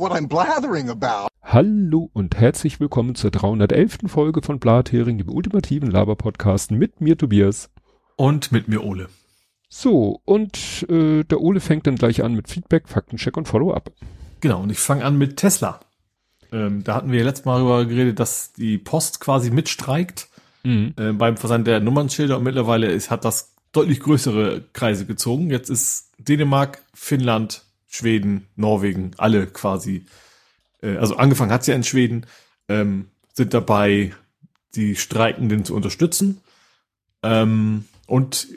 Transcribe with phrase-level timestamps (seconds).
[0.00, 1.28] what I'm blathering about.
[1.42, 3.98] Hallo und herzlich willkommen zur 311.
[4.06, 7.68] Folge von Blathering, dem ultimativen Laber-Podcast mit mir Tobias.
[8.16, 9.08] Und mit mir Ole.
[9.68, 13.92] So, und äh, der Ole fängt dann gleich an mit Feedback, Faktencheck und Follow-up.
[14.40, 15.80] Genau, und ich fange an mit Tesla.
[16.50, 20.28] Ähm, da hatten wir ja letztes Mal darüber geredet, dass die Post quasi mitstreikt
[20.62, 20.94] mhm.
[20.96, 25.50] äh, beim Versand der Nummernschilder und mittlerweile ist, hat das deutlich größere Kreise gezogen.
[25.50, 30.06] Jetzt ist Dänemark, Finnland, Schweden, Norwegen, alle quasi,
[30.80, 32.24] äh, also angefangen hat es ja in Schweden,
[32.68, 34.12] ähm, sind dabei,
[34.76, 36.40] die Streikenden zu unterstützen.
[37.22, 38.48] Ähm, und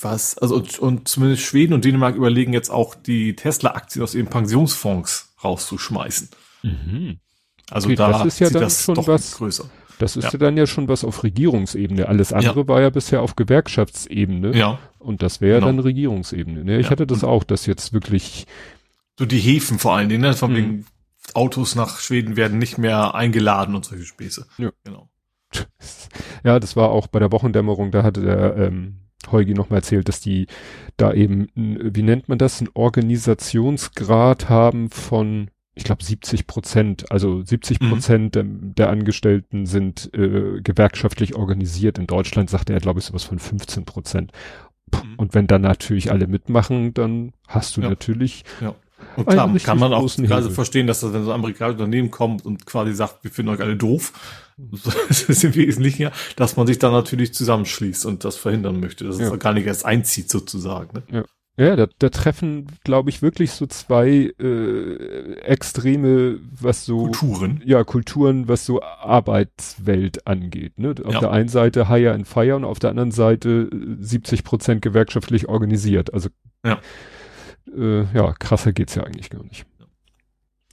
[0.00, 4.28] was, also und, und zumindest Schweden und Dänemark überlegen jetzt auch die Tesla-Aktien aus ihren
[4.28, 6.28] Pensionsfonds rauszuschmeißen.
[6.62, 7.18] Mhm.
[7.70, 9.68] Also okay, da das ist ja dann das schon was größer.
[9.98, 10.30] Das ist ja.
[10.32, 10.38] ja.
[10.38, 12.08] dann ja schon was auf Regierungsebene.
[12.08, 12.68] Alles andere ja.
[12.68, 14.56] war ja bisher auf Gewerkschaftsebene.
[14.56, 14.78] Ja.
[14.98, 15.66] Und das wäre genau.
[15.66, 16.64] dann Regierungsebene.
[16.64, 16.78] Ne?
[16.78, 16.90] Ich ja.
[16.90, 18.46] hatte das auch, dass jetzt wirklich.
[19.18, 20.34] So die Häfen vor allen Dingen, ne?
[20.34, 20.56] Von mhm.
[20.56, 20.86] wegen
[21.34, 24.46] Autos nach Schweden werden nicht mehr eingeladen und solche Späße.
[24.58, 24.70] Ja.
[24.84, 25.08] Genau.
[26.44, 28.96] Ja, das war auch bei der Wochendämmerung, da hatte der ähm,
[29.30, 30.46] Heugi noch mal erzählt, dass die
[30.96, 37.42] da eben, wie nennt man das, einen Organisationsgrad haben von ich glaube 70 Prozent, also
[37.42, 37.90] 70 mhm.
[37.90, 41.98] Prozent der, der, Angestellten sind äh, gewerkschaftlich organisiert.
[41.98, 44.32] In Deutschland sagte er, glaube ich, sowas von 15 Prozent.
[44.90, 45.14] Mhm.
[45.18, 47.90] Und wenn dann natürlich alle mitmachen, dann hast du ja.
[47.90, 48.44] natürlich.
[48.62, 48.74] Ja.
[49.16, 52.44] Und klar, kann man auch gerade verstehen, dass das, wenn so ein amerikanisches Unternehmen kommt
[52.44, 54.12] und quasi sagt, wir finden euch alle doof,
[55.08, 59.04] das ist im Wesentlichen ja, dass man sich dann natürlich zusammenschließt und das verhindern möchte,
[59.04, 59.32] dass ja.
[59.32, 60.90] es gar nicht erst einzieht sozusagen.
[60.94, 61.02] Ne?
[61.18, 61.24] Ja.
[61.58, 67.62] Ja, da, da treffen, glaube ich, wirklich so zwei äh, extreme, was so Kulturen.
[67.64, 70.78] Ja, Kulturen, was so Arbeitswelt angeht.
[70.78, 70.94] Ne?
[71.02, 71.20] Auf ja.
[71.20, 75.48] der einen Seite Hire and Fire und auf der anderen Seite 70 äh, Prozent gewerkschaftlich
[75.48, 76.12] organisiert.
[76.12, 76.28] Also
[76.62, 76.78] ja,
[77.74, 79.66] äh, ja krasser geht's ja eigentlich gar nicht.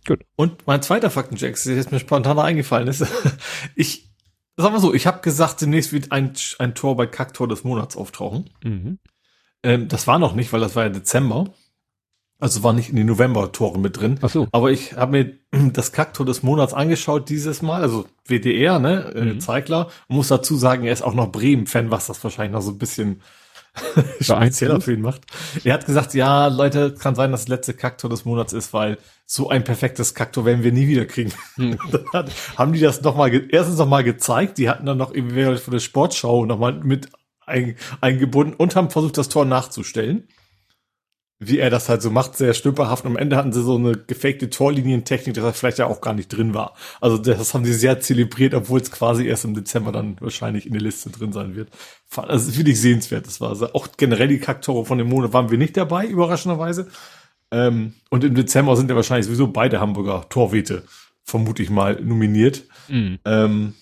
[0.05, 0.25] Gut.
[0.35, 3.05] Und mein zweiter Faktencheck, der jetzt mir spontan eingefallen ist,
[3.75, 4.13] ich
[4.55, 7.97] Sag mal so, ich habe gesagt, demnächst wird ein, ein Tor bei Kaktor des Monats
[7.97, 8.51] auftauchen.
[8.63, 8.99] Mhm.
[9.63, 11.45] Ähm, das war noch nicht, weil das war ja Dezember.
[12.39, 14.19] Also war nicht in die November-Tore mit drin.
[14.21, 14.47] Ach so.
[14.51, 15.37] Aber ich habe mir
[15.73, 19.39] das Kaktor des Monats angeschaut dieses Mal, also WDR, ne, äh, mhm.
[19.39, 19.89] Zeigler.
[20.07, 22.77] Und muss dazu sagen, er ist auch noch Bremen-Fan, was das wahrscheinlich noch so ein
[22.77, 23.21] bisschen
[24.21, 25.21] spezieller für ihn macht.
[25.63, 28.97] Er hat gesagt, ja, Leute, kann sein, dass das letzte Kaktor des Monats ist, weil
[29.25, 31.31] so ein perfektes Kaktor werden wir nie wieder kriegen.
[31.55, 31.77] Hm.
[32.57, 36.45] haben die das nochmal, erstens nochmal gezeigt, die hatten dann noch irgendwie von der Sportschau
[36.45, 37.09] nochmal mit
[37.45, 40.27] ein, eingebunden und haben versucht, das Tor nachzustellen.
[41.47, 43.05] Wie er das halt so macht, sehr stümperhaft.
[43.05, 46.29] Am Ende hatten sie so eine gefakte Torlinientechnik, dass er vielleicht ja auch gar nicht
[46.29, 46.75] drin war.
[47.01, 50.73] Also das haben sie sehr zelebriert, obwohl es quasi erst im Dezember dann wahrscheinlich in
[50.73, 51.69] der Liste drin sein wird.
[52.15, 53.27] Also das finde ich sehenswert.
[53.27, 56.87] Das war also auch generell die Kacktore von dem Monat waren wir nicht dabei, überraschenderweise.
[57.51, 60.83] Ähm, und im Dezember sind ja wahrscheinlich sowieso beide Hamburger Torwete,
[61.23, 62.63] vermute ich mal, nominiert.
[62.87, 63.19] Mhm.
[63.25, 63.73] Ähm,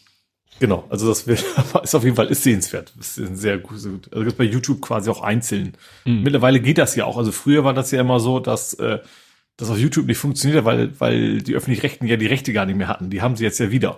[0.61, 1.23] Genau, also das
[1.83, 2.94] ist auf jeden Fall ist sehenswert.
[2.95, 3.73] Das ist sehr gut.
[4.11, 5.73] Also das bei YouTube quasi auch einzeln.
[6.05, 6.22] Mhm.
[6.22, 7.17] Mittlerweile geht das ja auch.
[7.17, 8.99] Also früher war das ja immer so, dass äh,
[9.57, 12.89] das auf YouTube nicht funktioniert, weil weil die öffentlich-rechten ja die Rechte gar nicht mehr
[12.89, 13.09] hatten.
[13.09, 13.97] Die haben sie jetzt ja wieder.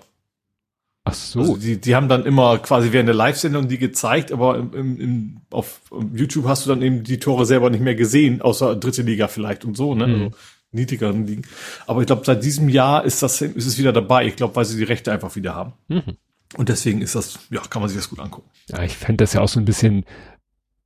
[1.03, 1.41] Ach so.
[1.41, 5.01] Also die, die haben dann immer quasi während der Live-Sendung die gezeigt, aber im, im,
[5.01, 5.81] im, auf
[6.13, 9.65] YouTube hast du dann eben die Tore selber nicht mehr gesehen, außer dritte Liga vielleicht
[9.65, 10.07] und so, ne?
[10.07, 10.13] Mhm.
[10.13, 10.31] Also
[10.71, 11.41] niedrigeren Ligen.
[11.87, 14.25] Aber ich glaube, seit diesem Jahr ist das ist es wieder dabei.
[14.25, 15.73] Ich glaube, weil sie die Rechte einfach wieder haben.
[15.89, 16.15] Mhm.
[16.57, 18.49] Und deswegen ist das, ja, kann man sich das gut angucken.
[18.69, 20.05] Ja, ich fände das ja auch so ein bisschen,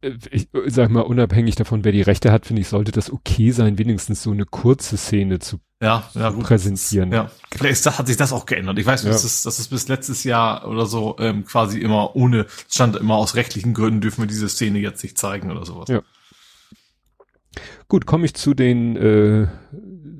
[0.01, 3.51] äh, ich sag mal, unabhängig davon, wer die Rechte hat, finde ich, sollte das okay
[3.51, 7.11] sein, wenigstens so eine kurze Szene zu ja, ja, gut, präsentieren.
[7.11, 8.79] ja, vielleicht hat sich das auch geändert.
[8.79, 9.11] Ich weiß, ja.
[9.11, 13.35] das, ist, das bis letztes Jahr oder so ähm, quasi immer ohne, stand immer aus
[13.35, 15.87] rechtlichen Gründen dürfen wir diese Szene jetzt nicht zeigen oder sowas.
[15.89, 16.01] Ja.
[17.87, 19.47] Gut, komme ich zu den äh,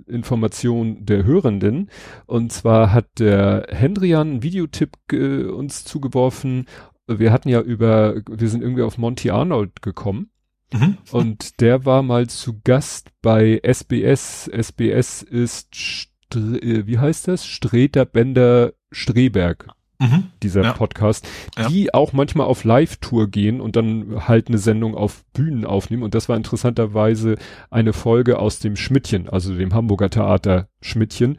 [0.07, 1.89] Information der Hörenden.
[2.25, 6.65] Und zwar hat der Hendrian einen Videotipp äh, uns zugeworfen.
[7.07, 10.31] Wir hatten ja über, wir sind irgendwie auf Monty Arnold gekommen.
[10.73, 10.97] Mhm.
[11.11, 14.49] Und der war mal zu Gast bei SBS.
[14.51, 17.45] SBS ist, Stre äh, wie heißt das?
[17.45, 19.67] Streter Bender Streberg
[19.99, 20.25] mhm.
[20.43, 20.73] dieser ja.
[20.73, 21.27] Podcast,
[21.69, 21.93] die ja.
[21.93, 26.03] auch manchmal auf Live-Tour gehen und dann halt eine Sendung auf Bühnen aufnehmen.
[26.03, 27.35] Und das war interessanterweise
[27.69, 31.37] eine Folge aus dem Schmidtchen, also dem Hamburger Theater Schmidtchen.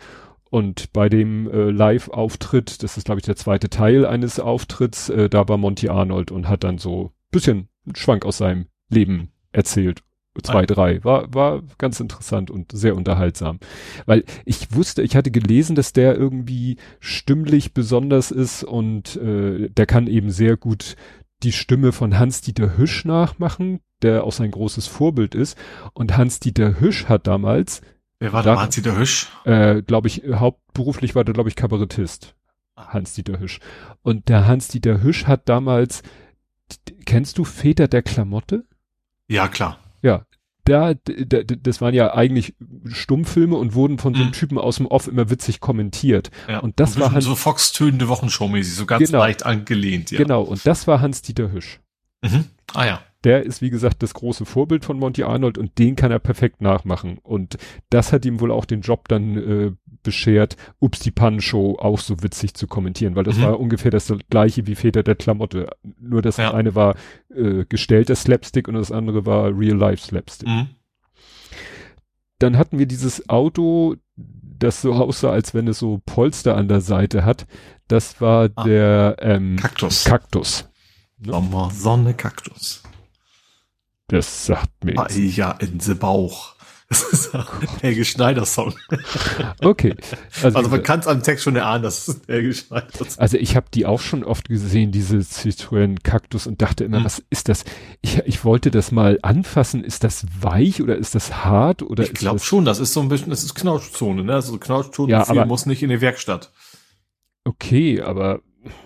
[0.50, 5.28] Und bei dem äh, Live-Auftritt, das ist glaube ich der zweite Teil eines Auftritts, äh,
[5.28, 10.02] da war Monty Arnold und hat dann so bisschen einen Schwank aus seinem Leben erzählt
[10.42, 11.02] zwei, drei.
[11.04, 13.58] War, war ganz interessant und sehr unterhaltsam.
[14.06, 19.86] Weil ich wusste, ich hatte gelesen, dass der irgendwie stimmlich besonders ist und äh, der
[19.86, 20.96] kann eben sehr gut
[21.42, 25.56] die Stimme von Hans-Dieter Hüsch nachmachen, der auch sein großes Vorbild ist.
[25.92, 27.80] Und Hans-Dieter Hüsch hat damals
[28.20, 28.60] Wer war da?
[28.60, 29.28] Hans-Dieter Hüsch?
[29.44, 32.34] Äh, glaube ich, hauptberuflich war der, glaube ich, Kabarettist.
[32.74, 32.88] Ah.
[32.92, 33.60] Hans-Dieter Hüsch.
[34.02, 36.02] Und der Hans-Dieter Hüsch hat damals,
[37.06, 38.64] kennst du Väter der Klamotte?
[39.28, 39.78] Ja, klar.
[40.02, 40.24] Ja,
[40.68, 42.54] da, da, das waren ja eigentlich
[42.86, 44.32] Stummfilme und wurden von so einem mhm.
[44.32, 46.30] Typen aus dem Off immer witzig kommentiert.
[46.48, 50.18] Ja, und das und war Hans, so Fox-tönende Wochenshow-mäßig, so ganz genau, leicht angelehnt, ja.
[50.18, 51.80] Genau, und das war Hans-Dieter Hüsch.
[52.22, 52.44] Mhm.
[52.74, 56.10] Ah ja der ist, wie gesagt, das große Vorbild von Monty Arnold und den kann
[56.10, 57.18] er perfekt nachmachen.
[57.18, 57.58] Und
[57.90, 59.72] das hat ihm wohl auch den Job dann äh,
[60.02, 63.42] beschert, Ups die Pan-Show auch so witzig zu kommentieren, weil das mhm.
[63.42, 65.68] war ungefähr das gleiche wie Väter der Klamotte.
[66.00, 66.54] Nur das ja.
[66.54, 66.94] eine war
[67.28, 70.48] äh, gestellter Slapstick und das andere war Real-Life Slapstick.
[70.48, 70.68] Mhm.
[72.38, 76.80] Dann hatten wir dieses Auto, das so aussah, als wenn es so Polster an der
[76.80, 77.46] Seite hat.
[77.88, 78.64] Das war ah.
[78.64, 80.04] der ähm, Kaktus.
[80.04, 80.70] Kaktus.
[81.18, 81.32] Ne?
[81.32, 82.84] Sommer, Sonne, Kaktus.
[84.08, 84.94] Das sagt mir.
[85.10, 86.54] Ja, in the Bauch.
[86.90, 87.44] Das ist ein
[87.82, 88.74] Helge Schneider Song.
[89.62, 89.94] Okay.
[90.42, 93.36] Also, also man kann es am Text schon erahnen, dass es Helge Schneider Song Also
[93.36, 97.04] ich habe die auch schon oft gesehen, diese Citroën Kaktus und dachte immer, hm.
[97.04, 97.64] was ist das?
[98.00, 99.84] Ich, ich wollte das mal anfassen.
[99.84, 102.04] Ist das weich oder ist das hart oder?
[102.04, 104.32] Ich glaube schon, das ist so ein bisschen, das ist Knautschzone, ne?
[104.32, 106.52] Also Knautschzone ja, aber, muss nicht in die Werkstatt.
[107.44, 108.40] Okay, aber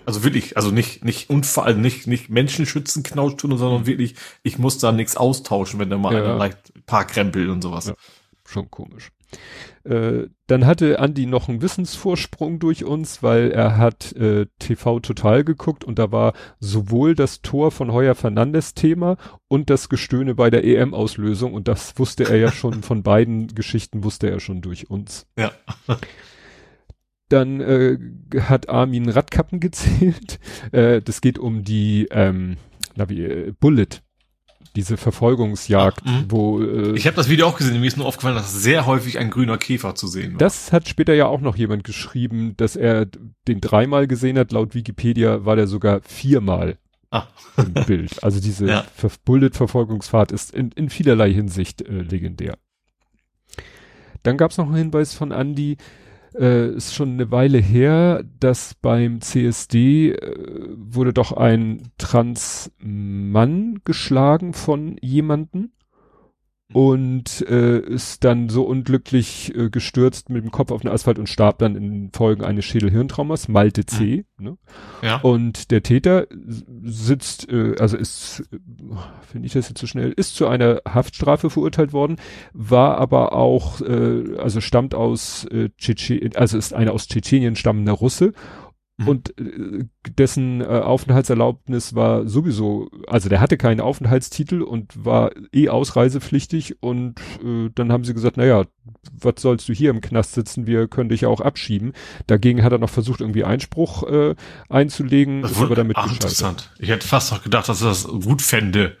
[0.05, 4.91] also wirklich, also nicht, nicht Unfall, nicht, nicht Menschenschützen Knautschtunnel, sondern wirklich, ich muss da
[4.91, 6.23] nichts austauschen, wenn da mal ja.
[6.23, 7.87] einer leicht paar Krempel und sowas.
[7.87, 7.95] Ja,
[8.45, 9.11] schon komisch.
[9.83, 15.43] Äh, dann hatte Andi noch einen Wissensvorsprung durch uns, weil er hat äh, TV Total
[15.43, 19.17] geguckt und da war sowohl das Tor von Heuer Fernandes Thema
[19.47, 24.03] und das Gestöhne bei der EM-Auslösung und das wusste er ja schon von beiden Geschichten,
[24.03, 25.25] wusste er schon durch uns.
[25.37, 25.51] Ja.
[27.33, 27.97] Dann äh,
[28.39, 30.39] hat Armin Radkappen gezählt.
[30.71, 32.57] Äh, das geht um die ähm,
[32.95, 34.01] na wie, äh, Bullet,
[34.75, 36.25] diese Verfolgungsjagd, Ach, mhm.
[36.29, 37.79] wo äh, ich habe das Video auch gesehen.
[37.79, 40.37] Mir ist nur aufgefallen, dass sehr häufig ein grüner Käfer zu sehen war.
[40.39, 43.05] Das hat später ja auch noch jemand geschrieben, dass er
[43.47, 44.51] den dreimal gesehen hat.
[44.51, 46.77] Laut Wikipedia war der sogar viermal
[47.11, 47.27] ah.
[47.57, 48.23] im Bild.
[48.23, 48.85] Also diese ja.
[49.25, 52.57] Bullet-Verfolgungsfahrt ist in, in vielerlei Hinsicht äh, legendär.
[54.23, 55.77] Dann gab es noch einen Hinweis von Andy,
[56.35, 64.53] äh, ist schon eine Weile her, dass beim CSD äh, wurde doch ein Transmann geschlagen
[64.53, 65.71] von jemanden
[66.73, 71.29] und äh, ist dann so unglücklich äh, gestürzt mit dem Kopf auf den Asphalt und
[71.29, 74.25] starb dann in Folgen eines Schädelhirntraumas, Malte C.
[74.37, 74.43] Mhm.
[74.43, 74.57] Ne?
[75.01, 75.17] Ja.
[75.17, 76.27] Und der Täter
[76.83, 78.57] sitzt, äh, also ist, äh,
[79.31, 82.17] finde ich das jetzt zu so schnell, ist zu einer Haftstrafe verurteilt worden,
[82.53, 87.93] war aber auch, äh, also stammt aus äh, Tschetschenien, also ist einer aus Tschetschenien stammender
[87.93, 88.33] Russe
[88.97, 89.07] Mhm.
[89.07, 89.85] Und äh,
[90.17, 97.19] dessen äh, Aufenthaltserlaubnis war sowieso, also der hatte keinen Aufenthaltstitel und war eh ausreisepflichtig und
[97.43, 98.65] äh, dann haben sie gesagt, naja,
[99.11, 101.93] was sollst du hier im Knast sitzen, wir können dich ja auch abschieben.
[102.27, 104.35] Dagegen hat er noch versucht, irgendwie Einspruch äh,
[104.69, 106.71] einzulegen, das ist aber damit ach, interessant.
[106.77, 108.97] Ich hätte fast noch gedacht, dass er das gut fände.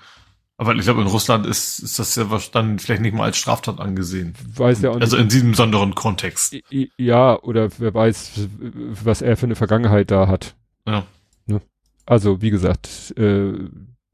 [0.57, 3.79] Aber ich glaube, in Russland ist, ist das ja dann vielleicht nicht mal als Straftat
[3.79, 4.35] angesehen.
[4.55, 5.03] Weiß ja auch nicht.
[5.03, 6.55] Also in diesem besonderen Kontext.
[6.97, 8.47] Ja, oder wer weiß,
[9.03, 10.55] was er für eine Vergangenheit da hat.
[10.87, 11.05] Ja.
[11.47, 11.61] Ne?
[12.05, 13.53] Also, wie gesagt, äh,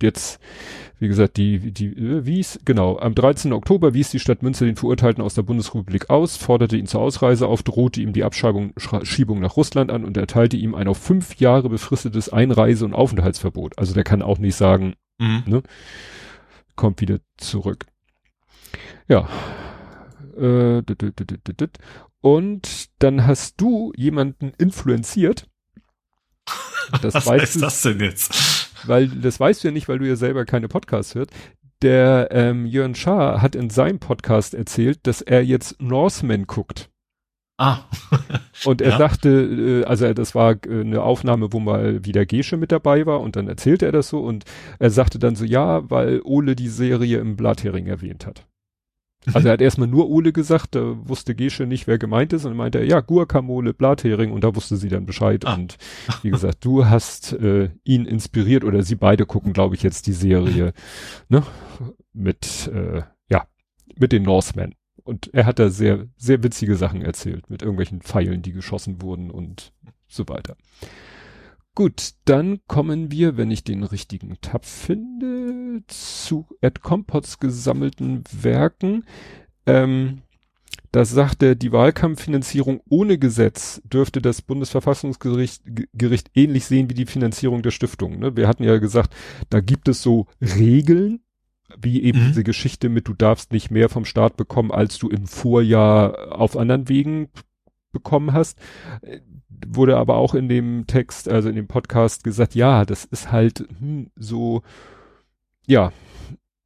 [0.01, 0.39] jetzt,
[0.99, 3.51] wie gesagt, die, die, äh, wies, genau, am 13.
[3.51, 7.47] Oktober wies die Stadt Münster den Verurteilten aus der Bundesrepublik aus, forderte ihn zur Ausreise
[7.47, 8.73] auf, drohte ihm die Abschiebung
[9.03, 13.77] Schiebung nach Russland an und erteilte ihm ein auf fünf Jahre befristetes Einreise- und Aufenthaltsverbot.
[13.77, 15.43] Also der kann auch nicht sagen, mhm.
[15.45, 15.63] ne?
[16.79, 17.87] Kommt wieder zurück.
[19.09, 19.27] Ja.
[20.37, 20.81] Äh,
[22.21, 25.45] und dann hast du jemanden influenziert.
[27.03, 28.87] Das Was weißt du, das denn jetzt?
[28.87, 31.29] Weil das weißt du ja nicht, weil du ja selber keine Podcasts hörst.
[31.83, 36.89] Der ähm, Jörn Schaar hat in seinem Podcast erzählt, dass er jetzt Norseman guckt.
[37.59, 37.79] Ah.
[38.65, 38.97] und er ja.
[38.97, 43.19] sagte, äh, also das war äh, eine Aufnahme, wo mal wieder Gesche mit dabei war
[43.19, 44.45] und dann erzählte er das so und
[44.79, 48.47] er sagte dann so, ja, weil Ole die Serie im Blathering erwähnt hat.
[49.33, 52.55] Also er hat erstmal nur Ole gesagt, da wusste Gesche nicht, wer gemeint ist und
[52.55, 55.55] meinte er, ja, Guacamole, Blathering und da wusste sie dann Bescheid ah.
[55.55, 55.77] und
[56.21, 60.13] wie gesagt, du hast äh, ihn inspiriert oder sie beide gucken, glaube ich, jetzt die
[60.13, 60.71] Serie,
[61.27, 61.43] ne,
[62.13, 63.47] mit, äh, ja,
[63.97, 64.75] mit den Norsemen.
[65.09, 69.31] Und er hat da sehr, sehr witzige Sachen erzählt mit irgendwelchen Pfeilen, die geschossen wurden
[69.31, 69.73] und
[70.07, 70.55] so weiter.
[71.73, 79.03] Gut, dann kommen wir, wenn ich den richtigen Tab finde, zu Ed Compots gesammelten Werken.
[79.65, 80.21] Ähm,
[80.91, 85.63] da sagt er, die Wahlkampffinanzierung ohne Gesetz dürfte das Bundesverfassungsgericht
[85.93, 88.19] Gericht ähnlich sehen wie die Finanzierung der Stiftung.
[88.19, 88.37] Ne?
[88.37, 89.15] Wir hatten ja gesagt,
[89.49, 91.21] da gibt es so Regeln,
[91.77, 92.27] wie eben mhm.
[92.27, 96.57] diese Geschichte mit, du darfst nicht mehr vom Staat bekommen, als du im Vorjahr auf
[96.57, 97.29] anderen Wegen
[97.91, 98.59] bekommen hast,
[99.65, 103.67] wurde aber auch in dem Text, also in dem Podcast gesagt, ja, das ist halt
[103.79, 104.61] hm, so,
[105.67, 105.91] ja,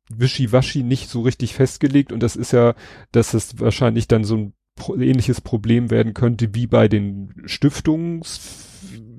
[0.10, 2.12] wischiwaschi nicht so richtig festgelegt.
[2.12, 2.76] Und das ist ja,
[3.12, 4.54] dass es wahrscheinlich dann so ein
[5.00, 8.70] ähnliches Problem werden könnte wie bei den Stiftungs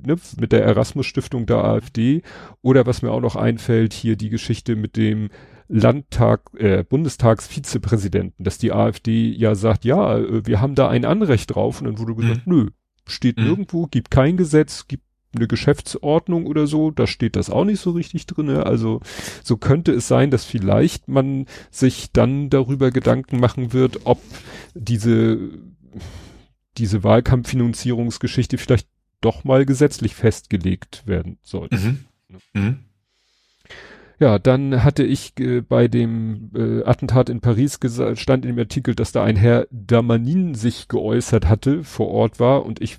[0.06, 2.22] ne, mit der Erasmus Stiftung der AfD
[2.62, 5.30] oder was mir auch noch einfällt hier die Geschichte mit dem
[5.68, 11.54] Landtag, äh, Bundestagsvizepräsidenten, dass die AfD ja sagt, ja, äh, wir haben da ein Anrecht
[11.54, 12.54] drauf und dann wurde gesagt, mhm.
[12.54, 12.70] nö,
[13.06, 13.44] steht mhm.
[13.44, 15.04] nirgendwo, gibt kein Gesetz, gibt
[15.34, 18.66] eine Geschäftsordnung oder so, da steht das auch nicht so richtig drinne.
[18.66, 19.00] Also
[19.42, 24.20] so könnte es sein, dass vielleicht man sich dann darüber Gedanken machen wird, ob
[24.74, 25.38] diese
[26.76, 28.88] diese Wahlkampffinanzierungsgeschichte vielleicht
[29.20, 31.76] doch mal gesetzlich festgelegt werden sollte.
[31.76, 32.04] Mhm.
[32.52, 32.78] Mhm.
[34.24, 37.78] Ja, dann hatte ich äh, bei dem äh, Attentat in Paris
[38.14, 42.64] stand in dem Artikel, dass da ein Herr Damanin sich geäußert hatte, vor Ort war
[42.64, 42.96] und ich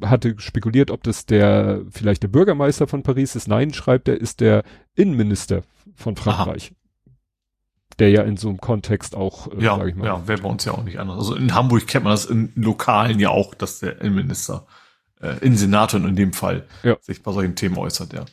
[0.00, 3.48] hatte spekuliert, ob das der vielleicht der Bürgermeister von Paris ist.
[3.48, 4.62] Nein, schreibt er, ist der
[4.94, 5.60] Innenminister
[5.94, 6.72] von Frankreich.
[6.72, 7.10] Aha.
[7.98, 10.06] Der ja in so einem Kontext auch, äh, ja, sag ich mal.
[10.06, 11.18] Ja, wäre bei uns ja auch nicht anders.
[11.18, 14.66] Also in Hamburg kennt man das in Lokalen ja auch, dass der Innenminister,
[15.20, 16.96] äh, Innensenator in dem Fall, ja.
[17.02, 18.24] sich bei solchen Themen äußert, ja.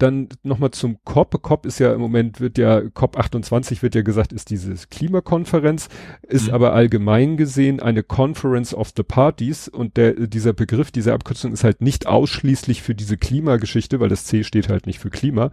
[0.00, 1.42] Dann nochmal zum COP.
[1.42, 5.90] COP ist ja im Moment wird ja, COP 28 wird ja gesagt, ist diese Klimakonferenz,
[6.26, 6.54] ist mhm.
[6.54, 11.64] aber allgemein gesehen eine Conference of the Parties und der, dieser Begriff, diese Abkürzung ist
[11.64, 15.50] halt nicht ausschließlich für diese Klimageschichte, weil das C steht halt nicht für Klima.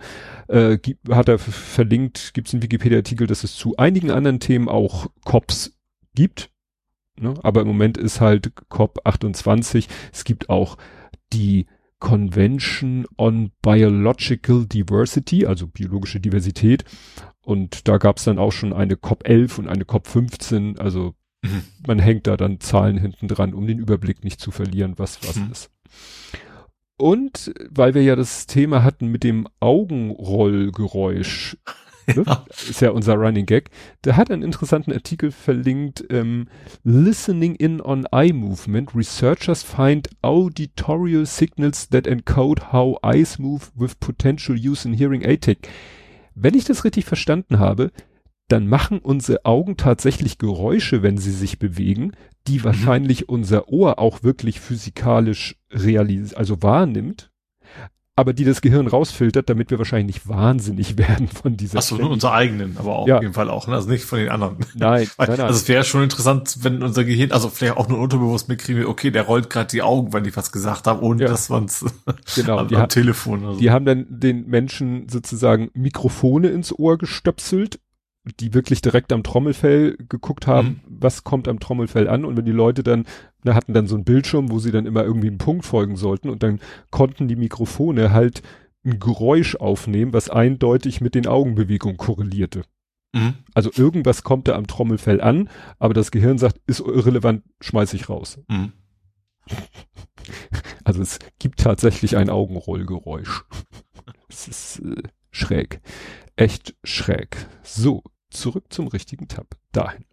[0.47, 4.69] Äh, gibt, hat er verlinkt, gibt es einen Wikipedia-Artikel, dass es zu einigen anderen Themen
[4.69, 5.77] auch COPs
[6.15, 6.51] gibt.
[7.19, 7.33] Ne?
[7.43, 9.89] Aber im Moment ist halt COP 28.
[10.13, 10.77] Es gibt auch
[11.33, 11.67] die
[11.99, 16.85] Convention on Biological Diversity, also biologische Diversität.
[17.41, 20.79] Und da gab es dann auch schon eine COP11 und eine COP15.
[20.79, 21.63] Also mhm.
[21.87, 25.37] man hängt da dann Zahlen hinten dran, um den Überblick nicht zu verlieren, was was
[25.37, 25.51] mhm.
[25.51, 25.71] ist.
[26.99, 31.57] Und weil wir ja das Thema hatten mit dem Augenrollgeräusch,
[32.07, 32.23] Ne?
[32.25, 32.45] Ja.
[32.49, 33.69] Ist ja unser Running Gag.
[34.03, 36.47] Der hat einen interessanten Artikel verlinkt, ähm,
[36.83, 38.95] Listening in on Eye Movement.
[38.95, 45.41] Researchers find auditorial signals that encode how eyes move with potential use in hearing aid
[45.41, 45.57] tech.
[46.33, 47.91] Wenn ich das richtig verstanden habe,
[48.47, 52.13] dann machen unsere Augen tatsächlich Geräusche, wenn sie sich bewegen,
[52.47, 52.63] die mhm.
[52.63, 57.31] wahrscheinlich unser Ohr auch wirklich physikalisch realis also wahrnimmt
[58.17, 61.77] aber die das Gehirn rausfiltert, damit wir wahrscheinlich nicht wahnsinnig werden von dieser.
[61.77, 63.17] Achso, nur unser eigenen, aber auch ja.
[63.17, 63.75] auf jeden Fall auch, ne?
[63.75, 64.57] also nicht von den anderen.
[64.73, 65.47] Nein, Weil, nein, nein.
[65.47, 69.11] Also es wäre schon interessant, wenn unser Gehirn, also vielleicht auch nur unterbewusst mitkriegen, okay,
[69.11, 71.27] der rollt gerade die Augen, wenn die was gesagt haben, ohne ja.
[71.27, 71.85] dass man es
[72.35, 73.45] genau, am, am Telefon.
[73.45, 73.59] Also.
[73.59, 77.79] Die haben dann den Menschen sozusagen Mikrofone ins Ohr gestöpselt
[78.39, 80.99] die wirklich direkt am Trommelfell geguckt haben, mhm.
[80.99, 83.05] was kommt am Trommelfell an und wenn die Leute dann,
[83.43, 86.29] na, hatten dann so einen Bildschirm, wo sie dann immer irgendwie einen Punkt folgen sollten
[86.29, 86.59] und dann
[86.91, 88.41] konnten die Mikrofone halt
[88.85, 92.63] ein Geräusch aufnehmen, was eindeutig mit den Augenbewegungen korrelierte.
[93.13, 93.35] Mhm.
[93.53, 98.09] Also irgendwas kommt da am Trommelfell an, aber das Gehirn sagt, ist irrelevant, schmeiß ich
[98.09, 98.39] raus.
[98.47, 98.73] Mhm.
[100.83, 103.45] Also es gibt tatsächlich ein Augenrollgeräusch.
[104.29, 105.81] Es ist äh, schräg.
[106.35, 107.47] Echt schräg.
[107.63, 108.03] So,
[108.39, 109.55] zurück zum richtigen Tab.
[109.71, 110.05] Dahin.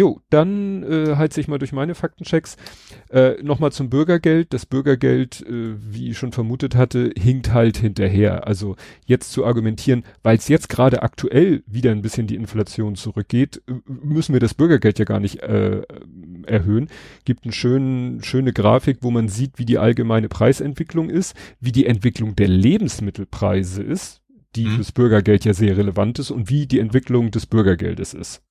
[0.00, 2.56] Jo, dann äh, heiz ich mal durch meine Faktenchecks.
[3.10, 4.54] Äh, Nochmal zum Bürgergeld.
[4.54, 8.46] Das Bürgergeld, äh, wie ich schon vermutet hatte, hinkt halt hinterher.
[8.46, 13.62] Also jetzt zu argumentieren, weil es jetzt gerade aktuell wieder ein bisschen die Inflation zurückgeht,
[13.68, 15.82] äh, müssen wir das Bürgergeld ja gar nicht äh,
[16.46, 16.88] erhöhen.
[17.26, 21.84] Gibt eine schönen, schöne Grafik, wo man sieht, wie die allgemeine Preisentwicklung ist, wie die
[21.84, 24.19] Entwicklung der Lebensmittelpreise ist
[24.56, 24.76] die mhm.
[24.76, 28.42] fürs Bürgergeld ja sehr relevant ist und wie die Entwicklung des Bürgergeldes ist.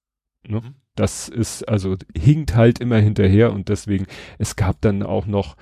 [0.48, 0.62] Ne?
[0.62, 0.75] Mhm.
[0.96, 4.06] Das ist, also hinkt halt immer hinterher und deswegen,
[4.38, 5.56] es gab dann auch noch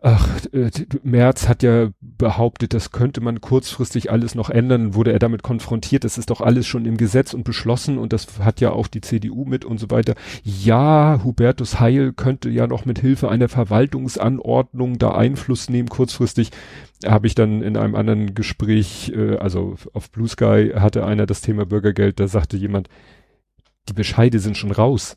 [0.00, 0.70] Ach, äh,
[1.02, 4.94] Merz hat ja behauptet, das könnte man kurzfristig alles noch ändern.
[4.94, 6.04] Wurde er damit konfrontiert?
[6.04, 9.00] Das ist doch alles schon im Gesetz und beschlossen und das hat ja auch die
[9.00, 10.14] CDU mit und so weiter.
[10.44, 16.50] Ja, Hubertus Heil könnte ja noch mit Hilfe einer Verwaltungsanordnung da Einfluss nehmen kurzfristig.
[17.04, 21.40] Habe ich dann in einem anderen Gespräch, äh, also auf Blue Sky hatte einer das
[21.40, 22.88] Thema Bürgergeld, da sagte jemand,
[23.88, 25.16] die Bescheide sind schon raus.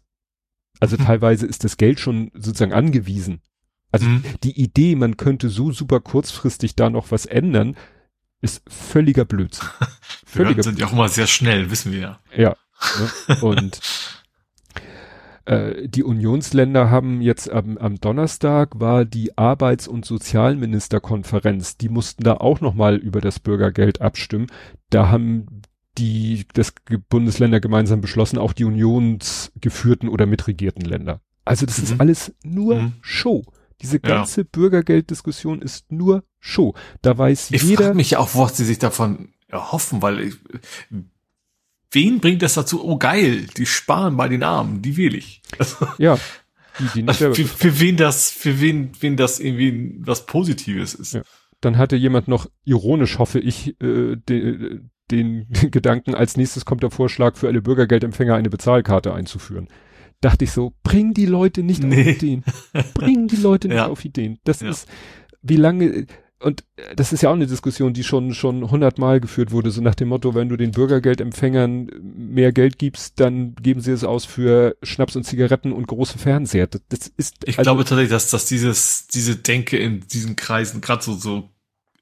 [0.79, 3.41] Also teilweise ist das Geld schon sozusagen angewiesen.
[3.91, 4.23] Also mhm.
[4.43, 7.75] die Idee, man könnte so super kurzfristig da noch was ändern,
[8.41, 9.67] ist völliger Blödsinn.
[10.25, 12.19] Völliger sind ja auch immer sehr schnell, wissen wir ja.
[12.35, 12.55] Ja.
[13.27, 13.41] Ne?
[13.41, 13.79] Und
[15.45, 21.77] Äh, die Unionsländer haben jetzt am, am Donnerstag war die Arbeits- und Sozialministerkonferenz.
[21.77, 24.47] Die mussten da auch nochmal über das Bürgergeld abstimmen.
[24.89, 25.61] Da haben
[25.97, 26.73] die das
[27.09, 31.21] Bundesländer gemeinsam beschlossen, auch die unionsgeführten oder mitregierten Länder.
[31.43, 31.83] Also das mhm.
[31.83, 32.93] ist alles nur mhm.
[33.01, 33.43] Show.
[33.81, 34.47] Diese ganze ja.
[34.51, 36.73] Bürgergelddiskussion ist nur Show.
[37.01, 37.71] Da weiß ich jeder.
[37.71, 40.35] Ich frage mich ja auch, was sie sich davon erhoffen, weil ich,
[41.91, 42.83] wen bringt das dazu?
[42.83, 45.41] Oh geil, die sparen bei den Armen, die will ich.
[45.97, 46.17] Ja.
[46.79, 50.93] Die, die nicht also für, für wen das, für wen, wen das irgendwie was Positives
[50.93, 51.13] ist.
[51.13, 51.21] Ja.
[51.59, 56.91] Dann hatte jemand noch ironisch, hoffe ich, äh, den, den Gedanken, als nächstes kommt der
[56.91, 59.67] Vorschlag für alle Bürgergeldempfänger eine Bezahlkarte einzuführen.
[60.21, 62.01] Dachte ich so, bring die Leute nicht nee.
[62.01, 62.43] auf Ideen.
[62.93, 63.87] Bring die Leute nicht ja.
[63.87, 64.39] auf Ideen.
[64.43, 64.69] Das ja.
[64.69, 64.87] ist,
[65.41, 66.05] wie lange,
[66.39, 66.63] und
[66.95, 70.09] das ist ja auch eine Diskussion, die schon schon hundertmal geführt wurde, so nach dem
[70.09, 75.15] Motto, wenn du den Bürgergeldempfängern mehr Geld gibst, dann geben sie es aus für Schnaps
[75.15, 76.67] und Zigaretten und große Fernseher.
[76.67, 77.35] Das, das ist.
[77.45, 81.49] Ich also, glaube tatsächlich, dass dass dieses diese Denke in diesen Kreisen, gerade so so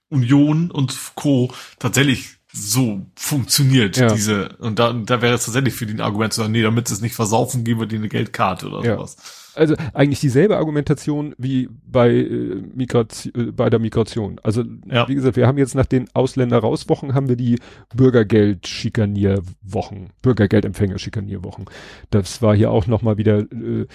[0.09, 1.53] Union und Co.
[1.77, 4.11] tatsächlich so funktioniert, ja.
[4.11, 6.95] diese, und da, da wäre es tatsächlich für den Argument zu sagen, nee, damit sie
[6.95, 8.95] es nicht versaufen, geben wir dir eine Geldkarte oder ja.
[8.95, 9.17] sowas.
[9.55, 14.39] Also eigentlich dieselbe Argumentation wie bei, äh, Migration, äh, bei der Migration.
[14.41, 15.07] Also ja.
[15.07, 17.59] wie gesagt, wir haben jetzt nach den Ausländer-Rauswochen haben wir die
[17.95, 21.65] Bürgergeld-Schikanierwochen, Bürgergeldempfänger-Schikanierwochen.
[22.09, 23.85] Das war hier auch nochmal wieder äh,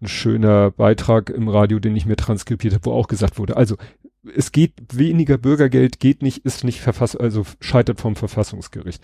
[0.00, 3.76] ein schöner Beitrag im Radio, den ich mir transkribiert habe, wo auch gesagt wurde, also
[4.34, 9.02] es geht weniger Bürgergeld, geht nicht, ist nicht verfass, also scheitert vom Verfassungsgericht.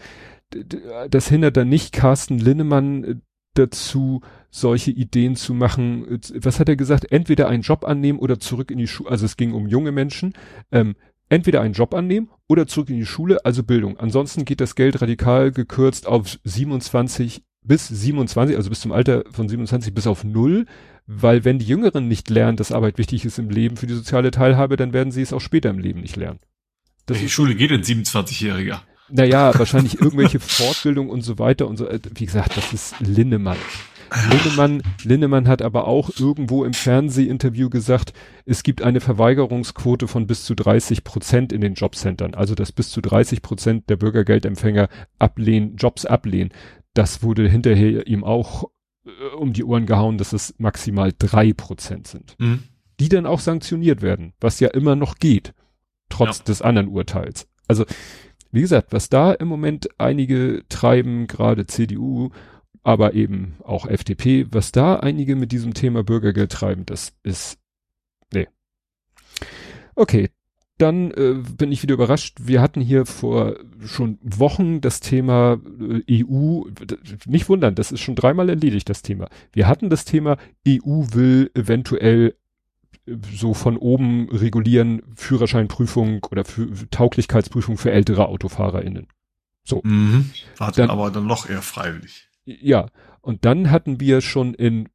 [1.10, 3.14] Das hindert dann nicht Carsten Linnemann äh,
[3.54, 6.20] dazu, solche Ideen zu machen.
[6.34, 7.10] Was hat er gesagt?
[7.10, 9.10] Entweder einen Job annehmen oder zurück in die Schule.
[9.10, 10.34] Also es ging um junge Menschen.
[10.72, 10.96] Ähm,
[11.28, 13.98] entweder einen Job annehmen oder zurück in die Schule, also Bildung.
[13.98, 19.48] Ansonsten geht das Geld radikal gekürzt auf 27 bis 27, also bis zum Alter von
[19.48, 20.66] 27 bis auf null.
[21.06, 24.30] Weil wenn die Jüngeren nicht lernen, dass Arbeit wichtig ist im Leben für die soziale
[24.30, 26.38] Teilhabe, dann werden sie es auch später im Leben nicht lernen.
[27.06, 28.80] Das Welche Schule geht ein 27-Jähriger?
[29.08, 31.88] Naja, wahrscheinlich irgendwelche Fortbildung und so weiter und so.
[32.14, 33.58] Wie gesagt, das ist Linnemann.
[34.30, 38.12] Linnemann, Linnemann hat aber auch irgendwo im Fernsehinterview gesagt,
[38.44, 42.34] es gibt eine Verweigerungsquote von bis zu 30 Prozent in den Jobcentern.
[42.34, 46.50] Also, dass bis zu 30 Prozent der Bürgergeldempfänger ablehnen, Jobs ablehnen.
[47.00, 48.64] Das wurde hinterher ihm auch
[49.06, 52.36] äh, um die Ohren gehauen, dass es maximal drei Prozent sind.
[52.38, 52.64] Mhm.
[53.00, 55.54] Die dann auch sanktioniert werden, was ja immer noch geht,
[56.10, 56.44] trotz ja.
[56.44, 57.48] des anderen Urteils.
[57.68, 57.86] Also,
[58.52, 62.32] wie gesagt, was da im Moment einige treiben, gerade CDU,
[62.82, 67.58] aber eben auch FDP, was da einige mit diesem Thema Bürgergeld treiben, das ist,
[68.30, 68.46] nee.
[69.94, 70.28] Okay,
[70.80, 72.38] dann äh, bin ich wieder überrascht.
[72.40, 75.58] Wir hatten hier vor schon Wochen das Thema
[76.08, 76.64] äh, EU,
[77.26, 79.28] nicht wundern, das ist schon dreimal erledigt, das Thema.
[79.52, 82.34] Wir hatten das Thema, EU will eventuell
[83.06, 89.08] äh, so von oben regulieren, Führerscheinprüfung oder für, Tauglichkeitsprüfung für ältere AutofahrerInnen.
[89.64, 89.82] So.
[89.84, 90.30] Mhm.
[90.56, 92.28] War dann aber dann noch eher freiwillig.
[92.44, 92.86] Ja.
[93.20, 94.88] Und dann hatten wir schon in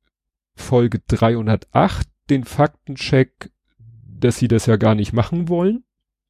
[0.56, 3.52] Folge 308 den Faktencheck
[4.19, 5.84] dass sie das ja gar nicht machen wollen.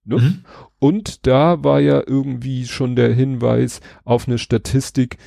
[0.04, 0.18] Ne?
[0.18, 0.46] Mhm.
[0.80, 5.18] Und da war ja irgendwie schon der Hinweis auf eine Statistik,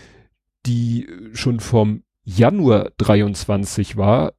[0.67, 4.35] die schon vom Januar 23 war,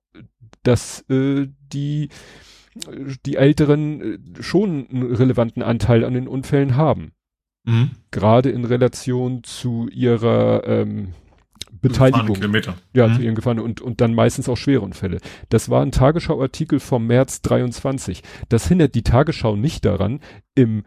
[0.64, 2.10] dass äh, die
[3.26, 7.12] die Älteren äh, schon einen relevanten Anteil an den Unfällen haben.
[7.66, 7.92] Mhm.
[8.12, 11.14] Gerade in Relation zu ihrer ähm,
[11.82, 12.36] Beteiligung.
[12.36, 12.76] Kilometer.
[12.94, 13.16] Ja, mhm.
[13.16, 15.20] zu ihren Gefahren und, und dann meistens auch schwere Unfälle.
[15.50, 18.24] Das war ein Tagesschau-Artikel vom März 23.
[18.50, 20.20] Das hindert die Tagesschau nicht daran,
[20.56, 20.84] im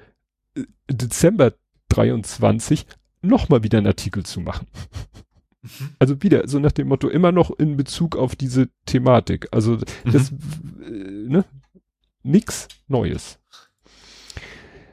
[0.54, 1.54] äh, Dezember
[1.88, 2.86] 23
[3.22, 4.66] nochmal wieder einen Artikel zu machen.
[5.62, 5.90] Mhm.
[5.98, 9.48] Also wieder, so nach dem Motto, immer noch in Bezug auf diese Thematik.
[9.52, 10.38] Also das, mhm.
[10.82, 11.44] äh, ne,
[12.22, 13.38] nix Neues.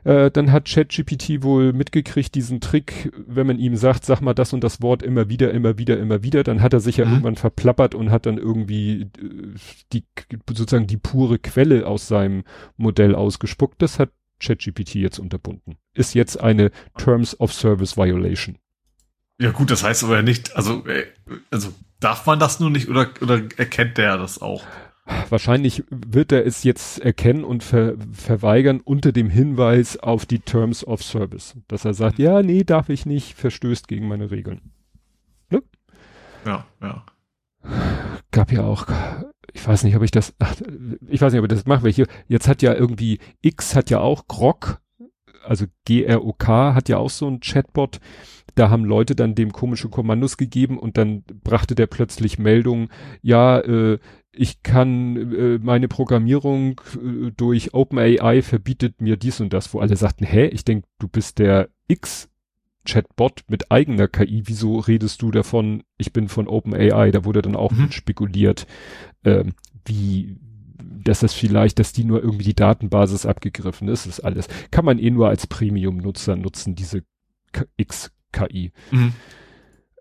[0.10, 4.54] Äh, dann hat ChatGPT wohl mitgekriegt, diesen Trick, wenn man ihm sagt, sag mal das
[4.54, 7.12] und das Wort immer wieder, immer wieder, immer wieder, dann hat er sich ja mhm.
[7.12, 9.54] irgendwann verplappert und hat dann irgendwie äh,
[9.94, 10.04] die,
[10.50, 12.44] sozusagen die pure Quelle aus seinem
[12.76, 13.84] Modell ausgespuckt.
[13.84, 15.78] Das hat ChatGPT jetzt unterbunden.
[15.94, 18.58] Ist jetzt eine Terms of Service Violation.
[19.38, 21.06] Ja gut, das heißt aber nicht, also, äh,
[21.52, 24.64] also darf man das nur nicht oder, oder erkennt der das auch?
[25.30, 30.86] Wahrscheinlich wird er es jetzt erkennen und ver verweigern unter dem Hinweis auf die Terms
[30.86, 31.56] of Service.
[31.68, 34.62] Dass er sagt, ja, nee, darf ich nicht, verstößt gegen meine Regeln.
[35.50, 35.64] Ne?
[36.46, 37.06] Ja, ja.
[38.32, 38.88] Gab ja auch,
[39.54, 40.56] ich weiß nicht, ob ich das, ach,
[41.08, 44.00] ich weiß nicht, ob ich das mache, welche, jetzt hat ja irgendwie, X hat ja
[44.00, 44.80] auch Grog
[45.44, 48.00] also GROK hat ja auch so ein Chatbot.
[48.56, 52.90] Da haben Leute dann dem komische Kommandos gegeben und dann brachte der plötzlich Meldungen,
[53.22, 54.00] ja, äh,
[54.32, 59.96] ich kann äh, meine Programmierung äh, durch OpenAI verbietet mir dies und das, wo alle
[59.96, 62.30] sagten, hä, ich denk, du bist der X
[62.86, 67.56] Chatbot mit eigener KI, wieso redest du davon, ich bin von OpenAI, da wurde dann
[67.56, 67.92] auch mhm.
[67.92, 68.68] spekuliert,
[69.24, 69.54] ähm,
[69.86, 70.38] wie,
[71.04, 74.48] dass das vielleicht, dass die nur irgendwie die Datenbasis abgegriffen ist, ist alles.
[74.72, 77.04] Kann man eh nur als Premium-Nutzer nutzen, diese
[77.78, 78.72] X-KI.
[78.92, 79.14] Mhm.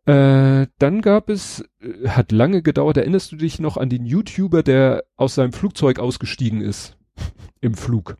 [0.08, 4.62] Äh, dann gab es, äh, hat lange gedauert, erinnerst du dich noch an den YouTuber,
[4.62, 6.96] der aus seinem Flugzeug ausgestiegen ist?
[7.60, 8.16] Im Flug.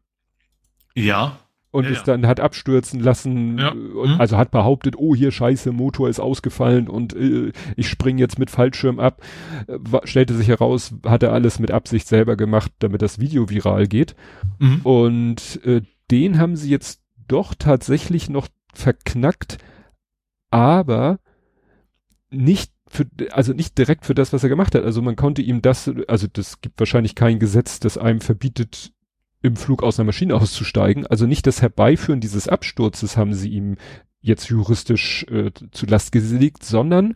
[0.95, 1.39] Ja
[1.71, 3.75] und ja, es dann hat abstürzen lassen ja.
[3.75, 4.17] mhm.
[4.19, 8.51] also hat behauptet, oh hier scheiße, Motor ist ausgefallen und äh, ich spring jetzt mit
[8.51, 9.23] Fallschirm ab.
[10.05, 14.17] Stellte sich heraus, hat er alles mit Absicht selber gemacht, damit das Video viral geht.
[14.59, 14.81] Mhm.
[14.83, 15.61] Und
[16.11, 19.59] den haben sie jetzt doch tatsächlich noch verknackt,
[20.51, 21.19] aber
[22.31, 24.85] nicht für, also nicht direkt für das, was er gemacht hat.
[24.85, 28.93] Also man konnte ihm das, also das gibt wahrscheinlich kein Gesetz, das einem verbietet,
[29.41, 31.07] im Flug aus einer Maschine auszusteigen.
[31.07, 33.77] Also nicht das Herbeiführen dieses Absturzes haben sie ihm
[34.21, 37.15] jetzt juristisch äh, zu Last gelegt, sondern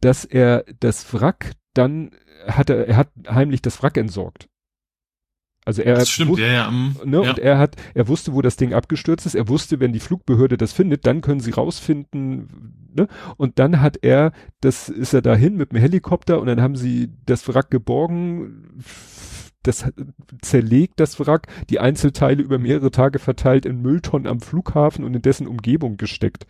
[0.00, 2.10] dass er das Wrack dann
[2.46, 4.48] hat er, er hat heimlich das Wrack entsorgt.
[5.68, 7.28] Also er das stimmt, wusste, ja, ja, um, ne, ja.
[7.28, 9.34] und er hat, er wusste, wo das Ding abgestürzt ist.
[9.34, 12.88] Er wusste, wenn die Flugbehörde das findet, dann können sie rausfinden.
[12.94, 13.06] Ne?
[13.36, 17.10] Und dann hat er, das ist er dahin mit dem Helikopter und dann haben sie
[17.26, 18.82] das Wrack geborgen,
[19.62, 19.84] das
[20.40, 25.20] zerlegt das Wrack, die Einzelteile über mehrere Tage verteilt in Mülltonnen am Flughafen und in
[25.20, 26.46] dessen Umgebung gesteckt.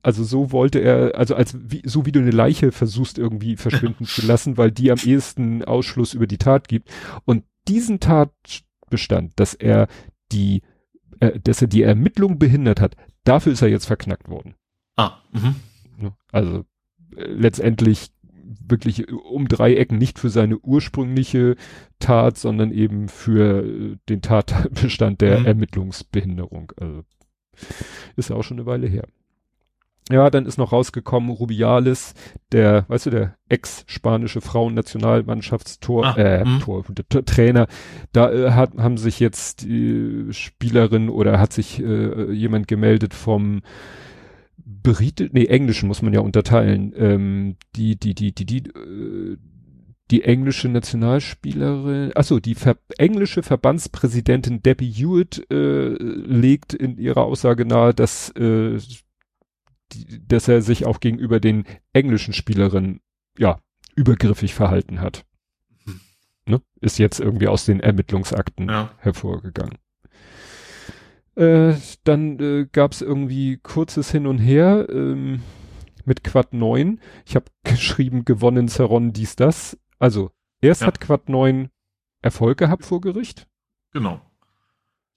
[0.00, 4.06] Also so wollte er, also als wie, so wie du eine Leiche versuchst irgendwie verschwinden
[4.06, 6.88] zu lassen, weil die am ehesten Ausschluss über die Tat gibt.
[7.26, 9.88] Und diesen Tatbestand, dass er
[10.32, 10.62] die,
[11.20, 14.54] äh, dass er die Ermittlung behindert hat, dafür ist er jetzt verknackt worden.
[14.96, 15.54] Ah, mhm.
[16.32, 16.64] Also
[17.16, 18.10] äh, letztendlich
[18.66, 21.56] wirklich um drei Ecken nicht für seine ursprüngliche
[21.98, 25.46] Tat, sondern eben für äh, den Tatbestand der mhm.
[25.46, 26.72] Ermittlungsbehinderung.
[26.76, 27.04] Also
[28.16, 29.06] ist ja auch schon eine Weile her.
[30.10, 32.14] Ja, dann ist noch rausgekommen Rubiales,
[32.50, 36.58] der, weißt du, der ex-spanische Frauennationalmannschaftstor, ah, äh, mh.
[36.60, 36.84] Tor,
[37.26, 37.66] Trainer.
[38.12, 43.60] Da äh, hat, haben sich jetzt die Spielerin oder hat sich äh, jemand gemeldet vom
[44.56, 46.94] Brite, nee, englischen muss man ja unterteilen.
[46.96, 49.36] Ähm, die, die, die, die, die, äh,
[50.10, 57.66] die englische Nationalspielerin, achso, die Ver englische Verbandspräsidentin Debbie Hewitt äh, legt in ihrer Aussage
[57.66, 58.78] nahe, dass, äh,
[59.92, 63.00] die, dass er sich auch gegenüber den englischen Spielerinnen
[63.38, 63.58] ja
[63.96, 65.24] übergriffig verhalten hat.
[65.84, 66.00] Hm.
[66.46, 66.62] Ne?
[66.80, 68.90] Ist jetzt irgendwie aus den Ermittlungsakten ja.
[68.98, 69.78] hervorgegangen.
[71.34, 71.74] Äh,
[72.04, 75.42] dann äh, gab es irgendwie kurzes Hin und Her ähm,
[76.04, 77.00] mit Quad 9.
[77.26, 79.78] Ich habe geschrieben, gewonnen Zeron dies, das.
[80.00, 80.88] Also, erst ja.
[80.88, 81.70] hat Quad 9
[82.22, 83.46] Erfolg gehabt vor Gericht.
[83.92, 84.20] Genau.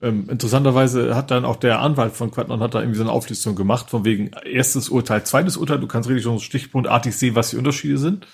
[0.02, 3.12] Ähm, interessanterweise hat dann auch der Anwalt von Quad 9 hat da irgendwie so eine
[3.12, 5.80] Auflistung gemacht, von wegen erstes Urteil, zweites Urteil.
[5.80, 8.26] Du kannst richtig schon stichpunktartig sehen, was die Unterschiede sind.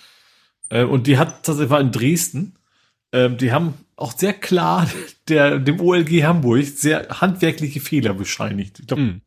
[0.69, 2.55] Äh, und die hat tatsächlich war in Dresden.
[3.11, 4.87] Ähm, die haben auch sehr klar
[5.27, 8.79] der, dem OLG Hamburg sehr handwerkliche Fehler bescheinigt.
[8.79, 9.21] Ich glaube, mm.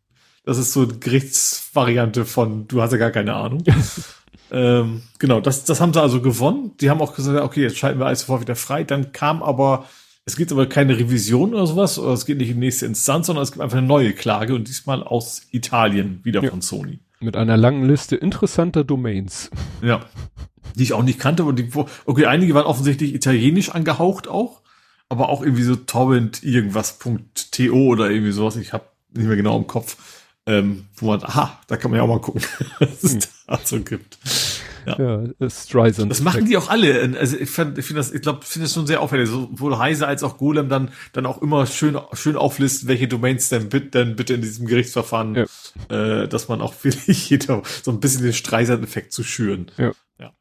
[0.45, 3.65] das ist so eine Gerichtsvariante von, du hast ja gar keine Ahnung.
[4.51, 6.73] ähm, genau, das, das haben sie also gewonnen.
[6.81, 8.85] Die haben auch gesagt, okay, jetzt schalten wir alles sofort wieder frei.
[8.85, 9.87] Dann kam aber,
[10.25, 13.27] es gibt aber keine Revision oder sowas, oder es geht nicht in die nächste Instanz,
[13.27, 16.51] sondern es gibt einfach eine neue Klage und diesmal aus Italien, wieder ja.
[16.51, 17.01] von Sony.
[17.21, 19.51] Mit einer langen Liste interessanter Domains.
[19.83, 20.01] Ja.
[20.77, 21.45] Die ich auch nicht kannte.
[21.45, 21.69] Und die,
[22.07, 24.61] okay, einige waren offensichtlich italienisch angehaucht auch
[25.11, 28.57] aber auch irgendwie so torrent irgendwas.to oder irgendwie sowas.
[28.57, 29.97] Ich habe nicht mehr genau im Kopf,
[30.47, 32.43] ähm, wo man, aha, da kann man ja auch mal gucken,
[32.79, 33.21] was es hm.
[33.49, 34.19] dazu gibt.
[34.99, 36.11] Ja, ja Streisand.
[36.11, 37.17] Das machen die auch alle.
[37.19, 39.29] Also ich finde ich find das, ich glaube, finde das schon sehr auffällig.
[39.29, 43.69] Sowohl Heise als auch Golem dann, dann auch immer schön, schön auflisten, welche Domains denn,
[43.69, 46.23] bitte, denn bitte in diesem Gerichtsverfahren, ja.
[46.23, 49.71] äh, dass man auch wirklich jeder so ein bisschen den Streisand-Effekt zu schüren.
[49.77, 49.93] Ja.
[50.19, 50.33] ja.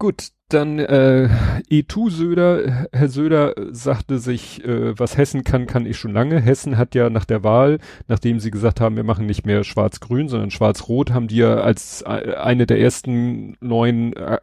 [0.00, 1.28] Gut, dann äh,
[1.68, 6.40] E2 Söder, Herr Söder sagte sich, äh, was Hessen kann, kann ich schon lange.
[6.40, 10.28] Hessen hat ja nach der Wahl, nachdem sie gesagt haben, wir machen nicht mehr Schwarz-Grün,
[10.28, 14.38] sondern Schwarz-Rot, haben die ja als äh, eine der ersten neuen äh,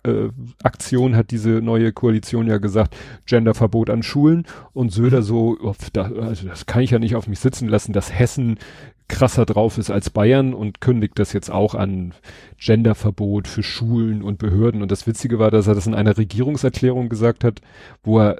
[0.62, 2.94] Aktionen hat diese neue Koalition ja gesagt,
[3.26, 4.46] Genderverbot an Schulen.
[4.74, 7.94] Und Söder so, oh, da, also das kann ich ja nicht auf mich sitzen lassen,
[7.94, 8.60] dass Hessen
[9.08, 12.14] krasser drauf ist als Bayern und kündigt das jetzt auch an
[12.58, 14.82] Genderverbot für Schulen und Behörden.
[14.82, 17.62] Und das Witzige war, dass er das in einer Regierungserklärung gesagt hat,
[18.04, 18.38] wo er,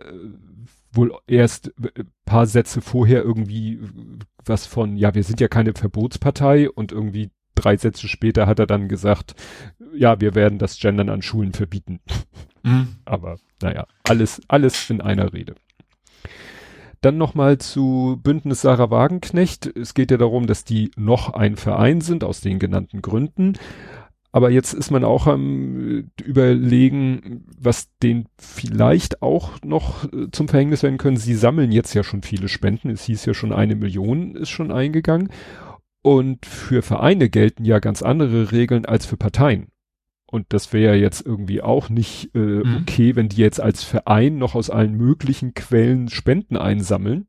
[0.92, 1.74] wohl erst
[2.26, 3.80] paar Sätze vorher irgendwie
[4.46, 8.68] was von, ja, wir sind ja keine Verbotspartei und irgendwie drei Sätze später hat er
[8.68, 9.36] dann gesagt,
[9.94, 12.00] ja, wir werden das Gendern an Schulen verbieten.
[12.64, 12.96] Mhm.
[13.06, 15.56] Aber naja, alles, alles in einer Rede.
[17.06, 19.68] Dann nochmal zu Bündnis Sarah Wagenknecht.
[19.78, 23.60] Es geht ja darum, dass die noch ein Verein sind, aus den genannten Gründen.
[24.32, 30.82] Aber jetzt ist man auch am überlegen, was den vielleicht auch noch äh, zum Verhängnis
[30.82, 31.18] werden können.
[31.18, 32.90] Sie sammeln jetzt ja schon viele Spenden.
[32.90, 35.30] Es hieß ja schon eine Million ist schon eingegangen.
[36.02, 39.68] Und für Vereine gelten ja ganz andere Regeln als für Parteien.
[40.36, 42.78] Und das wäre jetzt irgendwie auch nicht äh, mhm.
[42.82, 47.28] okay, wenn die jetzt als Verein noch aus allen möglichen Quellen Spenden einsammeln.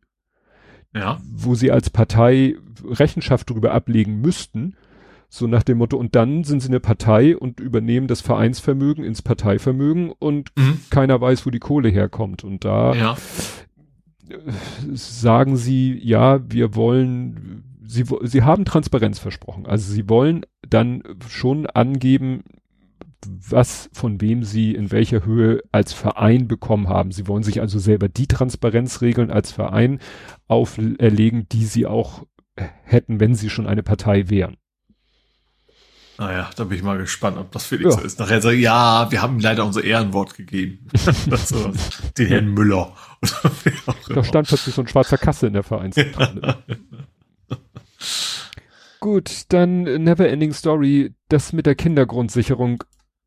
[0.95, 1.21] Ja.
[1.25, 4.77] Wo sie als Partei Rechenschaft darüber ablegen müssten
[5.29, 9.23] so nach dem Motto, und dann sind sie eine Partei und übernehmen das Vereinsvermögen ins
[9.23, 10.81] Parteivermögen und mhm.
[10.91, 12.45] keiner weiß, wo die Kohle herkommt.
[12.45, 13.17] Und da ja.
[14.95, 19.67] sagen sie, ja, wir wollen, sie, sie haben Transparenz versprochen.
[19.67, 22.45] Also sie wollen dann schon angeben,
[23.27, 27.13] was von wem sie in welcher Höhe als Verein bekommen haben.
[27.13, 30.01] Sie wollen sich also selber die Transparenzregeln als Verein
[30.49, 32.27] auferlegen, die sie auch
[32.57, 34.57] hätten, wenn sie schon eine Partei wären.
[36.19, 38.01] Naja, da bin ich mal gespannt, ob das Felix ja.
[38.01, 38.19] so ist.
[38.19, 40.89] Nachher sagt, ja, wir haben leider unser Ehrenwort gegeben.
[42.19, 42.95] den Herrn Müller.
[44.09, 46.65] da stand plötzlich so ein schwarzer Kasse in der Vereinszentrale.
[49.01, 51.15] Gut, dann Neverending Story.
[51.29, 52.83] Das mit der Kindergrundsicherung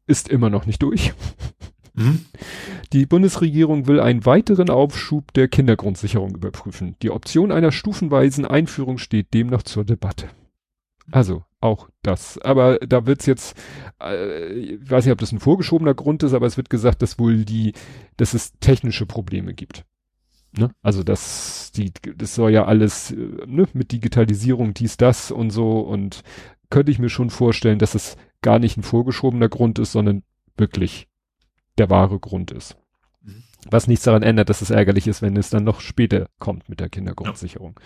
[0.10, 1.13] ist immer noch nicht durch.
[1.93, 2.26] Mhm.
[2.93, 6.95] Die Bundesregierung will einen weiteren Aufschub der Kindergrundsicherung überprüfen.
[7.02, 10.30] Die Option einer stufenweisen Einführung steht demnach zur Debatte.
[11.12, 12.38] Also auch das.
[12.39, 13.56] Aber da wird's jetzt,
[14.02, 17.19] äh, ich weiß nicht, ob das ein vorgeschobener Grund ist, aber es wird gesagt, dass
[17.19, 17.74] wohl die,
[18.17, 19.86] dass es technische Probleme gibt.
[20.58, 20.72] Ne?
[20.82, 25.82] Also das, die, das soll ja alles äh, ne, mit Digitalisierung dies, das und so
[25.82, 26.24] und
[26.69, 30.23] könnte ich mir schon vorstellen, dass es gar nicht ein vorgeschobener Grund ist, sondern
[30.58, 31.08] wirklich
[31.78, 32.78] der wahre Grund ist.
[33.21, 33.43] Mhm.
[33.69, 36.80] Was nichts daran ändert, dass es ärgerlich ist, wenn es dann noch später kommt mit
[36.80, 37.75] der Kindergrundsicherung.
[37.80, 37.86] Ja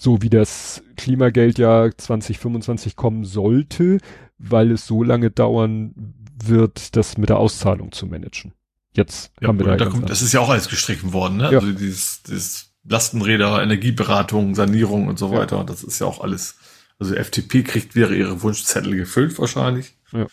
[0.00, 3.98] so wie das Klimageld ja 2025 kommen sollte,
[4.38, 8.54] weil es so lange dauern wird, das mit der Auszahlung zu managen.
[8.94, 11.52] Jetzt ja, haben wir da, da kommt, Das ist ja auch alles gestrichen worden, ne?
[11.52, 11.58] Ja.
[11.58, 15.58] Also dieses, dieses Lastenräder, Energieberatung, Sanierung und so weiter.
[15.58, 15.64] Ja.
[15.64, 16.56] Das ist ja auch alles.
[17.00, 19.96] Also FDP kriegt wäre ihre Wunschzettel gefüllt wahrscheinlich.
[20.12, 20.26] Ja.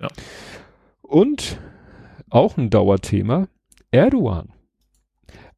[0.00, 0.08] ja.
[1.00, 1.58] Und
[2.28, 3.48] auch ein Dauerthema.
[3.90, 4.52] Erdogan.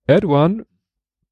[0.06, 0.64] Erdogan,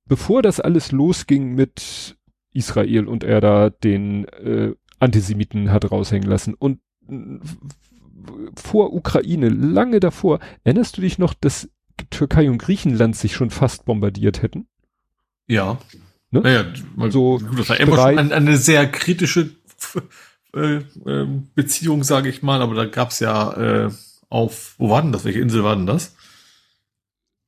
[0.07, 2.17] bevor das alles losging mit
[2.53, 6.55] Israel und er da den äh, Antisemiten hat raushängen lassen.
[6.55, 6.81] Und
[8.57, 11.69] vor Ukraine, lange davor, erinnerst du dich noch, dass
[12.11, 14.69] Türkei und Griechenland sich schon fast bombardiert hätten?
[15.47, 15.79] Ja.
[16.31, 16.41] Ne?
[16.41, 16.64] Naja,
[17.11, 19.51] so gut, das war immer schon eine, eine sehr kritische
[20.55, 23.91] äh, äh, Beziehung, sage ich mal, aber da gab's ja äh,
[24.29, 25.25] auf, wo war denn das?
[25.25, 26.17] Welche Insel war denn das?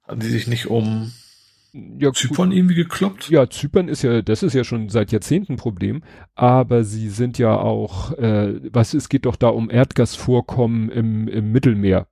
[0.02, 1.12] Hatten die sich nicht um
[1.72, 2.58] ja, Zypern gut.
[2.58, 3.30] irgendwie gekloppt?
[3.30, 6.02] Ja, Zypern ist ja, das ist ja schon seit Jahrzehnten ein Problem,
[6.34, 11.52] aber sie sind ja auch, äh, was, es geht doch da um Erdgasvorkommen im, im
[11.52, 12.08] Mittelmeer.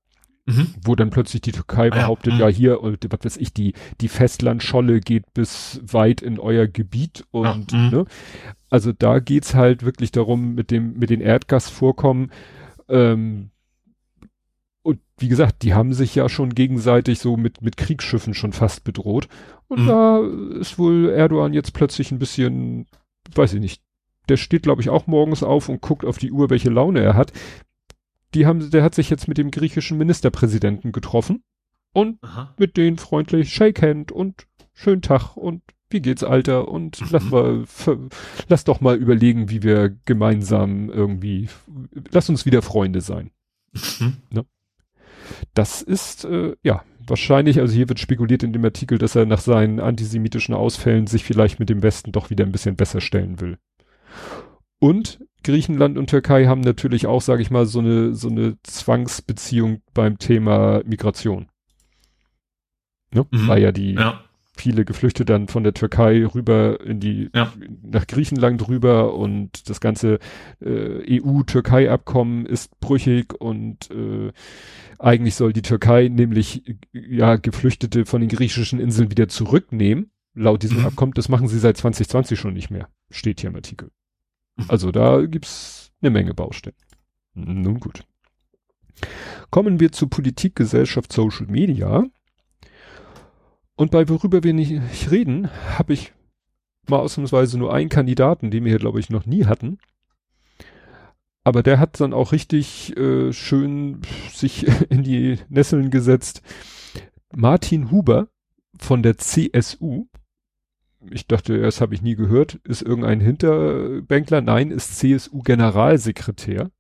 [0.49, 0.75] Mhm.
[0.83, 2.41] Wo dann plötzlich die Türkei ah, behauptet, ja, mhm.
[2.41, 7.25] ja hier, und was weiß ich, die, die Festlandscholle geht bis weit in euer Gebiet
[7.31, 7.91] und, ja, mhm.
[7.91, 8.05] ne?
[8.71, 12.33] Also da geht's halt wirklich darum, mit dem, mit den Erdgasvorkommen,
[12.89, 13.51] ähm,
[14.83, 18.85] und wie gesagt, die haben sich ja schon gegenseitig so mit, mit Kriegsschiffen schon fast
[18.85, 19.29] bedroht.
[19.67, 19.87] Und mhm.
[19.87, 20.21] da
[20.61, 22.87] ist wohl Erdogan jetzt plötzlich ein bisschen,
[23.35, 23.83] weiß ich nicht,
[24.31, 27.15] der steht, glaube ich, auch morgens auf und guckt auf die Uhr, welche Laune er
[27.15, 27.33] hat.
[28.35, 31.43] Die haben, der hat sich jetzt mit dem griechischen Ministerpräsidenten getroffen
[31.93, 32.55] und Aha.
[32.59, 36.69] mit denen freundlich Shake Hand und schönen Tag und wie geht's, Alter?
[36.69, 37.07] Und mhm.
[37.11, 37.65] lass mal,
[38.49, 41.49] lass doch mal überlegen, wie wir gemeinsam irgendwie,
[42.11, 43.31] lass uns wieder Freunde sein.
[43.73, 44.17] Mhm.
[44.31, 44.45] Ne?
[45.55, 49.41] Das ist, äh, ja, wahrscheinlich, also hier wird spekuliert in dem Artikel, dass er nach
[49.41, 53.59] seinen antisemitischen Ausfällen sich vielleicht mit dem Westen doch wieder ein bisschen besser stellen will.
[54.79, 59.83] Und Griechenland und Türkei haben natürlich auch, sage ich mal, so eine, so eine Zwangsbeziehung
[59.95, 61.49] beim Thema Migration.
[63.13, 63.27] Ne?
[63.31, 63.49] Mhm.
[63.49, 64.21] Weil ja die ja.
[64.57, 67.53] viele Geflüchtete dann von der Türkei rüber in die, ja.
[67.83, 70.19] nach Griechenland rüber und das ganze
[70.61, 74.33] äh, EU-Türkei-Abkommen ist brüchig und äh,
[74.99, 80.11] eigentlich soll die Türkei nämlich ja Geflüchtete von den griechischen Inseln wieder zurücknehmen.
[80.35, 80.87] Laut diesem mhm.
[80.87, 82.89] Abkommen, das machen sie seit 2020 schon nicht mehr.
[83.11, 83.91] Steht hier im Artikel.
[84.67, 86.77] Also da gibt's eine Menge Baustellen.
[87.35, 88.05] Nun gut.
[89.51, 92.05] Kommen wir zu Politik, Gesellschaft, Social Media.
[93.77, 96.13] Und bei worüber wir nicht reden, habe ich
[96.89, 99.79] mal ausnahmsweise nur einen Kandidaten, den wir hier, glaube ich, noch nie hatten.
[101.45, 106.43] Aber der hat dann auch richtig äh, schön sich in die Nesseln gesetzt.
[107.35, 108.29] Martin Huber
[108.79, 110.09] von der CSU.
[111.11, 112.55] Ich dachte, das habe ich nie gehört.
[112.65, 114.41] Ist irgendein Hinterbänkler?
[114.41, 116.71] Nein, ist CSU-Generalsekretär.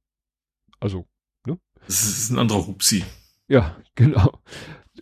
[0.81, 1.07] Also,
[1.47, 1.59] ne?
[1.87, 3.05] Das ist ein anderer Hupsi.
[3.47, 4.33] Ja, genau.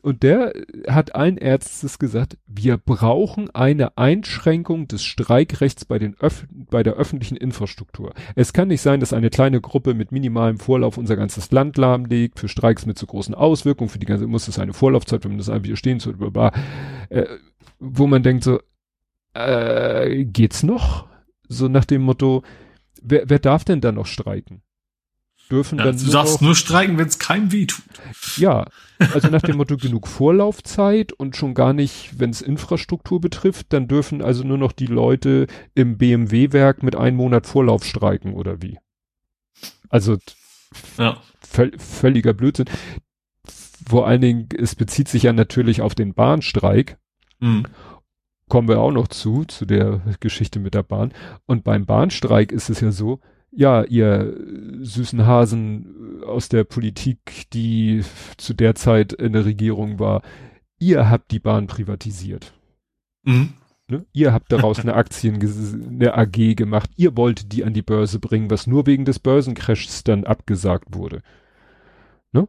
[0.02, 0.52] Und der
[0.88, 6.94] hat allen Ärztes gesagt, wir brauchen eine Einschränkung des Streikrechts bei, den Öf bei der
[6.94, 8.12] öffentlichen Infrastruktur.
[8.36, 12.38] Es kann nicht sein, dass eine kleine Gruppe mit minimalem Vorlauf unser ganzes Land lahmlegt,
[12.38, 15.38] für Streiks mit so großen Auswirkungen, für die ganze, muss es eine Vorlaufzeit, wenn man
[15.38, 16.12] das einfach hier stehen zu,
[17.08, 17.26] äh,
[17.80, 18.60] wo man denkt so,
[19.36, 21.06] äh, geht's noch?
[21.48, 22.42] So nach dem Motto,
[23.02, 24.62] wer, wer darf denn da noch streiken?
[25.50, 25.98] dürfen ja, dann.
[25.98, 27.84] Du darfst nur streiken, wenn es keinem weh tut.
[28.36, 28.66] Ja,
[29.12, 33.88] also nach dem Motto genug Vorlaufzeit und schon gar nicht, wenn es Infrastruktur betrifft, dann
[33.88, 38.78] dürfen also nur noch die Leute im BMW-Werk mit einem Monat Vorlauf streiken oder wie.
[39.88, 40.18] Also
[40.98, 41.20] ja.
[41.78, 42.66] völliger Blödsinn.
[43.88, 46.98] Vor allen Dingen, es bezieht sich ja natürlich auf den Bahnstreik.
[47.38, 47.66] Mhm.
[48.48, 51.12] Kommen wir auch noch zu, zu der Geschichte mit der Bahn.
[51.46, 54.36] Und beim Bahnstreik ist es ja so, ja, ihr
[54.80, 58.04] süßen Hasen aus der Politik, die
[58.36, 60.22] zu der Zeit in der Regierung war,
[60.78, 62.52] ihr habt die Bahn privatisiert.
[63.24, 63.54] Mhm.
[63.88, 64.04] Ne?
[64.12, 65.40] Ihr habt daraus eine Aktien,
[65.88, 66.90] eine AG gemacht.
[66.96, 71.22] Ihr wolltet die an die Börse bringen, was nur wegen des Börsencrashs dann abgesagt wurde.
[72.32, 72.48] Ne?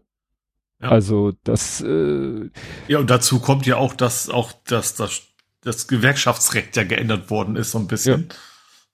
[0.81, 0.89] Ja.
[0.89, 1.81] Also das.
[1.81, 2.49] Äh,
[2.88, 5.26] ja und dazu kommt ja auch, dass auch dass das,
[5.61, 8.27] das Gewerkschaftsrecht ja geändert worden ist so ein bisschen.
[8.29, 8.35] Ja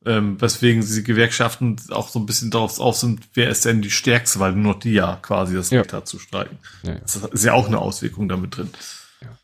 [0.05, 3.91] ähm, weswegen sie Gewerkschaften auch so ein bisschen darauf aus sind, wer ist denn die
[3.91, 5.97] Stärkste, weil nur die ja quasi das Recht ja.
[5.97, 6.57] hat zu streiken.
[6.83, 6.99] Ja, ja.
[6.99, 8.69] Das ist ja auch eine Auswirkung damit drin.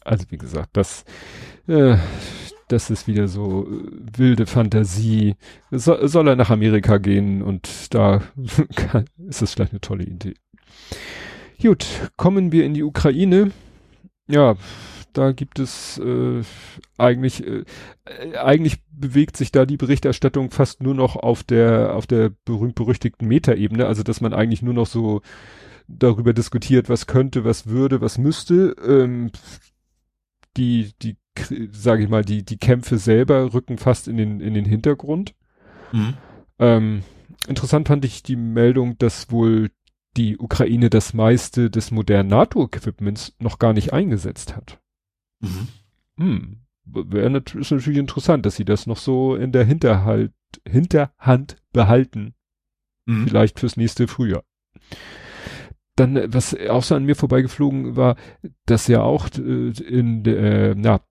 [0.02, 1.06] Also wie gesagt, das,
[1.68, 1.98] äh,
[2.68, 5.36] das ist wieder so äh, wilde Fantasie.
[5.72, 8.22] So, soll er nach Amerika gehen und da
[9.30, 10.36] ist das vielleicht eine tolle Idee.
[11.62, 11.86] Gut,
[12.18, 13.52] kommen wir in die Ukraine.
[14.28, 14.56] Ja,
[15.14, 16.42] da gibt es äh,
[16.98, 17.64] eigentlich, äh,
[18.38, 23.86] eigentlich bewegt sich da die Berichterstattung fast nur noch auf der, auf der berühmt-berüchtigten Metaebene,
[23.86, 25.22] also dass man eigentlich nur noch so
[25.88, 28.76] darüber diskutiert, was könnte, was würde, was müsste.
[28.86, 29.32] Ähm,
[30.58, 31.18] die, die,
[31.72, 35.34] sage ich mal, die, die Kämpfe selber rücken fast in den, in den Hintergrund.
[35.92, 36.14] Mhm.
[36.60, 37.04] Ähm,
[37.48, 39.70] interessant fand ich die Meldung, dass wohl
[40.18, 44.80] die Ukraine das meiste des modernen NATO-Equipments noch gar nicht eingesetzt hat.
[45.40, 45.68] Mhm.
[46.18, 46.58] Hm.
[46.86, 50.34] Wäre ist natürlich interessant, dass sie das noch so in der Hinterhalt,
[50.68, 52.34] Hinterhand behalten.
[53.06, 53.28] Mhm.
[53.28, 54.44] Vielleicht fürs nächste Frühjahr.
[55.96, 58.16] Dann, äh, was auch so an mir vorbeigeflogen war,
[58.66, 61.02] dass ja auch äh, in der, äh, na,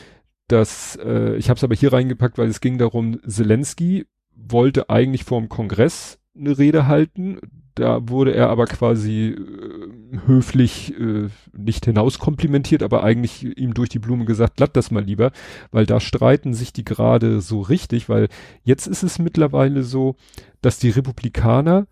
[0.48, 5.26] das, äh, ich habe es aber hier reingepackt, weil es ging darum, Zelensky wollte eigentlich
[5.26, 7.40] vor dem Kongress eine Rede halten.
[7.76, 14.00] Da wurde er aber quasi äh, höflich äh, nicht hinauskomplimentiert, aber eigentlich ihm durch die
[14.00, 15.32] Blume gesagt, lass das mal lieber,
[15.72, 18.30] weil da streiten sich die gerade so richtig, weil
[18.64, 20.16] jetzt ist es mittlerweile so,
[20.62, 21.86] dass die Republikaner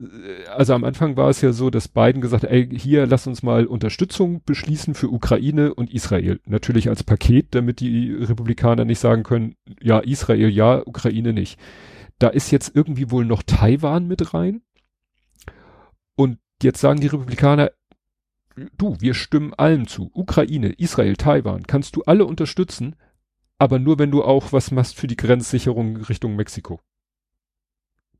[0.00, 3.42] äh, also am Anfang war es ja so, dass Biden gesagt ey, hier lass uns
[3.42, 6.40] mal Unterstützung beschließen für Ukraine und Israel.
[6.46, 11.58] Natürlich als Paket, damit die Republikaner nicht sagen können, ja, Israel ja, Ukraine nicht.
[12.20, 14.62] Da ist jetzt irgendwie wohl noch Taiwan mit rein.
[16.14, 17.72] Und jetzt sagen die Republikaner,
[18.76, 20.10] du, wir stimmen allem zu.
[20.12, 22.94] Ukraine, Israel, Taiwan, kannst du alle unterstützen,
[23.58, 26.80] aber nur wenn du auch was machst für die Grenzsicherung Richtung Mexiko.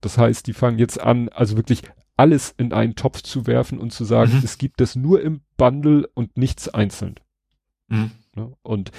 [0.00, 1.82] Das heißt, die fangen jetzt an, also wirklich
[2.16, 4.42] alles in einen Topf zu werfen und zu sagen, mhm.
[4.42, 7.16] es gibt das nur im Bundle und nichts einzeln.
[7.88, 8.12] Mhm.
[8.62, 8.92] Und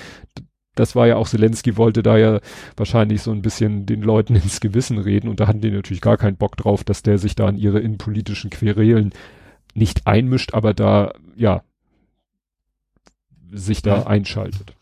[0.76, 2.40] das war ja auch, Zelensky wollte da ja
[2.78, 6.18] wahrscheinlich so ein bisschen den Leuten ins Gewissen reden und da hatten die natürlich gar
[6.18, 9.14] keinen Bock drauf, dass der sich da in ihre innenpolitischen Querelen
[9.74, 11.64] nicht einmischt, aber da, ja,
[13.52, 14.76] sich da einschaltet.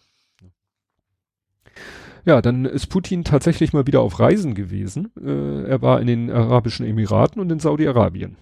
[2.26, 5.12] Ja, dann ist Putin tatsächlich mal wieder auf Reisen gewesen.
[5.20, 8.38] Äh, er war in den Arabischen Emiraten und in Saudi-Arabien.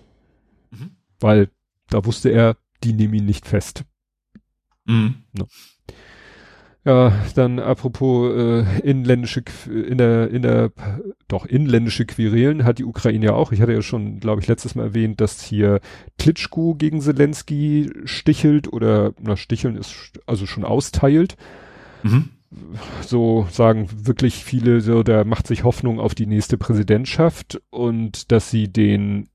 [0.72, 0.91] Mhm.
[1.20, 1.50] Weil
[1.89, 3.86] da wusste er, die nehmen ihn nicht fest.
[4.86, 5.24] Mhm.
[5.32, 5.48] No.
[6.86, 10.72] Ja, dann apropos äh, inländische, in der, in der,
[11.28, 13.52] doch inländische Querelen hat die Ukraine ja auch.
[13.52, 15.82] Ich hatte ja schon, glaube ich, letztes Mal erwähnt, dass hier
[16.18, 21.36] Klitschko gegen Zelensky stichelt oder, na, sticheln ist also schon austeilt.
[22.04, 22.30] Mhm.
[23.02, 28.50] So sagen wirklich viele, so, der macht sich Hoffnung auf die nächste Präsidentschaft und dass
[28.50, 29.28] sie den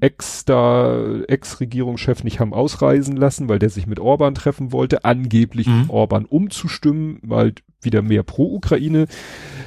[0.00, 5.66] Ex da, Ex-Regierungschef nicht haben ausreisen lassen, weil der sich mit Orban treffen wollte, angeblich
[5.66, 5.90] mhm.
[5.90, 9.06] Orban umzustimmen, weil wieder mehr pro Ukraine.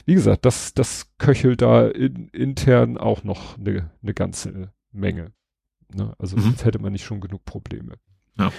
[0.06, 5.32] Wie gesagt, das, das köchelt da in, intern auch noch eine ne ganze Menge.
[5.94, 6.14] Ne?
[6.18, 6.42] Also mhm.
[6.42, 7.94] sonst hätte man nicht schon genug Probleme.
[8.38, 8.52] Ja.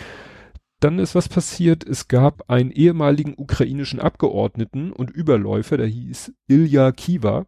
[0.80, 1.84] Dann ist was passiert.
[1.84, 7.46] Es gab einen ehemaligen ukrainischen Abgeordneten und Überläufer, der hieß Ilya Kiva.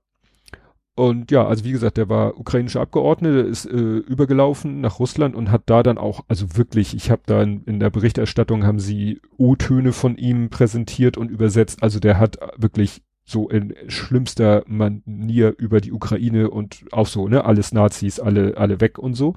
[0.97, 5.51] Und ja, also wie gesagt, der war ukrainischer Abgeordneter, ist äh, übergelaufen nach Russland und
[5.51, 9.21] hat da dann auch, also wirklich, ich habe da in, in, der Berichterstattung haben sie
[9.37, 11.83] O-Töne von ihm präsentiert und übersetzt.
[11.83, 17.45] Also der hat wirklich so in schlimmster Manier über die Ukraine und auch so, ne,
[17.45, 19.35] alles Nazis, alle, alle weg und so.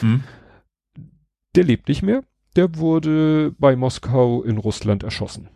[0.00, 0.22] Mhm.
[1.54, 2.22] Der lebt nicht mehr.
[2.56, 5.50] Der wurde bei Moskau in Russland erschossen.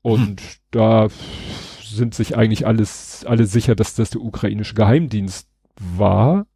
[0.00, 0.46] Und mhm.
[0.70, 1.08] da
[1.90, 6.46] sind sich eigentlich alles, alle sicher, dass das der ukrainische Geheimdienst war,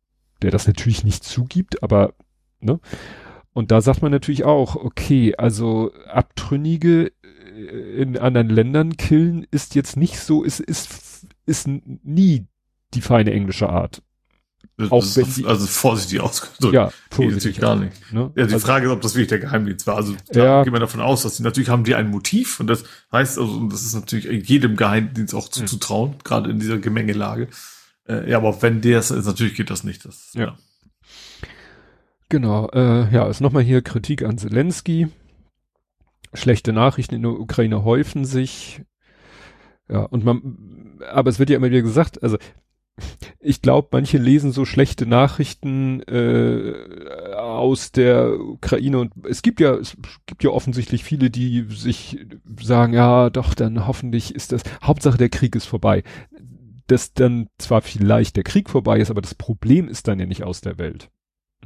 [0.42, 2.14] der das natürlich nicht zugibt, aber,
[2.60, 2.80] ne?
[3.52, 9.76] Und da sagt man natürlich auch, okay, also Abtrünnige äh, in anderen Ländern killen ist
[9.76, 12.46] jetzt nicht so, ist, ist, ist nie
[12.94, 14.02] die feine englische Art.
[14.90, 16.74] Auch wenn die, also vorsichtig ausgedrückt.
[16.74, 18.12] Ja, vorsichtig gar nicht.
[18.12, 18.32] Ne?
[18.34, 19.96] Ja, die also, Frage ist, ob das wirklich der Geheimdienst war.
[19.96, 20.64] Also da ja.
[20.64, 23.52] gehen wir davon aus, dass die natürlich haben die ein Motiv und das heißt, also
[23.52, 26.18] und das ist natürlich jedem Geheimdienst auch zuzutrauen, mhm.
[26.24, 27.48] gerade in dieser Gemengelage.
[28.08, 30.04] Äh, ja, aber wenn der es ist, natürlich geht das nicht.
[30.04, 30.42] Das, ja.
[30.42, 30.58] ja.
[32.28, 35.08] Genau, äh, ja, ist nochmal hier Kritik an Zelensky.
[36.32, 38.82] Schlechte Nachrichten in der Ukraine häufen sich.
[39.88, 42.38] Ja, und man, aber es wird ja immer wieder gesagt, also
[43.40, 49.74] ich glaube, manche lesen so schlechte Nachrichten äh, aus der Ukraine und es gibt ja,
[49.74, 52.24] es gibt ja offensichtlich viele, die sich
[52.60, 56.04] sagen, ja, doch, dann hoffentlich ist das, Hauptsache der Krieg ist vorbei.
[56.86, 60.44] Dass dann zwar vielleicht der Krieg vorbei ist, aber das Problem ist dann ja nicht
[60.44, 61.10] aus der Welt.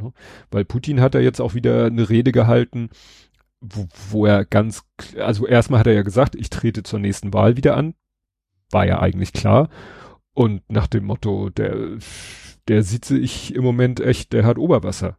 [0.01, 0.13] Ne?
[0.51, 2.91] Weil Putin hat ja jetzt auch wieder eine Rede gehalten,
[3.61, 4.85] wo, wo er ganz,
[5.19, 7.95] also erstmal hat er ja gesagt, ich trete zur nächsten Wahl wieder an.
[8.71, 9.69] War ja eigentlich klar.
[10.39, 11.99] Und nach dem Motto, der,
[12.69, 15.19] der sieht sich im Moment echt, der hat Oberwasser.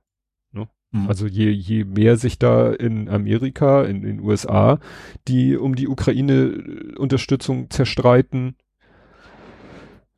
[0.53, 0.70] Ne?
[0.91, 1.09] Mhm.
[1.09, 4.80] Also je, je mehr sich da in Amerika, in den USA,
[5.28, 8.55] die um die Ukraine-Unterstützung zerstreiten,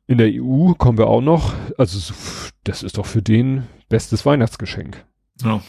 [0.06, 1.52] in der EU kommen wir auch noch.
[1.76, 2.14] Also
[2.62, 5.04] das ist doch für den bestes Weihnachtsgeschenk.
[5.42, 5.62] Ja.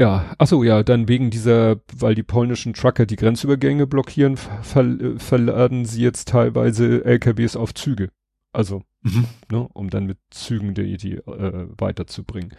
[0.00, 4.96] Ja, ach so, ja, dann wegen dieser, weil die polnischen Trucker die Grenzübergänge blockieren, ver
[5.18, 8.08] verladen sie jetzt teilweise LKWs auf Züge.
[8.50, 9.26] Also, mhm.
[9.52, 12.54] ne, um dann mit Zügen die, die äh, weiterzubringen.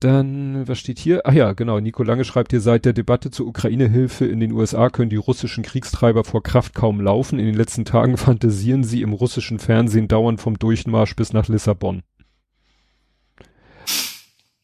[0.00, 1.20] Dann, was steht hier?
[1.26, 4.90] Ach ja, genau, Nico Lange schreibt hier, seit der Debatte zur Ukraine-Hilfe in den USA
[4.90, 7.38] können die russischen Kriegstreiber vor Kraft kaum laufen.
[7.38, 12.02] In den letzten Tagen fantasieren sie im russischen Fernsehen dauernd vom Durchmarsch bis nach Lissabon.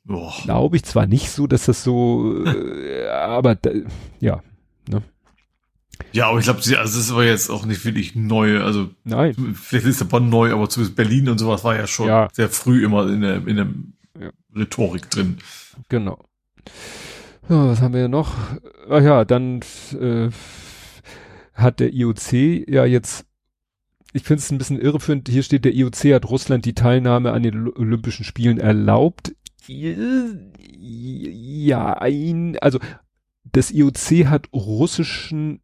[0.07, 3.71] Glaube ich zwar nicht so, dass das so, äh, aber da,
[4.21, 4.43] ja.
[4.89, 5.03] Ne?
[6.13, 8.61] Ja, aber ich glaube, also das ist aber jetzt auch nicht wirklich neu.
[8.61, 9.55] Also Nein.
[9.55, 12.29] vielleicht ist Bonn neu, aber zumindest Berlin und sowas war ja schon ja.
[12.33, 13.69] sehr früh immer in der, in der
[14.21, 14.31] ja.
[14.55, 15.39] Rhetorik drin.
[15.89, 16.19] Genau.
[17.49, 18.35] Ja, was haben wir noch?
[18.91, 19.61] Ach ja, dann
[19.99, 20.29] äh,
[21.55, 22.33] hat der IOC
[22.69, 23.27] ja jetzt
[24.13, 25.29] ich finde es ein bisschen irreführend.
[25.29, 29.35] Hier steht, der IOC hat Russland die Teilnahme an den Olympischen Spielen erlaubt
[30.79, 32.79] ja, ein, also
[33.45, 35.61] das IOC hat russischen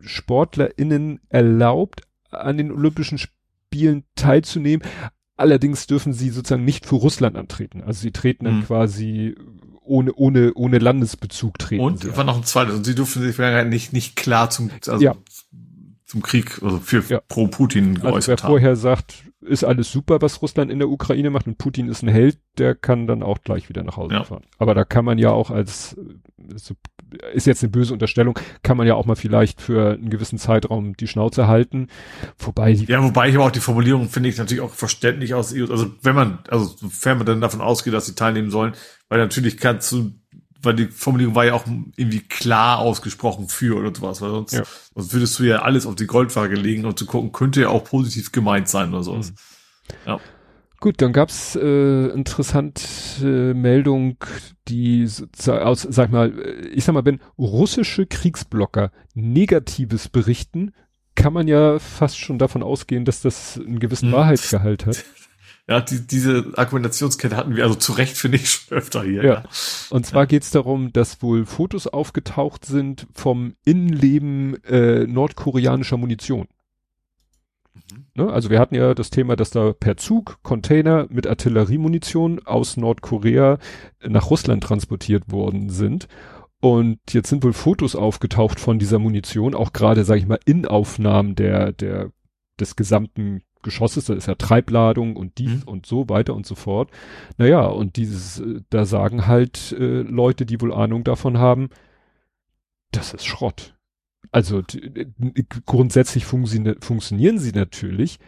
[0.00, 4.86] SportlerInnen erlaubt, an den Olympischen Spielen teilzunehmen.
[5.36, 7.82] Allerdings dürfen sie sozusagen nicht für Russland antreten.
[7.82, 8.64] Also sie treten dann mhm.
[8.64, 9.34] quasi
[9.80, 11.82] ohne, ohne, ohne Landesbezug treten.
[11.82, 12.76] Und sie war noch ein zweites.
[12.76, 13.36] Und sie durften sich
[13.66, 15.14] nicht, nicht klar zum, also ja.
[16.06, 17.20] zum Krieg, also für ja.
[17.28, 18.48] pro Putin geäußert also wer haben.
[18.48, 22.08] vorher sagt, ist alles super, was Russland in der Ukraine macht und Putin ist ein
[22.08, 24.24] Held, der kann dann auch gleich wieder nach Hause ja.
[24.24, 24.44] fahren.
[24.58, 25.96] Aber da kann man ja auch als,
[27.32, 30.96] ist jetzt eine böse Unterstellung, kann man ja auch mal vielleicht für einen gewissen Zeitraum
[30.96, 31.88] die Schnauze halten.
[32.38, 35.52] Wobei die Ja, wobei ich aber auch die Formulierung finde ich natürlich auch verständlich aus,
[35.54, 38.74] also wenn man, also sofern man dann davon ausgeht, dass sie teilnehmen sollen,
[39.08, 40.12] weil natürlich kannst du
[40.64, 41.64] weil die Formulierung war ja auch
[41.96, 44.62] irgendwie klar ausgesprochen für oder sowas, weil sonst, ja.
[44.94, 47.84] sonst würdest du ja alles auf die Goldwaage legen und zu gucken, könnte ja auch
[47.84, 49.30] positiv gemeint sein oder sowas.
[49.30, 49.36] Mhm.
[50.06, 50.20] Ja.
[50.80, 52.84] Gut, dann gab's äh, interessante
[53.22, 54.18] äh, Meldung,
[54.68, 55.08] die
[55.46, 56.32] aus, sag mal,
[56.74, 60.72] ich sag mal, wenn russische Kriegsblocker Negatives berichten,
[61.14, 64.14] kann man ja fast schon davon ausgehen, dass das einen gewissen hm.
[64.14, 65.04] Wahrheitsgehalt hat.
[65.66, 69.24] Ja, die, diese Argumentationskette hatten wir also zu Recht, finde ich, schon öfter hier.
[69.24, 69.34] Ja.
[69.34, 69.44] ja.
[69.90, 70.26] Und zwar ja.
[70.26, 76.48] geht's darum, dass wohl Fotos aufgetaucht sind vom Innenleben äh, nordkoreanischer Munition.
[77.74, 78.04] Mhm.
[78.14, 78.30] Ne?
[78.30, 83.58] Also wir hatten ja das Thema, dass da per Zug Container mit Artilleriemunition aus Nordkorea
[84.06, 86.08] nach Russland transportiert worden sind.
[86.60, 91.34] Und jetzt sind wohl Fotos aufgetaucht von dieser Munition, auch gerade, sage ich mal, Innenaufnahmen
[91.34, 92.10] der, der,
[92.58, 95.68] des gesamten Geschosses, da ist ja Treibladung und dies mhm.
[95.68, 96.90] und so weiter und so fort.
[97.36, 101.70] Naja, und dieses, äh, da sagen halt äh, Leute, die wohl Ahnung davon haben,
[102.92, 103.74] das ist Schrott.
[104.30, 104.62] Also
[105.66, 108.18] grundsätzlich funktio funktionieren sie natürlich,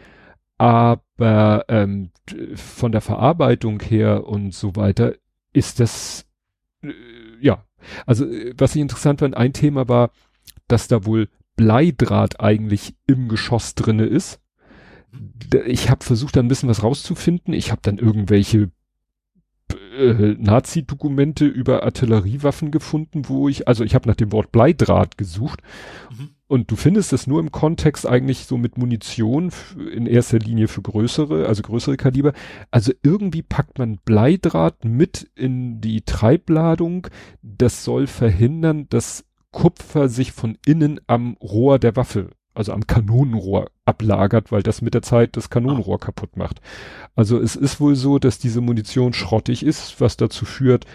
[0.57, 2.11] aber ähm,
[2.55, 5.13] von der Verarbeitung her und so weiter
[5.53, 6.25] ist das
[6.81, 6.91] äh,
[7.39, 7.63] ja.
[8.05, 10.11] Also äh, was ich interessant fand, ein Thema war,
[10.67, 14.39] dass da wohl Bleidraht eigentlich im Geschoss drinne ist
[15.65, 17.53] ich habe versucht, da ein bisschen was rauszufinden.
[17.53, 18.71] Ich habe dann irgendwelche
[19.97, 25.61] äh, Nazi-Dokumente über Artilleriewaffen gefunden, wo ich, also ich habe nach dem Wort Bleidraht gesucht.
[26.11, 26.29] Mhm.
[26.47, 29.51] Und du findest es nur im Kontext eigentlich so mit Munition
[29.91, 32.31] in erster Linie für größere, also größere Kaliber.
[32.71, 37.07] Also irgendwie packt man Bleidraht mit in die Treibladung.
[37.41, 43.69] Das soll verhindern, dass Kupfer sich von innen am Rohr der Waffe also am Kanonenrohr
[43.85, 46.59] ablagert, weil das mit der Zeit das Kanonenrohr kaputt macht.
[47.15, 50.85] Also es ist wohl so, dass diese Munition schrottig ist, was dazu führt,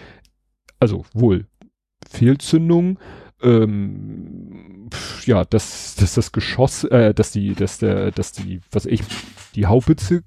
[0.79, 1.47] also wohl
[2.09, 2.99] Fehlzündung,
[3.41, 4.89] ähm,
[5.25, 9.01] ja, dass, dass das Geschoss, äh, dass die, dass der, dass die, was ich,
[9.55, 10.23] die Haubitze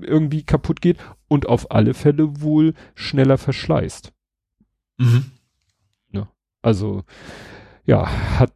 [0.00, 0.98] irgendwie kaputt geht
[1.28, 4.12] und auf alle Fälle wohl schneller verschleißt.
[4.98, 5.26] Mhm.
[6.10, 6.28] Ja,
[6.62, 7.04] also
[7.88, 8.06] ja,
[8.38, 8.52] hat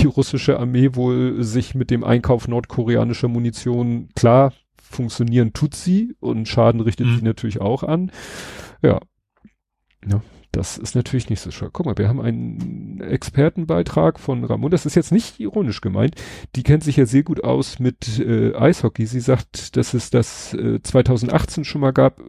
[0.00, 6.46] die russische Armee wohl sich mit dem Einkauf nordkoreanischer Munition klar funktionieren tut sie und
[6.46, 7.16] Schaden richtet mhm.
[7.16, 8.12] sie natürlich auch an.
[8.82, 9.00] Ja.
[10.08, 10.22] ja.
[10.52, 11.68] Das ist natürlich nicht so schön.
[11.72, 14.70] Guck mal, wir haben einen Expertenbeitrag von Ramon.
[14.70, 16.14] Das ist jetzt nicht ironisch gemeint.
[16.54, 19.04] Die kennt sich ja sehr gut aus mit äh, Eishockey.
[19.04, 22.22] Sie sagt, dass es das äh, 2018 schon mal gab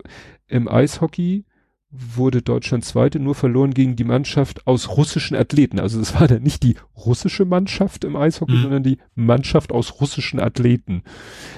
[0.47, 1.45] im Eishockey
[1.89, 5.79] wurde Deutschland Zweite nur verloren gegen die Mannschaft aus russischen Athleten.
[5.79, 8.61] Also es war dann nicht die russische Mannschaft im Eishockey, mhm.
[8.61, 11.03] sondern die Mannschaft aus russischen Athleten.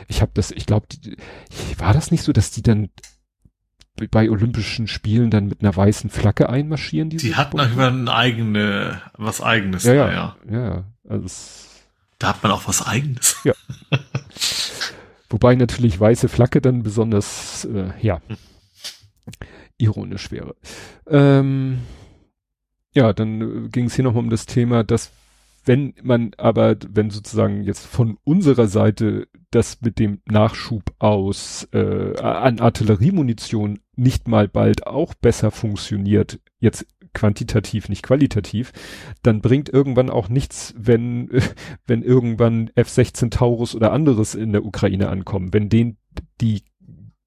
[0.08, 0.88] Ich habe das, ich glaube,
[1.78, 2.90] war das nicht so, dass die dann
[4.12, 7.10] bei Olympischen Spielen dann mit einer weißen Flagge einmarschieren?
[7.10, 9.84] Die hatten auch immer ein eigene, was eigenes.
[9.84, 10.60] Ja, da, ja, ja.
[10.60, 11.28] ja also
[12.20, 13.38] da hat man auch was eigenes.
[13.44, 13.54] Ja.
[15.30, 18.22] Wobei natürlich weiße Flagge dann besonders, äh, ja.
[19.80, 20.56] Ironisch wäre.
[21.08, 21.80] Ähm,
[22.94, 25.12] ja, dann äh, ging es hier nochmal um das Thema, dass
[25.66, 32.18] wenn man aber, wenn sozusagen jetzt von unserer Seite das mit dem Nachschub aus äh,
[32.20, 38.72] an Artilleriemunition nicht mal bald auch besser funktioniert, jetzt quantitativ, nicht qualitativ,
[39.24, 41.30] dann bringt irgendwann auch nichts, wenn,
[41.88, 45.54] wenn irgendwann F-16 Taurus oder anderes in der Ukraine ankommen.
[45.54, 45.98] Wenn denen
[46.42, 46.64] die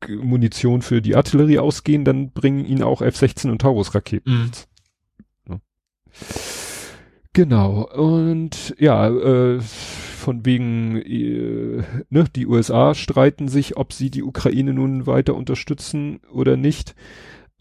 [0.09, 4.33] Munition für die Artillerie ausgehen, dann bringen ihn auch F-16 und Taurus-Raketen.
[4.33, 4.51] Mhm.
[5.49, 5.61] Ja.
[7.33, 7.89] Genau.
[7.93, 14.73] Und ja, äh, von wegen, äh, ne, die USA streiten sich, ob sie die Ukraine
[14.73, 16.95] nun weiter unterstützen oder nicht.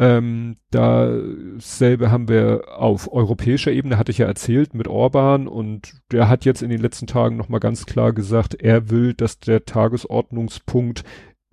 [0.02, 6.28] Ähm, dasselbe haben wir auf europäischer Ebene, hatte ich ja erzählt, mit Orban und der
[6.28, 11.04] hat jetzt in den letzten Tagen nochmal ganz klar gesagt, er will, dass der Tagesordnungspunkt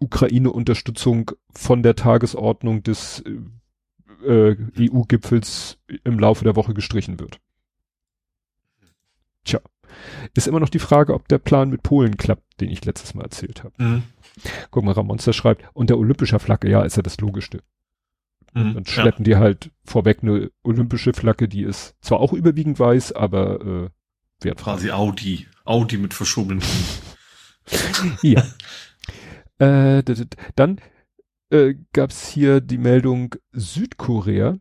[0.01, 3.23] Ukraine-Unterstützung von der Tagesordnung des
[4.25, 7.41] äh, EU-Gipfels im Laufe der Woche gestrichen wird.
[9.45, 9.61] Tja,
[10.35, 13.25] ist immer noch die Frage, ob der Plan mit Polen klappt, den ich letztes Mal
[13.25, 13.83] erzählt habe.
[13.83, 14.03] Mhm.
[14.71, 17.63] Guck mal, Ramonster schreibt, unter olympischer Flagge, ja, ist ja das Logischste.
[18.55, 19.37] Mhm, dann schleppen ja.
[19.37, 23.91] die halt vorweg eine olympische Flagge, die ist zwar auch überwiegend weiß, aber äh,
[24.45, 24.75] wertvoll.
[24.75, 25.47] Quasi Audi.
[25.65, 26.63] Audi mit verschobenen
[28.23, 28.45] Ja.
[29.59, 30.03] Äh,
[30.55, 30.81] dann
[31.51, 34.59] äh, gab es hier die Meldung, Südkorea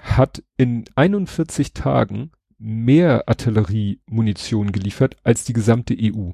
[0.00, 6.32] hat in 41 Tagen mehr Artilleriemunition geliefert als die gesamte EU.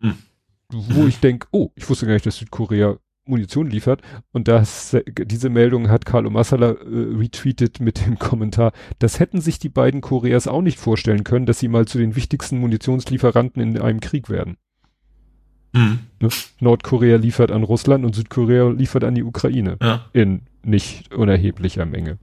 [0.00, 0.18] Hm.
[0.70, 2.98] Wo ich denke, oh, ich wusste gar nicht, dass Südkorea
[3.28, 4.02] Munition liefert.
[4.32, 9.58] Und das, diese Meldung hat Carlo Massala äh, retweetet mit dem Kommentar, das hätten sich
[9.58, 13.78] die beiden Koreas auch nicht vorstellen können, dass sie mal zu den wichtigsten Munitionslieferanten in
[13.78, 14.56] einem Krieg werden.
[15.72, 16.00] Mhm.
[16.20, 16.28] Ne?
[16.60, 19.76] Nordkorea liefert an Russland und Südkorea liefert an die Ukraine.
[19.82, 20.06] Ja.
[20.12, 22.18] In nicht unerheblicher Menge.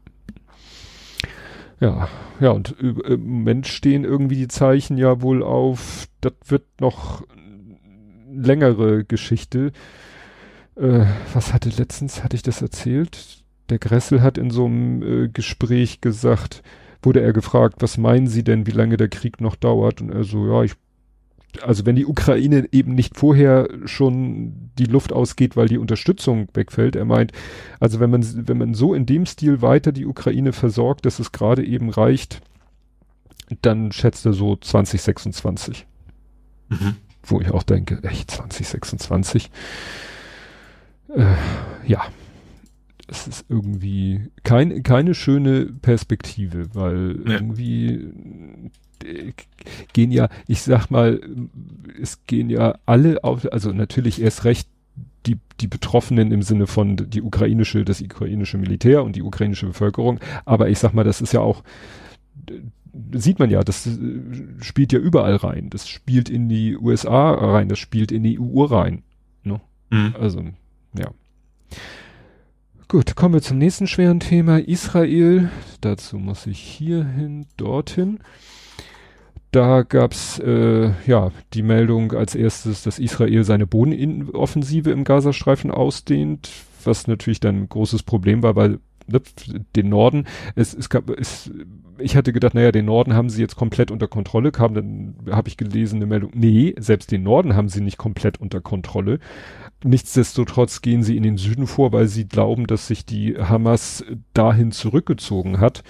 [1.80, 2.08] Ja,
[2.40, 7.24] ja, und im Moment stehen irgendwie die Zeichen ja wohl auf, das wird noch
[8.32, 9.72] längere Geschichte
[10.76, 13.44] äh, was hatte letztens, hatte ich das erzählt?
[13.70, 16.62] Der Gressel hat in so einem äh, Gespräch gesagt,
[17.02, 20.02] wurde er gefragt, was meinen Sie denn, wie lange der Krieg noch dauert?
[20.02, 20.74] Und er so, ja, ich,
[21.64, 26.96] also wenn die Ukraine eben nicht vorher schon die Luft ausgeht, weil die Unterstützung wegfällt,
[26.96, 27.32] er meint,
[27.80, 31.32] also wenn man, wenn man so in dem Stil weiter die Ukraine versorgt, dass es
[31.32, 32.42] gerade eben reicht,
[33.62, 35.86] dann schätzt er so 2026.
[36.70, 36.96] Mhm.
[37.24, 39.50] Wo ich auch denke, echt 2026?
[41.16, 41.36] äh,
[41.88, 42.04] ja,
[43.08, 47.34] es ist irgendwie kein, keine schöne Perspektive, weil ja.
[47.34, 48.10] irgendwie
[49.04, 49.34] äh,
[49.94, 51.22] gehen ja, ich sag mal,
[52.02, 54.68] es gehen ja alle auf, also natürlich erst recht
[55.26, 60.20] die, die Betroffenen im Sinne von die ukrainische, das ukrainische Militär und die ukrainische Bevölkerung,
[60.46, 61.64] aber ich sag mal, das ist ja auch,
[63.14, 64.22] sieht man ja, das äh,
[64.62, 65.70] spielt ja überall rein.
[65.70, 69.04] Das spielt in die USA rein, das spielt in die EU rein.
[69.44, 69.60] Ne?
[69.90, 70.16] Mhm.
[70.20, 70.44] Also
[70.98, 71.12] ja.
[72.88, 74.60] Gut, kommen wir zum nächsten schweren Thema.
[74.60, 75.50] Israel.
[75.82, 78.20] Dazu muss ich hierhin, dorthin.
[79.52, 86.52] Da gab's äh, ja die Meldung als erstes, dass Israel seine Bodenoffensive im Gazastreifen ausdehnt,
[86.84, 88.78] was natürlich dann ein großes Problem war, weil
[89.08, 90.26] den Norden,
[90.56, 91.52] es, es gab, es,
[91.98, 95.48] ich hatte gedacht, naja, den Norden haben sie jetzt komplett unter Kontrolle, kam dann, habe
[95.48, 99.20] ich gelesen, eine Meldung, nee, selbst den Norden haben sie nicht komplett unter Kontrolle.
[99.84, 104.04] Nichtsdestotrotz gehen sie in den Süden vor, weil sie glauben, dass sich die Hamas
[104.34, 105.84] dahin zurückgezogen hat,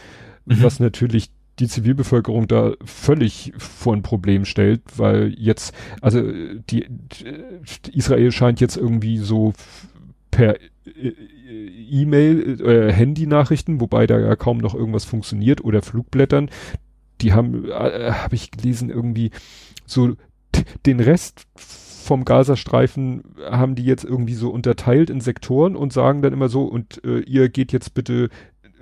[0.46, 0.62] mhm.
[0.62, 7.98] was natürlich die Zivilbevölkerung da völlig vor ein Problem stellt, weil jetzt, also die, die
[7.98, 9.54] Israel scheint jetzt irgendwie so
[10.32, 10.58] per
[11.46, 16.50] E-Mail, äh, Handy-Nachrichten, wobei da ja kaum noch irgendwas funktioniert oder Flugblättern,
[17.22, 19.32] die haben, äh, habe ich gelesen, irgendwie
[19.86, 20.16] so
[20.86, 26.34] den Rest vom Gazastreifen haben die jetzt irgendwie so unterteilt in Sektoren und sagen dann
[26.34, 28.30] immer so, und äh, ihr geht jetzt bitte,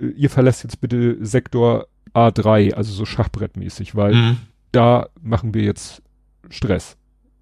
[0.00, 4.36] äh, ihr verlasst jetzt bitte Sektor A3, also so Schachbrettmäßig, weil mhm.
[4.72, 6.02] da machen wir jetzt
[6.50, 6.96] Stress.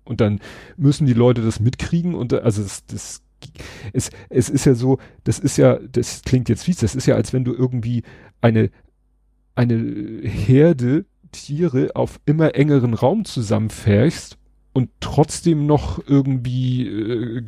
[0.04, 0.40] Und dann
[0.76, 3.22] müssen die Leute das mitkriegen und also das, das
[3.93, 7.14] es, es ist ja so, das ist ja, das klingt jetzt fies, das ist ja,
[7.14, 8.03] als wenn du irgendwie
[8.40, 8.70] eine,
[9.55, 9.76] eine
[10.22, 14.38] Herde Tiere auf immer engeren Raum zusammenfährst
[14.72, 17.43] und trotzdem noch irgendwie äh,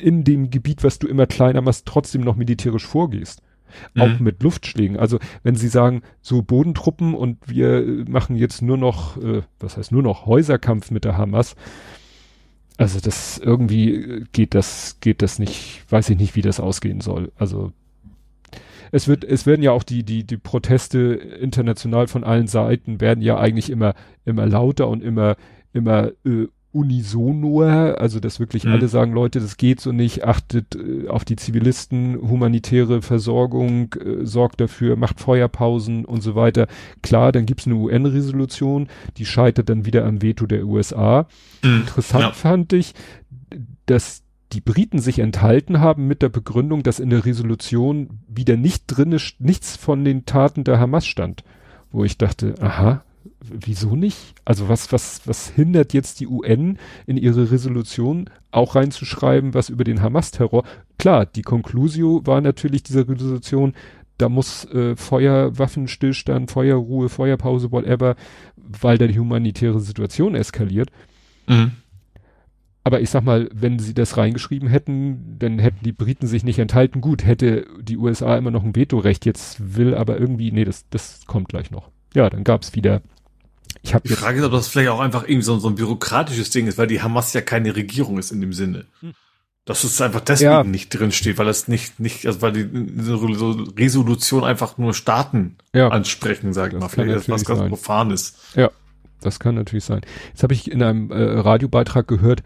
[0.00, 3.42] in dem Gebiet, was du immer kleiner machst, trotzdem noch militärisch vorgehst.
[3.94, 4.00] Mhm.
[4.00, 4.96] Auch mit Luftschlägen.
[4.96, 9.90] Also wenn sie sagen, so Bodentruppen und wir machen jetzt nur noch, äh, was heißt
[9.90, 11.56] nur noch Häuserkampf mit der Hamas,
[12.76, 17.32] also das irgendwie geht das, geht das nicht, weiß ich nicht, wie das ausgehen soll.
[17.36, 17.72] Also
[18.90, 20.98] es wird, es werden ja auch die, die, die Proteste
[21.40, 23.94] international von allen Seiten werden ja eigentlich immer,
[24.24, 25.36] immer lauter und immer,
[25.72, 28.72] immer äh, unisonoer, also dass wirklich mhm.
[28.72, 34.26] alle sagen, Leute, das geht so nicht, achtet äh, auf die Zivilisten, humanitäre Versorgung, äh,
[34.26, 36.66] sorgt dafür, macht Feuerpausen und so weiter.
[37.00, 41.28] Klar, dann gibt's eine UN-Resolution, die scheitert dann wieder am Veto der USA.
[41.62, 41.80] Mhm.
[41.80, 42.32] Interessant ja.
[42.32, 42.94] fand ich,
[43.86, 48.84] dass die Briten sich enthalten haben mit der Begründung, dass in der Resolution wieder nicht
[48.88, 51.44] drinne, nichts von den Taten der Hamas stand.
[51.92, 53.04] Wo ich dachte, aha,
[53.40, 54.34] wieso nicht?
[54.44, 59.84] Also was, was, was hindert jetzt die UN in ihre Resolution auch reinzuschreiben, was über
[59.84, 60.64] den Hamas-Terror?
[60.98, 63.74] Klar, die Conclusio war natürlich dieser Resolution,
[64.18, 68.16] da muss äh, Feuer, Waffenstillstand, Feuerruhe, Feuerpause, whatever,
[68.56, 70.90] weil da die humanitäre Situation eskaliert.
[71.48, 71.72] Mhm.
[72.84, 76.58] Aber ich sag mal, wenn sie das reingeschrieben hätten, dann hätten die Briten sich nicht
[76.58, 77.00] enthalten.
[77.00, 79.24] Gut, hätte die USA immer noch ein Vetorecht.
[79.24, 81.90] Jetzt will aber irgendwie, nee, das, das kommt gleich noch.
[82.14, 83.02] Ja, dann gab's wieder
[83.84, 86.48] ich habe die Frage ist, ob das vielleicht auch einfach irgendwie so, so, ein bürokratisches
[86.48, 88.86] Ding ist, weil die Hamas ja keine Regierung ist in dem Sinne.
[89.00, 89.12] Hm.
[89.66, 90.64] Dass es einfach deswegen ja.
[90.64, 93.16] nicht drin steht, weil es nicht, nicht, also weil die so
[93.76, 95.88] Resolution einfach nur Staaten ja.
[95.88, 96.88] ansprechen, sagen wir mal.
[96.88, 98.36] Vielleicht was ganz Profanes.
[98.54, 98.70] Ja,
[99.20, 100.00] das kann natürlich sein.
[100.30, 102.42] Jetzt habe ich in einem äh, Radiobeitrag gehört,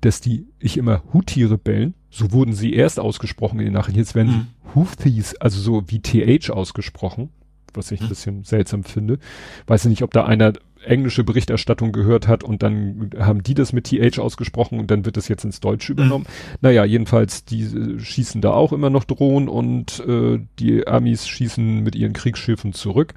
[0.00, 4.50] dass die, ich immer Houthi-Rebellen, so wurden sie erst ausgesprochen in den Nachrichten, jetzt werden
[4.64, 4.74] mhm.
[4.74, 7.30] Houthis, also so wie TH ausgesprochen,
[7.74, 8.06] was ich mhm.
[8.06, 9.18] ein bisschen seltsam finde.
[9.66, 10.52] Weiß ich nicht, ob da einer
[10.84, 15.16] englische Berichterstattung gehört hat und dann haben die das mit TH ausgesprochen und dann wird
[15.16, 15.98] das jetzt ins Deutsche mhm.
[15.98, 16.26] übernommen.
[16.28, 16.58] Mhm.
[16.60, 21.82] Naja, jedenfalls, die äh, schießen da auch immer noch Drohnen und äh, die Amis schießen
[21.82, 23.14] mit ihren Kriegsschiffen zurück.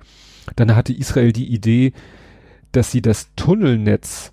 [0.56, 1.94] Dann hatte Israel die Idee,
[2.72, 4.32] dass sie das Tunnelnetz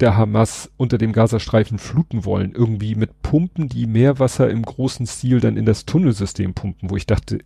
[0.00, 5.40] der Hamas unter dem Gazastreifen fluten wollen, irgendwie mit Pumpen, die Meerwasser im großen Stil
[5.40, 7.38] dann in das Tunnelsystem pumpen, wo ich dachte,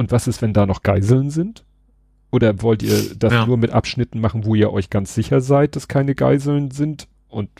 [0.00, 1.62] und was ist, wenn da noch Geiseln sind?
[2.30, 3.44] Oder wollt ihr das ja.
[3.44, 7.06] nur mit Abschnitten machen, wo ihr euch ganz sicher seid, dass keine Geiseln sind?
[7.28, 7.50] Und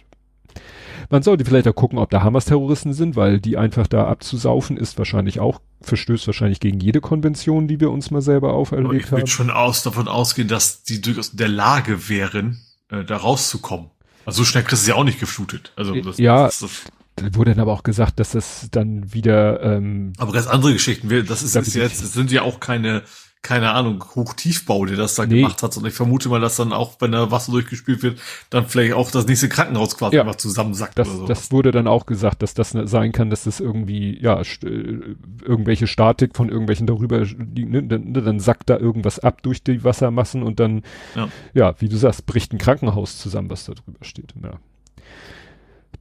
[1.10, 4.96] man sollte vielleicht auch gucken, ob da Hamas-Terroristen sind, weil die einfach da abzusaufen ist
[4.96, 8.96] wahrscheinlich auch, verstößt wahrscheinlich gegen jede Konvention, die wir uns mal selber auferlegt haben.
[8.96, 13.18] Ich würde schon aus, davon ausgehen, dass die durchaus in der Lage wären, äh, da
[13.18, 13.90] rauszukommen.
[14.24, 15.74] Also so schnell kriegst du ja auch nicht geflutet.
[15.76, 16.84] Also das, ja, das, das,
[17.32, 19.62] wurde dann aber auch gesagt, dass das dann wieder.
[19.62, 21.08] Ähm, aber ganz andere Geschichten.
[21.26, 23.02] Das ist, ist jetzt, das sind ja auch keine
[23.42, 25.36] keine Ahnung, Hochtiefbau, der das da nee.
[25.36, 25.74] gemacht hat.
[25.76, 29.10] Und ich vermute mal, dass dann auch, wenn da Wasser durchgespült wird, dann vielleicht auch
[29.10, 30.22] das nächste Krankenhaus quasi ja.
[30.22, 31.26] einfach zusammensackt das, oder so.
[31.26, 36.36] Das wurde dann auch gesagt, dass das sein kann, dass das irgendwie, ja, irgendwelche Statik
[36.36, 40.60] von irgendwelchen darüber, ne, dann, ne, dann sackt da irgendwas ab durch die Wassermassen und
[40.60, 40.82] dann,
[41.16, 44.34] ja, ja wie du sagst, bricht ein Krankenhaus zusammen, was da drüber steht.
[44.42, 44.58] Ja.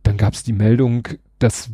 [0.04, 1.08] Dann gab es die Meldung,
[1.40, 1.72] dass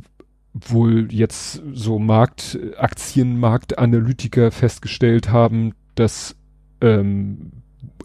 [0.54, 6.36] wohl jetzt so Markt, Aktienmarktanalytiker festgestellt haben, dass
[6.82, 7.52] ähm,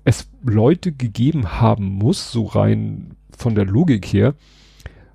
[0.05, 4.35] es Leute gegeben haben muss, so rein von der Logik her,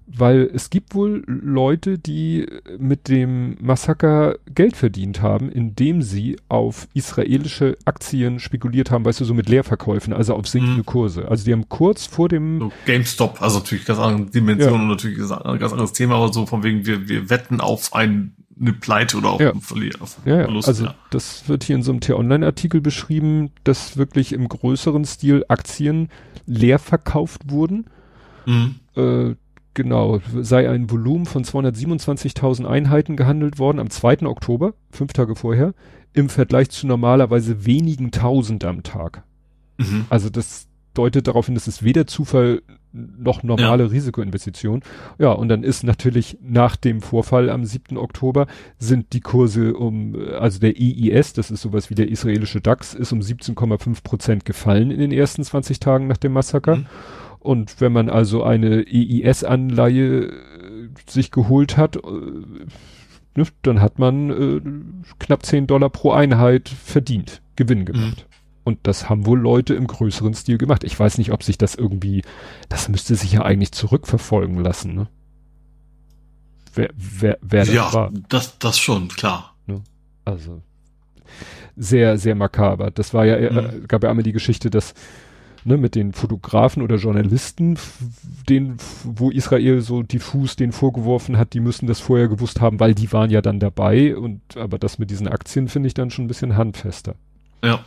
[0.07, 2.47] weil es gibt wohl Leute, die
[2.77, 9.25] mit dem Massaker Geld verdient haben, indem sie auf israelische Aktien spekuliert haben, weißt du,
[9.25, 10.85] so mit Leerverkäufen, also auf sinkende mhm.
[10.85, 11.27] Kurse.
[11.27, 14.79] Also die haben kurz vor dem so GameStop, also natürlich ganz andere Dimension ja.
[14.79, 18.35] und natürlich ein ganz anderes Thema, aber so von wegen wir, wir wetten auf ein
[18.59, 19.51] eine Pleite oder auch ja.
[19.51, 20.07] einen Verlierer.
[20.23, 20.43] Ja, ja.
[20.43, 20.95] Verlust, also ja.
[21.09, 26.09] das wird hier in so einem T-Online-Artikel beschrieben, dass wirklich im größeren Stil Aktien
[26.45, 27.85] leer verkauft wurden.
[28.45, 28.75] Mhm.
[28.95, 29.35] Äh,
[29.75, 34.23] genau, sei ein Volumen von 227.000 Einheiten gehandelt worden am 2.
[34.23, 35.73] Oktober, fünf Tage vorher,
[36.13, 39.23] im Vergleich zu normalerweise wenigen Tausend am Tag.
[39.77, 40.05] Mhm.
[40.09, 42.61] Also das deutet darauf hin, dass es weder Zufall
[42.95, 43.89] noch normale ja.
[43.89, 44.81] Risikoinvestition.
[45.19, 47.97] Ja, und dann ist natürlich nach dem Vorfall am 7.
[47.97, 48.47] Oktober
[48.79, 53.11] sind die Kurse um, also der EIS, das ist sowas wie der israelische DAX, ist
[53.11, 56.77] um 17,5 Prozent gefallen in den ersten 20 Tagen nach dem Massaker.
[56.77, 56.85] Mhm.
[57.45, 61.99] Und wenn man also eine EIS-Anleihe äh, sich geholt hat, äh,
[63.35, 64.61] ne, dann hat man äh,
[65.19, 67.85] knapp 10 Dollar pro Einheit verdient, Gewinn mhm.
[67.85, 68.25] gemacht.
[68.27, 68.35] Mhm.
[68.63, 70.83] Und das haben wohl Leute im größeren Stil gemacht.
[70.83, 72.23] Ich weiß nicht, ob sich das irgendwie,
[72.67, 75.07] das müsste sich ja eigentlich zurückverfolgen lassen, ne?
[76.73, 78.11] Wer, wer, wer das ja, war.
[78.27, 79.55] Das, das schon, klar.
[79.67, 79.81] Ne?
[80.25, 80.61] Also
[81.77, 82.89] sehr, sehr makaber.
[82.89, 83.83] Das war ja, mhm.
[83.83, 84.95] äh, gab ja einmal die Geschichte, dass
[85.65, 87.77] ne, mit den Fotografen oder Journalisten,
[88.47, 92.93] den, wo Israel so diffus den vorgeworfen hat, die müssen das vorher gewusst haben, weil
[92.93, 96.25] die waren ja dann dabei und aber das mit diesen Aktien finde ich dann schon
[96.25, 97.15] ein bisschen handfester.
[97.63, 97.83] Ja.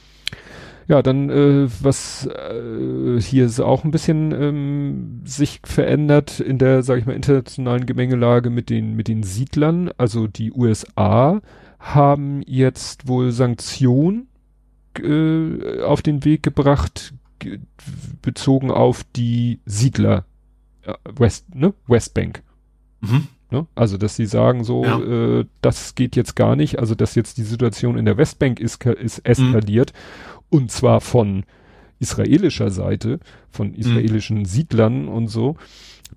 [0.88, 6.82] Ja, dann äh, was äh, hier ist auch ein bisschen ähm, sich verändert in der,
[6.82, 9.90] sage ich mal, internationalen Gemengelage mit den mit den Siedlern.
[9.98, 11.42] Also die USA
[11.78, 14.28] haben jetzt wohl Sanktionen
[14.98, 17.12] äh, auf den Weg gebracht
[18.22, 20.24] bezogen auf die Siedler
[20.82, 21.74] äh, West, ne?
[21.86, 22.42] Westbank.
[23.00, 23.28] Mhm.
[23.50, 23.66] Ne?
[23.74, 25.00] Also, dass sie sagen so, ja.
[25.40, 28.84] äh, das geht jetzt gar nicht, also dass jetzt die Situation in der Westbank ist,
[28.84, 30.58] ist eskaliert mhm.
[30.58, 31.44] und zwar von
[31.98, 33.20] israelischer Seite,
[33.50, 34.44] von israelischen mhm.
[34.44, 35.56] Siedlern und so.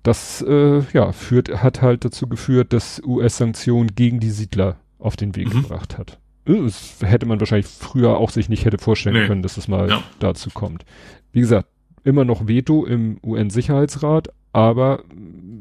[0.02, 5.34] Das äh, ja führt, hat halt dazu geführt, dass US-Sanktionen gegen die Siedler auf den
[5.34, 5.62] Weg mhm.
[5.62, 6.18] gebracht hat.
[6.44, 9.26] Das hätte man wahrscheinlich früher auch sich nicht hätte vorstellen nee.
[9.26, 10.02] können, dass es mal ja.
[10.18, 10.84] dazu kommt.
[11.32, 11.68] Wie gesagt,
[12.04, 15.04] immer noch Veto im UN-Sicherheitsrat, aber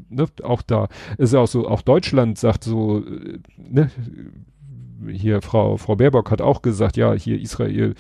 [0.10, 3.04] ne, auch da ist ja auch so, auch Deutschland sagt so,
[3.58, 3.92] ne,
[5.10, 7.96] hier Frau, Frau Baerbock hat auch gesagt, ja, hier Israel,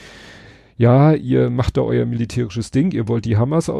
[0.77, 3.71] ja, ihr macht da euer militärisches Ding, ihr wollt die Hamas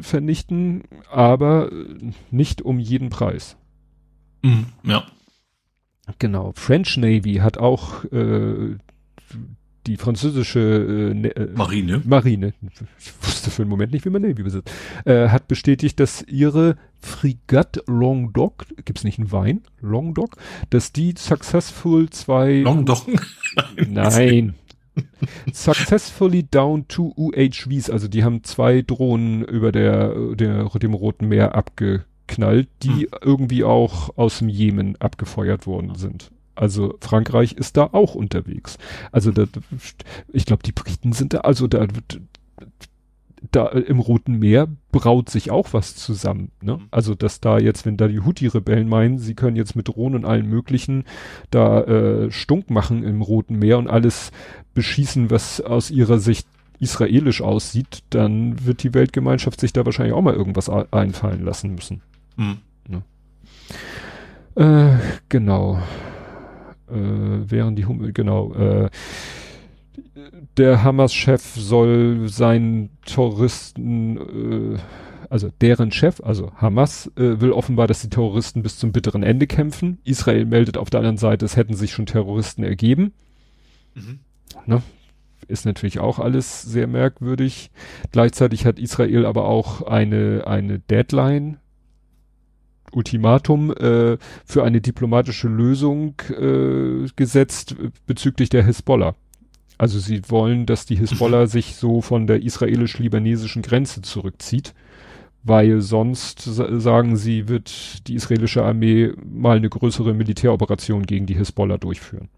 [0.00, 1.70] vernichten, aber
[2.30, 3.56] nicht um jeden Preis.
[4.42, 5.04] Mhm, ja.
[6.18, 6.52] Genau.
[6.54, 8.76] French Navy hat auch äh,
[9.88, 12.02] die französische äh, ne, äh, Marine.
[12.04, 12.52] Marine,
[12.98, 14.70] ich wusste für einen Moment nicht, wie man Navy besitzt,
[15.04, 19.62] äh, hat bestätigt, dass ihre Frigate Languedoc, gibt's nicht einen Wein?
[19.80, 20.36] Languedoc,
[20.70, 22.60] dass die successful zwei...
[22.60, 23.06] Languedoc?
[23.88, 24.54] Nein.
[25.52, 31.54] Successfully down to UHVs, also die haben zwei Drohnen über der, der dem Roten Meer
[32.28, 33.08] abgeknallt, die hm.
[33.22, 36.30] irgendwie auch aus dem Jemen abgefeuert worden sind.
[36.54, 38.78] Also Frankreich ist da auch unterwegs.
[39.12, 39.44] Also da,
[40.32, 41.86] ich glaube, die Briten sind da, also da,
[43.52, 46.50] da im Roten Meer braut sich auch was zusammen.
[46.60, 46.78] Ne?
[46.78, 46.88] Mhm.
[46.90, 50.24] Also dass da jetzt, wenn da die Houthi-Rebellen meinen, sie können jetzt mit Drohnen und
[50.24, 51.04] allen möglichen
[51.50, 54.32] da äh, Stunk machen im Roten Meer und alles
[54.74, 56.48] beschießen, was aus ihrer Sicht
[56.80, 62.02] israelisch aussieht, dann wird die Weltgemeinschaft sich da wahrscheinlich auch mal irgendwas einfallen lassen müssen.
[62.38, 62.58] Mhm.
[62.88, 63.02] Ne?
[64.54, 65.78] Äh, genau
[66.90, 68.90] äh, wären die Hummel, genau, äh,
[70.56, 74.78] der Hamas-Chef soll seinen Terroristen, äh,
[75.30, 79.46] also deren Chef, also Hamas, äh, will offenbar, dass die Terroristen bis zum bitteren Ende
[79.46, 79.98] kämpfen.
[80.04, 83.12] Israel meldet auf der anderen Seite, es hätten sich schon Terroristen ergeben.
[83.94, 84.20] Mhm.
[84.66, 84.82] Ne?
[85.46, 87.70] Ist natürlich auch alles sehr merkwürdig.
[88.12, 91.58] Gleichzeitig hat Israel aber auch eine, eine Deadline
[92.92, 97.76] Ultimatum äh, für eine diplomatische Lösung äh, gesetzt
[98.06, 99.14] bezüglich der Hisbollah.
[99.78, 104.74] Also sie wollen, dass die Hisbollah sich so von der israelisch-libanesischen Grenze zurückzieht,
[105.44, 111.78] weil sonst sagen sie, wird die israelische Armee mal eine größere Militäroperation gegen die Hisbollah
[111.78, 112.28] durchführen.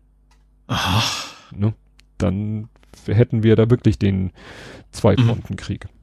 [0.67, 1.35] Ach.
[1.53, 1.75] Ne?
[2.19, 2.69] Dann
[3.07, 4.33] hätten wir da wirklich den
[4.93, 5.87] Zweifrontenkrieg.
[5.87, 6.00] Mhm.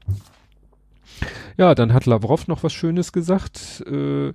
[1.57, 3.83] Ja, dann hat Lavrov noch was Schönes gesagt.
[3.87, 4.33] Äh, äh,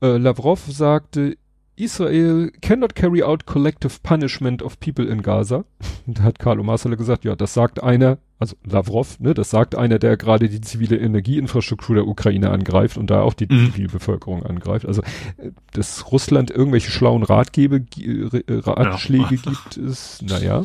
[0.00, 1.36] Lavrov sagte,
[1.78, 5.64] Israel cannot carry out collective punishment of people in Gaza.
[6.06, 9.98] da hat Carlo Marsala gesagt, ja, das sagt einer, also Lavrov, ne, das sagt einer,
[9.98, 13.72] der gerade die zivile Energieinfrastruktur der Ukraine angreift und da auch die mhm.
[13.72, 14.86] Zivilbevölkerung angreift.
[14.86, 15.02] Also,
[15.36, 19.42] äh, dass Russland irgendwelche schlauen Ratgebe, äh, Ratschläge ja.
[19.42, 20.62] gibt, ist, naja.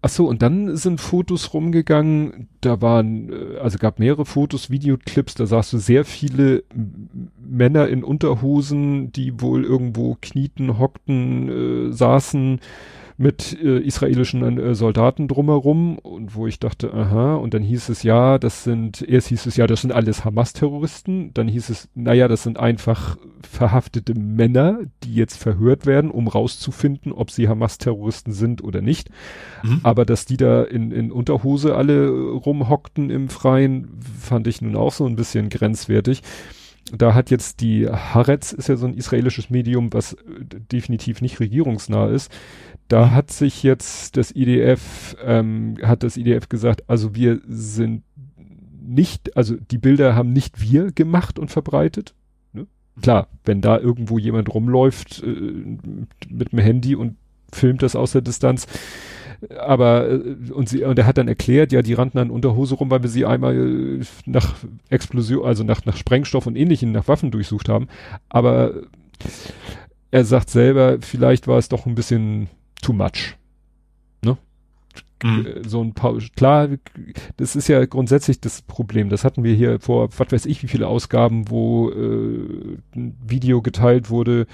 [0.00, 5.34] Ach so, und dann sind Fotos rumgegangen, da waren, äh, also gab mehrere Fotos, Videoclips,
[5.34, 6.62] da sahst du sehr viele
[7.36, 12.60] Männer in Unterhosen, die wohl irgendwo knieten, hockten, äh, saßen,
[13.20, 18.04] mit äh, israelischen äh, Soldaten drumherum und wo ich dachte, aha, und dann hieß es
[18.04, 22.28] ja, das sind, erst hieß es ja, das sind alles Hamas-Terroristen, dann hieß es, naja,
[22.28, 28.62] das sind einfach verhaftete Männer, die jetzt verhört werden, um rauszufinden, ob sie Hamas-Terroristen sind
[28.62, 29.10] oder nicht.
[29.64, 29.80] Mhm.
[29.82, 34.92] Aber dass die da in, in Unterhose alle rumhockten im Freien, fand ich nun auch
[34.92, 36.22] so ein bisschen grenzwertig
[36.96, 40.16] da hat jetzt die Haaretz, ist ja so ein israelisches Medium, was
[40.72, 42.32] definitiv nicht regierungsnah ist,
[42.88, 43.14] da mhm.
[43.14, 48.02] hat sich jetzt das IDF, ähm, hat das IDF gesagt, also wir sind
[48.80, 52.14] nicht, also die Bilder haben nicht wir gemacht und verbreitet.
[52.52, 52.66] Ne?
[53.02, 55.76] Klar, wenn da irgendwo jemand rumläuft äh,
[56.30, 57.16] mit dem Handy und
[57.52, 58.66] filmt das aus der Distanz,
[59.58, 62.74] aber äh, und sie und er hat dann erklärt, ja, die rannten dann unter Hose
[62.74, 64.54] rum, weil wir sie einmal äh, nach
[64.88, 67.88] Explosion, also nach nach Sprengstoff und ähnlichen nach Waffen durchsucht haben.
[68.28, 68.72] Aber
[70.10, 72.48] er sagt selber, vielleicht war es doch ein bisschen
[72.88, 73.36] too much.
[74.24, 74.36] Ne?
[75.22, 75.46] Mhm.
[75.46, 76.68] Äh, so ein paar, klar,
[77.36, 79.10] das ist ja grundsätzlich das Problem.
[79.10, 83.60] Das hatten wir hier vor, was weiß ich, wie viele Ausgaben, wo äh, ein Video
[83.60, 84.46] geteilt wurde,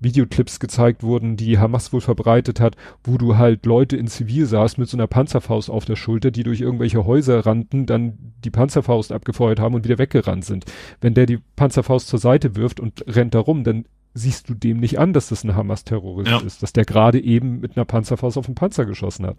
[0.00, 4.78] Videoclips gezeigt wurden, die Hamas wohl verbreitet hat, wo du halt Leute in Zivil saßt
[4.78, 9.12] mit so einer Panzerfaust auf der Schulter, die durch irgendwelche Häuser rannten, dann die Panzerfaust
[9.12, 10.64] abgefeuert haben und wieder weggerannt sind.
[11.00, 13.86] Wenn der die Panzerfaust zur Seite wirft und rennt da rum, dann
[14.16, 16.38] siehst du dem nicht an, dass das ein Hamas-Terrorist ja.
[16.38, 19.36] ist, dass der gerade eben mit einer Panzerfaust auf den Panzer geschossen hat.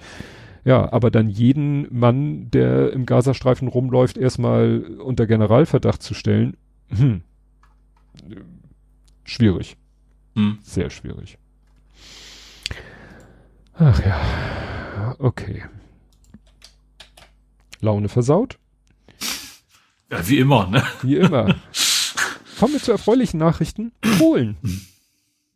[0.63, 6.57] Ja, aber dann jeden Mann, der im Gazastreifen rumläuft, erstmal unter Generalverdacht zu stellen,
[6.89, 7.21] hm,
[9.23, 9.77] schwierig.
[10.35, 10.59] Hm.
[10.61, 11.37] Sehr schwierig.
[13.73, 15.63] Ach ja, okay.
[17.79, 18.57] Laune versaut?
[20.11, 20.83] Ja, wie immer, ne?
[21.01, 21.55] Wie immer.
[22.59, 23.91] Kommen wir zu erfreulichen Nachrichten.
[24.17, 24.57] Polen.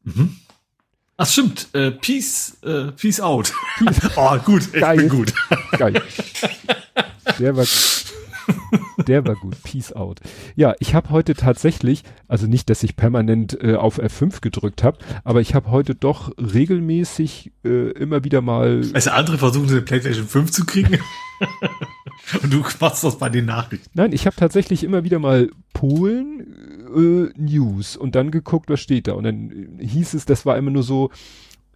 [0.04, 0.38] Mhm.
[1.18, 3.54] Ach stimmt, äh, Peace, äh, Peace out.
[3.78, 3.99] Peace.
[4.16, 4.97] oh, gut, ich Geil.
[4.97, 5.34] bin gut.
[5.78, 5.93] Geil.
[7.39, 8.11] War gut.
[9.08, 9.62] Der war gut.
[9.64, 10.20] Peace out.
[10.56, 14.98] Ja, ich habe heute tatsächlich, also nicht, dass ich permanent äh, auf F5 gedrückt habe,
[15.24, 18.82] aber ich habe heute doch regelmäßig äh, immer wieder mal.
[18.94, 21.00] Also andere versuchen, eine PlayStation 5 zu kriegen.
[22.44, 23.89] Und du machst das bei den Nachrichten.
[23.94, 26.46] Nein, ich habe tatsächlich immer wieder mal Polen
[26.96, 29.14] äh, News und dann geguckt, was steht da.
[29.14, 31.10] Und dann hieß es, das war immer nur so,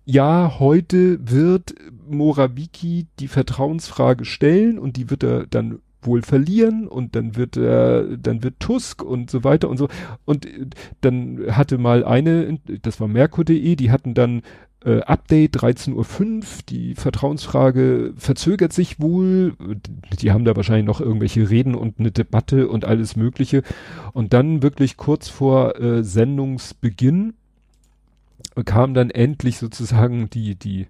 [0.05, 1.74] ja, heute wird
[2.07, 8.17] Moraviki die Vertrauensfrage stellen und die wird er dann wohl verlieren und dann wird er,
[8.17, 9.87] dann wird Tusk und so weiter und so.
[10.25, 10.67] Und äh,
[11.01, 14.41] dann hatte mal eine, das war Merkur.de, die hatten dann
[14.85, 19.53] äh, Update 13.05 Uhr, die Vertrauensfrage verzögert sich wohl.
[20.19, 23.63] Die haben da wahrscheinlich noch irgendwelche Reden und eine Debatte und alles Mögliche.
[24.13, 27.33] Und dann wirklich kurz vor äh, Sendungsbeginn
[28.63, 30.87] kam dann endlich sozusagen die, die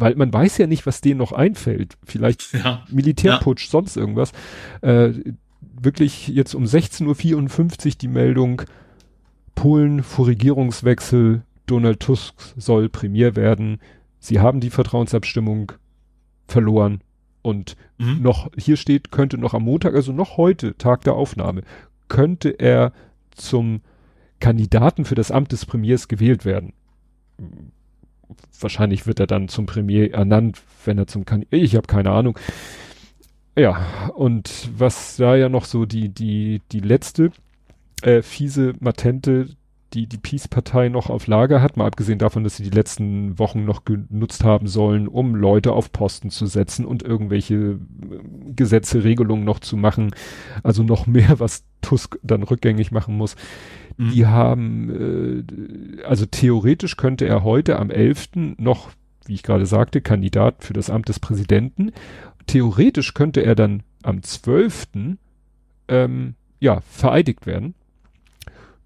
[0.00, 1.96] weil man weiß ja nicht, was denen noch einfällt.
[2.04, 2.84] Vielleicht ja.
[2.90, 3.70] Militärputsch, ja.
[3.70, 4.32] sonst irgendwas.
[4.80, 5.12] Äh,
[5.60, 8.62] wirklich jetzt um 16.54 Uhr die Meldung,
[9.54, 13.80] Polen vor Regierungswechsel, Donald Tusk soll Premier werden.
[14.18, 15.72] Sie haben die Vertrauensabstimmung
[16.46, 17.00] verloren.
[17.42, 18.22] Und mhm.
[18.22, 21.62] noch, hier steht, könnte noch am Montag, also noch heute, Tag der Aufnahme,
[22.08, 22.92] könnte er
[23.30, 23.80] zum
[24.40, 26.72] Kandidaten für das Amt des Premiers gewählt werden
[28.60, 32.38] wahrscheinlich wird er dann zum Premier ernannt, wenn er zum Kandidat, ich habe keine Ahnung.
[33.56, 37.32] Ja, und was da ja noch so die, die, die letzte
[38.02, 39.48] äh, fiese Matente,
[39.94, 43.64] die die Peace-Partei noch auf Lager hat, mal abgesehen davon, dass sie die letzten Wochen
[43.64, 47.78] noch genutzt haben sollen, um Leute auf Posten zu setzen und irgendwelche äh,
[48.54, 50.10] Gesetze, Regelungen noch zu machen.
[50.62, 53.36] Also noch mehr, was Tusk dann rückgängig machen muss.
[53.96, 54.10] Mhm.
[54.10, 58.56] Die haben, äh, also theoretisch könnte er heute am 11.
[58.58, 58.90] noch,
[59.26, 61.92] wie ich gerade sagte, Kandidat für das Amt des Präsidenten.
[62.46, 64.88] Theoretisch könnte er dann am 12.
[65.88, 67.74] Ähm, ja, vereidigt werden.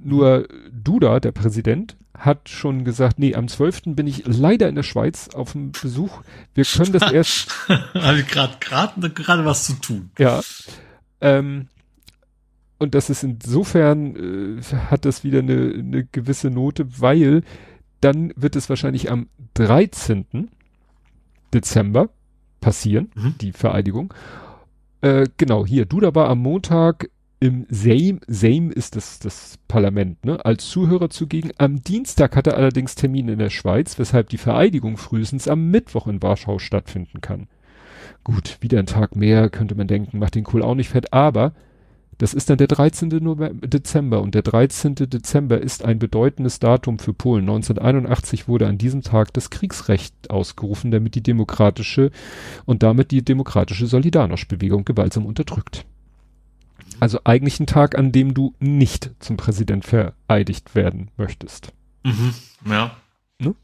[0.04, 3.82] Nur Duda, der Präsident, hat schon gesagt, nee, am 12.
[3.86, 6.22] bin ich leider in der Schweiz auf dem Besuch.
[6.54, 7.50] Wir können das erst.
[7.94, 10.10] also gerade gerade gerade was zu tun.
[10.18, 10.40] Ja.
[11.20, 11.68] Ähm,
[12.78, 17.42] und das ist insofern, äh, hat das wieder eine, eine gewisse Note, weil
[18.00, 20.50] dann wird es wahrscheinlich am 13.
[21.54, 22.08] Dezember
[22.60, 23.34] passieren, mhm.
[23.40, 24.12] die Vereidigung.
[25.00, 27.08] Äh, genau, hier, Duda war am Montag
[27.42, 31.50] im Seim, Seim ist das, das Parlament, ne, als Zuhörer zugegen.
[31.58, 36.06] Am Dienstag hat er allerdings Termin in der Schweiz, weshalb die Vereidigung frühestens am Mittwoch
[36.06, 37.48] in Warschau stattfinden kann.
[38.22, 41.52] Gut, wieder ein Tag mehr, könnte man denken, macht den Kohl auch nicht fett, aber
[42.16, 43.08] das ist dann der 13.
[43.08, 44.94] November, Dezember und der 13.
[44.94, 47.42] Dezember ist ein bedeutendes Datum für Polen.
[47.42, 52.12] 1981 wurde an diesem Tag das Kriegsrecht ausgerufen, damit die demokratische
[52.66, 55.86] und damit die demokratische Solidarność-Bewegung gewaltsam unterdrückt.
[57.00, 61.72] Also eigentlich ein Tag, an dem du nicht zum Präsident vereidigt werden möchtest.
[62.04, 62.34] Mhm,
[62.66, 62.96] ja.
[63.38, 63.54] Ne?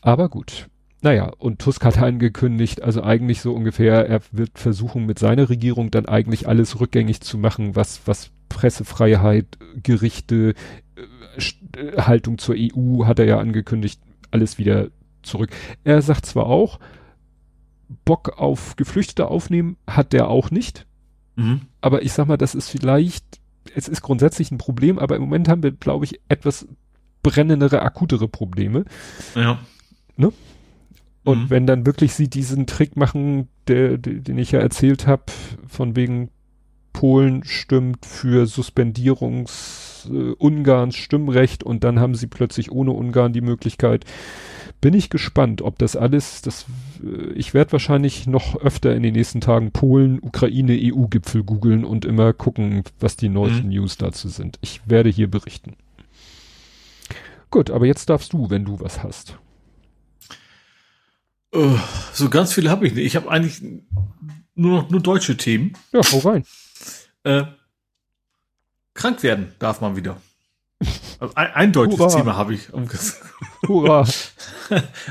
[0.00, 0.68] Aber gut.
[1.02, 5.90] Naja, und Tusk hat angekündigt, also eigentlich so ungefähr, er wird versuchen, mit seiner Regierung
[5.90, 9.46] dann eigentlich alles rückgängig zu machen, was, was Pressefreiheit,
[9.82, 10.54] Gerichte,
[10.96, 14.00] äh, äh Haltung zur EU hat er ja angekündigt,
[14.30, 14.88] alles wieder
[15.22, 15.50] zurück.
[15.84, 16.78] Er sagt zwar auch,
[18.04, 20.86] Bock auf Geflüchtete aufnehmen hat der auch nicht.
[21.36, 21.62] Mhm.
[21.80, 23.24] Aber ich sag mal, das ist vielleicht,
[23.74, 26.66] es ist grundsätzlich ein Problem, aber im Moment haben wir, glaube ich, etwas
[27.22, 28.84] brennendere, akutere Probleme.
[29.34, 29.58] Ja.
[30.16, 30.32] Ne?
[31.24, 31.50] Und mhm.
[31.50, 35.24] wenn dann wirklich sie diesen Trick machen, der, den ich ja erzählt habe,
[35.66, 36.30] von wegen
[36.92, 43.40] Polen stimmt für Suspendierungs äh, Ungarns Stimmrecht und dann haben sie plötzlich ohne Ungarn die
[43.40, 44.04] Möglichkeit.
[44.80, 46.64] Bin ich gespannt, ob das alles, das,
[47.04, 52.04] äh, ich werde wahrscheinlich noch öfter in den nächsten Tagen Polen, Ukraine, EU-Gipfel googeln und
[52.04, 53.74] immer gucken, was die neuesten mhm.
[53.74, 54.58] News dazu sind.
[54.62, 55.76] Ich werde hier berichten.
[57.50, 59.36] Gut, aber jetzt darfst du, wenn du was hast.
[61.54, 61.78] Uh,
[62.12, 63.04] so ganz viele habe ich nicht.
[63.04, 63.60] Ich habe eigentlich
[64.54, 65.72] nur noch nur deutsche Themen.
[65.92, 66.44] Ja, hau rein.
[67.24, 67.44] Äh,
[68.94, 70.20] krank werden darf man wieder.
[71.18, 72.16] Also ein, ein deutsches Hurra.
[72.16, 72.68] Thema habe ich.
[73.66, 74.06] Hurra.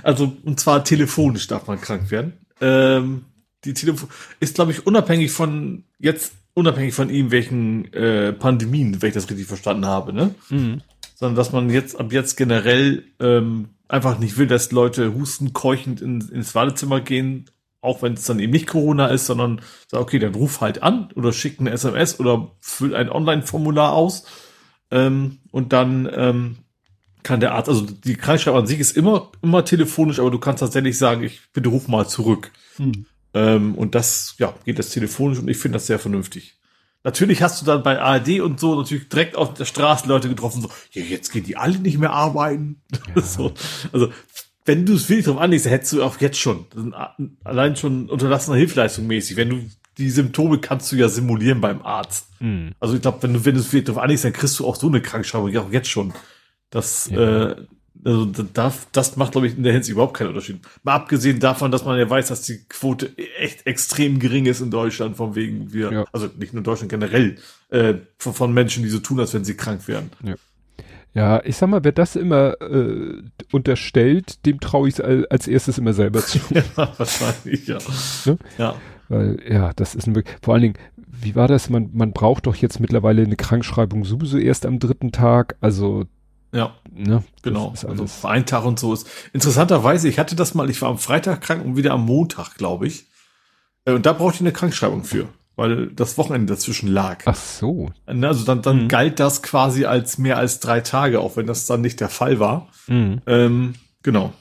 [0.03, 2.31] Also, und zwar telefonisch darf man krank werden.
[2.61, 3.25] Ähm,
[3.65, 4.07] die Telefon
[4.39, 9.29] ist, glaube ich, unabhängig von, jetzt unabhängig von ihm, welchen äh, Pandemien, wenn ich das
[9.29, 10.33] richtig verstanden habe, ne?
[10.49, 10.81] Mhm.
[11.15, 16.01] Sondern dass man jetzt ab jetzt generell ähm, einfach nicht will, dass Leute husten, keuchend
[16.01, 17.49] in, ins Wartezimmer gehen,
[17.81, 21.11] auch wenn es dann eben nicht Corona ist, sondern sag, okay, dann ruf halt an
[21.15, 24.25] oder schick eine SMS oder füll ein Online-Formular aus
[24.91, 26.57] ähm, und dann ähm,
[27.23, 30.61] kann der Arzt, also die Krankschreibung an sich ist immer, immer telefonisch, aber du kannst
[30.61, 32.51] tatsächlich sagen, ich bitte ruf mal zurück.
[32.77, 33.05] Hm.
[33.33, 36.57] Ähm, und das, ja, geht das telefonisch und ich finde das sehr vernünftig.
[37.03, 40.61] Natürlich hast du dann bei ARD und so natürlich direkt auf der Straße Leute getroffen,
[40.61, 42.81] so, ja, jetzt gehen die alle nicht mehr arbeiten.
[43.15, 43.21] Ja.
[43.21, 43.53] so,
[43.91, 44.11] also,
[44.65, 46.65] wenn du es wirklich drauf anlegst, hättest du auch jetzt schon,
[47.43, 49.61] allein schon unterlassener Hilfleistung mäßig, wenn du
[49.99, 52.27] die Symptome kannst du ja simulieren beim Arzt.
[52.39, 52.71] Mhm.
[52.79, 54.75] Also ich glaube, wenn du, wenn du es wirklich drauf anlegst, dann kriegst du auch
[54.75, 56.13] so eine Krankschreibung, auch jetzt schon.
[56.69, 57.49] Das, ja.
[57.49, 57.55] äh,
[58.03, 60.61] Also das, das macht, glaube ich, in der Hinsicht überhaupt keinen Unterschied.
[60.83, 64.71] Mal abgesehen davon, dass man ja weiß, dass die Quote echt extrem gering ist in
[64.71, 66.05] Deutschland, von wegen wir, ja.
[66.13, 67.35] also nicht nur in Deutschland generell,
[67.69, 70.11] äh, von, von, Menschen, die so tun, als wenn sie krank wären.
[70.23, 70.35] Ja.
[71.15, 73.21] Ja, ich sag mal, wer das immer äh,
[73.51, 76.39] unterstellt, dem traue ich als, als erstes immer selber zu.
[76.51, 76.63] ja,
[76.97, 77.79] wahrscheinlich, ja.
[78.25, 78.37] Ne?
[78.57, 78.75] Ja.
[79.09, 81.69] Weil, ja, das ist ein, vor allen Dingen, wie war das?
[81.69, 85.57] Man, man braucht doch jetzt mittlerweile eine Krankschreibung sowieso erst am dritten Tag.
[85.59, 86.05] Also
[86.51, 87.73] ja, ne, genau.
[87.87, 89.07] Also einen Tag und so ist.
[89.33, 92.87] Interessanterweise, ich hatte das mal, ich war am Freitag krank und wieder am Montag, glaube
[92.87, 93.07] ich.
[93.85, 97.23] Äh, und da brauchte ich eine Krankschreibung für, weil das Wochenende dazwischen lag.
[97.25, 97.91] Ach so.
[98.11, 98.87] Ne, also dann, dann mhm.
[98.87, 102.39] galt das quasi als mehr als drei Tage, auch wenn das dann nicht der Fall
[102.39, 102.69] war.
[102.87, 103.21] Mhm.
[103.27, 104.33] Ähm, genau.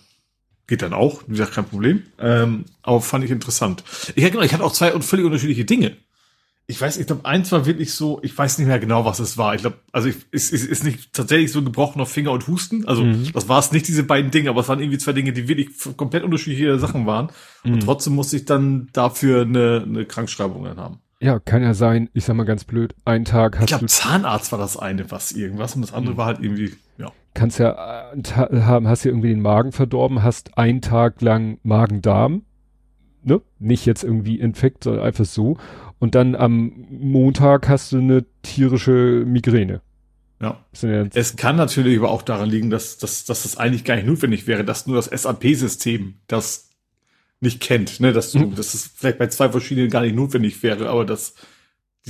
[0.68, 2.04] Geht dann auch, wie gesagt, kein Problem.
[2.20, 3.82] Ähm, aber fand ich interessant.
[4.14, 5.96] Ich, genau, ich hatte auch zwei völlig unterschiedliche Dinge
[6.70, 9.38] ich weiß, ich glaube, eins war wirklich so, ich weiß nicht mehr genau, was es
[9.38, 9.54] war.
[9.54, 12.86] Ich glaube, also ich, es, es ist nicht tatsächlich so gebrochener Finger und Husten.
[12.86, 13.32] Also mhm.
[13.32, 15.70] das war es nicht, diese beiden Dinge, aber es waren irgendwie zwei Dinge, die wirklich
[15.96, 17.30] komplett unterschiedliche Sachen waren.
[17.64, 17.72] Mhm.
[17.72, 21.00] Und trotzdem musste ich dann dafür eine, eine Krankschreibung dann haben.
[21.20, 23.86] Ja, kann ja sein, ich sag mal ganz blöd, ein Tag hast ich glaub, du.
[23.86, 26.18] Zahnarzt war das eine, was irgendwas, und das andere mhm.
[26.18, 27.10] war halt irgendwie, ja.
[27.38, 32.42] Kannst ja äh, haben, hast ja irgendwie den Magen verdorben, hast einen Tag lang Magen-Darm,
[33.22, 33.40] ne?
[33.60, 35.56] Nicht jetzt irgendwie Infekt, sondern einfach so.
[36.00, 39.82] Und dann am Montag hast du eine tierische Migräne.
[40.40, 40.64] Ja.
[41.14, 44.48] Es kann natürlich aber auch daran liegen, dass, dass, dass das eigentlich gar nicht notwendig
[44.48, 46.70] wäre, dass nur das SAP-System das
[47.40, 48.56] nicht kennt, ne, dass du, mhm.
[48.56, 51.34] dass es vielleicht bei zwei verschiedenen gar nicht notwendig wäre, aber dass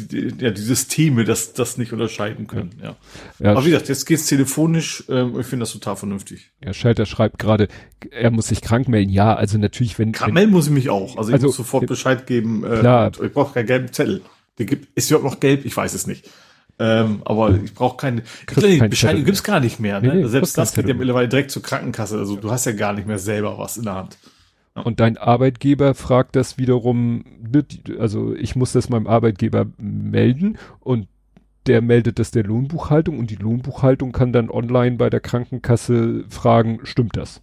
[0.07, 2.96] die, ja, die Systeme das, das nicht unterscheiden können, ja.
[3.38, 3.51] ja.
[3.53, 6.51] Aber wie gesagt, jetzt geht's telefonisch, ähm, ich finde das total vernünftig.
[6.64, 7.68] Ja, Schalter schreibt gerade,
[8.11, 9.11] er muss sich krank melden.
[9.11, 10.12] Ja, also natürlich, wenn.
[10.12, 11.16] Krank melden muss ich mich auch.
[11.16, 13.11] Also ich also, muss sofort Bescheid geben, äh, klar.
[13.22, 14.22] ich brauche keinen gelben Zettel.
[14.59, 15.64] Der gibt, ist überhaupt noch gelb?
[15.64, 16.28] Ich weiß es nicht.
[16.80, 20.01] Ähm, aber ich brauche keine, keine Bescheid gibt's gar nicht mehr.
[20.01, 20.09] Ne?
[20.09, 22.18] Nee, nee, Selbst das geht ja mittlerweile direkt zur Krankenkasse.
[22.18, 24.16] Also du hast ja gar nicht mehr selber was in der Hand.
[24.85, 27.24] Und dein Arbeitgeber fragt das wiederum,
[27.99, 31.09] also ich muss das meinem Arbeitgeber melden und
[31.66, 36.81] der meldet das der Lohnbuchhaltung und die Lohnbuchhaltung kann dann online bei der Krankenkasse fragen,
[36.85, 37.43] stimmt das?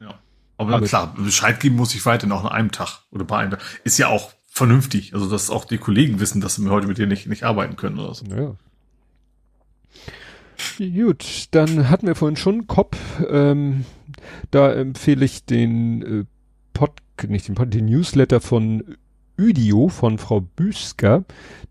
[0.00, 0.18] Ja.
[0.56, 3.52] Aber, Aber klar, Bescheid geben muss ich weiter noch an einem Tag oder bei einem
[3.52, 3.60] Tag.
[3.84, 5.14] Ist ja auch vernünftig.
[5.14, 7.98] Also, dass auch die Kollegen wissen, dass wir heute mit dir nicht, nicht arbeiten können
[7.98, 8.26] oder so.
[8.26, 8.56] Ja.
[10.78, 12.98] Gut, dann hatten wir vorhin schon Kopf.
[13.28, 13.84] Ähm,
[14.50, 16.24] da empfehle ich den äh,
[16.72, 16.92] Pod,
[17.28, 18.96] nicht den Pod, den Newsletter von
[19.38, 21.24] Udio von Frau Büsker.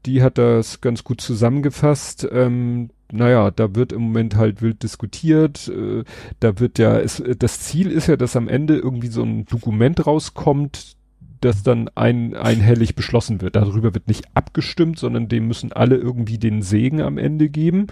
[0.05, 2.27] Die hat das ganz gut zusammengefasst.
[2.31, 5.67] Ähm, naja, da wird im Moment halt wild diskutiert.
[5.67, 6.03] Äh,
[6.39, 10.05] da wird ja, es, das Ziel ist ja, dass am Ende irgendwie so ein Dokument
[10.05, 10.95] rauskommt,
[11.41, 13.55] das dann ein, einhellig beschlossen wird.
[13.55, 17.87] Darüber wird nicht abgestimmt, sondern dem müssen alle irgendwie den Segen am Ende geben.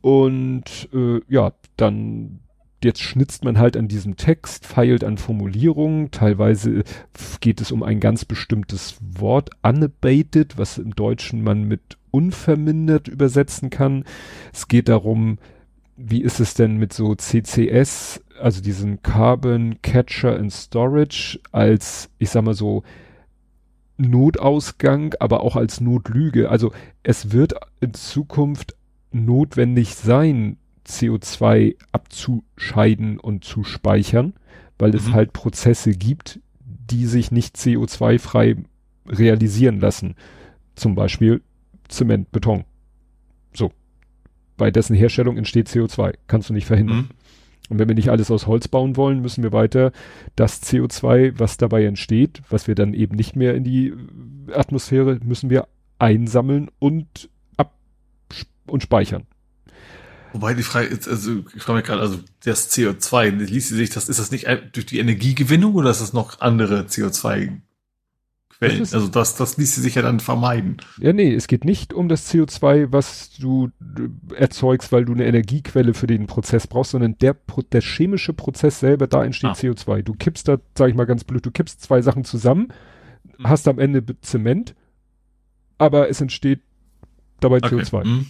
[0.00, 2.40] Und äh, ja, dann
[2.84, 6.84] jetzt schnitzt man halt an diesem Text, feilt an Formulierungen, teilweise
[7.40, 13.70] geht es um ein ganz bestimmtes Wort, unabated, was im Deutschen man mit unvermindert übersetzen
[13.70, 14.04] kann.
[14.52, 15.38] Es geht darum,
[15.96, 22.30] wie ist es denn mit so CCS, also diesen Carbon Catcher and Storage als, ich
[22.30, 22.82] sag mal so,
[23.98, 26.48] Notausgang, aber auch als Notlüge.
[26.48, 26.72] Also
[27.02, 28.74] es wird in Zukunft
[29.12, 30.56] notwendig sein,
[30.90, 34.34] CO2 abzuscheiden und zu speichern,
[34.78, 34.96] weil mhm.
[34.96, 38.56] es halt Prozesse gibt, die sich nicht CO2-frei
[39.06, 40.14] realisieren lassen.
[40.74, 41.42] Zum Beispiel
[41.88, 42.64] Zement, Beton.
[43.52, 43.72] So.
[44.56, 46.14] Bei dessen Herstellung entsteht CO2.
[46.26, 46.96] Kannst du nicht verhindern.
[46.96, 47.08] Mhm.
[47.70, 49.92] Und wenn wir nicht alles aus Holz bauen wollen, müssen wir weiter
[50.34, 53.94] das CO2, was dabei entsteht, was wir dann eben nicht mehr in die
[54.52, 55.68] Atmosphäre, müssen wir
[55.98, 57.74] einsammeln und ab
[58.66, 59.22] und speichern.
[60.32, 64.08] Wobei die Frage ist, also ich frage mich gerade, also das CO2, ließ sich das,
[64.08, 67.60] ist das nicht durch die Energiegewinnung oder ist das noch andere CO2
[68.48, 68.80] Quellen?
[68.80, 70.76] also das, das ließe sich ja dann vermeiden.
[70.98, 73.70] Ja, nee, es geht nicht um das CO2, was du
[74.34, 77.36] erzeugst, weil du eine Energiequelle für den Prozess brauchst, sondern der,
[77.72, 79.54] der chemische Prozess selber, da entsteht ah.
[79.54, 80.02] CO2.
[80.02, 82.68] Du kippst da, sag ich mal ganz blöd, du kippst zwei Sachen zusammen,
[83.36, 83.48] hm.
[83.48, 84.74] hast am Ende Zement,
[85.78, 86.60] aber es entsteht
[87.40, 87.76] dabei okay.
[87.76, 88.04] CO2.
[88.04, 88.26] Hm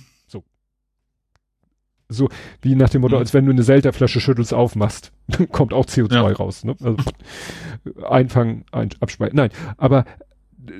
[2.10, 2.28] so
[2.60, 3.20] wie nach dem Motto, mhm.
[3.20, 5.12] als wenn du eine Selterflasche schüttelst, aufmachst,
[5.52, 6.22] kommt auch CO2 ja.
[6.22, 6.64] raus.
[6.64, 6.76] Ne?
[6.82, 6.96] Also
[8.08, 9.36] einfangen, ein, abspeichern.
[9.36, 10.04] Nein, aber
[10.66, 10.72] äh,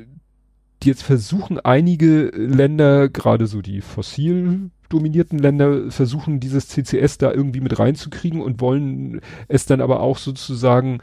[0.85, 7.61] jetzt versuchen einige Länder, gerade so die fossil dominierten Länder, versuchen dieses CCS da irgendwie
[7.61, 10.98] mit reinzukriegen und wollen es dann aber auch sozusagen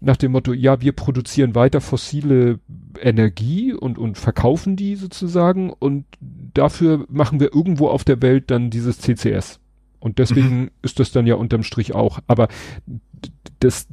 [0.00, 2.58] nach dem Motto, ja, wir produzieren weiter fossile
[3.00, 6.04] Energie und, und verkaufen die sozusagen und
[6.56, 9.60] dafür machen wir irgendwo auf der Welt dann dieses CCS.
[9.98, 10.70] Und deswegen mhm.
[10.82, 12.20] ist das dann ja unterm Strich auch.
[12.26, 12.48] Aber
[13.60, 13.88] das,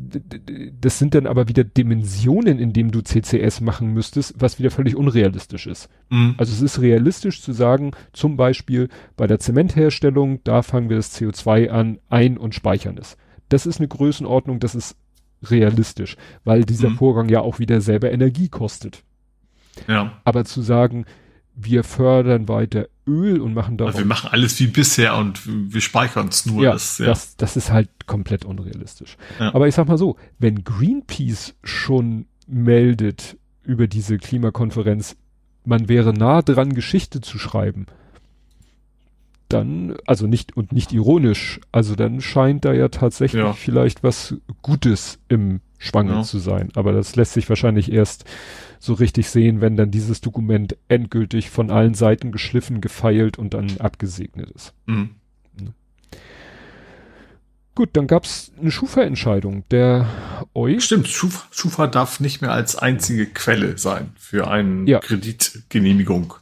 [0.79, 4.95] das sind dann aber wieder Dimensionen, in dem du CCS machen müsstest, was wieder völlig
[4.95, 5.89] unrealistisch ist.
[6.09, 6.35] Mhm.
[6.37, 11.17] Also es ist realistisch zu sagen, zum Beispiel bei der Zementherstellung, da fangen wir das
[11.17, 13.17] CO2 an, ein- und speichern es.
[13.49, 14.97] Das ist eine Größenordnung, das ist
[15.43, 16.97] realistisch, weil dieser mhm.
[16.97, 19.03] Vorgang ja auch wieder selber Energie kostet.
[19.87, 20.19] Ja.
[20.23, 21.05] Aber zu sagen,
[21.55, 23.85] wir fördern weiter Öl und machen da.
[23.85, 26.63] Also wir machen alles wie bisher und wir speichern es nur.
[26.63, 27.05] Ja, das, ja.
[27.05, 29.17] Das, das ist halt komplett unrealistisch.
[29.39, 29.53] Ja.
[29.53, 35.15] Aber ich sag mal so, wenn Greenpeace schon meldet über diese Klimakonferenz,
[35.65, 37.85] man wäre nah dran, Geschichte zu schreiben,
[39.49, 43.53] dann, also nicht und nicht ironisch, also dann scheint da ja tatsächlich ja.
[43.53, 46.23] vielleicht was Gutes im Schwange ja.
[46.23, 46.69] zu sein.
[46.75, 48.25] Aber das lässt sich wahrscheinlich erst
[48.83, 53.77] so richtig sehen, wenn dann dieses Dokument endgültig von allen Seiten geschliffen, gefeilt und dann
[53.79, 54.73] abgesegnet ist.
[54.87, 55.11] Mhm.
[57.75, 59.63] Gut, dann gab's eine Schufa-Entscheidung.
[59.71, 60.07] Der
[60.53, 60.83] euch.
[60.83, 64.99] Stimmt, Schufa, Schufa darf nicht mehr als einzige Quelle sein für eine ja.
[64.99, 66.35] Kreditgenehmigung.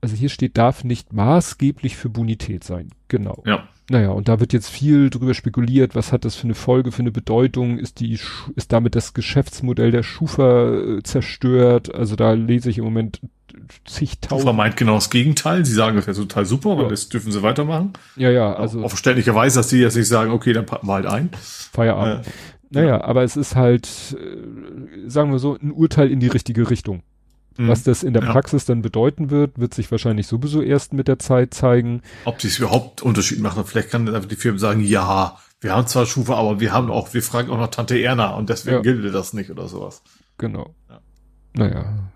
[0.00, 2.90] Also hier steht, darf nicht maßgeblich für Bonität sein.
[3.08, 3.42] Genau.
[3.46, 3.66] Ja.
[3.88, 7.02] Naja, und da wird jetzt viel drüber spekuliert, was hat das für eine Folge, für
[7.02, 8.18] eine Bedeutung, ist die,
[8.56, 11.94] ist damit das Geschäftsmodell der Schufa äh, zerstört?
[11.94, 13.20] Also da lese ich im Moment
[13.84, 14.42] zigtausend.
[14.42, 15.64] Schufa meint genau das Gegenteil.
[15.64, 16.88] Sie sagen, das wäre total super, ja.
[16.88, 17.92] das dürfen sie weitermachen.
[18.16, 18.82] Ja, ja, also.
[18.82, 21.30] Auf verständlicherweise, dass die jetzt nicht sagen, okay, dann packen wir halt ein.
[21.72, 22.26] Feierabend.
[22.26, 22.30] Äh,
[22.70, 23.04] naja, ja.
[23.04, 23.88] aber es ist halt,
[24.18, 27.02] äh, sagen wir so, ein Urteil in die richtige Richtung.
[27.58, 27.68] Mhm.
[27.68, 28.32] Was das in der ja.
[28.32, 32.02] Praxis dann bedeuten wird, wird sich wahrscheinlich sowieso erst mit der Zeit zeigen.
[32.24, 33.64] Ob die es überhaupt Unterschied machen.
[33.64, 37.14] Vielleicht kann dann die Firmen sagen, ja, wir haben zwar Schufa, aber wir haben auch,
[37.14, 38.82] wir fragen auch noch Tante Erna und deswegen ja.
[38.82, 40.02] gilt das nicht oder sowas.
[40.38, 40.74] Genau.
[40.88, 41.00] Ja.
[41.54, 42.10] Naja.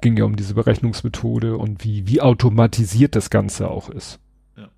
[0.00, 4.18] Ging ja um diese Berechnungsmethode und wie, wie automatisiert das Ganze auch ist.
[4.56, 4.68] Ja.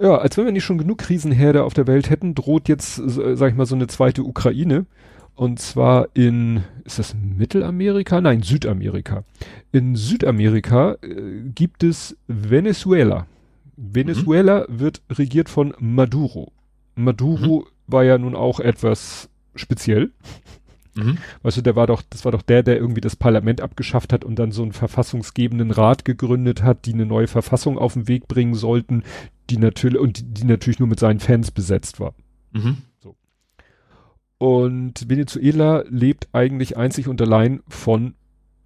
[0.00, 3.50] Ja, als wenn wir nicht schon genug Krisenherde auf der Welt hätten, droht jetzt, sag
[3.50, 4.86] ich mal, so eine zweite Ukraine.
[5.34, 8.20] Und zwar in, ist das Mittelamerika?
[8.20, 9.24] Nein, Südamerika.
[9.72, 13.26] In Südamerika äh, gibt es Venezuela.
[13.76, 14.80] Venezuela mhm.
[14.80, 16.52] wird regiert von Maduro.
[16.94, 17.92] Maduro mhm.
[17.92, 20.12] war ja nun auch etwas speziell.
[20.94, 21.18] Mhm.
[21.42, 24.24] Weißt du, der war doch, das war doch der, der irgendwie das Parlament abgeschafft hat
[24.24, 28.28] und dann so einen verfassungsgebenden Rat gegründet hat, die eine neue Verfassung auf den Weg
[28.28, 29.02] bringen sollten,
[29.50, 32.14] die natürlich, und die, die natürlich nur mit seinen Fans besetzt war.
[32.52, 32.76] Mhm.
[34.38, 38.14] Und Venezuela lebt eigentlich einzig und allein von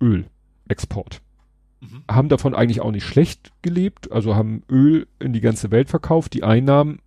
[0.01, 1.21] Ölexport.
[1.81, 2.03] Mhm.
[2.11, 6.33] Haben davon eigentlich auch nicht schlecht gelebt, also haben Öl in die ganze Welt verkauft,
[6.35, 7.01] die Einnahmen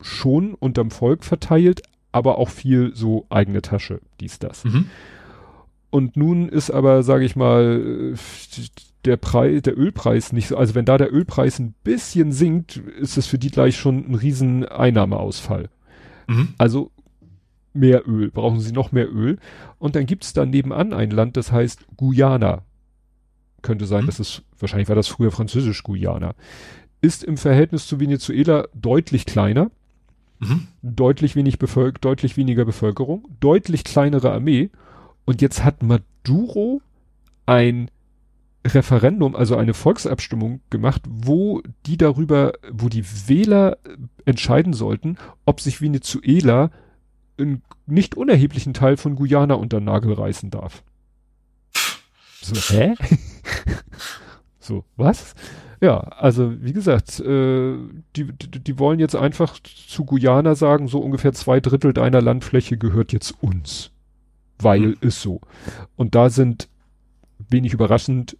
[0.00, 1.82] schon unterm Volk verteilt,
[2.12, 4.64] aber auch viel so eigene Tasche, dies, das.
[4.64, 4.86] Mhm.
[5.90, 8.14] Und nun ist aber, sage ich mal,
[9.04, 13.16] der Preis, der Ölpreis nicht so, also wenn da der Ölpreis ein bisschen sinkt, ist
[13.16, 15.70] es für die gleich schon ein riesen Einnahmeausfall.
[16.26, 16.48] Mhm.
[16.58, 16.90] Also
[17.76, 19.38] mehr Öl, brauchen sie noch mehr Öl.
[19.78, 22.62] Und dann gibt's da nebenan ein Land, das heißt Guyana.
[23.62, 24.06] Könnte sein, mhm.
[24.06, 26.34] dass es, wahrscheinlich war das früher französisch Guyana.
[27.00, 29.70] Ist im Verhältnis zu Venezuela deutlich kleiner.
[30.38, 30.68] Mhm.
[30.82, 34.70] Deutlich wenig Bevölker deutlich weniger Bevölkerung, deutlich kleinere Armee.
[35.24, 36.82] Und jetzt hat Maduro
[37.46, 37.90] ein
[38.66, 43.78] Referendum, also eine Volksabstimmung gemacht, wo die darüber, wo die Wähler
[44.24, 46.70] entscheiden sollten, ob sich Venezuela
[47.38, 50.82] einen nicht unerheblichen Teil von Guyana unter Nagel reißen darf.
[52.40, 52.94] So, hä?
[54.60, 55.34] so, was?
[55.80, 57.76] Ja, also wie gesagt, äh,
[58.16, 62.78] die, die, die wollen jetzt einfach zu Guyana sagen, so ungefähr zwei Drittel deiner Landfläche
[62.78, 63.90] gehört jetzt uns.
[64.58, 64.96] Weil mhm.
[65.00, 65.40] ist so.
[65.96, 66.68] Und da sind
[67.50, 68.38] wenig überraschend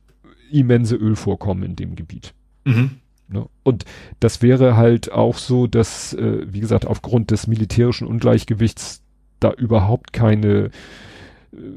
[0.51, 2.33] immense Ölvorkommen in dem Gebiet.
[2.65, 3.01] Mhm.
[3.29, 3.47] Ne?
[3.63, 3.85] Und
[4.21, 9.03] das wäre halt auch so, dass, äh, wie gesagt, aufgrund des militärischen Ungleichgewichts
[9.41, 10.71] da überhaupt keine, äh,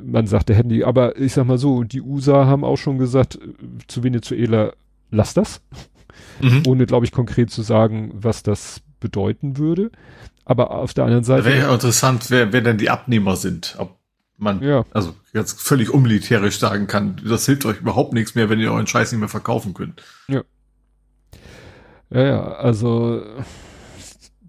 [0.04, 3.40] man sagte Handy, aber ich sag mal so, die USA haben auch schon gesagt, äh,
[3.88, 4.74] zu Venezuela,
[5.10, 5.62] lass das.
[6.42, 6.64] Mhm.
[6.68, 9.92] Ohne, glaube ich, konkret zu sagen, was das bedeuten würde.
[10.46, 11.46] Aber auf der anderen Seite.
[11.46, 13.76] Wäre ja interessant, wer, wer denn die Abnehmer sind.
[13.78, 13.98] Ob
[14.38, 14.86] man, ja.
[14.92, 18.88] also jetzt völlig unmilitärisch sagen kann, das hilft euch überhaupt nichts mehr, wenn ihr euren
[18.88, 20.02] Scheiß nicht mehr verkaufen könnt.
[20.28, 20.44] Ja.
[22.10, 23.22] Ja, ja, also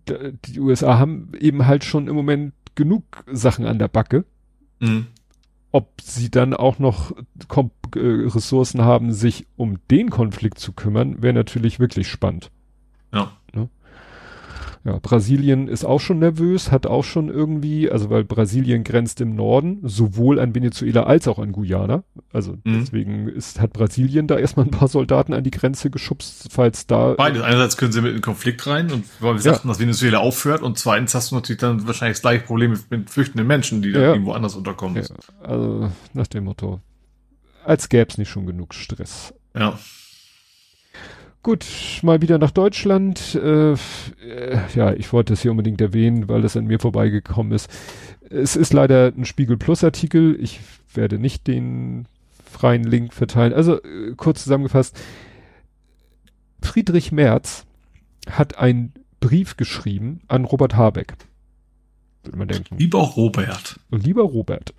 [0.09, 4.25] die USA haben eben halt schon im Moment genug Sachen an der Backe.
[4.81, 5.07] Mhm.
[5.73, 7.13] Ob sie dann auch noch
[7.47, 12.51] Kom äh, Ressourcen haben, sich um den Konflikt zu kümmern, wäre natürlich wirklich spannend.
[13.13, 13.33] Ja.
[14.83, 19.35] Ja, Brasilien ist auch schon nervös, hat auch schon irgendwie, also weil Brasilien grenzt im
[19.35, 22.03] Norden, sowohl an Venezuela als auch an Guyana.
[22.33, 22.81] Also mhm.
[22.81, 27.13] deswegen ist, hat Brasilien da erstmal ein paar Soldaten an die Grenze geschubst, falls da.
[27.13, 27.43] Beides.
[27.43, 29.53] Einerseits können sie mit in den Konflikt rein und weil wir ja.
[29.53, 32.91] sagten, dass Venezuela aufhört und zweitens hast du natürlich dann wahrscheinlich das gleiche Problem mit,
[32.91, 34.13] mit flüchtenden Menschen, die da ja.
[34.13, 34.97] irgendwo anders unterkommen.
[34.97, 35.47] Ja.
[35.47, 36.81] Also nach dem Motto,
[37.67, 39.35] als gäbe es nicht schon genug Stress.
[39.55, 39.79] Ja.
[41.43, 41.65] Gut,
[42.03, 43.35] mal wieder nach Deutschland.
[43.35, 43.75] Äh,
[44.75, 47.71] ja, ich wollte es hier unbedingt erwähnen, weil es an mir vorbeigekommen ist.
[48.29, 50.37] Es ist leider ein Spiegel Plus Artikel.
[50.39, 50.61] Ich
[50.93, 52.07] werde nicht den
[52.45, 53.55] freien Link verteilen.
[53.55, 55.01] Also äh, kurz zusammengefasst.
[56.63, 57.65] Friedrich Merz
[58.29, 61.15] hat einen Brief geschrieben an Robert Habeck.
[62.23, 62.77] Würde man denken.
[62.77, 63.81] Lieber Robert.
[63.91, 64.75] Und lieber Robert.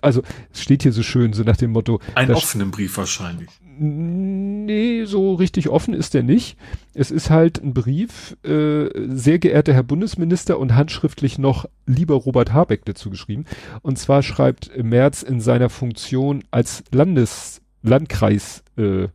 [0.00, 0.22] Also
[0.52, 2.00] es steht hier so schön, so nach dem Motto.
[2.14, 3.48] Einen offenen Brief wahrscheinlich.
[3.80, 6.58] Nee, so richtig offen ist der nicht.
[6.94, 12.52] Es ist halt ein Brief, äh, sehr geehrter Herr Bundesminister und handschriftlich noch lieber Robert
[12.52, 13.44] Habeck dazu geschrieben.
[13.82, 19.08] Und zwar schreibt Merz in seiner Funktion als Landes, Landkreis, äh,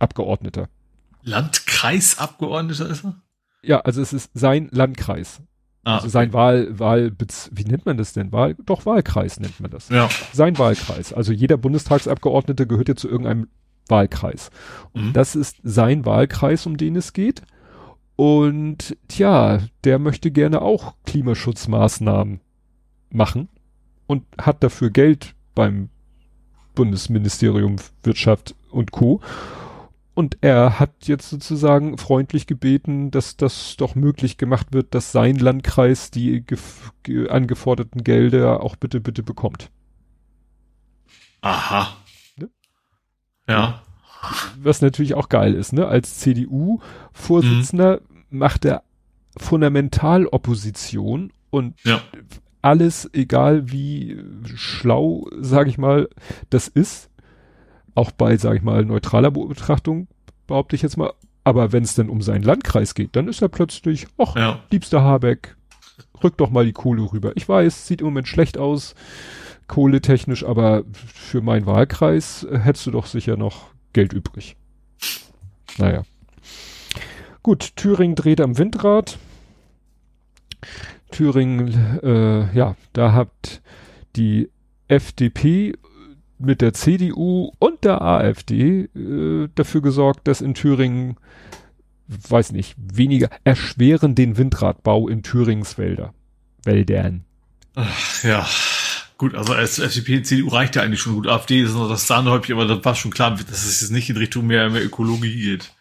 [0.00, 0.68] Abgeordneter.
[1.22, 3.22] Landkreisabgeordneter ist er?
[3.62, 5.42] Ja, also es ist sein Landkreis.
[5.84, 7.12] Ah, also sein Wahl, Wahl,
[7.52, 8.32] wie nennt man das denn?
[8.32, 9.88] Wahl, doch Wahlkreis nennt man das.
[9.90, 10.08] Ja.
[10.32, 11.12] Sein Wahlkreis.
[11.12, 13.48] Also jeder Bundestagsabgeordnete gehört ja zu irgendeinem
[13.88, 14.50] Wahlkreis.
[14.92, 15.12] Und mhm.
[15.12, 17.42] das ist sein Wahlkreis, um den es geht.
[18.16, 22.40] Und tja, der möchte gerne auch Klimaschutzmaßnahmen
[23.10, 23.48] machen
[24.06, 25.88] und hat dafür Geld beim
[26.74, 29.20] Bundesministerium Wirtschaft und Co.
[30.14, 35.36] Und er hat jetzt sozusagen freundlich gebeten, dass das doch möglich gemacht wird, dass sein
[35.36, 36.44] Landkreis die
[37.28, 39.70] angeforderten Gelder auch bitte, bitte bekommt.
[41.40, 41.96] Aha.
[43.48, 43.82] Ja.
[44.60, 45.86] Was natürlich auch geil ist, ne?
[45.86, 48.38] Als CDU-Vorsitzender mhm.
[48.38, 48.82] macht er
[49.36, 52.00] Fundamentalopposition und ja.
[52.62, 54.22] alles, egal wie
[54.54, 56.08] schlau, sage ich mal,
[56.50, 57.10] das ist,
[57.94, 60.08] auch bei, sage ich mal, neutraler Betrachtung,
[60.46, 61.12] behaupte ich jetzt mal,
[61.44, 64.60] aber wenn es dann um seinen Landkreis geht, dann ist er plötzlich, ach, ja.
[64.70, 65.56] liebster Habeck,
[66.22, 67.32] rück doch mal die Kohle rüber.
[67.36, 68.94] Ich weiß, sieht im Moment schlecht aus,
[69.68, 74.56] kohletechnisch, aber für meinen Wahlkreis äh, hättest du doch sicher noch Geld übrig.
[75.78, 76.02] Naja.
[77.42, 79.18] Gut, Thüringen dreht am Windrad.
[81.10, 83.62] Thüringen, äh, ja, da hat
[84.16, 84.50] die
[84.88, 85.74] FDP
[86.38, 91.16] mit der CDU und der AfD äh, dafür gesorgt, dass in Thüringen,
[92.06, 96.14] weiß nicht, weniger erschweren den Windradbau in Thürings Wälder.
[96.64, 97.24] Wäldern.
[97.74, 98.46] Ach, ja.
[99.18, 101.26] Gut, also als FDP, CDU reicht ja eigentlich schon gut.
[101.26, 104.16] AfD ist noch das Sahnehäubchen, aber das war schon klar, dass es jetzt nicht in
[104.16, 105.74] Richtung mehr, mehr Ökologie geht.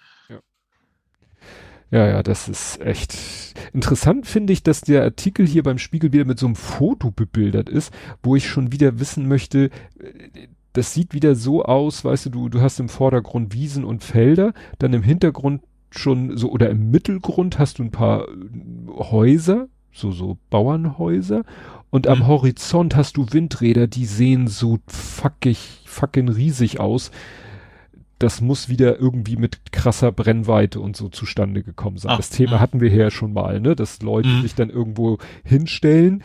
[1.91, 2.07] Ja.
[2.07, 3.15] ja, das ist echt
[3.73, 7.69] interessant, finde ich, dass der Artikel hier beim Spiegel wieder mit so einem Foto bebildert
[7.69, 9.69] ist, wo ich schon wieder wissen möchte,
[10.73, 14.53] das sieht wieder so aus, weißt du, du, du hast im Vordergrund Wiesen und Felder,
[14.79, 15.61] dann im Hintergrund
[15.91, 18.27] schon so oder im Mittelgrund hast du ein paar
[18.87, 21.43] Häuser, so, so Bauernhäuser
[21.89, 22.11] und mhm.
[22.11, 27.11] am Horizont hast du Windräder, die sehen so fuckig, fucking riesig aus.
[28.19, 32.13] Das muss wieder irgendwie mit krasser Brennweite und so zustande gekommen sein.
[32.13, 32.59] Ach, das Thema mh.
[32.59, 34.41] hatten wir hier schon mal, ne, dass Leute mhm.
[34.41, 36.23] sich dann irgendwo hinstellen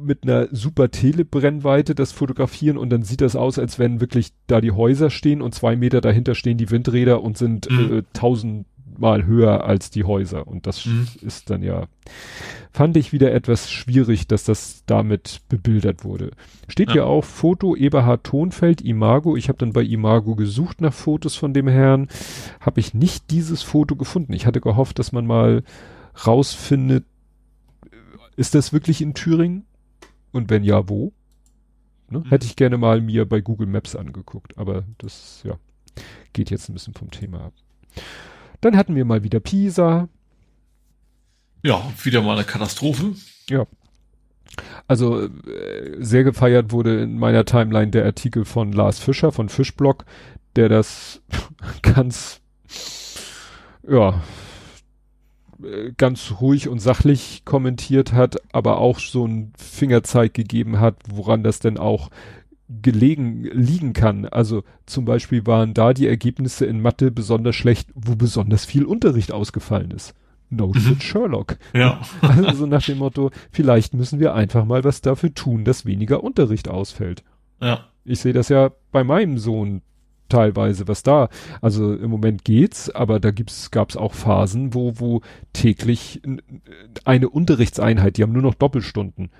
[0.00, 4.60] mit einer super Telebrennweite das fotografieren und dann sieht das aus, als wenn wirklich da
[4.60, 7.98] die Häuser stehen und zwei Meter dahinter stehen die Windräder und sind mhm.
[7.98, 8.66] äh, tausend
[8.98, 10.46] mal höher als die Häuser.
[10.46, 11.06] Und das mhm.
[11.20, 11.86] ist dann ja,
[12.70, 16.32] fand ich wieder etwas schwierig, dass das damit bebildert wurde.
[16.68, 16.94] Steht ja.
[16.94, 19.36] hier auch Foto Eberhard Tonfeld, Imago.
[19.36, 22.08] Ich habe dann bei Imago gesucht nach Fotos von dem Herrn.
[22.60, 24.32] Habe ich nicht dieses Foto gefunden.
[24.32, 25.62] Ich hatte gehofft, dass man mal
[26.26, 27.04] rausfindet,
[28.36, 29.64] ist das wirklich in Thüringen?
[30.32, 31.12] Und wenn ja, wo?
[32.10, 32.20] Ne?
[32.20, 32.24] Mhm.
[32.24, 35.58] Hätte ich gerne mal mir bei Google Maps angeguckt, aber das, ja,
[36.32, 37.52] geht jetzt ein bisschen vom Thema ab.
[38.60, 40.08] Dann hatten wir mal wieder Pisa.
[41.62, 43.14] Ja, wieder mal eine Katastrophe.
[43.48, 43.66] Ja.
[44.86, 50.04] Also äh, sehr gefeiert wurde in meiner Timeline der Artikel von Lars Fischer von Fischblock,
[50.56, 51.22] der das
[51.82, 52.40] ganz
[53.88, 54.22] ja
[55.96, 61.58] ganz ruhig und sachlich kommentiert hat, aber auch so ein Fingerzeig gegeben hat, woran das
[61.58, 62.10] denn auch
[62.68, 64.26] gelegen liegen kann.
[64.26, 69.32] Also zum Beispiel waren da die Ergebnisse in Mathe besonders schlecht, wo besonders viel Unterricht
[69.32, 70.14] ausgefallen ist.
[70.50, 70.74] No mhm.
[70.74, 71.58] shit Sherlock.
[71.74, 72.00] Ja.
[72.20, 76.68] Also nach dem Motto, vielleicht müssen wir einfach mal was dafür tun, dass weniger Unterricht
[76.68, 77.22] ausfällt.
[77.60, 77.86] Ja.
[78.04, 79.82] Ich sehe das ja bei meinem Sohn.
[80.28, 81.30] teilweise, was da,
[81.62, 85.22] also im Moment geht's, aber da gibt's, gab's auch Phasen, wo, wo
[85.54, 86.20] täglich
[87.06, 89.30] eine Unterrichtseinheit, die haben nur noch Doppelstunden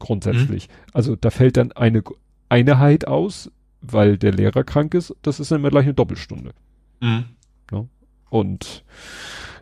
[0.00, 0.68] grundsätzlich.
[0.68, 0.72] Mhm.
[0.92, 2.02] Also da fällt dann eine
[2.48, 3.50] Einheit aus,
[3.80, 6.52] weil der Lehrer krank ist, das ist dann immer gleich eine Doppelstunde.
[7.00, 7.24] Mhm.
[7.70, 7.84] Ja?
[8.30, 8.84] Und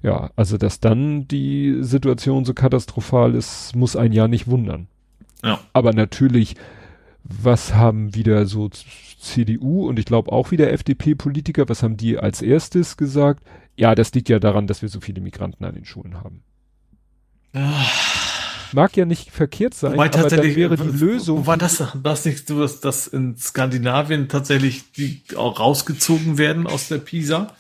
[0.03, 4.89] ja, also dass dann die Situation so katastrophal ist, muss ein Jahr nicht wundern.
[5.45, 5.61] Ja.
[5.73, 6.57] Aber natürlich,
[7.25, 12.43] was haben wieder so CDU und ich glaube auch wieder FDP-Politiker, was haben die als
[12.43, 13.45] erstes gesagt?
[13.77, 16.43] Ja, das liegt ja daran, dass wir so viele Migranten an den Schulen haben.
[18.75, 21.47] Mag ja nicht verkehrt sein, Wobei aber dann wäre die Lösung.
[21.47, 26.89] War das, das nicht so, dass, dass in Skandinavien tatsächlich die auch rausgezogen werden aus
[26.89, 27.55] der PISA?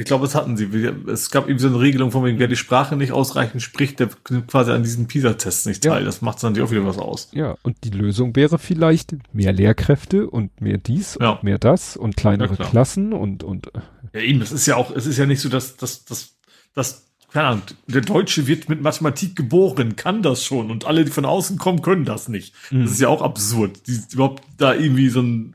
[0.00, 0.66] Ich glaube, das hatten sie.
[1.08, 4.08] Es gab eben so eine Regelung von wegen, wer die Sprache nicht ausreichend spricht, der
[4.30, 6.02] nimmt quasi an diesen PISA-Tests nicht teil.
[6.02, 6.04] Ja.
[6.04, 7.30] Das macht dann auch wieder was aus.
[7.32, 11.30] Ja, und die Lösung wäre vielleicht mehr Lehrkräfte und mehr dies ja.
[11.30, 13.72] und mehr das und kleinere ja, Klassen und, und.
[14.12, 16.36] Ja, eben, das ist ja auch, es ist ja nicht so, dass, dass, dass,
[16.74, 21.10] dass, keine Ahnung, der Deutsche wird mit Mathematik geboren, kann das schon und alle, die
[21.10, 22.54] von außen kommen, können das nicht.
[22.70, 22.82] Mhm.
[22.82, 25.54] Das ist ja auch absurd, die, überhaupt da irgendwie so ein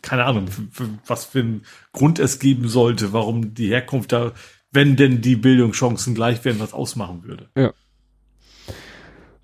[0.00, 0.46] keine Ahnung,
[1.06, 1.62] was für einen
[1.92, 4.32] Grund es geben sollte, warum die Herkunft da,
[4.70, 7.48] wenn denn die Bildungschancen gleich wären, was ausmachen würde.
[7.56, 7.72] Ja.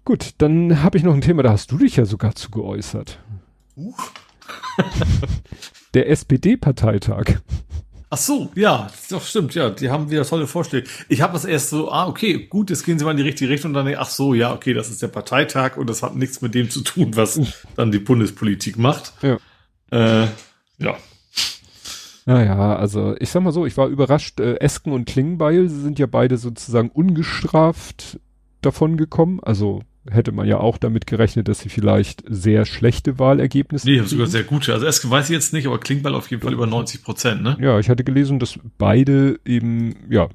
[0.05, 3.19] Gut, dann habe ich noch ein Thema, da hast du dich ja sogar zu geäußert.
[3.77, 3.93] Uh.
[5.95, 7.41] Der SPD-Parteitag.
[8.17, 10.89] Ach so, ja, doch stimmt, ja, die haben wieder tolle Vorschläge.
[11.11, 13.51] Ich habe das erst so, ah, okay, gut, jetzt gehen sie mal in die richtige
[13.51, 16.41] Richtung und dann, ach so, ja, okay, das ist der Parteitag und das hat nichts
[16.41, 17.39] mit dem zu tun, was
[17.77, 19.13] dann die Bundespolitik macht.
[19.21, 19.37] Ja.
[19.91, 20.29] Äh,
[20.79, 20.97] ja.
[22.25, 26.07] Naja, also ich sag mal so, ich war überrascht, äh, Esken und Klingenbeil sind ja
[26.07, 28.19] beide sozusagen ungestraft
[28.63, 29.41] davon gekommen.
[29.43, 34.27] Also hätte man ja auch damit gerechnet, dass sie vielleicht sehr schlechte Wahlergebnisse Nee, sogar
[34.27, 34.73] sehr gute.
[34.73, 37.57] Also Esken weiß ich jetzt nicht, aber Klingbeil auf jeden Fall über 90 Prozent, ne?
[37.61, 40.29] Ja, ich hatte gelesen, dass beide eben, ja,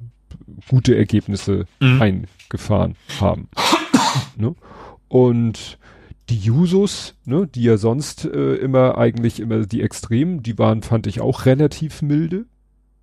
[0.70, 2.02] gute Ergebnisse mhm.
[2.02, 3.50] eingefahren haben.
[4.38, 4.56] ne?
[5.08, 5.78] Und
[6.30, 11.08] die Jusos, ne, die ja sonst äh, immer eigentlich immer die Extremen, die waren, fand
[11.08, 12.46] ich auch relativ milde.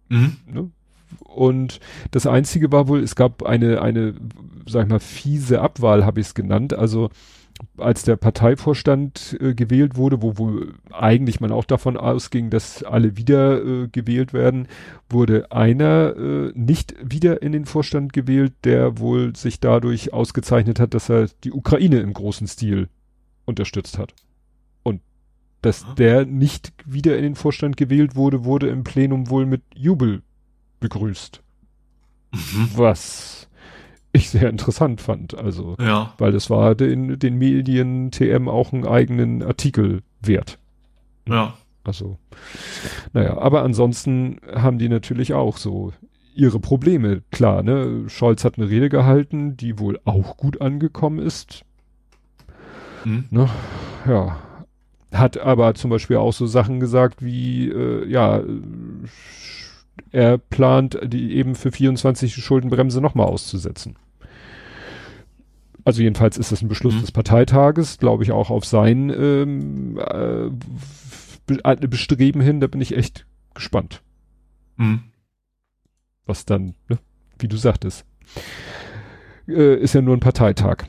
[0.09, 0.37] Mhm.
[0.47, 0.71] Ne?
[1.25, 1.81] Und
[2.11, 4.15] das Einzige war wohl, es gab eine, eine,
[4.67, 6.75] sag ich mal, fiese Abwahl, habe ich es genannt.
[6.75, 7.11] Also
[7.77, 13.17] als der Parteivorstand äh, gewählt wurde, wo wohl eigentlich man auch davon ausging, dass alle
[13.17, 14.69] wieder äh, gewählt werden,
[15.11, 20.95] wurde einer äh, nicht wieder in den Vorstand gewählt, der wohl sich dadurch ausgezeichnet hat,
[20.95, 22.89] dass er die Ukraine im großen Stil
[23.45, 24.15] unterstützt hat.
[24.83, 25.01] Und
[25.63, 25.95] dass ah.
[25.95, 30.23] der nicht wieder in den Vorstand gewählt wurde, wurde im Plenum wohl mit Jubel
[30.81, 31.43] begrüßt.
[32.33, 32.71] Mhm.
[32.75, 33.49] Was
[34.13, 35.37] ich sehr interessant fand.
[35.37, 36.15] Also, ja.
[36.19, 40.59] weil es war den, den Medien TM auch einen eigenen Artikel wert.
[41.29, 41.55] Ja.
[41.85, 42.19] Also,
[43.15, 45.93] naja, aber ansonsten haben die natürlich auch so
[46.35, 47.23] ihre Probleme.
[47.31, 48.05] Klar, ne?
[48.09, 51.65] Scholz hat eine Rede gehalten, die wohl auch gut angekommen ist.
[53.05, 53.25] Mhm.
[53.31, 53.49] Ne?
[54.07, 54.39] Ja.
[55.13, 58.43] Hat aber zum Beispiel auch so Sachen gesagt wie, äh, ja,
[60.11, 63.97] er plant, die eben für 24 Schuldenbremse nochmal auszusetzen.
[65.85, 67.01] Also jedenfalls ist das ein Beschluss mhm.
[67.01, 70.51] des Parteitages, glaube ich auch auf sein ähm, äh,
[71.87, 74.03] Bestreben hin, da bin ich echt gespannt.
[74.77, 75.05] Mhm.
[76.27, 76.99] Was dann, ne,
[77.39, 78.05] wie du sagtest,
[79.47, 80.85] äh, ist ja nur ein Parteitag.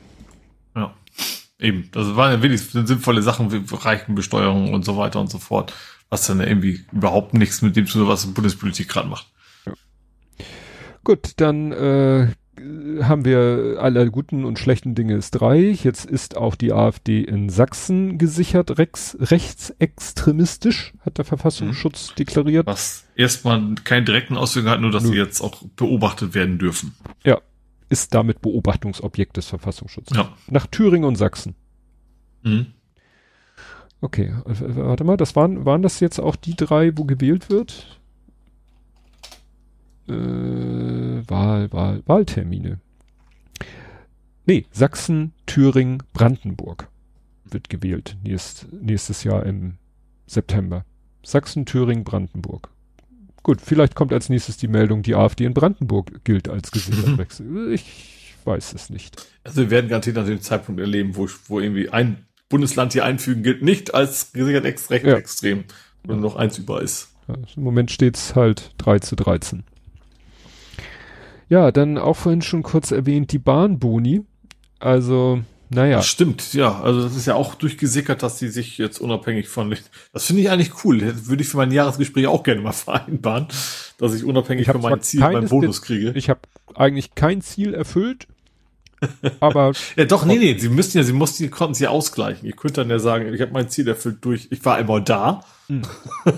[1.60, 5.74] Eben, das waren ja wirklich sinnvolle Sachen wie Reichenbesteuerung und so weiter und so fort,
[6.10, 9.26] was dann irgendwie überhaupt nichts mit dem zu tun, was die Bundespolitik gerade macht.
[9.64, 9.72] Ja.
[11.04, 12.28] Gut, dann äh,
[13.02, 15.58] haben wir alle guten und schlechten Dinge ist drei.
[15.58, 22.14] Jetzt ist auch die AfD in Sachsen gesichert, rechts, rechtsextremistisch, hat der Verfassungsschutz mhm.
[22.16, 22.66] deklariert.
[22.66, 25.10] Was erstmal keinen direkten Auswirkungen hat, nur dass Nö.
[25.10, 26.94] sie jetzt auch beobachtet werden dürfen.
[27.24, 27.40] Ja,
[27.88, 30.16] ist damit Beobachtungsobjekt des Verfassungsschutzes.
[30.16, 30.36] Ja.
[30.48, 31.54] Nach Thüringen und Sachsen.
[32.42, 32.66] Mhm.
[34.00, 38.00] Okay, warte mal, das waren, waren das jetzt auch die drei, wo gewählt wird?
[40.08, 40.12] Äh,
[41.28, 42.80] Wahl, Wahl, Wahltermine.
[44.46, 46.88] Nee, Sachsen, Thüringen, Brandenburg
[47.44, 49.74] wird gewählt nächst, nächstes Jahr im
[50.26, 50.84] September.
[51.22, 52.70] Sachsen, Thüringen, Brandenburg.
[53.42, 57.72] Gut, vielleicht kommt als nächstes die Meldung, die AfD in Brandenburg gilt als gesichert Wechsel.
[58.40, 59.26] Ich weiß es nicht.
[59.44, 63.42] Also wir werden garantiert nach dem Zeitpunkt erleben, wo, wo irgendwie ein Bundesland hier einfügen
[63.42, 65.14] gilt, nicht als gesichert ex recht ja.
[65.14, 65.64] extrem,
[66.04, 66.22] wenn ja.
[66.22, 67.08] noch eins über ist.
[67.26, 69.62] Ja, Im Moment steht's halt 3 zu 13.
[71.48, 74.22] Ja, dann auch vorhin schon kurz erwähnt, die Bahnboni.
[74.78, 75.40] Also
[75.72, 75.98] naja.
[75.98, 76.80] Das stimmt, ja.
[76.80, 79.74] Also das ist ja auch durchgesickert, dass sie sich jetzt unabhängig von.
[80.12, 80.98] Das finde ich eigentlich cool.
[80.98, 83.46] Das würde ich für mein Jahresgespräch auch gerne mal vereinbaren,
[83.98, 86.12] dass ich unabhängig ich von meinem Ziel meinen Bonus kriege.
[86.16, 86.40] Ich habe
[86.74, 88.26] eigentlich kein Ziel erfüllt.
[89.40, 92.46] Aber ja, doch, nee, nee, sie müssten ja, sie mussten, konnten sie ausgleichen.
[92.46, 95.44] Ihr könnt dann ja sagen, ich habe mein Ziel erfüllt durch, ich war einmal da,
[95.68, 95.82] hm.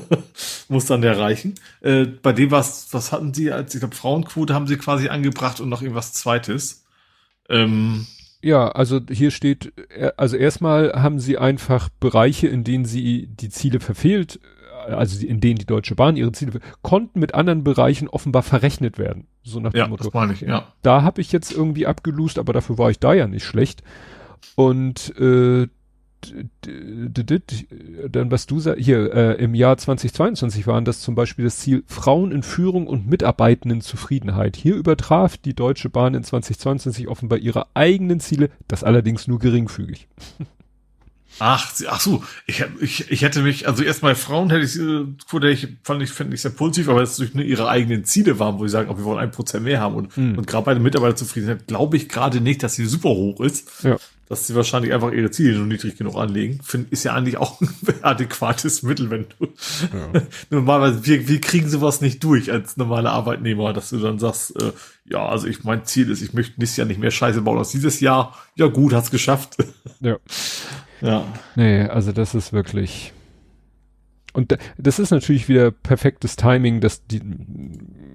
[0.68, 1.54] muss dann erreichen.
[1.80, 5.60] Äh, bei dem was, was hatten sie als, ich glaube, Frauenquote haben sie quasi angebracht
[5.60, 6.84] und noch irgendwas Zweites.
[7.48, 8.06] Ähm,
[8.42, 13.50] ja, also hier steht, äh, also erstmal haben sie einfach Bereiche, in denen sie die
[13.50, 14.40] Ziele verfehlt,
[14.82, 19.26] also in denen die Deutsche Bahn ihre Ziele konnten mit anderen Bereichen offenbar verrechnet werden.
[19.42, 20.04] So nach ja, dem Motto.
[20.04, 20.72] Das meine ich, ja.
[20.82, 23.82] Da habe ich jetzt irgendwie abgelust, aber dafür war ich da ja nicht schlecht.
[24.56, 25.68] Und äh,
[28.08, 31.82] dann was du sagst, hier, äh, im Jahr 2022 waren das zum Beispiel das Ziel
[31.86, 34.56] Frauen in Führung und Mitarbeitenden Zufriedenheit.
[34.56, 40.08] Hier übertraf die Deutsche Bahn in 2022 offenbar ihre eigenen Ziele, das allerdings nur geringfügig.
[41.38, 45.68] Ach, ach so, ich, ich, ich hätte mich, also erstmal Frauen hätte ich, äh, ich
[45.82, 48.66] fand ich, fände ich sehr positiv, aber es durch nur ihre eigenen Ziele waren, wo
[48.66, 50.38] sie sagen, oh, wir wollen ein Prozent mehr haben und, mhm.
[50.38, 53.68] und gerade bei der Mitarbeiterzufriedenheit glaube ich gerade nicht, dass sie super hoch ist.
[53.82, 53.96] Ja
[54.32, 56.58] dass sie wahrscheinlich einfach ihre Ziele nur niedrig genug anlegen.
[56.62, 57.68] Find, ist ja eigentlich auch ein
[58.00, 59.48] adäquates Mittel, wenn du
[59.92, 60.22] ja.
[60.50, 64.72] normalerweise, wir, wir kriegen sowas nicht durch als normale Arbeitnehmer, dass du dann sagst, äh,
[65.04, 67.72] ja, also ich, mein Ziel ist, ich möchte nächstes Jahr nicht mehr Scheiße bauen als
[67.72, 68.34] dieses Jahr.
[68.56, 69.58] Ja gut, hat's geschafft.
[70.00, 70.16] Ja.
[71.02, 71.26] ja.
[71.56, 73.12] Nee, also das ist wirklich,
[74.32, 77.20] und das ist natürlich wieder perfektes Timing, dass die,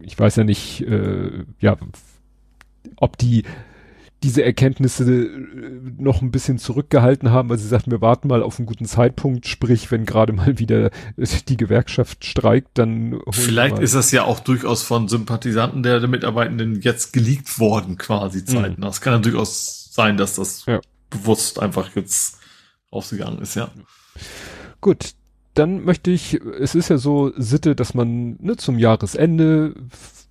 [0.04, 1.78] ich weiß ja nicht, äh, ja,
[2.96, 3.44] ob die
[4.24, 5.30] diese Erkenntnisse äh,
[5.98, 9.48] noch ein bisschen zurückgehalten haben, weil sie sagten, wir warten mal auf einen guten Zeitpunkt,
[9.48, 10.90] sprich, wenn gerade mal wieder
[11.48, 13.20] die Gewerkschaft streikt, dann.
[13.30, 18.44] Vielleicht ist das ja auch durchaus von Sympathisanten der, der Mitarbeitenden jetzt geleakt worden, quasi.
[18.48, 18.82] Mhm.
[18.82, 20.80] Das kann ja durchaus sein, dass das ja.
[21.10, 22.37] bewusst einfach jetzt
[22.92, 23.70] rausgegangen ist, ja.
[24.82, 25.14] Gut,
[25.54, 29.74] dann möchte ich, es ist ja so Sitte, dass man ne, zum Jahresende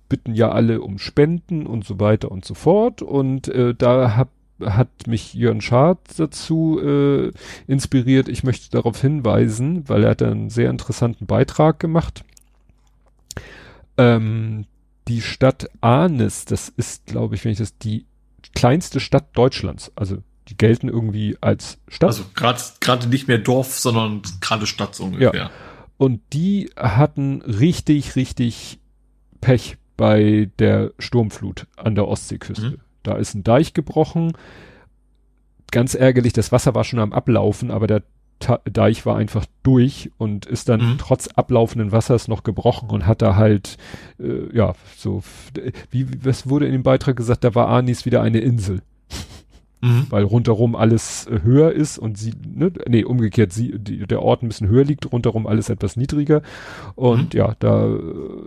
[0.09, 3.01] bitten ja alle um Spenden und so weiter und so fort.
[3.01, 4.29] Und äh, da hab,
[4.61, 7.31] hat mich Jörn Schad dazu äh,
[7.67, 8.29] inspiriert.
[8.29, 12.23] Ich möchte darauf hinweisen, weil er hat einen sehr interessanten Beitrag gemacht.
[13.97, 14.65] Ähm,
[15.07, 18.05] die Stadt Arnes, das ist, glaube ich, wenn ich das, die
[18.55, 19.91] kleinste Stadt Deutschlands.
[19.95, 20.17] Also
[20.49, 22.09] die gelten irgendwie als Stadt.
[22.09, 25.33] Also gerade nicht mehr Dorf, sondern gerade Stadt so ungefähr.
[25.33, 25.49] Ja.
[25.97, 28.79] Und die hatten richtig, richtig
[29.41, 32.71] Pech bei der Sturmflut an der Ostseeküste.
[32.71, 32.77] Mhm.
[33.03, 34.33] Da ist ein Deich gebrochen.
[35.71, 38.03] Ganz ärgerlich, das Wasser war schon am Ablaufen, aber der
[38.39, 40.97] Ta Deich war einfach durch und ist dann mhm.
[40.99, 43.77] trotz ablaufenden Wassers noch gebrochen und hat da halt,
[44.19, 45.23] äh, ja, so,
[45.89, 48.83] wie, was wurde in dem Beitrag gesagt, da war Anis wieder eine Insel
[49.81, 50.07] mhm.
[50.09, 54.43] weil rundherum alles äh, höher ist und sie, ne, nee, umgekehrt, sie, die, der Ort
[54.43, 56.41] ein bisschen höher liegt, rundherum alles etwas niedriger.
[56.95, 57.39] Und mhm.
[57.39, 57.97] ja, da,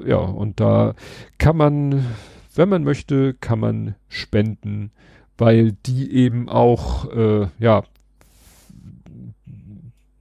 [0.06, 0.94] ja, und da
[1.38, 2.06] kann man,
[2.54, 4.90] wenn man möchte, kann man spenden,
[5.38, 7.84] weil die eben auch, äh, ja,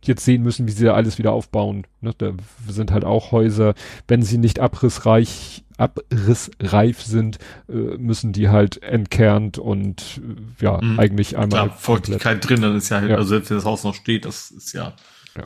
[0.09, 1.85] jetzt sehen müssen, wie sie da alles wieder aufbauen.
[2.01, 2.13] Ne?
[2.17, 2.33] Da
[2.67, 3.73] sind halt auch Häuser,
[4.07, 7.37] wenn sie nicht abrissreich, abrissreif sind,
[7.69, 10.21] äh, müssen die halt entkernt und
[10.59, 10.99] äh, ja, mhm.
[10.99, 11.67] eigentlich einmal.
[11.67, 14.25] Klar, Feuchtigkeit drin, dann ist ja, halt, ja, also selbst wenn das Haus noch steht,
[14.25, 14.93] das ist ja.
[15.37, 15.43] ja.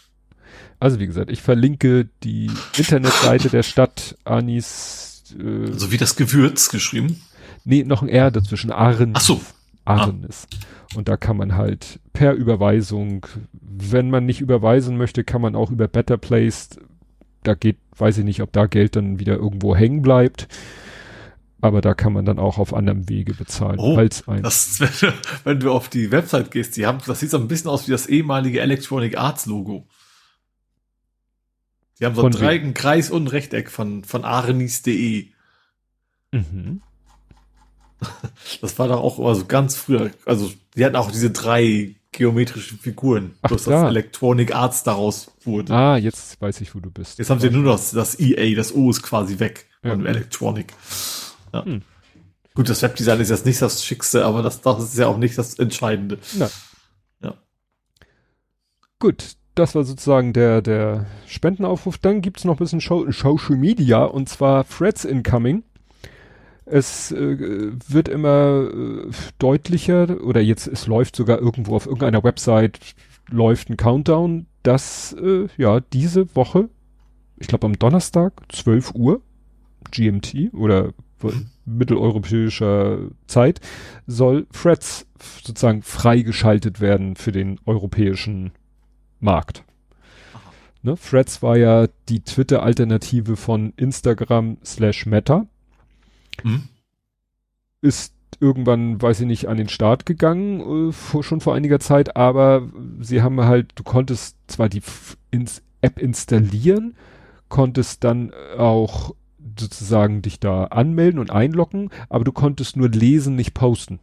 [0.79, 5.23] Also wie gesagt, ich verlinke die Internetseite der Stadt Anis.
[5.39, 7.21] Äh, also wie das Gewürz geschrieben?
[7.65, 8.71] Nee, noch ein R dazwischen.
[8.71, 9.13] Arn.
[9.15, 9.39] Ach so.
[9.85, 10.47] Arnes.
[10.51, 10.97] Ah.
[10.97, 15.71] Und da kann man halt per Überweisung, wenn man nicht überweisen möchte, kann man auch
[15.71, 16.69] über Better Place,
[17.43, 20.47] da geht, weiß ich nicht, ob da Geld dann wieder irgendwo hängen bleibt.
[21.61, 23.79] Aber da kann man dann auch auf anderem Wege bezahlen.
[23.79, 25.13] Oh, als ein das, wenn,
[25.45, 27.91] wenn du auf die Website gehst, die haben, das sieht so ein bisschen aus wie
[27.91, 29.87] das ehemalige Electronic Arts Logo.
[31.99, 35.27] Die haben so einen, Kreis und ein Rechteck von, von arenis.de.
[36.31, 36.81] Mhm.
[38.61, 40.11] Das war doch auch immer so ganz früher.
[40.25, 45.73] Also, die hatten auch diese drei geometrischen Figuren, Ach, bloß das Electronic Arts daraus wurde.
[45.73, 47.17] Ah, jetzt weiß ich, wo du bist.
[47.17, 49.91] Jetzt haben sie nur noch das, das EA, das O ist quasi weg ja.
[49.91, 50.73] von Electronic.
[51.53, 51.65] Ja.
[51.65, 51.81] Hm.
[52.53, 55.37] Gut, das Webdesign ist jetzt nicht das Schickste, aber das, das ist ja auch nicht
[55.37, 56.19] das Entscheidende.
[56.37, 56.49] Na.
[57.23, 57.33] Ja.
[58.99, 61.97] Gut, das war sozusagen der, der Spendenaufruf.
[61.97, 65.63] Dann gibt's noch ein bisschen Show, Social Media und zwar Threads Incoming.
[66.65, 72.79] Es äh, wird immer äh, deutlicher oder jetzt es läuft sogar irgendwo auf irgendeiner Website
[73.29, 76.69] läuft ein Countdown, dass äh, ja diese Woche,
[77.37, 79.21] ich glaube am Donnerstag 12 Uhr
[79.91, 80.93] GMT oder
[81.65, 83.61] mitteleuropäischer Zeit,
[84.07, 85.07] soll Threads
[85.43, 88.51] sozusagen freigeschaltet werden für den europäischen
[89.19, 89.63] Markt.
[90.81, 90.95] Ne?
[90.97, 95.47] Threads war ja die Twitter-Alternative von Instagram slash Meta.
[96.43, 96.63] Mhm.
[97.81, 102.15] Ist irgendwann, weiß ich nicht, an den Start gegangen, äh, vor, schon vor einiger Zeit,
[102.15, 102.69] aber
[102.99, 104.81] sie haben halt, du konntest zwar die
[105.31, 106.95] ins App installieren,
[107.49, 109.13] konntest dann auch
[109.59, 113.99] sozusagen dich da anmelden und einloggen, aber du konntest nur lesen, nicht posten.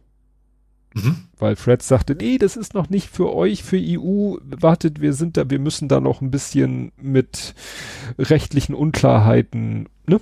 [0.93, 1.15] Mhm.
[1.37, 4.37] Weil Fred sagte, nee, das ist noch nicht für euch, für EU.
[4.43, 7.55] Wartet, wir sind da, wir müssen da noch ein bisschen mit
[8.19, 10.19] rechtlichen Unklarheiten, ne?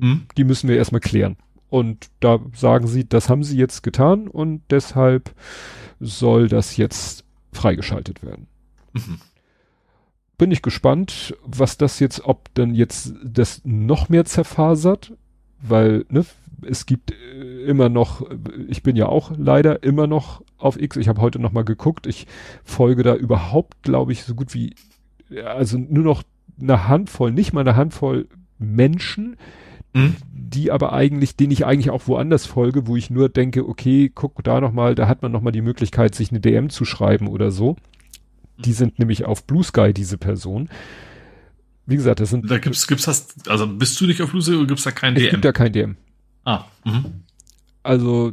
[0.00, 0.22] Mhm.
[0.36, 1.36] Die müssen wir erstmal klären.
[1.70, 5.34] Und da sagen sie, das haben sie jetzt getan und deshalb
[6.00, 8.46] soll das jetzt freigeschaltet werden.
[8.92, 9.18] Mhm.
[10.38, 15.12] Bin ich gespannt, was das jetzt, ob denn jetzt das noch mehr zerfasert,
[15.60, 16.24] weil, ne,
[16.62, 18.24] es gibt äh, immer noch,
[18.68, 22.06] ich bin ja auch leider immer noch auf X, ich habe heute noch mal geguckt,
[22.06, 22.26] ich
[22.64, 24.74] folge da überhaupt, glaube ich, so gut wie,
[25.44, 26.22] also nur noch
[26.60, 29.36] eine Handvoll, nicht mal eine Handvoll Menschen,
[29.98, 30.16] mhm.
[30.32, 34.42] die aber eigentlich, denen ich eigentlich auch woanders folge, wo ich nur denke, okay, guck
[34.44, 37.28] da noch mal, da hat man noch mal die Möglichkeit, sich eine DM zu schreiben
[37.28, 37.76] oder so.
[38.58, 40.68] Die sind nämlich auf Blue Sky, diese Person.
[41.86, 42.50] Wie gesagt, das sind.
[42.50, 45.14] Da gibt's, gibt's das, also bist du nicht auf Blue Sky oder gibt's da kein
[45.14, 45.24] DM?
[45.24, 45.96] Es gibt da kein DM.
[46.44, 46.64] Ah.
[46.84, 47.04] Mhm.
[47.82, 48.32] Also,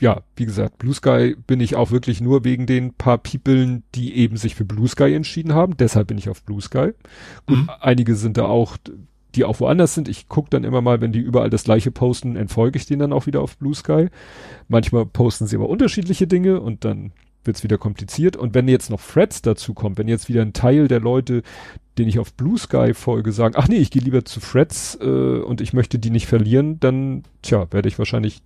[0.00, 4.14] ja, wie gesagt, Blue Sky bin ich auch wirklich nur wegen den paar People, die
[4.14, 5.76] eben sich für Blue Sky entschieden haben.
[5.76, 6.92] Deshalb bin ich auf Blue Sky.
[7.46, 7.70] Gut, mhm.
[7.80, 8.78] einige sind da auch,
[9.34, 10.08] die auch woanders sind.
[10.08, 13.12] Ich gucke dann immer mal, wenn die überall das gleiche posten, entfolge ich denen dann
[13.12, 14.08] auch wieder auf Blue Sky.
[14.68, 17.12] Manchmal posten sie aber unterschiedliche Dinge und dann
[17.44, 18.36] wird's wieder kompliziert.
[18.36, 21.42] Und wenn jetzt noch Threads dazu kommt, wenn jetzt wieder ein Teil der Leute,
[21.98, 25.04] den ich auf Blue Sky folge, sagen, ach nee, ich gehe lieber zu Threads äh,
[25.04, 28.42] und ich möchte die nicht verlieren, dann, tja, werde ich wahrscheinlich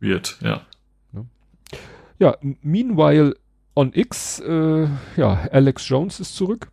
[0.00, 0.66] weird, ja.
[2.18, 3.36] Ja, meanwhile
[3.76, 6.66] on X, äh, ja, Alex Jones ist zurück.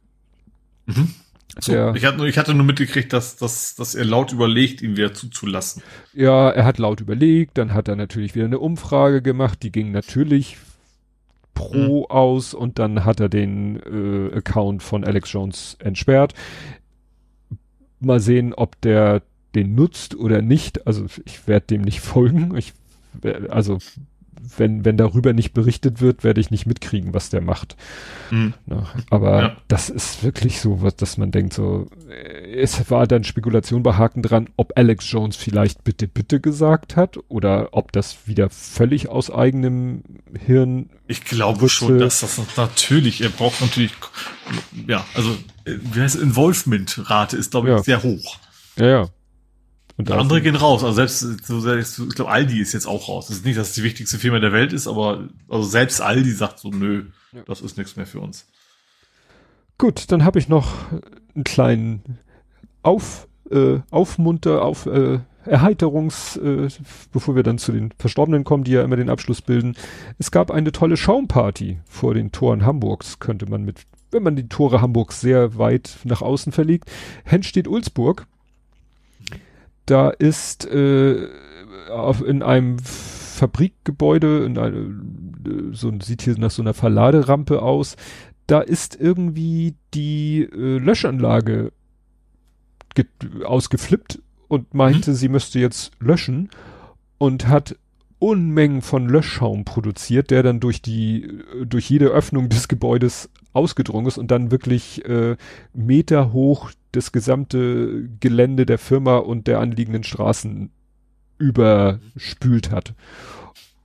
[0.88, 1.14] Mhm.
[1.60, 5.14] So, ich, hatte, ich hatte nur mitgekriegt, dass, dass, dass er laut überlegt, ihn wieder
[5.14, 5.84] zuzulassen.
[6.14, 9.92] Ja, er hat laut überlegt, dann hat er natürlich wieder eine Umfrage gemacht, die ging
[9.92, 10.58] natürlich
[11.58, 12.06] pro mhm.
[12.12, 16.34] aus und dann hat er den äh, Account von Alex Jones entsperrt.
[18.00, 19.24] Mal sehen, ob der
[19.56, 20.86] den nutzt oder nicht.
[20.86, 22.56] Also ich werde dem nicht folgen.
[22.56, 22.74] Ich,
[23.50, 23.80] also
[24.58, 27.76] wenn, wenn darüber nicht berichtet wird, werde ich nicht mitkriegen, was der macht.
[28.32, 28.54] Mhm.
[28.66, 29.58] Na, aber ja.
[29.68, 33.94] das ist wirklich so, was, dass man denkt, so, äh, es war dann Spekulation bei
[33.94, 39.10] Haken dran, ob Alex Jones vielleicht bitte, bitte gesagt hat oder ob das wieder völlig
[39.10, 40.04] aus eigenem
[40.46, 40.90] Hirn.
[41.08, 41.86] Ich glaube wusste.
[41.86, 43.94] schon, dass das natürlich, er braucht natürlich,
[44.88, 45.32] ja, also,
[45.66, 47.84] äh, wie heißt Involvement-Rate ist, glaube ich, ja.
[47.84, 48.38] sehr hoch.
[48.78, 49.10] Ja, ja.
[49.98, 50.84] Und andere gehen raus.
[50.84, 53.28] Also selbst, so selbst, ich glaube, Aldi ist jetzt auch raus.
[53.28, 56.32] Das ist nicht, dass es die wichtigste Firma der Welt ist, aber also selbst Aldi
[56.32, 57.42] sagt so, nö, ja.
[57.48, 58.46] das ist nichts mehr für uns.
[59.80, 60.72] Gut, dann habe ich noch
[61.34, 62.20] einen kleinen
[62.84, 66.68] Auf, äh, Aufmunter, auf äh, Erheiterungs, äh,
[67.12, 69.76] bevor wir dann zu den Verstorbenen kommen, die ja immer den Abschluss bilden.
[70.20, 74.48] Es gab eine tolle Schaumparty vor den Toren Hamburgs, könnte man mit, wenn man die
[74.48, 76.92] Tore Hamburgs sehr weit nach außen verlegt.
[77.42, 78.28] steht ulzburg
[79.88, 81.28] da ist äh,
[81.90, 87.96] auf, in einem Fabrikgebäude, in eine, so sieht hier nach so einer Verladerampe aus.
[88.46, 91.72] Da ist irgendwie die äh, Löschanlage
[93.44, 95.16] ausgeflippt und meinte, mhm.
[95.16, 96.50] sie müsste jetzt löschen
[97.18, 97.78] und hat
[98.20, 104.18] Unmengen von Löschschaum produziert, der dann durch die, durch jede Öffnung des Gebäudes ausgedrungen ist
[104.18, 105.36] und dann wirklich äh,
[105.74, 110.72] Meter hoch das gesamte Gelände der Firma und der anliegenden Straßen
[111.38, 112.94] überspült hat.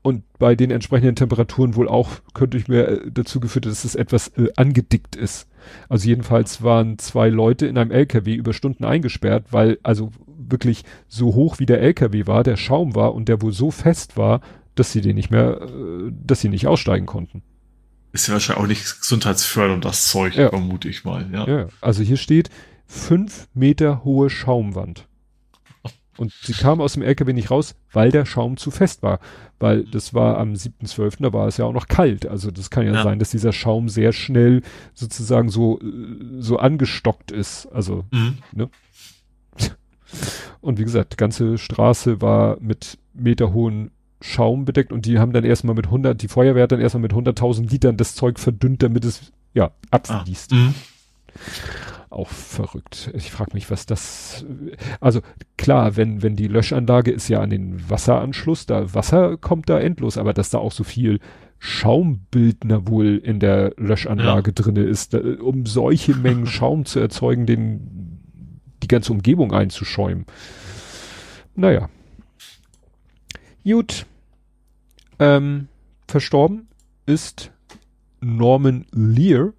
[0.02, 3.94] Und bei den entsprechenden Temperaturen wohl auch, könnte ich mir äh, dazu geführt, dass es
[3.94, 5.48] etwas äh, angedickt ist.
[5.88, 10.10] Also jedenfalls waren zwei Leute in einem LKW über Stunden eingesperrt, weil also
[10.48, 14.16] wirklich so hoch wie der LKW war, der Schaum war und der wohl so fest
[14.16, 14.40] war,
[14.74, 17.42] dass sie den nicht mehr, äh, dass sie nicht aussteigen konnten.
[18.12, 20.50] Ist ja wahrscheinlich auch nicht gesundheitsfördernd, das Zeug, ja.
[20.50, 21.28] vermute ich mal.
[21.32, 21.46] Ja.
[21.46, 22.50] ja, also hier steht
[22.86, 25.06] fünf Meter hohe Schaumwand.
[26.18, 29.18] Und sie kam aus dem LKW nicht raus, weil der Schaum zu fest war.
[29.58, 32.26] Weil das war am 7.12., da war es ja auch noch kalt.
[32.26, 34.60] Also das kann ja, ja, sein, dass dieser Schaum sehr schnell
[34.92, 35.80] sozusagen so,
[36.38, 37.66] so angestockt ist.
[37.66, 38.38] Also, mhm.
[38.52, 38.68] ne?
[40.60, 43.90] Und wie gesagt, die ganze Straße war mit meterhohen
[44.20, 47.12] Schaum bedeckt und die haben dann erstmal mit 100, die Feuerwehr hat dann erstmal mit
[47.12, 50.52] 100.000 Litern das Zeug verdünnt, damit es, ja, abfließt.
[50.52, 50.74] Ah, mhm.
[52.10, 53.10] auch verrückt.
[53.14, 54.44] Ich frage mich, was das,
[55.00, 55.20] also
[55.56, 60.18] klar, wenn, wenn die Löschanlage ist ja an den Wasseranschluss, da Wasser kommt da endlos,
[60.18, 61.18] aber dass da auch so viel
[61.64, 64.54] Schaumbildner wohl in der Löschanlage ja.
[64.54, 68.01] drinne ist, da, um solche Mengen Schaum zu erzeugen, den,
[68.82, 70.26] die ganze Umgebung einzuschäumen.
[71.54, 71.88] Naja.
[73.64, 74.06] Gut.
[75.18, 75.68] Ähm,
[76.08, 76.68] verstorben
[77.06, 77.52] ist
[78.20, 79.52] Norman Lear,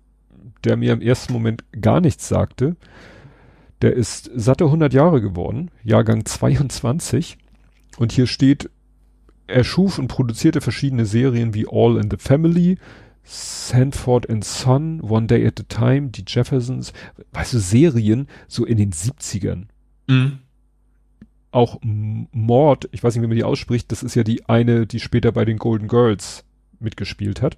[0.64, 2.76] der mir im ersten Moment gar nichts sagte.
[3.82, 7.38] Der ist satte 100 Jahre geworden, Jahrgang 22.
[7.98, 8.70] Und hier steht,
[9.48, 12.78] er schuf und produzierte verschiedene Serien wie All in the Family,
[13.24, 16.94] Sanford and Son, One Day at a Time, die Jeffersons,
[17.32, 19.66] weißt du, Serien so in den 70ern.
[20.08, 20.40] Mhm
[21.54, 25.00] auch Mord, ich weiß nicht, wie man die ausspricht, das ist ja die eine, die
[25.00, 26.44] später bei den Golden Girls
[26.80, 27.58] mitgespielt hat.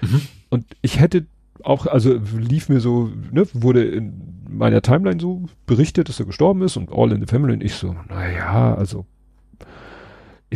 [0.00, 0.22] Mhm.
[0.48, 1.26] Und ich hätte
[1.62, 6.62] auch, also lief mir so, ne, wurde in meiner Timeline so berichtet, dass er gestorben
[6.62, 9.04] ist und All in the Family und ich so, naja, also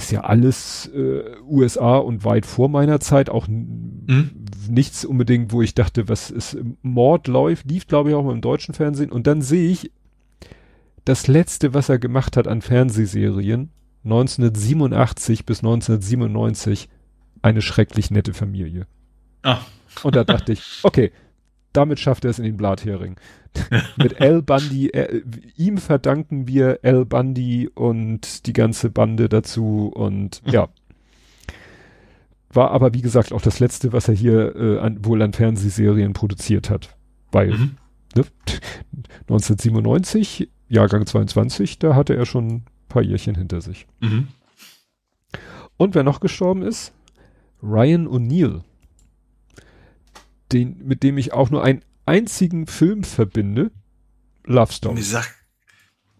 [0.02, 4.31] ist ja alles äh, USA und weit vor meiner Zeit, auch mhm.
[4.68, 8.40] nichts unbedingt, wo ich dachte, was ist, Mord läuft, lief glaube ich auch mal im
[8.40, 9.93] deutschen Fernsehen und dann sehe ich
[11.05, 13.70] das letzte, was er gemacht hat an Fernsehserien,
[14.05, 16.89] 1987 bis 1997,
[17.43, 18.86] eine schrecklich nette Familie.
[19.43, 19.59] Ah.
[20.02, 21.10] Und da dachte ich, okay,
[21.72, 23.16] damit schafft er es in den Blathering.
[23.97, 25.22] Mit Al Bundy, äh,
[25.56, 30.68] ihm verdanken wir Al Bundy und die ganze Bande dazu und ja.
[32.52, 36.12] War aber wie gesagt auch das letzte, was er hier äh, an, wohl an Fernsehserien
[36.12, 36.97] produziert hat.
[37.30, 37.76] Weil mhm.
[38.16, 38.24] ne,
[39.28, 43.86] 1997 Jahrgang 22, da hatte er schon ein paar Jährchen hinter sich.
[44.01, 44.28] Mhm.
[45.76, 46.92] Und wer noch gestorben ist?
[47.62, 48.62] Ryan O'Neill.
[50.52, 53.70] Den, mit dem ich auch nur einen einzigen Film verbinde.
[54.44, 55.02] Love Story.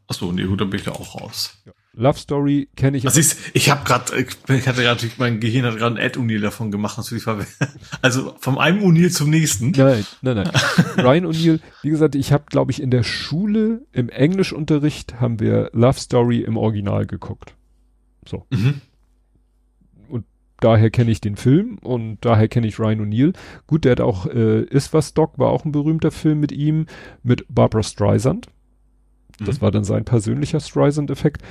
[0.07, 1.63] Achso, nee, gut, dann bin ich da auch raus.
[1.65, 1.73] Ja.
[1.93, 3.07] Love Story kenne ich.
[3.07, 6.41] Also ich, ich habe gerade, ich hatte gerade mein Gehirn hat gerade ein Ed O'Neill
[6.41, 7.45] davon gemacht, natürlich war,
[8.03, 9.73] also vom einem O'Neill zum nächsten.
[9.73, 10.51] Nein, nein, nein.
[10.97, 15.71] Ryan O'Neill, wie gesagt, ich habe, glaube ich, in der Schule im Englischunterricht haben wir
[15.73, 17.55] Love Story im Original geguckt.
[18.27, 18.47] So.
[18.51, 18.81] Mhm.
[20.61, 23.35] Daher kenne ich den Film und daher kenne ich Ryan O'Neill.
[23.67, 26.87] Gut, der hat auch äh, Ist was Doc war auch ein berühmter Film mit ihm
[27.23, 28.49] mit Barbara Streisand.
[29.39, 29.63] Das mhm.
[29.63, 31.43] war dann sein persönlicher Streisand-Effekt.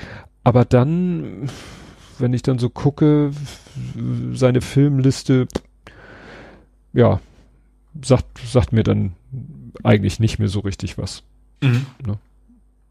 [0.43, 1.49] Aber dann,
[2.19, 3.31] wenn ich dann so gucke,
[4.33, 5.47] seine Filmliste,
[6.93, 7.19] ja,
[8.01, 9.13] sagt, sagt mir dann
[9.83, 11.23] eigentlich nicht mehr so richtig was.
[11.61, 11.87] Mhm.
[12.05, 12.17] Ne?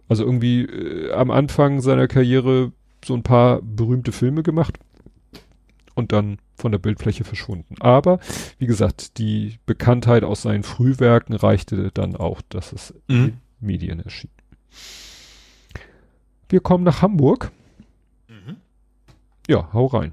[0.09, 2.73] Also irgendwie äh, am Anfang seiner Karriere
[3.05, 4.79] so ein paar berühmte Filme gemacht
[5.99, 7.75] und dann von der Bildfläche verschwunden.
[7.81, 8.21] Aber
[8.59, 13.25] wie gesagt, die Bekanntheit aus seinen Frühwerken reichte dann auch, dass es mhm.
[13.25, 14.31] in Medien erschien.
[16.49, 17.51] Wir kommen nach Hamburg.
[18.29, 18.57] Mhm.
[19.49, 20.13] Ja, hau rein.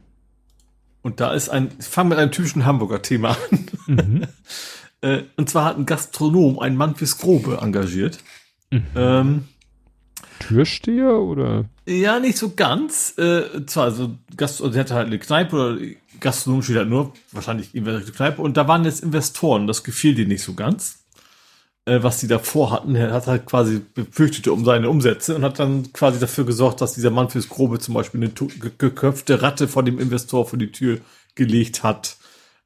[1.04, 3.66] Und da ist ein, ich fange mit einem typischen Hamburger Thema an.
[3.86, 4.28] Mhm.
[5.02, 8.18] äh, und zwar hat ein Gastronom einen Mann fürs Grobe engagiert.
[8.72, 8.86] Mhm.
[8.96, 9.48] Ähm,
[10.40, 11.66] Türsteher oder?
[11.86, 13.18] Ja, nicht so ganz.
[13.18, 15.78] Äh, zwar, also, Gast, also, der hatte halt eine Kneipe oder
[16.20, 18.42] Gastronom steht halt nur, wahrscheinlich eine Kneipe.
[18.42, 21.06] Und da waren jetzt Investoren, das gefiel dir nicht so ganz
[21.86, 22.96] äh, was die davor hatten.
[22.96, 26.94] Er hat halt quasi befürchtete um seine Umsätze und hat dann quasi dafür gesorgt, dass
[26.94, 28.32] dieser Mann fürs Grobe zum Beispiel eine
[28.78, 31.00] geköpfte Ratte vor dem Investor vor die Tür
[31.36, 32.18] gelegt hat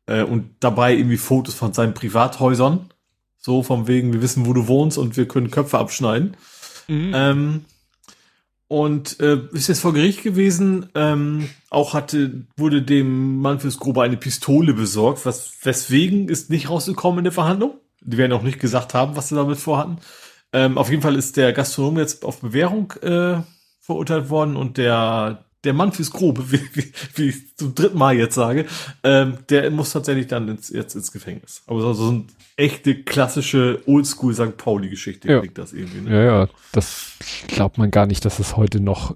[0.08, 2.90] äh, und dabei irgendwie Fotos von seinen Privathäusern.
[3.38, 6.36] So vom wegen, wir wissen, wo du wohnst und wir können Köpfe abschneiden.
[6.90, 7.12] Mhm.
[7.14, 7.66] Ähm,
[8.68, 10.90] und äh, ist jetzt vor Gericht gewesen.
[10.94, 15.26] Ähm, auch hatte wurde dem Mann fürs Grobe eine Pistole besorgt.
[15.26, 17.80] Was weswegen ist nicht rausgekommen in der Verhandlung?
[18.02, 19.98] Die werden auch nicht gesagt haben, was sie damit vorhatten.
[20.54, 23.42] Ähm, auf jeden Fall ist der Gastronom jetzt auf Bewährung äh,
[23.80, 28.16] verurteilt worden und der der Mann fürs Grobe, wie, wie, wie ich zum dritten Mal
[28.16, 28.66] jetzt sage,
[29.04, 31.64] ähm, der muss tatsächlich dann ins, jetzt ins Gefängnis.
[31.68, 32.26] Aber so, so eine
[32.56, 34.58] echte klassische Oldschool St.
[34.58, 35.40] Pauli-Geschichte ja.
[35.40, 36.02] klingt das irgendwie.
[36.02, 36.12] Ne?
[36.12, 37.14] Ja, ja, das
[37.48, 39.16] glaubt man gar nicht, dass es heute noch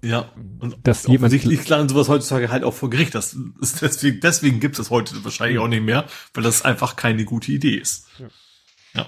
[0.00, 3.16] ja, und dass jemand offensichtlich klar sowas heutzutage halt auch vor Gericht.
[3.16, 6.04] Das ist deswegen, deswegen gibt es heute wahrscheinlich auch nicht mehr,
[6.34, 8.06] weil das einfach keine gute Idee ist.
[8.16, 8.28] Ja.
[8.94, 9.06] ja.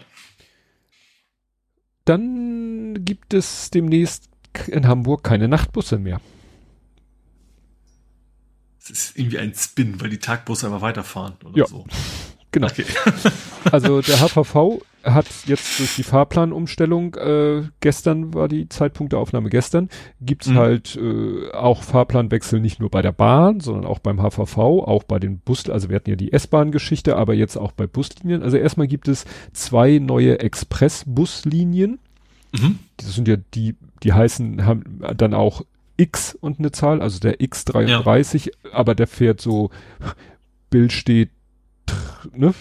[2.04, 4.28] Dann gibt es demnächst
[4.66, 6.20] in Hamburg keine Nachtbusse mehr
[8.90, 11.66] ist irgendwie ein Spin, weil die Tagbusse einfach weiterfahren oder ja.
[11.66, 11.86] so.
[12.52, 12.66] Genau.
[12.66, 12.84] Okay.
[13.70, 19.48] also der HVV hat jetzt durch die Fahrplanumstellung, äh, gestern war die Zeitpunkt der Aufnahme
[19.48, 19.88] gestern,
[20.20, 20.56] gibt's mhm.
[20.56, 25.18] halt äh, auch Fahrplanwechsel nicht nur bei der Bahn, sondern auch beim HVV, auch bei
[25.18, 28.42] den Bus, also wir hatten ja die S-Bahn-Geschichte, aber jetzt auch bei Buslinien.
[28.42, 31.98] Also erstmal gibt es zwei neue Express-Buslinien.
[32.52, 32.80] Mhm.
[32.96, 35.62] Das sind ja die, die heißen, haben dann auch
[36.00, 38.72] X und eine Zahl, also der X33, ja.
[38.72, 39.70] aber der fährt so,
[40.70, 41.30] Bild steht,
[42.34, 42.54] ne,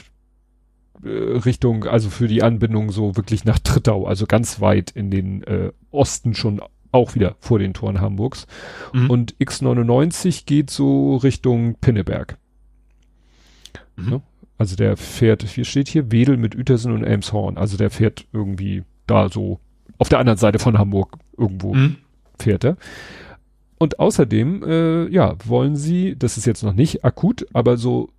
[1.03, 5.43] äh, Richtung, also für die Anbindung so wirklich nach Trittau, also ganz weit in den
[5.43, 6.61] äh, Osten schon
[6.91, 8.47] auch wieder vor den Toren Hamburgs.
[8.93, 9.09] Mhm.
[9.09, 12.37] Und X99 geht so Richtung Pinneberg.
[13.95, 14.09] Mhm.
[14.09, 14.21] Ne?
[14.57, 17.57] Also der fährt, wie steht hier, Wedel mit Uetersen und Elmshorn.
[17.57, 19.59] Also der fährt irgendwie da so
[19.97, 21.97] auf der anderen Seite von Hamburg irgendwo mhm.
[22.37, 22.77] fährt er.
[23.79, 28.09] Und außerdem, äh, ja, wollen sie, das ist jetzt noch nicht akut, aber so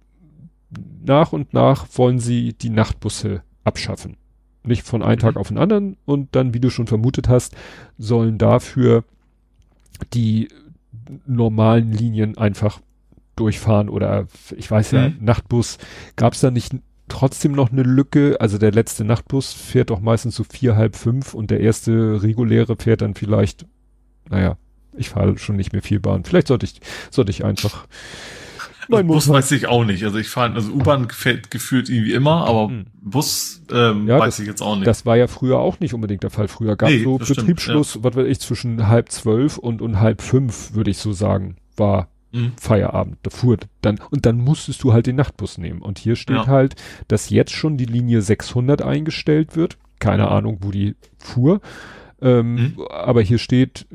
[1.04, 4.16] nach und nach wollen sie die Nachtbusse abschaffen.
[4.64, 5.20] Nicht von einem mhm.
[5.20, 7.54] Tag auf den anderen und dann, wie du schon vermutet hast,
[7.98, 9.04] sollen dafür
[10.14, 10.48] die
[11.26, 12.80] normalen Linien einfach
[13.36, 14.26] durchfahren oder
[14.56, 15.16] ich weiß ja, mhm.
[15.20, 15.78] Nachtbus
[16.16, 16.74] gab es da nicht
[17.08, 18.36] trotzdem noch eine Lücke.
[18.40, 22.76] Also der letzte Nachtbus fährt doch meistens so vier, halb fünf und der erste reguläre
[22.76, 23.66] fährt dann vielleicht,
[24.30, 24.56] naja,
[24.96, 26.24] ich fahre schon nicht mehr viel Bahn.
[26.24, 26.80] Vielleicht sollte ich,
[27.10, 27.86] sollte ich einfach.
[28.90, 30.02] Also Bus weiß ich auch nicht.
[30.04, 32.86] Also ich fahre, also U-Bahn gefällt gefühlt irgendwie immer, aber hm.
[33.00, 34.86] Bus ähm, ja, weiß das, ich jetzt auch nicht.
[34.86, 36.48] Das war ja früher auch nicht unbedingt der Fall.
[36.48, 38.10] Früher gab nee, so Betriebsschluss, stimmt, ja.
[38.10, 42.08] was weiß ich, zwischen halb zwölf und, und halb fünf, würde ich so sagen, war
[42.32, 42.52] mhm.
[42.60, 43.18] Feierabend.
[43.22, 45.82] Da fuhr dann, und dann musstest du halt den Nachtbus nehmen.
[45.82, 46.46] Und hier steht ja.
[46.46, 46.74] halt,
[47.08, 49.78] dass jetzt schon die Linie 600 eingestellt wird.
[49.98, 51.60] Keine Ahnung, wo die fuhr.
[52.22, 52.82] Ähm, mhm.
[52.90, 53.86] Aber hier steht,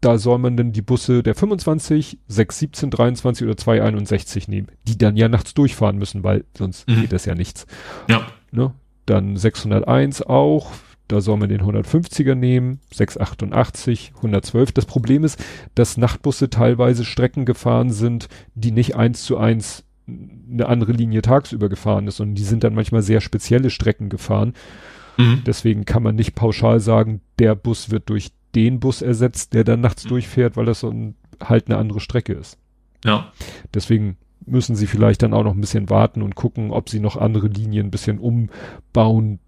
[0.00, 4.68] da soll man dann die Busse der 25, 6, 17, 23 oder 2, 61 nehmen,
[4.86, 7.02] die dann ja nachts durchfahren müssen, weil sonst mhm.
[7.02, 7.66] geht das ja nichts.
[8.08, 8.26] Ja.
[8.50, 8.72] Ne?
[9.06, 10.70] Dann 601 auch,
[11.08, 14.72] da soll man den 150er nehmen, 688, 112.
[14.72, 15.42] Das Problem ist,
[15.74, 21.68] dass Nachtbusse teilweise Strecken gefahren sind, die nicht eins zu eins eine andere Linie tagsüber
[21.68, 24.54] gefahren ist, sondern die sind dann manchmal sehr spezielle Strecken gefahren.
[25.16, 25.42] Mhm.
[25.46, 29.80] Deswegen kann man nicht pauschal sagen, der Bus wird durch den Bus ersetzt, der dann
[29.80, 30.10] nachts mhm.
[30.10, 32.58] durchfährt, weil das so ein, halt eine andere Strecke ist.
[33.04, 33.32] Ja.
[33.74, 34.16] Deswegen
[34.46, 37.48] müssen sie vielleicht dann auch noch ein bisschen warten und gucken, ob sie noch andere
[37.48, 39.38] Linien ein bisschen umbauen,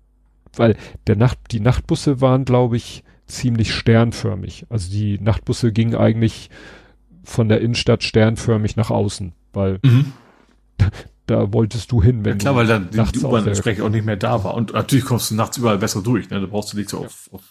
[0.55, 0.77] weil
[1.07, 4.67] der Nacht, die Nachtbusse waren, glaube ich, ziemlich sternförmig.
[4.69, 6.51] Also die Nachtbusse gingen eigentlich
[7.25, 10.13] von der Innenstadt sternförmig nach außen, weil mhm.
[10.77, 10.89] da,
[11.27, 14.17] da, wolltest du hin, wenn ja, klar, weil dann die, U-Bahn entsprechend auch nicht mehr
[14.17, 14.55] da war.
[14.55, 16.41] Und natürlich kommst du nachts überall besser durch, ne?
[16.41, 17.07] Da brauchst du nicht so ja.
[17.07, 17.43] auf, auf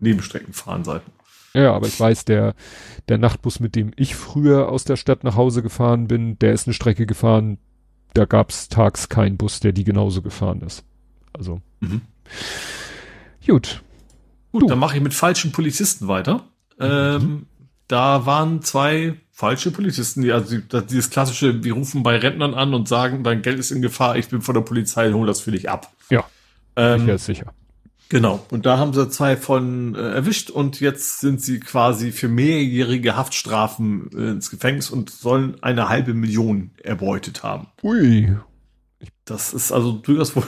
[0.00, 1.10] Nebenstrecken fahren Seiten.
[1.54, 2.54] Ja, aber ich weiß, der,
[3.08, 6.66] der Nachtbus, mit dem ich früher aus der Stadt nach Hause gefahren bin, der ist
[6.66, 7.58] eine Strecke gefahren,
[8.14, 10.84] da gab's tags keinen Bus, der die genauso gefahren ist.
[11.32, 11.60] Also.
[11.80, 12.02] Mhm.
[13.46, 13.82] Gut.
[14.52, 14.66] Gut, du.
[14.66, 16.44] dann mache ich mit falschen Polizisten weiter.
[16.78, 16.86] Mhm.
[16.86, 17.46] Ähm,
[17.88, 22.88] da waren zwei falsche Polizisten, die, also dieses klassische, wir rufen bei Rentnern an und
[22.88, 25.70] sagen, dein Geld ist in Gefahr, ich bin von der Polizei, hol das für dich
[25.70, 25.90] ab.
[26.10, 26.24] Ja.
[26.76, 27.54] Ähm, sicher, sicher.
[28.08, 28.44] Genau.
[28.50, 33.16] Und da haben sie zwei von äh, erwischt und jetzt sind sie quasi für mehrjährige
[33.16, 37.66] Haftstrafen äh, ins Gefängnis und sollen eine halbe Million erbeutet haben.
[37.82, 38.34] Ui.
[39.26, 40.44] Das ist also durchaus wohl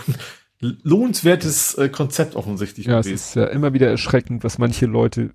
[0.63, 3.15] ein lohnenswertes äh, Konzept offensichtlich ja, gewesen.
[3.15, 5.31] Es ist ja immer wieder erschreckend, was manche Leute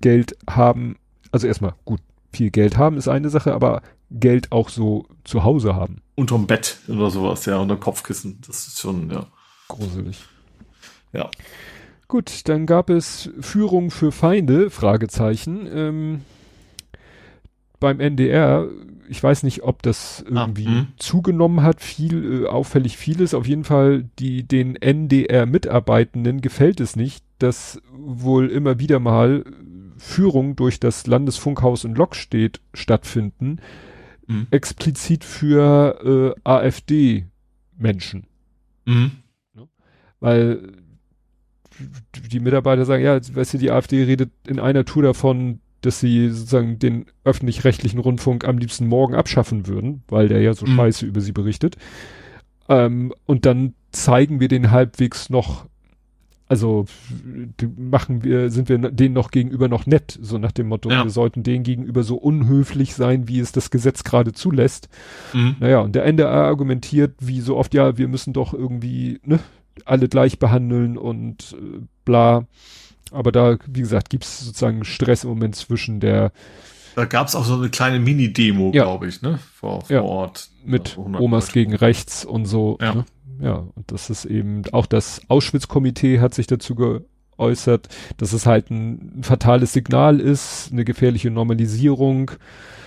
[0.00, 0.96] Geld haben.
[1.32, 2.00] Also erstmal, gut,
[2.32, 6.00] viel Geld haben ist eine Sache, aber Geld auch so zu Hause haben.
[6.14, 8.40] Unterm Bett oder sowas, ja, unter Kopfkissen.
[8.46, 9.26] Das ist schon, ja.
[9.68, 10.18] Gruselig.
[11.12, 11.30] Ja.
[12.08, 15.68] Gut, dann gab es Führung für Feinde, Fragezeichen.
[15.70, 16.20] Ähm,
[17.80, 18.66] beim NDR,
[19.08, 23.34] ich weiß nicht, ob das ah, irgendwie ah, zugenommen hat, viel, äh, auffällig vieles.
[23.34, 29.44] Auf jeden Fall, die, den NDR-Mitarbeitenden gefällt es nicht, dass wohl immer wieder mal
[29.98, 33.58] Führungen durch das Landesfunkhaus in Lokstedt stattfinden,
[34.26, 34.46] mhm.
[34.50, 38.26] explizit für äh, AfD-Menschen.
[38.86, 39.10] Mhm.
[40.20, 40.72] Weil
[42.30, 46.28] die Mitarbeiter sagen, ja, weißt du, die AfD redet in einer Tour davon, dass sie
[46.30, 50.76] sozusagen den öffentlich-rechtlichen Rundfunk am liebsten morgen abschaffen würden, weil der ja so mhm.
[50.76, 51.76] scheiße über sie berichtet.
[52.68, 55.66] Ähm, und dann zeigen wir den halbwegs noch,
[56.48, 56.86] also
[57.76, 61.04] machen wir, sind wir denen noch gegenüber noch nett, so nach dem Motto, ja.
[61.04, 64.88] wir sollten denen gegenüber so unhöflich sein, wie es das Gesetz gerade zulässt.
[65.32, 65.56] Mhm.
[65.60, 69.38] Naja, und der NDR argumentiert, wie so oft, ja, wir müssen doch irgendwie, ne,
[69.86, 72.46] alle gleich behandeln und äh, bla.
[73.10, 76.32] Aber da, wie gesagt, gibt es sozusagen Stress im Moment zwischen der.
[76.94, 78.82] Da gab es auch so eine kleine Mini-Demo, ja.
[78.82, 79.38] glaube ich, ne?
[79.54, 80.02] Vor, vor ja.
[80.02, 80.50] Ort.
[80.64, 81.52] Mit Omas Leute.
[81.52, 82.76] gegen rechts und so.
[82.80, 82.94] Ja.
[82.94, 83.04] Ne?
[83.40, 86.74] ja, und das ist eben, auch das Auschwitz-Komitee hat sich dazu
[87.38, 92.32] geäußert, dass es halt ein fatales Signal ist, eine gefährliche Normalisierung.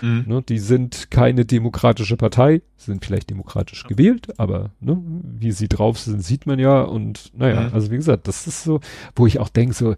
[0.02, 0.26] Mhm.
[0.28, 4.99] Ne, die sind keine demokratische Partei, sind vielleicht demokratisch gewählt, aber ne,
[5.40, 6.82] wie sie drauf sind, sieht man ja.
[6.82, 7.73] Und naja, mhm.
[7.73, 8.80] also wie gesagt, das ist so,
[9.15, 9.95] wo ich auch denke, so,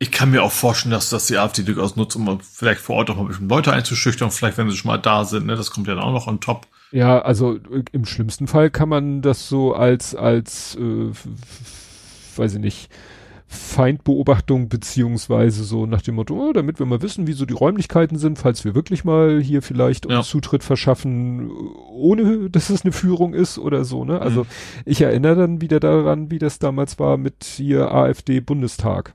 [0.00, 3.10] ich kann mir auch vorstellen, dass das die AfD durchaus nutzt, um vielleicht vor Ort
[3.10, 5.56] auch mal ein bisschen Leute einzuschüchtern, vielleicht wenn sie schon mal da sind, ne?
[5.56, 6.68] Das kommt ja dann auch noch on top.
[6.92, 7.58] Ja, also
[7.92, 11.10] im schlimmsten Fall kann man das so als, als, äh,
[12.36, 12.90] weiß ich nicht,
[13.48, 18.18] Feindbeobachtung beziehungsweise so nach dem Motto, oh, damit wir mal wissen, wie so die Räumlichkeiten
[18.18, 20.18] sind, falls wir wirklich mal hier vielleicht ja.
[20.18, 21.50] uns Zutritt verschaffen,
[21.90, 24.20] ohne dass es eine Führung ist oder so, ne?
[24.20, 24.48] Also mhm.
[24.84, 29.14] ich erinnere dann wieder daran, wie das damals war mit hier AfD Bundestag.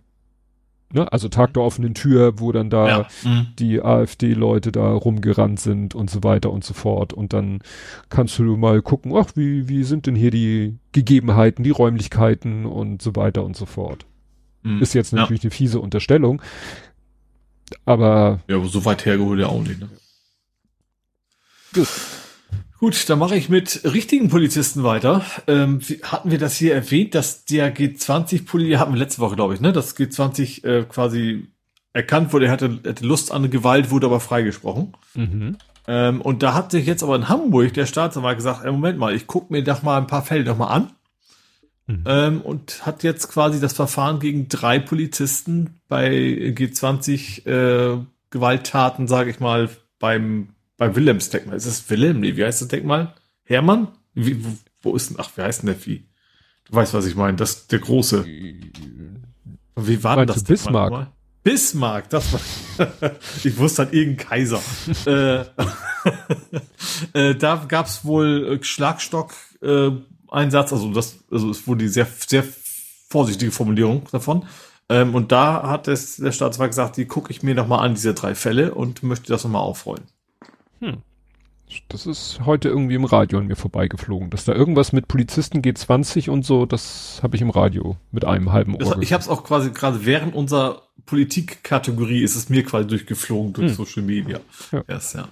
[0.93, 1.11] Ne?
[1.11, 3.07] Also Tag der offenen Tür, wo dann da ja.
[3.23, 3.47] mhm.
[3.57, 7.13] die AfD-Leute da rumgerannt sind und so weiter und so fort.
[7.13, 7.59] Und dann
[8.09, 13.01] kannst du mal gucken, ach, wie, wie sind denn hier die Gegebenheiten, die Räumlichkeiten und
[13.01, 14.05] so weiter und so fort.
[14.63, 14.81] Mhm.
[14.81, 15.47] Ist jetzt natürlich ja.
[15.47, 16.41] eine fiese Unterstellung.
[17.85, 18.39] Aber.
[18.47, 19.89] Ja, aber so weit hergeholt ja auch nicht, ne?
[21.73, 21.87] Gut.
[22.79, 25.23] Gut, dann mache ich mit richtigen Polizisten weiter.
[25.47, 29.61] Ähm, hatten wir das hier erwähnt, dass der G20-Pulli, hatten wir letzte Woche, glaube ich,
[29.61, 29.71] ne?
[29.71, 31.47] Das G20 äh, quasi
[31.93, 34.93] erkannt wurde, er hatte, hatte Lust an Gewalt, wurde aber freigesprochen.
[35.13, 35.57] Mhm.
[35.87, 39.15] Ähm, und da hat sich jetzt aber in Hamburg der Staatsanwalt gesagt, ey, Moment mal,
[39.15, 40.91] ich gucke mir doch mal ein paar Fälle doch mal an.
[41.87, 42.03] Mhm.
[42.05, 49.29] Ähm, und hat jetzt quasi das Verfahren gegen drei Polizisten bei G20 äh, Gewalttaten, sage
[49.29, 49.69] ich mal,
[49.99, 51.55] beim bei Willems Denkmal.
[51.55, 52.19] Ist es Willem?
[52.19, 53.13] Nee, wie heißt das Denkmal?
[53.43, 53.89] Hermann?
[54.13, 54.49] Wie, wo,
[54.81, 56.09] wo ist denn, ach, wie heißt denn der Vieh?
[56.65, 57.37] Du weißt, was ich meine.
[57.37, 58.25] Das, der große.
[59.75, 60.43] Wie war denn das?
[60.43, 60.89] Bismarck.
[60.89, 61.11] Denkmal?
[61.43, 63.11] Bismarck, das war,
[63.43, 64.61] ich wusste halt irgendein Kaiser.
[65.05, 65.45] äh,
[67.13, 69.91] äh, da gab's wohl äh, Schlagstock, äh,
[70.33, 72.43] Einsatz, also das, also es wurde die sehr, sehr
[73.09, 74.45] vorsichtige Formulierung davon.
[74.89, 78.13] Ähm, und da hat es, der Staatsrat gesagt, die gucke ich mir nochmal an, diese
[78.13, 80.03] drei Fälle, und möchte das nochmal aufrollen.
[80.79, 80.97] Hm.
[81.87, 84.29] Das ist heute irgendwie im Radio an mir vorbeigeflogen.
[84.29, 88.51] Dass da irgendwas mit Polizisten G20 und so, das habe ich im Radio mit einem
[88.51, 88.79] halben Ohr.
[88.79, 93.53] Das, ich habe es auch quasi gerade während unserer Politikkategorie ist es mir quasi durchgeflogen
[93.53, 93.75] durch hm.
[93.75, 94.39] Social Media.
[94.71, 94.83] Ja.
[94.87, 95.27] Yes, ja.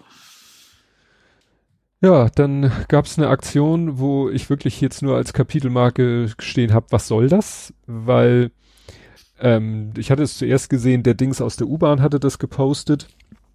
[2.01, 6.87] Ja, dann gab es eine Aktion, wo ich wirklich jetzt nur als Kapitelmarke stehen habe,
[6.89, 7.73] was soll das?
[7.85, 8.51] Weil
[9.39, 13.07] ähm, ich hatte es zuerst gesehen, der Dings aus der U-Bahn hatte das gepostet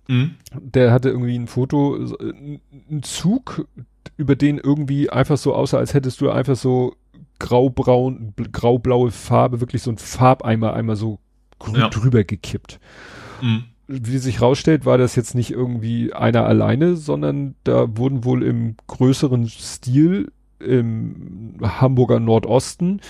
[0.09, 0.36] Mhm.
[0.52, 3.66] Der hatte irgendwie ein Foto, ein Zug,
[4.16, 6.97] über den irgendwie einfach so aussah, als hättest du einfach so
[7.39, 11.18] graubraun, graublaue Farbe, wirklich so ein Farbeimer einmal so
[11.74, 11.89] ja.
[11.89, 12.78] drüber gekippt.
[13.43, 13.64] Mhm.
[13.89, 18.77] Wie sich rausstellt, war das jetzt nicht irgendwie einer alleine, sondern da wurden wohl im
[18.89, 23.01] größeren Stil im Hamburger Nordosten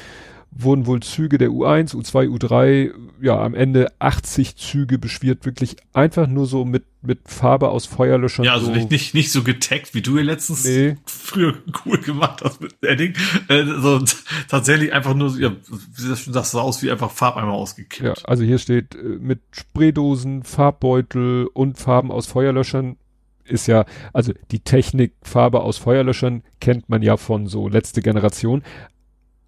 [0.58, 6.26] wurden wohl Züge der U1, U2, U3, ja, am Ende 80 Züge beschwert, wirklich einfach
[6.26, 8.44] nur so mit, mit Farbe aus Feuerlöschern.
[8.44, 8.72] Ja, also so.
[8.72, 10.96] nicht, nicht, nicht so getaggt, wie du hier letztens nee.
[11.06, 11.54] früher
[11.84, 13.14] cool gemacht hast mit Edding.
[13.48, 14.02] Also
[14.48, 15.52] tatsächlich einfach nur, ja,
[16.28, 18.18] das sah aus wie einfach Farbeimer ausgekippt.
[18.18, 22.96] Ja, also hier steht äh, mit Spraydosen, Farbbeutel und Farben aus Feuerlöschern
[23.48, 28.64] ist ja, also die Technik Farbe aus Feuerlöschern kennt man ja von so letzte Generation,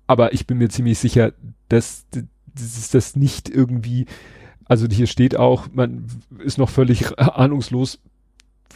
[0.09, 1.33] aber ich bin mir ziemlich sicher,
[1.69, 4.07] dass, dass das nicht irgendwie,
[4.65, 6.07] also hier steht auch, man
[6.39, 8.01] ist noch völlig ahnungslos,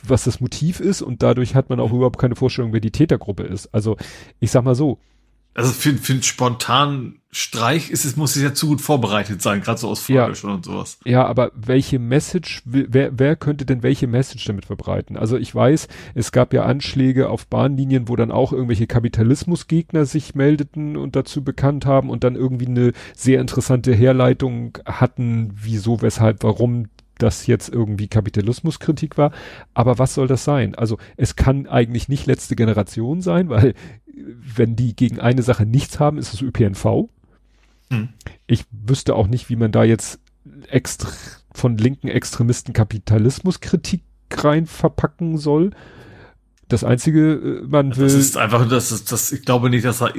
[0.05, 3.45] was das Motiv ist und dadurch hat man auch überhaupt keine Vorstellung, wer die Tätergruppe
[3.45, 3.75] ist.
[3.75, 3.97] Also
[4.41, 4.99] ich sag mal so,
[5.55, 9.81] also für, einen spontanen Streich ist es, muss es ja zu gut vorbereitet sein, gerade
[9.81, 10.57] so aus Feuerlöschern ja.
[10.57, 10.99] und sowas.
[11.07, 15.17] Ja, aber welche Message, wer, wer könnte denn welche Message damit verbreiten?
[15.17, 20.35] Also ich weiß, es gab ja Anschläge auf Bahnlinien, wo dann auch irgendwelche Kapitalismusgegner sich
[20.35, 26.43] meldeten und dazu bekannt haben und dann irgendwie eine sehr interessante Herleitung hatten, wieso, weshalb,
[26.43, 29.33] warum das jetzt irgendwie Kapitalismuskritik war.
[29.73, 30.75] Aber was soll das sein?
[30.75, 33.73] Also es kann eigentlich nicht letzte Generation sein, weil
[34.15, 37.09] wenn die gegen eine Sache nichts haben, ist es ÖPNV.
[37.93, 38.09] Hm.
[38.47, 40.19] Ich wüsste auch nicht, wie man da jetzt
[40.69, 41.09] extra
[41.52, 44.02] von linken Extremisten Kapitalismuskritik
[44.32, 45.70] rein verpacken soll.
[46.69, 48.05] Das einzige, äh, man will.
[48.05, 50.14] Das ist einfach, das ist, das, ich glaube nicht, dass er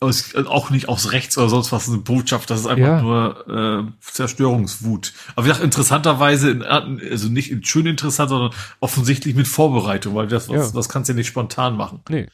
[0.00, 3.02] aus, auch nicht aus rechts oder sonst was eine Botschaft, das ist einfach ja.
[3.02, 5.12] nur äh, Zerstörungswut.
[5.36, 10.66] Aber wie gesagt, interessanterweise, also nicht schön interessant, sondern offensichtlich mit Vorbereitung, weil das, ja.
[10.70, 12.00] das kannst du ja nicht spontan machen.
[12.08, 12.28] Nee.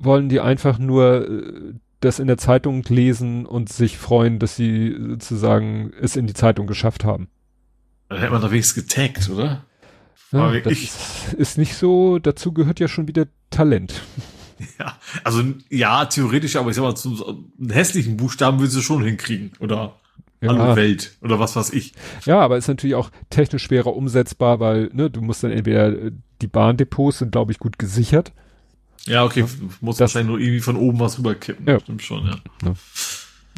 [0.00, 1.74] Wollen die einfach nur äh,
[2.04, 6.66] das in der Zeitung lesen und sich freuen, dass sie sozusagen es in die Zeitung
[6.66, 7.28] geschafft haben.
[8.08, 9.64] Dann hätte man doch wenigstens getaggt, oder?
[10.32, 10.90] Ja, das ich,
[11.36, 14.02] ist nicht so, dazu gehört ja schon wieder Talent.
[14.78, 19.02] Ja, also ja, theoretisch, aber ich sag mal, zu einen hässlichen Buchstaben willst du schon
[19.02, 19.96] hinkriegen, oder?
[20.40, 20.76] Ja.
[20.76, 21.92] Welt, oder was weiß ich.
[22.24, 26.46] Ja, aber ist natürlich auch technisch schwerer umsetzbar, weil, ne, du musst dann entweder, die
[26.46, 28.32] Bahndepots sind, glaube ich, gut gesichert.
[29.06, 29.44] Ja, okay,
[29.80, 31.66] muss das, wahrscheinlich nur irgendwie von oben was rüberkippen.
[31.66, 31.80] Ja.
[31.80, 32.36] Stimmt schon, ja.
[32.64, 32.74] Ja,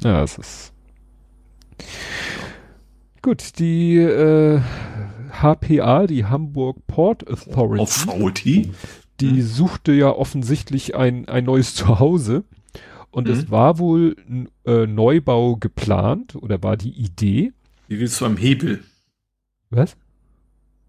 [0.02, 0.73] ja es ist.
[3.23, 4.60] Gut, die äh,
[5.40, 8.73] HPA, die Hamburg Port Authority, Authority?
[9.20, 9.43] die hm.
[9.43, 12.44] suchte ja offensichtlich ein, ein neues Zuhause.
[13.10, 13.35] Und hm.
[13.35, 17.52] es war wohl ein äh, Neubau geplant oder war die Idee.
[17.89, 18.82] Wie willst du am Hebel?
[19.70, 19.97] Was?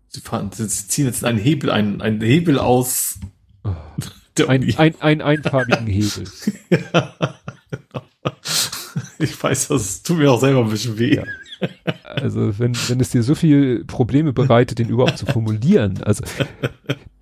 [0.09, 3.19] Sie, fahren, sie ziehen jetzt einen Hebel, einen, einen Hebel aus.
[3.63, 3.75] Oh.
[4.45, 6.25] Ein, ein, ein einfarbigen Hebel.
[6.69, 7.15] ja.
[9.19, 11.15] Ich weiß, das tut mir auch selber ein bisschen weh.
[11.15, 11.23] Ja.
[12.03, 16.03] Also wenn, wenn es dir so viel Probleme bereitet, den überhaupt zu formulieren.
[16.03, 16.23] Also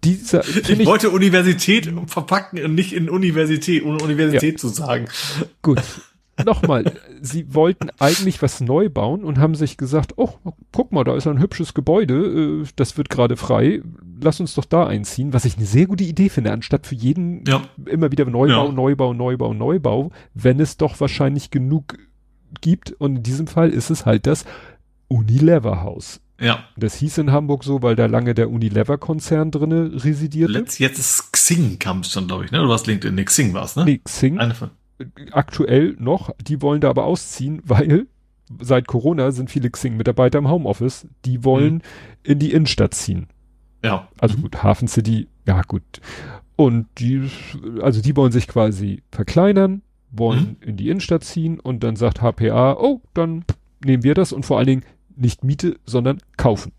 [0.04, 0.48] dieser.
[0.48, 4.60] Ich, ich wollte Universität verpacken und nicht in Universität, ohne Universität ja.
[4.60, 5.06] zu sagen.
[5.62, 5.82] Gut.
[6.44, 6.92] Nochmal,
[7.22, 10.34] sie wollten eigentlich was neu bauen und haben sich gesagt, oh,
[10.74, 13.82] guck mal, da ist ein hübsches Gebäude, äh, das wird gerade frei,
[14.22, 17.46] lass uns doch da einziehen, was ich eine sehr gute Idee finde, anstatt für jeden
[17.48, 17.62] ja.
[17.86, 18.72] immer wieder Neubau, ja.
[18.72, 21.98] Neubau, Neubau, Neubau, wenn es doch wahrscheinlich genug
[22.62, 24.46] gibt und in diesem Fall ist es halt das
[25.08, 26.20] Unilever Haus.
[26.40, 26.66] Ja.
[26.76, 30.52] Das hieß in Hamburg so, weil da lange der Unilever-Konzern drinne residierte.
[30.52, 32.58] Letzt, jetzt ist Xing kam es schon, glaube ich, ne?
[32.60, 33.86] Du warst LinkedIn, nee, Xing war's, ne?
[33.86, 34.38] Nee, Xing.
[34.38, 34.72] Eine von
[35.32, 38.08] aktuell noch, die wollen da aber ausziehen, weil
[38.60, 41.82] seit Corona sind viele Xing-Mitarbeiter im Homeoffice, die wollen mhm.
[42.24, 43.28] in die Innenstadt ziehen.
[43.84, 44.08] Ja.
[44.20, 44.44] Also mhm.
[44.44, 45.84] gut, Hafen City, ja gut.
[46.56, 47.30] Und die,
[47.82, 49.82] also die wollen sich quasi verkleinern,
[50.12, 50.68] wollen mhm.
[50.68, 53.44] in die Innenstadt ziehen und dann sagt HPA, oh, dann
[53.84, 54.84] nehmen wir das und vor allen Dingen
[55.16, 56.72] nicht Miete, sondern kaufen.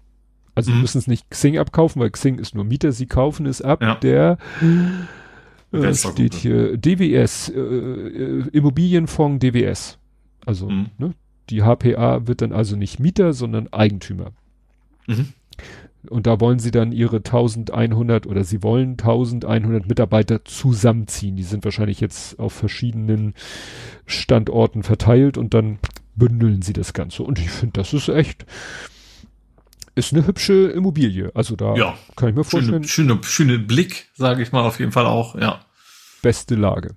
[0.54, 0.80] Also mhm.
[0.80, 3.82] müssen es nicht Xing abkaufen, weil Xing ist nur Mieter, sie kaufen es ab.
[3.82, 3.96] Ja.
[3.96, 4.38] Der
[5.84, 9.98] äh, steht hier DWS, äh, äh, Immobilienfonds DWS.
[10.44, 10.86] Also, mhm.
[10.98, 11.14] ne,
[11.50, 14.32] die HPA wird dann also nicht Mieter, sondern Eigentümer.
[15.06, 15.28] Mhm.
[16.08, 21.36] Und da wollen sie dann ihre 1100 oder sie wollen 1100 Mitarbeiter zusammenziehen.
[21.36, 23.34] Die sind wahrscheinlich jetzt auf verschiedenen
[24.06, 25.78] Standorten verteilt und dann
[26.14, 27.22] bündeln sie das Ganze.
[27.22, 28.46] Und ich finde, das ist echt,
[29.94, 31.30] ist eine hübsche Immobilie.
[31.34, 32.84] Also da ja, kann ich mir vorstellen.
[32.84, 35.60] Schöne, schöne, schöne Blick, sage ich mal auf jeden Fall auch, ja.
[36.26, 36.96] Beste Lage.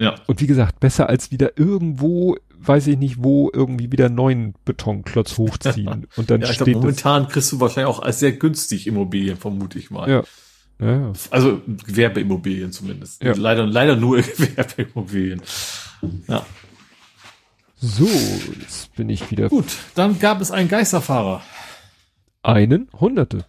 [0.00, 0.16] Ja.
[0.26, 5.38] Und wie gesagt, besser als wieder irgendwo, weiß ich nicht wo, irgendwie wieder neuen Betonklotz
[5.38, 6.08] hochziehen.
[6.16, 9.78] Und dann ja, steht glaub, momentan kriegst du wahrscheinlich auch als sehr günstig Immobilien, vermute
[9.78, 10.10] ich mal.
[10.10, 10.24] Ja.
[10.80, 11.12] ja.
[11.30, 13.22] Also Gewerbeimmobilien zumindest.
[13.22, 13.34] Ja.
[13.36, 15.40] Leider, leider nur Gewerbeimmobilien.
[16.26, 16.44] Ja.
[17.76, 18.08] So,
[18.60, 19.50] jetzt bin ich wieder.
[19.50, 21.42] Gut, dann gab es einen Geisterfahrer.
[22.42, 22.88] Einen?
[22.98, 23.46] Hunderte.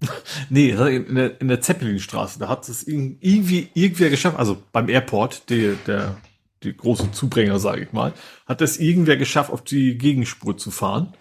[0.50, 5.50] nee, in der, in der Zeppelinstraße, da hat es irgendwie irgendwer geschafft, also beim Airport,
[5.50, 6.16] der, der,
[6.62, 8.12] die große Zubringer, sage ich mal,
[8.46, 11.14] hat es irgendwer geschafft, auf die Gegenspur zu fahren.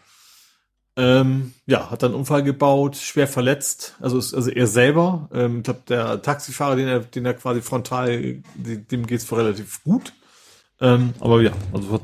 [0.95, 6.23] Ähm, ja, hat dann einen Unfall gebaut, schwer verletzt, also also er selber, ähm, der
[6.23, 10.13] Taxifahrer, den er, den er quasi frontal, dem geht's relativ gut.
[10.79, 11.99] Ähm, aber ja, also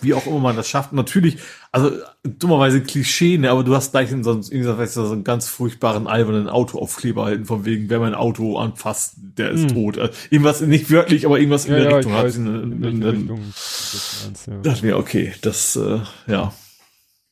[0.00, 0.94] wie auch immer man das schafft.
[0.94, 1.36] Natürlich,
[1.72, 1.90] also
[2.24, 6.48] dummerweise Klischee, ne, aber du hast gleich in so, in so einen ganz furchtbaren, albernen
[6.48, 9.74] Autoaufkleber halten, von wegen, wer mein Auto anfasst, der ist hm.
[9.74, 9.98] tot.
[9.98, 12.14] Also, irgendwas, nicht wörtlich, aber irgendwas in ja, der ja, Richtung.
[12.14, 14.58] Weiß, in, in, in, Richtung das meinst, ja.
[14.62, 16.54] dachte mir, okay, das, äh, ja,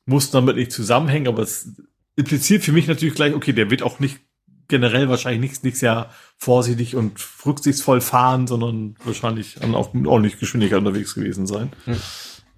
[0.05, 1.73] muss damit nicht zusammenhängen, aber es
[2.16, 4.20] impliziert für mich natürlich gleich, okay, der wird auch nicht
[4.68, 10.78] generell wahrscheinlich nichts, nichts ja vorsichtig und rücksichtsvoll fahren, sondern wahrscheinlich auch mit ordentlich Geschwindigkeit
[10.78, 11.72] unterwegs gewesen sein.
[11.84, 11.97] Hm.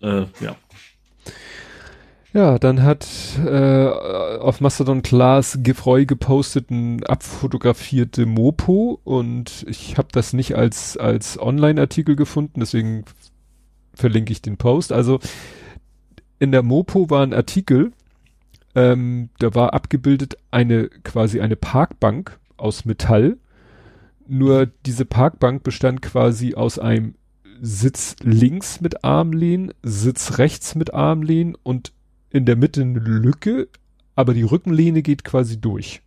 [0.00, 0.56] Äh, ja.
[2.34, 3.06] Ja, dann hat
[3.44, 11.40] äh, auf Mastodon Class Gefreu geposteten abfotografierte Mopo und ich habe das nicht als als
[11.40, 13.04] Online-Artikel gefunden, deswegen
[13.94, 14.92] verlinke ich den Post.
[14.92, 15.20] Also
[16.38, 17.92] in der Mopo war ein Artikel
[18.74, 23.38] Ähm, da war abgebildet eine quasi eine Parkbank aus Metall.
[24.26, 27.14] Nur diese Parkbank bestand quasi aus einem
[27.60, 31.92] Sitz links mit Armlehnen, Sitz rechts mit Armlehnen und
[32.30, 33.68] in der Mitte eine Lücke,
[34.14, 36.02] aber die Rückenlehne geht quasi durch.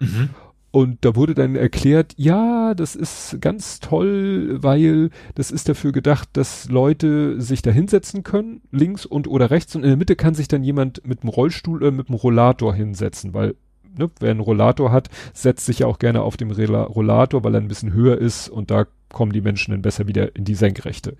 [0.00, 0.30] Mhm.
[0.70, 6.28] Und da wurde dann erklärt, ja, das ist ganz toll, weil das ist dafür gedacht,
[6.34, 10.34] dass Leute sich da hinsetzen können, links und oder rechts und in der Mitte kann
[10.34, 13.54] sich dann jemand mit dem Rollstuhl oder mit dem Rollator hinsetzen, weil
[13.96, 17.60] ne, wer einen Rollator hat, setzt sich ja auch gerne auf dem Rollator, weil er
[17.60, 21.16] ein bisschen höher ist und da kommen die Menschen dann besser wieder in die Senkrechte.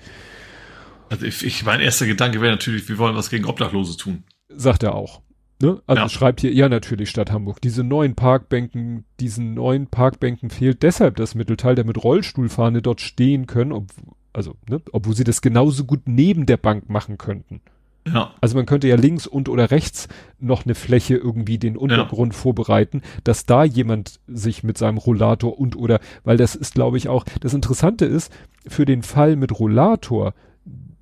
[1.09, 4.25] Also ich, ich mein erster Gedanke wäre natürlich, wir wollen was gegen Obdachlose tun.
[4.51, 5.23] Sagt er auch.
[5.61, 5.83] Ne?
[5.87, 6.09] Also ja.
[6.09, 7.61] schreibt hier, ja natürlich Stadt Hamburg.
[7.61, 13.73] Diese neuen Parkbänken, diesen neuen Parkbänken fehlt deshalb das Mittelteil, damit Rollstuhlfahrende dort stehen können,
[13.73, 13.87] ob,
[14.33, 17.61] also, ne, obwohl sie das genauso gut neben der Bank machen könnten.
[18.07, 18.35] Ja.
[18.41, 20.09] Also man könnte ja links und oder rechts
[20.39, 22.39] noch eine Fläche irgendwie den Untergrund ja.
[22.39, 27.09] vorbereiten, dass da jemand sich mit seinem Rollator und oder, weil das ist glaube ich
[27.09, 28.33] auch, das Interessante ist,
[28.67, 30.35] für den Fall mit Rollator,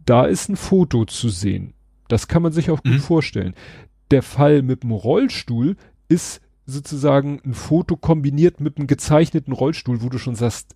[0.05, 1.74] da ist ein Foto zu sehen.
[2.09, 3.01] Das kann man sich auch gut mhm.
[3.01, 3.55] vorstellen
[4.11, 5.77] der Fall mit dem Rollstuhl
[6.09, 10.74] ist sozusagen ein Foto kombiniert mit einem gezeichneten Rollstuhl, wo du schon sagst,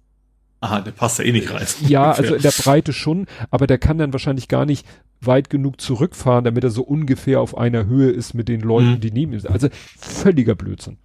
[0.62, 1.66] Aha, der passt ja eh nicht rein.
[1.80, 4.86] Ja, also in der Breite schon, aber der kann dann wahrscheinlich gar nicht
[5.20, 9.00] weit genug zurückfahren, damit er so ungefähr auf einer Höhe ist mit den Leuten, mhm.
[9.00, 9.50] die neben ihm sind.
[9.50, 10.98] Also völliger Blödsinn.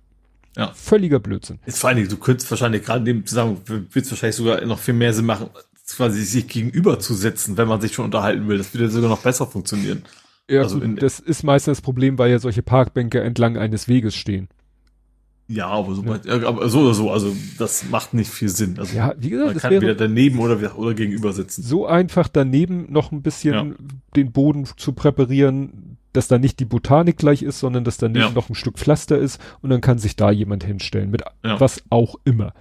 [0.58, 0.72] Ja.
[0.74, 1.60] Völliger Blödsinn.
[1.66, 4.80] Ist vor allen Dingen, du könntest wahrscheinlich gerade in dem Zusammenhang, wird wahrscheinlich sogar noch
[4.80, 5.50] viel mehr Sinn machen,
[5.90, 8.58] quasi sich gegenüber zu setzen, wenn man sich schon unterhalten will.
[8.58, 10.04] Das würde sogar noch besser funktionieren.
[10.50, 14.16] Ja, also gut, das ist meistens das Problem, weil ja solche Parkbänke entlang eines Weges
[14.16, 14.48] stehen.
[15.48, 16.48] Ja, aber so, ja.
[16.48, 18.80] aber so oder so, also das macht nicht viel Sinn.
[18.80, 21.62] Also ja, wie gesagt, man kann wieder daneben oder, oder gegenüber sitzen.
[21.62, 23.76] So einfach daneben noch ein bisschen ja.
[24.16, 28.32] den Boden zu präparieren, dass da nicht die Botanik gleich ist, sondern dass daneben ja.
[28.32, 32.16] noch ein Stück Pflaster ist und dann kann sich da jemand hinstellen mit was auch
[32.24, 32.54] immer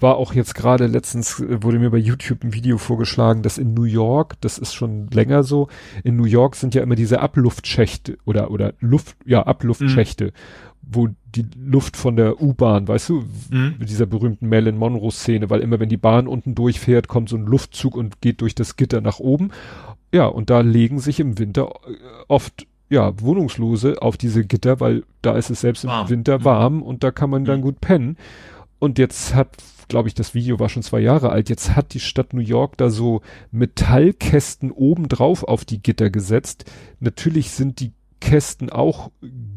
[0.00, 3.74] war auch jetzt gerade letztens, äh, wurde mir bei YouTube ein Video vorgeschlagen, dass in
[3.74, 5.68] New York, das ist schon länger so,
[6.04, 10.30] in New York sind ja immer diese Abluftschächte oder, oder Luft, ja, Abluftschächte, mhm.
[10.82, 13.76] wo die Luft von der U-Bahn, weißt du, mhm.
[13.78, 17.36] mit dieser berühmten Marilyn Monroe Szene, weil immer wenn die Bahn unten durchfährt, kommt so
[17.36, 19.50] ein Luftzug und geht durch das Gitter nach oben.
[20.12, 21.94] Ja, und da legen sich im Winter äh,
[22.26, 26.06] oft ja, Wohnungslose auf diese Gitter, weil da ist es selbst warm.
[26.06, 26.44] im Winter mhm.
[26.44, 27.64] warm und da kann man dann mhm.
[27.64, 28.16] gut pennen.
[28.80, 29.48] Und jetzt hat
[29.90, 31.50] glaube ich, das Video war schon zwei Jahre alt.
[31.50, 36.64] Jetzt hat die Stadt New York da so Metallkästen obendrauf auf die Gitter gesetzt.
[37.00, 39.10] Natürlich sind die Kästen auch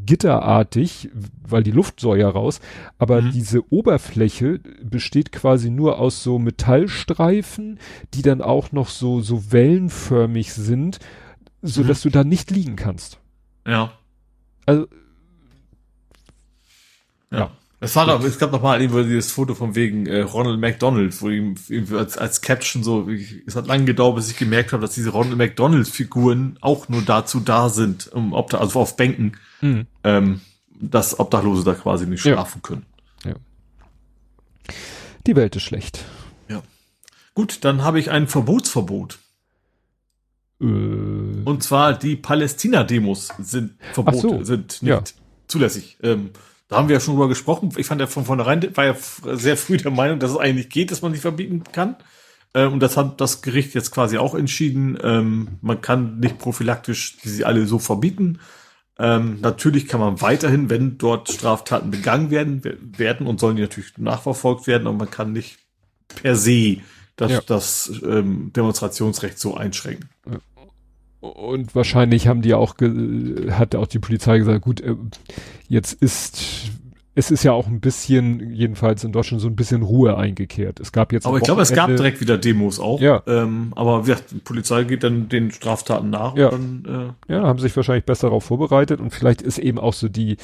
[0.05, 1.09] gitterartig,
[1.47, 2.61] weil die Luft soll ja raus,
[2.97, 3.31] aber mhm.
[3.31, 7.79] diese Oberfläche besteht quasi nur aus so Metallstreifen,
[8.13, 10.99] die dann auch noch so, so wellenförmig sind,
[11.61, 11.87] so mhm.
[11.87, 13.19] dass du da nicht liegen kannst.
[13.67, 13.91] Ja.
[14.65, 14.87] Also,
[17.31, 17.39] ja.
[17.39, 17.51] ja.
[17.83, 21.21] Es war doch, es gab noch mal irgendwo dieses Foto von wegen äh, Ronald McDonald,
[21.21, 21.55] wo ihm
[21.91, 25.37] als, als Caption so, es hat lange gedauert, bis ich gemerkt habe, dass diese Ronald
[25.37, 29.85] McDonald Figuren auch nur dazu da sind, um Obdach, also auf Bänken, mhm.
[30.05, 30.39] ähm,
[30.71, 32.67] dass Obdachlose da quasi nicht schlafen ja.
[32.67, 32.85] können.
[33.25, 33.33] Ja.
[35.27, 36.05] Die Welt ist schlecht.
[36.47, 36.63] Ja.
[37.33, 39.19] Gut, dann habe ich ein Verbotsverbot.
[40.61, 40.65] Äh.
[40.65, 44.43] Und zwar die Palästina-Demos sind verboten, so.
[44.45, 45.03] sind nicht ja.
[45.47, 45.97] zulässig.
[46.01, 46.29] Ähm,
[46.73, 47.69] da haben wir ja schon drüber gesprochen.
[47.77, 48.95] Ich fand ja von vornherein, war ja
[49.33, 51.97] sehr früh der Meinung, dass es eigentlich geht, dass man nicht verbieten kann.
[52.55, 54.97] Ähm, und das hat das Gericht jetzt quasi auch entschieden.
[55.03, 58.39] Ähm, man kann nicht prophylaktisch sie alle so verbieten.
[58.97, 62.61] Ähm, natürlich kann man weiterhin, wenn dort Straftaten begangen werden,
[62.97, 65.59] werden und sollen die natürlich nachverfolgt werden, aber man kann nicht
[66.07, 66.77] per se
[67.15, 67.41] das, ja.
[67.45, 70.09] das Demonstrationsrecht so einschränken.
[71.23, 72.75] Und wahrscheinlich haben die auch,
[73.51, 74.97] hat auch die Polizei gesagt, gut, äh,
[75.69, 76.69] jetzt ist,
[77.15, 80.81] es ist ja auch ein bisschen, jedenfalls in Deutschland, so ein bisschen Ruhe eingekehrt.
[80.81, 81.25] Es gab jetzt.
[81.25, 82.99] Aber ich glaube, es gab direkt wieder Demos auch.
[82.99, 83.23] Ja.
[83.25, 86.35] Ähm, aber wie die Polizei geht dann den Straftaten nach.
[86.35, 86.49] Ja.
[86.49, 89.93] Und dann, äh, ja, haben sich wahrscheinlich besser darauf vorbereitet und vielleicht ist eben auch
[89.93, 90.35] so die,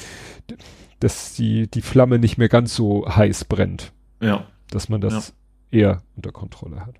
[1.00, 3.92] dass die, die Flamme nicht mehr ganz so heiß brennt.
[4.22, 4.46] Ja.
[4.70, 5.34] Dass man das
[5.70, 5.78] ja.
[5.78, 6.94] eher unter Kontrolle hat.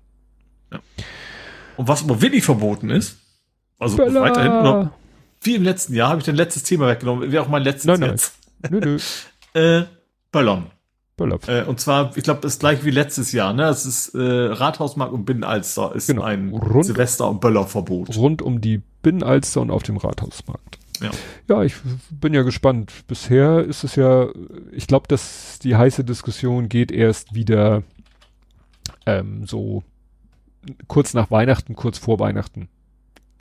[0.71, 0.79] Ja.
[1.77, 3.20] Und was aber wirklich verboten ist,
[3.81, 4.21] also Bella.
[4.21, 4.91] weiterhin noch.
[5.41, 7.31] Wie im letzten Jahr habe ich dein letztes Thema weggenommen.
[7.31, 8.35] Wie auch mein letztes nein, jetzt.
[8.69, 8.99] Nö, nö.
[9.59, 9.85] äh,
[10.31, 10.67] Ballon.
[11.17, 11.39] Ballon.
[11.47, 13.53] Äh, und zwar, ich glaube, das gleiche wie letztes Jahr.
[13.53, 16.21] Ne, es ist äh, Rathausmarkt und Binnenalster ist genau.
[16.21, 18.15] ein rund, Silvester- und Böllerverbot.
[18.15, 20.77] Rund um die Binnenalster und auf dem Rathausmarkt.
[21.01, 21.09] Ja.
[21.49, 21.73] ja, ich
[22.11, 22.93] bin ja gespannt.
[23.07, 24.27] Bisher ist es ja,
[24.71, 27.81] ich glaube, dass die heiße Diskussion geht erst wieder
[29.07, 29.81] ähm, so
[30.87, 32.69] kurz nach Weihnachten, kurz vor Weihnachten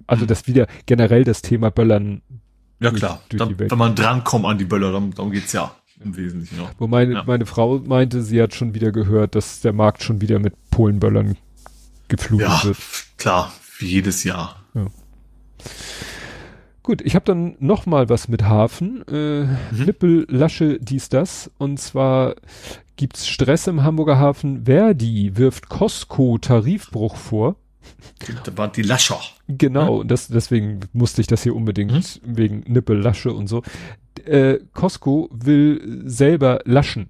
[0.06, 2.22] Also das wieder generell das Thema Böllern.
[2.80, 6.56] Ja klar, dann, wenn man drankommt an die Böller, dann, darum geht's ja im Wesentlichen
[6.56, 6.70] noch.
[6.78, 7.24] Wo meine, ja.
[7.26, 11.36] meine Frau meinte, sie hat schon wieder gehört, dass der Markt schon wieder mit Polenböllern
[12.08, 12.78] geflutet ja, wird.
[13.18, 14.56] klar, wie jedes Jahr.
[14.74, 14.86] Ja.
[16.82, 19.06] Gut, ich habe dann noch mal was mit Hafen.
[19.06, 19.84] Äh, mhm.
[19.84, 21.50] Nippel, Lasche, dies, das.
[21.58, 22.34] Und zwar
[22.96, 24.64] gibt's Stress im Hamburger Hafen.
[24.64, 27.56] Verdi wirft Costco Tarifbruch vor.
[28.44, 29.20] Da war die Lascher.
[29.58, 30.04] Genau, ja?
[30.04, 32.36] das, deswegen musste ich das hier unbedingt mhm.
[32.36, 33.62] wegen Nippel, Lasche und so.
[34.24, 37.08] Äh, Costco will selber laschen.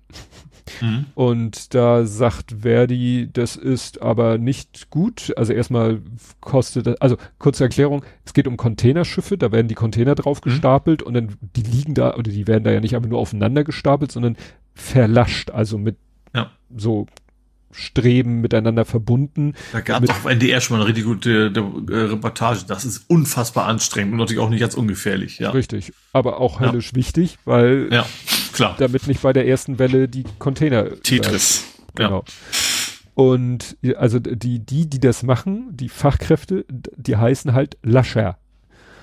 [0.81, 1.07] Mhm.
[1.15, 5.33] Und da sagt Verdi, das ist aber nicht gut.
[5.37, 6.01] Also erstmal
[6.41, 10.51] kostet, also kurze Erklärung, es geht um Containerschiffe, da werden die Container drauf mhm.
[10.51, 11.07] gestapelt mhm.
[11.07, 14.13] und dann, die liegen da, oder die werden da ja nicht einfach nur aufeinander gestapelt,
[14.13, 14.37] sondern
[14.75, 15.97] verlascht, also mit
[16.35, 16.51] ja.
[16.75, 17.07] so
[17.73, 19.55] Streben miteinander verbunden.
[19.73, 22.65] Da gab es auf NDR schon mal eine richtig gute äh, Reportage.
[22.67, 25.39] Das ist unfassbar anstrengend und natürlich auch nicht ganz ungefährlich.
[25.39, 25.51] Ja.
[25.51, 26.97] Richtig, aber auch höllisch ja.
[26.97, 28.05] wichtig, weil ja,
[28.53, 28.75] klar.
[28.79, 31.01] damit nicht bei der ersten Welle die Container.
[31.03, 31.65] Tetris.
[31.79, 32.25] Äh, genau.
[32.27, 32.33] Ja.
[33.15, 38.39] Und also die, die, die das machen, die Fachkräfte, die heißen halt Lascher.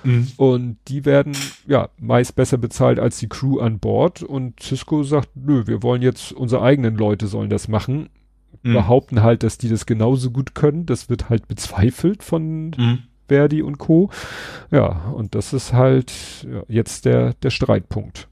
[0.04, 0.28] Mhm.
[0.36, 1.36] Und die werden
[1.66, 4.22] ja meist besser bezahlt als die Crew an Bord.
[4.22, 8.10] Und Cisco sagt, nö, wir wollen jetzt unsere eigenen Leute sollen das machen
[8.62, 8.74] mhm.
[8.74, 10.86] behaupten halt, dass die das genauso gut können.
[10.86, 12.98] Das wird halt bezweifelt von mhm.
[13.28, 14.10] Verdi und Co.
[14.70, 16.12] Ja, und das ist halt
[16.68, 18.28] jetzt der, der Streitpunkt.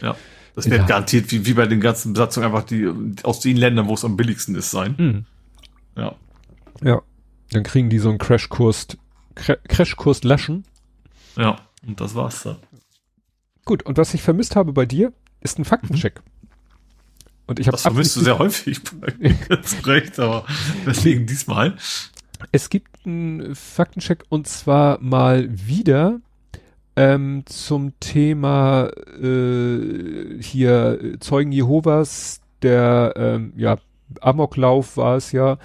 [0.00, 0.16] Ja.
[0.54, 0.86] Das wird ja.
[0.86, 2.90] garantiert, wie, wie bei den ganzen Besatzungen, einfach die
[3.22, 4.94] aus den Ländern, wo es am billigsten ist, sein.
[4.98, 5.24] Mhm.
[5.96, 6.14] Ja.
[6.82, 7.02] Ja.
[7.52, 8.88] Dann kriegen die so einen Crashkurs,
[9.34, 10.64] Crashkurs löschen.
[11.36, 11.56] Ja,
[11.86, 12.56] und das war's dann.
[13.64, 16.20] Gut, und was ich vermisst habe bei dir, ist ein Faktencheck.
[16.20, 16.39] Mhm.
[17.50, 18.94] Und ich habe das vermisst du sehr häufig zu
[19.84, 20.44] Recht, aber
[20.86, 21.74] deswegen diesmal.
[22.52, 26.20] Es gibt einen Faktencheck und zwar mal wieder
[26.94, 28.90] ähm, zum Thema
[29.20, 33.78] äh, hier Zeugen Jehovas, der ähm, ja
[34.20, 35.58] Amoklauf war es ja.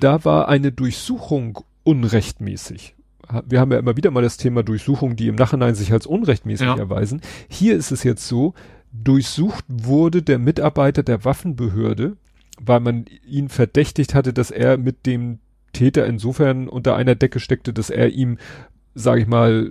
[0.00, 2.96] Da war eine Durchsuchung unrechtmäßig
[3.46, 6.66] wir haben ja immer wieder mal das Thema Durchsuchung, die im Nachhinein sich als unrechtmäßig
[6.66, 6.76] ja.
[6.76, 7.20] erweisen.
[7.48, 8.54] Hier ist es jetzt so,
[9.02, 12.16] durchsucht wurde der Mitarbeiter der Waffenbehörde,
[12.60, 15.38] weil man ihn verdächtigt hatte, dass er mit dem
[15.72, 18.38] Täter insofern unter einer Decke steckte, dass er ihm,
[18.94, 19.70] sage ich mal,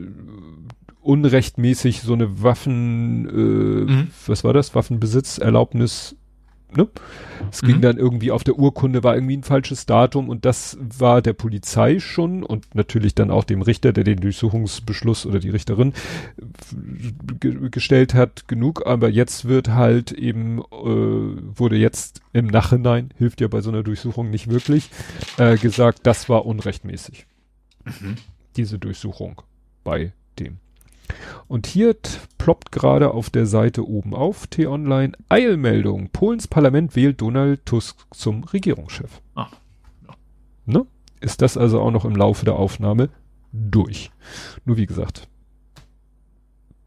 [1.02, 4.08] unrechtmäßig so eine Waffen, äh, mhm.
[4.26, 6.16] was war das, Waffenbesitzerlaubnis
[6.78, 6.88] ne?
[7.52, 7.68] Es mhm.
[7.68, 11.34] ging dann irgendwie auf der Urkunde war irgendwie ein falsches Datum und das war der
[11.34, 15.94] Polizei schon und natürlich dann auch dem Richter, der den Durchsuchungsbeschluss oder die Richterin
[17.40, 18.86] gestellt hat, genug.
[18.86, 23.84] Aber jetzt wird halt eben, äh, wurde jetzt im Nachhinein, hilft ja bei so einer
[23.84, 24.90] Durchsuchung nicht wirklich,
[25.38, 27.26] äh, gesagt, das war unrechtmäßig.
[27.86, 28.16] Mhm.
[28.56, 29.42] Diese Durchsuchung
[29.84, 30.58] bei dem.
[31.48, 31.96] Und hier
[32.46, 36.10] ploppt gerade auf der Seite oben auf, T-Online, Eilmeldung.
[36.12, 39.20] Polens Parlament wählt Donald Tusk zum Regierungschef.
[39.34, 39.48] Ah,
[40.08, 40.14] ja.
[40.68, 40.86] Ne?
[41.22, 43.10] Ist das also auch noch im Laufe der Aufnahme
[43.52, 44.12] durch.
[44.64, 45.28] Nur wie gesagt,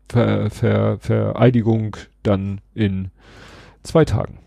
[0.09, 3.11] Ver, Ver, Vereidigung dann in
[3.83, 4.39] zwei Tagen.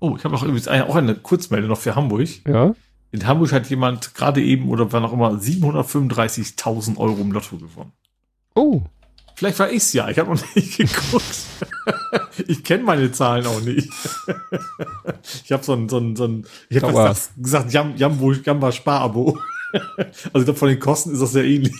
[0.00, 2.28] Oh, ich habe noch übrigens eine, auch eine Kurzmeldung noch für Hamburg.
[2.46, 2.74] Ja.
[3.12, 7.92] In Hamburg hat jemand gerade eben oder wann auch immer 735.000 Euro im Lotto gewonnen.
[8.54, 8.82] Oh.
[9.34, 10.08] Vielleicht war ich's ja.
[10.08, 11.36] Ich habe noch nicht geguckt.
[12.46, 13.88] ich kenne meine Zahlen auch nicht.
[15.44, 18.72] ich habe so ein, so ein, so ein, ich habe gesagt, gesagt Jam, Jambo, Jamba
[18.72, 19.38] Sparabo.
[19.72, 21.74] also ich glaube, von den Kosten ist das sehr ähnlich.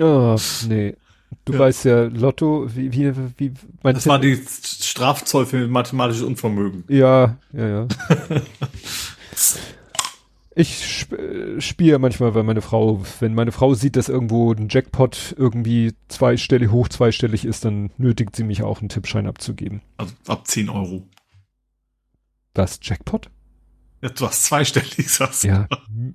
[0.00, 0.36] oh,
[0.68, 0.96] nee.
[1.44, 1.58] Du ja.
[1.60, 3.52] weißt ja, Lotto, wie, wie, wie,
[3.82, 6.84] mein Das Tipp war die Strafzoll für mathematisches Unvermögen.
[6.88, 7.86] Ja, ja, ja.
[10.58, 14.66] Ich sp äh, spiele manchmal, weil meine Frau, wenn meine Frau sieht, dass irgendwo ein
[14.68, 19.82] Jackpot irgendwie zweistellig, hoch zweistellig ist, dann nötigt sie mich auch, einen Tippschein abzugeben.
[19.98, 21.06] Also ab 10 Euro.
[22.54, 23.30] Das Jackpot?
[24.02, 25.48] Ja, du hast zweistellig, sagst du.
[25.48, 25.68] Ja,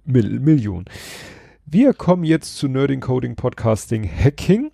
[0.04, 0.84] Mil Million.
[1.66, 4.74] Wir kommen jetzt zu Nerding Coding Podcasting Hacking.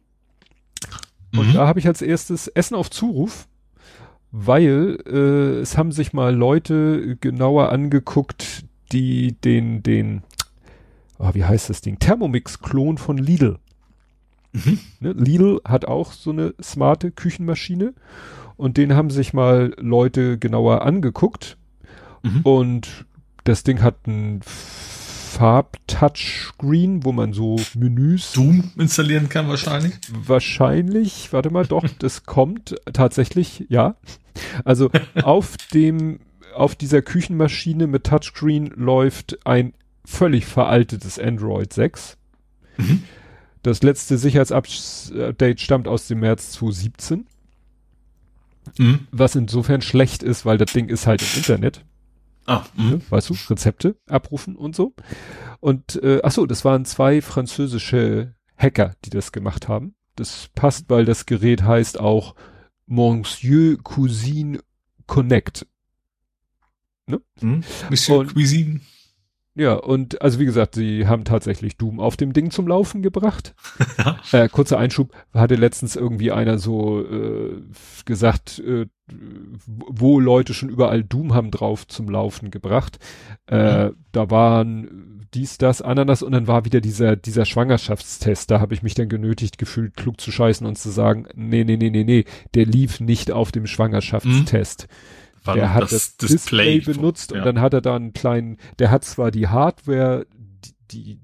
[1.35, 1.53] Und mhm.
[1.53, 3.47] da habe ich als erstes Essen auf Zuruf,
[4.31, 10.23] weil äh, es haben sich mal Leute genauer angeguckt, die den, den,
[11.17, 11.99] oh, wie heißt das Ding?
[11.99, 13.59] Thermomix-Klon von Lidl.
[14.51, 14.79] Mhm.
[14.99, 15.11] Ne?
[15.13, 17.93] Lidl hat auch so eine smarte Küchenmaschine
[18.57, 21.57] und den haben sich mal Leute genauer angeguckt
[22.23, 22.41] mhm.
[22.43, 23.05] und
[23.43, 24.41] das Ding hat ein
[25.29, 29.93] Farb-Touchscreen, wo man so Menüs Zoom installieren kann wahrscheinlich.
[30.11, 33.95] Wahrscheinlich, warte mal, doch, das kommt tatsächlich, ja.
[34.65, 34.89] Also
[35.23, 36.19] auf dem
[36.53, 39.73] auf dieser Küchenmaschine mit Touchscreen läuft ein
[40.05, 42.17] völlig veraltetes Android 6.
[42.77, 43.03] Mhm.
[43.61, 47.27] Das letzte Sicherheitsupdate stammt aus dem März 2017.
[48.77, 49.07] Mhm.
[49.11, 51.85] Was insofern schlecht ist, weil das Ding ist halt im Internet.
[52.45, 53.01] Ah, mh.
[53.09, 54.93] weißt du, Rezepte abrufen und so.
[55.59, 59.93] Und äh, ach so, das waren zwei französische Hacker, die das gemacht haben.
[60.15, 62.33] Das passt, weil das Gerät heißt auch
[62.87, 64.61] Monsieur Cousine
[65.05, 65.67] Connect.
[67.09, 67.21] Ne?
[67.41, 67.63] Mhm.
[67.89, 68.81] Monsieur und, Cuisine.
[69.55, 73.55] Ja, und also wie gesagt, sie haben tatsächlich Doom auf dem Ding zum Laufen gebracht.
[74.31, 77.61] äh, kurzer Einschub, hatte letztens irgendwie einer so äh,
[78.05, 78.85] gesagt, äh,
[79.67, 82.99] wo Leute schon überall Doom haben drauf zum Laufen gebracht.
[83.47, 83.95] Äh, mhm.
[84.11, 88.49] Da waren dies, das, Ananas und dann war wieder dieser, dieser Schwangerschaftstest.
[88.49, 91.75] Da habe ich mich dann genötigt gefühlt, klug zu scheißen und zu sagen, nee, nee,
[91.75, 94.87] nee, nee, nee, der lief nicht auf dem Schwangerschaftstest.
[94.89, 94.93] Mhm
[95.49, 97.37] war der hat das, das Display, Display benutzt ja.
[97.37, 100.25] und dann hat er da einen kleinen, der hat zwar die Hardware,
[100.63, 101.19] die, die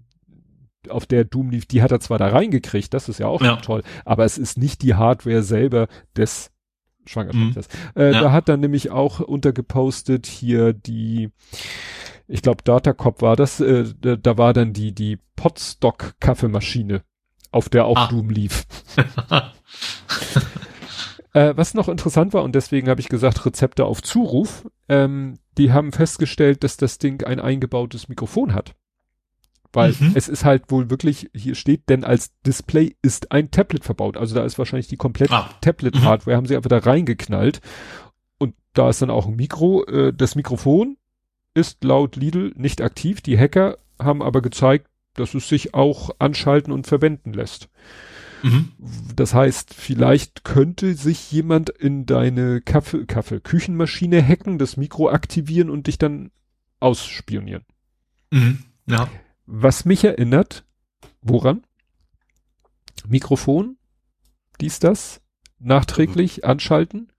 [0.89, 3.55] auf der Doom lief, die hat er zwar da reingekriegt, das ist ja auch ja.
[3.57, 6.51] toll, aber es ist nicht die Hardware selber des
[7.05, 7.75] Schwangerschaftstests.
[7.95, 8.01] Mhm.
[8.01, 8.21] Äh, ja.
[8.21, 11.29] Da hat er nämlich auch untergepostet hier die,
[12.27, 17.03] ich glaube Datacop war das, äh, da, da, war dann die, die Potstock Kaffeemaschine,
[17.51, 18.07] auf der auch ah.
[18.07, 18.65] Doom lief.
[21.35, 25.73] Äh, was noch interessant war, und deswegen habe ich gesagt, Rezepte auf Zuruf, ähm, die
[25.73, 28.73] haben festgestellt, dass das Ding ein eingebautes Mikrofon hat.
[29.73, 30.13] Weil mhm.
[30.15, 34.15] es ist halt wohl wirklich, hier steht, denn als Display ist ein Tablet verbaut.
[34.15, 35.49] Also da ist wahrscheinlich die komplette ah.
[35.59, 36.37] Tablet-Hardware, mhm.
[36.37, 37.59] haben sie einfach da reingeknallt.
[38.37, 39.83] Und da ist dann auch ein Mikro.
[39.87, 40.95] Äh, das Mikrofon
[41.53, 43.19] ist laut Lidl nicht aktiv.
[43.19, 47.67] Die Hacker haben aber gezeigt, dass es sich auch anschalten und verwenden lässt.
[48.45, 48.71] Mhm.
[49.15, 55.71] Das heißt, vielleicht könnte sich jemand in deine Kaffee, Kaffee, Küchenmaschine hacken, das Mikro aktivieren
[55.71, 56.29] und dich dann
[56.79, 57.65] ausspionieren.
[58.29, 58.59] Mhm.
[58.85, 59.09] Ja.
[59.47, 60.63] Was mich erinnert,
[61.21, 61.65] woran?
[63.07, 63.77] Mikrofon,
[64.61, 65.21] dies, das,
[65.57, 66.43] nachträglich mhm.
[66.43, 67.11] anschalten.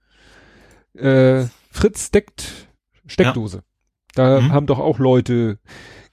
[0.95, 2.69] Äh, Fritz deckt
[3.07, 3.59] Steckdose.
[3.59, 3.63] Ja.
[4.15, 4.53] Da mhm.
[4.53, 5.59] haben doch auch Leute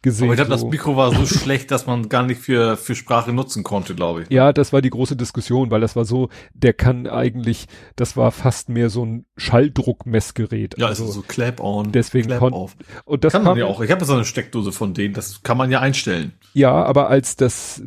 [0.03, 0.25] gesehen.
[0.25, 0.65] Aber ich glaube, so.
[0.65, 4.23] das Mikro war so schlecht, dass man gar nicht für, für Sprache nutzen konnte, glaube
[4.23, 4.29] ich.
[4.29, 8.31] Ja, das war die große Diskussion, weil das war so, der kann eigentlich, das war
[8.31, 10.77] fast mehr so ein Schalldruckmessgerät.
[10.77, 11.91] Ja, also, also so Clap-on.
[11.91, 12.75] Deswegen Clap off.
[13.05, 13.81] Und das kann man ja auch.
[13.81, 16.33] Ich habe so eine Steckdose von denen, das kann man ja einstellen.
[16.53, 17.81] Ja, aber als das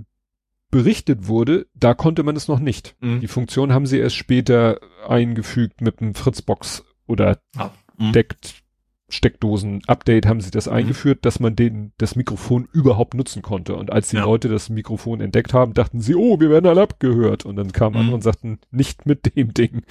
[0.71, 2.97] berichtet wurde, da konnte man es noch nicht.
[3.01, 3.21] Mhm.
[3.21, 7.71] Die Funktion haben sie erst später eingefügt mit einem Fritzbox oder ah.
[7.99, 8.13] mhm.
[8.13, 8.66] deckt
[9.09, 10.73] Steckdosen-Update haben sie das mhm.
[10.73, 13.77] eingeführt, dass man den, das Mikrofon überhaupt nutzen konnte.
[13.77, 14.25] Und als die ja.
[14.25, 17.45] Leute das Mikrofon entdeckt haben, dachten sie, oh, wir werden alle abgehört.
[17.45, 18.01] Und dann kamen mhm.
[18.01, 19.83] andere und sagten, nicht mit dem Ding.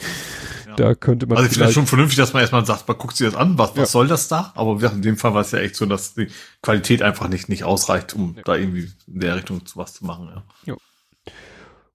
[0.67, 0.75] Ja.
[0.75, 1.37] Da könnte man.
[1.37, 3.71] Also ich finde schon vernünftig, dass man erstmal sagt, man guckt sich das an, was,
[3.71, 3.85] was ja.
[3.85, 4.51] soll das da?
[4.55, 6.27] Aber in dem Fall war es ja echt so, dass die
[6.61, 10.29] Qualität einfach nicht, nicht ausreicht, um da irgendwie in der Richtung zu was zu machen.
[10.65, 10.75] Ja.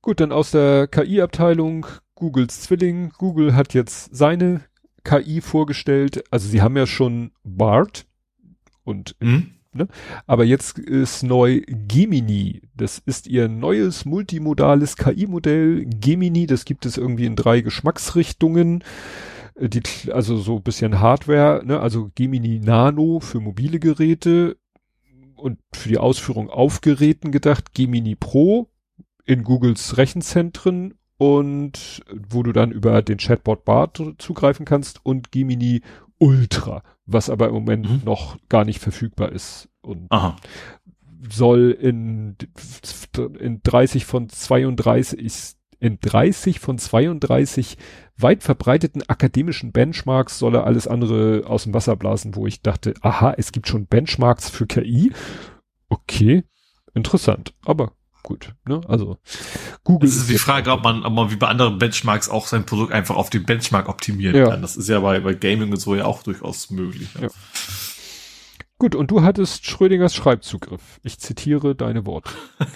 [0.01, 3.13] Gut, dann aus der KI-Abteilung Googles Zwilling.
[3.19, 4.63] Google hat jetzt seine
[5.05, 6.25] KI vorgestellt.
[6.31, 8.07] Also sie haben ja schon BART
[8.85, 9.53] und mhm.
[9.73, 9.89] ne?
[10.27, 12.63] aber jetzt ist neu Gemini.
[12.75, 15.87] Das ist ihr neues multimodales KI-Modell.
[15.87, 18.85] Gemini, das gibt es irgendwie in drei Geschmacksrichtungen.
[19.55, 19.83] Äh, die,
[20.13, 21.81] also so bisschen Hardware, ne?
[21.81, 24.57] also Gemini Nano für mobile Geräte
[25.37, 28.69] und für die Ausführung auf Geräten gedacht, Gemini Pro
[29.25, 35.83] in Googles Rechenzentren und wo du dann über den Chatbot Bart zugreifen kannst und Gemini
[36.17, 38.01] Ultra, was aber im Moment mhm.
[38.07, 40.37] noch gar nicht verfügbar ist und Aha.
[41.31, 42.37] soll in,
[43.39, 47.77] in 30 von 32 in 30 von 32
[48.17, 52.95] weit verbreiteten akademischen Benchmarks soll er alles andere aus dem Wasser blasen, wo ich dachte,
[53.03, 55.13] aha, es gibt schon Benchmarks für KI.
[55.91, 56.45] Okay,
[56.95, 57.93] interessant, aber
[58.23, 58.81] gut, ne?
[58.89, 59.19] Also
[59.85, 60.09] Google.
[60.09, 62.93] Das ist die Frage, ob man, ob man wie bei anderen Benchmarks auch sein Produkt
[62.93, 64.49] einfach auf den Benchmark optimieren ja.
[64.49, 64.63] kann.
[64.63, 67.09] Das ist ja bei, bei Gaming und so ja auch durchaus möglich.
[67.15, 67.23] Ja.
[67.23, 67.29] ja.
[68.81, 71.01] Gut, und du hattest Schrödingers Schreibzugriff.
[71.03, 72.31] Ich zitiere deine Worte.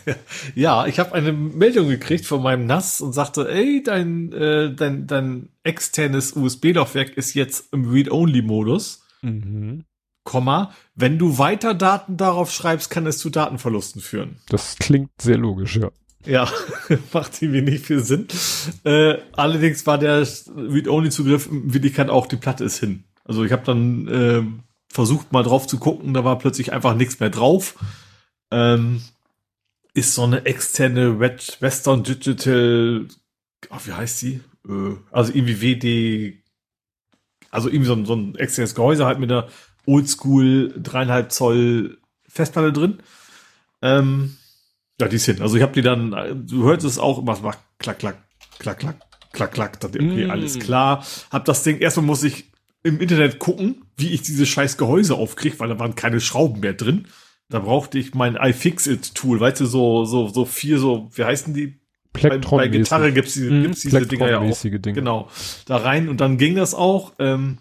[0.54, 5.06] ja, ich habe eine Meldung gekriegt von meinem NAS und sagte, ey, dein, äh, dein,
[5.06, 9.02] dein externes USB-Laufwerk ist jetzt im Read-Only-Modus.
[9.22, 9.84] Mhm.
[10.24, 14.36] Komma, wenn du weiter Daten darauf schreibst, kann es zu Datenverlusten führen.
[14.48, 15.90] Das klingt sehr logisch, ja.
[16.26, 16.50] Ja,
[17.12, 18.26] macht irgendwie nicht viel Sinn.
[18.84, 20.26] Äh, allerdings war der
[20.56, 23.04] Read-Only-Zugriff in Wirklichkeit auch, die Platte ist hin.
[23.24, 24.42] Also ich habe dann äh,
[24.92, 27.74] versucht mal drauf zu gucken, da war plötzlich einfach nichts mehr drauf.
[28.50, 29.02] Ähm,
[29.92, 33.06] ist so eine externe Red Western Digital,
[33.70, 34.40] oh, wie heißt sie?
[34.68, 36.42] Äh, also irgendwie WD,
[37.50, 39.48] also irgendwie so ein, so ein externes Gehäuse halt mit einer
[39.86, 41.98] Oldschool dreieinhalb Zoll
[42.28, 42.98] Festplatte drin.
[43.82, 44.36] Ähm,
[45.00, 45.40] Ja, die sind.
[45.40, 48.16] Also ich habe die dann, du hörst es auch immer, macht klack, klack,
[48.58, 49.00] klack, klack,
[49.32, 49.80] klack, klack.
[49.80, 50.30] Dann, okay, mm.
[50.30, 51.04] alles klar.
[51.30, 52.50] Hab das Ding, erstmal muss ich
[52.84, 56.74] im Internet gucken, wie ich diese scheiß Gehäuse aufkriege, weil da waren keine Schrauben mehr
[56.74, 57.06] drin.
[57.48, 61.80] Da brauchte ich mein iFixit-Tool, weißt du, so, so, so vier, so, wie heißen die?
[62.12, 64.60] Plektron bei, bei Gitarre gibt's, die, gibt's diese Dinger ja auch.
[64.60, 64.80] Dinge.
[64.80, 65.28] Genau.
[65.66, 67.12] Da rein und dann ging das auch.
[67.18, 67.58] Ähm,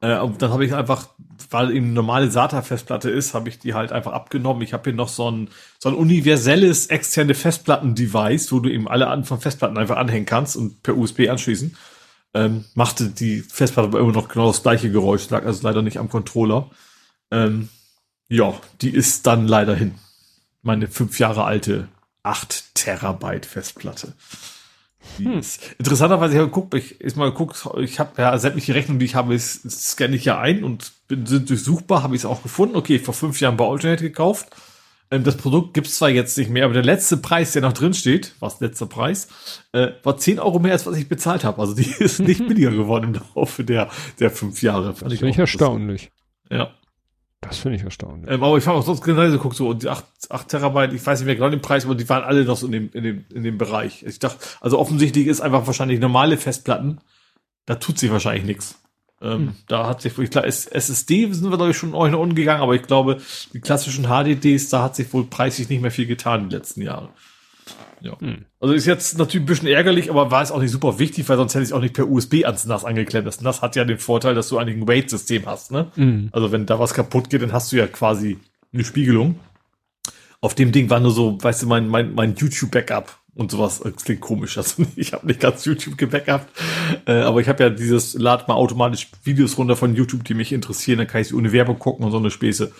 [0.00, 1.08] äh, und dann habe ich einfach,
[1.50, 4.62] weil eben normale SATA-Festplatte ist, habe ich die halt einfach abgenommen.
[4.62, 5.48] Ich habe hier noch so ein,
[5.78, 10.56] so ein universelles externe Festplatten-Device, wo du eben alle Arten von Festplatten einfach anhängen kannst
[10.56, 11.76] und per USB anschließen.
[12.32, 15.98] Ähm, machte die Festplatte aber immer noch genau das gleiche Geräusch, lag also leider nicht
[15.98, 16.70] am Controller.
[17.30, 17.68] Ähm,
[18.28, 19.96] ja, die ist dann leider hin.
[20.62, 21.88] Meine fünf Jahre alte
[22.22, 24.14] 8 Terabyte Festplatte.
[25.16, 25.40] Hm.
[25.78, 29.14] Interessanterweise, ich habe geguckt, ich ist mal geguckt, ich habe ja sämtliche Rechnungen, die ich
[29.14, 32.76] habe, scanne ich ja ein und bin, sind durchsuchbar, habe ich es auch gefunden.
[32.76, 34.48] Okay, vor fünf Jahren bei Alternate gekauft.
[35.10, 37.94] Ähm, das Produkt gibt's zwar jetzt nicht mehr, aber der letzte Preis, der noch drin
[37.94, 39.28] steht, was letzter Preis,
[39.72, 41.60] äh, war 10 Euro mehr, als was ich bezahlt habe.
[41.60, 44.94] Also die ist nicht billiger geworden im Laufe der, der fünf Jahre.
[44.94, 46.12] Fand das finde ich erstaunlich.
[46.50, 46.74] Ja.
[47.40, 48.30] Das finde ich erstaunlich.
[48.30, 51.04] Ähm, aber ich habe auch sonst genauso geguckt, so und die 8, 8 Terabyte, ich
[51.04, 53.02] weiß nicht mehr genau den Preis, aber die waren alle noch so in dem, in
[53.02, 54.02] dem, in dem Bereich.
[54.02, 57.00] Ich dachte, also offensichtlich ist einfach wahrscheinlich normale Festplatten,
[57.64, 58.78] da tut sich wahrscheinlich nichts.
[59.22, 59.54] Ähm, hm.
[59.68, 62.62] Da hat sich wohl, klar, SSD sind wir, glaube ich, schon euch nach unten gegangen,
[62.62, 63.18] aber ich glaube,
[63.52, 67.10] die klassischen HDDs, da hat sich wohl preislich nicht mehr viel getan die letzten Jahre.
[68.00, 68.18] Ja.
[68.20, 68.44] Hm.
[68.60, 71.36] Also ist jetzt natürlich ein bisschen ärgerlich, aber war es auch nicht super wichtig, weil
[71.36, 73.26] sonst hätte ich es auch nicht per USB ans NAS angeklemmt.
[73.26, 75.70] Das NAS hat ja den Vorteil, dass du eigentlich ein Wait-System hast.
[75.70, 75.90] Ne?
[75.94, 76.28] Hm.
[76.32, 78.38] Also wenn da was kaputt geht, dann hast du ja quasi
[78.72, 79.38] eine Spiegelung.
[80.40, 83.80] Auf dem Ding war nur so, weißt du, mein, mein, mein YouTube-Backup und sowas.
[83.80, 84.56] Das klingt komisch.
[84.56, 86.48] Also ich habe nicht ganz YouTube gebackupt,
[87.06, 90.52] äh, aber ich habe ja dieses, lad mal automatisch Videos runter von YouTube, die mich
[90.52, 92.72] interessieren, dann kann ich sie ohne Werbung gucken und so eine Späße.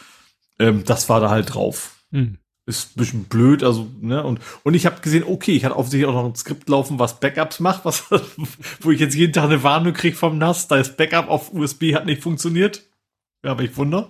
[0.59, 1.97] Ähm, das war da halt drauf.
[2.13, 2.40] Hm
[2.71, 6.09] ist ein bisschen blöd, also, ne, und, und ich habe gesehen, okay, ich hatte offensichtlich
[6.09, 8.05] auch noch ein Skript laufen, was Backups macht, was,
[8.81, 11.95] wo ich jetzt jeden Tag eine Warnung kriege vom NAS, da ist Backup auf USB
[11.95, 12.83] hat nicht funktioniert.
[13.43, 14.09] Ja, aber ich wunder.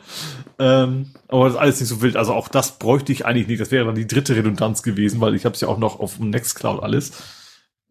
[0.59, 2.17] Ähm, aber das ist alles nicht so wild.
[2.17, 3.61] Also auch das bräuchte ich eigentlich nicht.
[3.61, 6.17] Das wäre dann die dritte Redundanz gewesen, weil ich habe es ja auch noch auf
[6.17, 7.13] dem Nextcloud alles.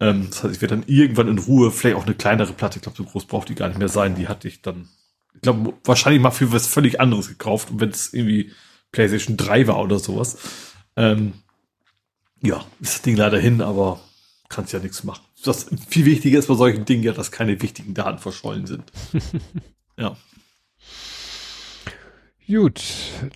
[0.00, 2.82] Ähm, das heißt, ich werde dann irgendwann in Ruhe vielleicht auch eine kleinere Platte, ich
[2.82, 4.16] glaube, so groß braucht die gar nicht mehr sein.
[4.16, 4.88] Die hatte ich dann,
[5.34, 7.70] ich glaube, wahrscheinlich mal für was völlig anderes gekauft.
[7.70, 8.52] Und wenn es irgendwie
[8.92, 10.38] PlayStation 3 war oder sowas.
[10.96, 11.34] Ähm,
[12.42, 14.00] ja, ist das Ding leider hin, aber
[14.48, 15.24] kannst ja nichts machen.
[15.44, 18.84] Das viel wichtiger ist bei solchen Dingen ja, dass keine wichtigen Daten verschollen sind.
[19.96, 20.16] ja.
[22.46, 22.82] Gut,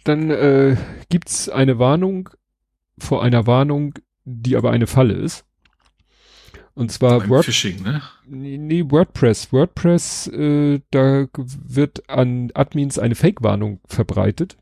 [0.02, 0.76] dann äh,
[1.08, 2.30] gibt's eine Warnung
[2.98, 3.94] vor einer Warnung,
[4.24, 5.44] die aber eine Falle ist.
[6.74, 8.02] Und zwar Word Phishing, ne?
[8.26, 9.52] Nee, WordPress.
[9.52, 14.56] WordPress, äh, da wird an Admins eine Fake-Warnung verbreitet.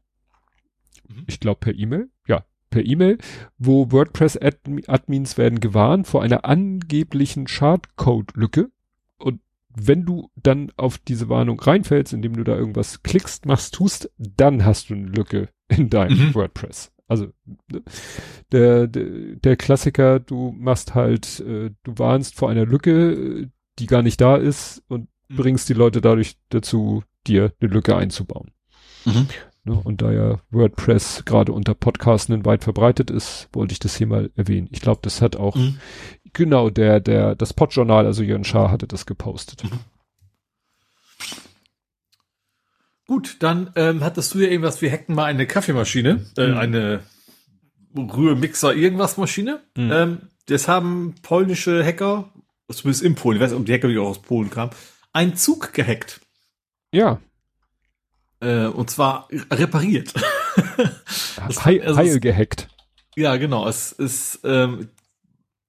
[1.17, 1.25] Mhm.
[1.27, 3.19] ich glaube per E-Mail, ja, per E-Mail,
[3.59, 8.71] wo WordPress-Admins werden gewarnt vor einer angeblichen Schadcode-Lücke.
[9.19, 14.11] Und wenn du dann auf diese Warnung reinfällst, indem du da irgendwas klickst, machst, tust,
[14.19, 16.35] dann hast du eine Lücke in deinem mhm.
[16.35, 16.93] WordPress.
[17.07, 17.27] Also
[17.71, 17.83] ne,
[18.53, 19.05] der, der,
[19.37, 24.37] der Klassiker, du machst halt, äh, du warnst vor einer Lücke, die gar nicht da
[24.37, 25.37] ist und mhm.
[25.37, 28.51] bringst die Leute dadurch dazu, dir eine Lücke einzubauen.
[29.05, 29.29] Mhm.
[29.65, 29.81] Ne?
[29.83, 34.31] Und da ja WordPress gerade unter Podcastenden weit verbreitet ist, wollte ich das hier mal
[34.35, 34.69] erwähnen.
[34.73, 35.79] Ich glaube, das hat auch, mhm.
[36.33, 39.65] genau, der, der, das Podjournal, also Jörn Schaar hatte das gepostet.
[39.65, 39.79] Mhm.
[43.07, 46.57] Gut, dann ähm, hattest du ja irgendwas, wir hacken mal eine Kaffeemaschine, äh, mhm.
[46.57, 47.03] eine
[47.95, 49.61] Rührmixer irgendwas Maschine.
[49.77, 49.93] Mhm.
[49.93, 52.33] Ähm, das haben polnische Hacker,
[52.69, 54.73] zumindest in Polen, ich weiß nicht, ob die Hacker die auch aus Polen kamen,
[55.13, 56.21] einen Zug gehackt.
[56.91, 57.21] Ja,
[58.43, 60.13] äh, und zwar repariert.
[61.47, 62.69] das, Heil, also heil gehackt.
[63.17, 63.67] Ja, genau.
[63.69, 64.89] Es ist, ähm,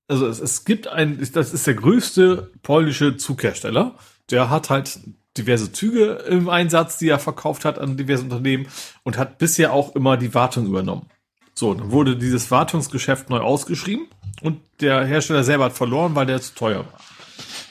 [0.08, 3.96] also es, es gibt ein, das ist der größte polnische Zughersteller.
[4.32, 5.00] Der hat halt
[5.38, 8.68] diverse Züge im Einsatz, die er verkauft hat an diverse Unternehmen
[9.04, 11.08] und hat bisher auch immer die Wartung übernommen.
[11.56, 14.08] So, dann wurde dieses Wartungsgeschäft neu ausgeschrieben
[14.42, 17.00] und der Hersteller selber hat verloren, weil der zu teuer war.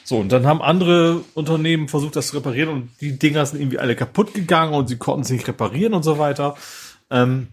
[0.03, 3.79] So, und dann haben andere Unternehmen versucht, das zu reparieren und die Dinger sind irgendwie
[3.79, 6.55] alle kaputt gegangen und sie konnten sie nicht reparieren und so weiter.
[7.09, 7.47] Ähm,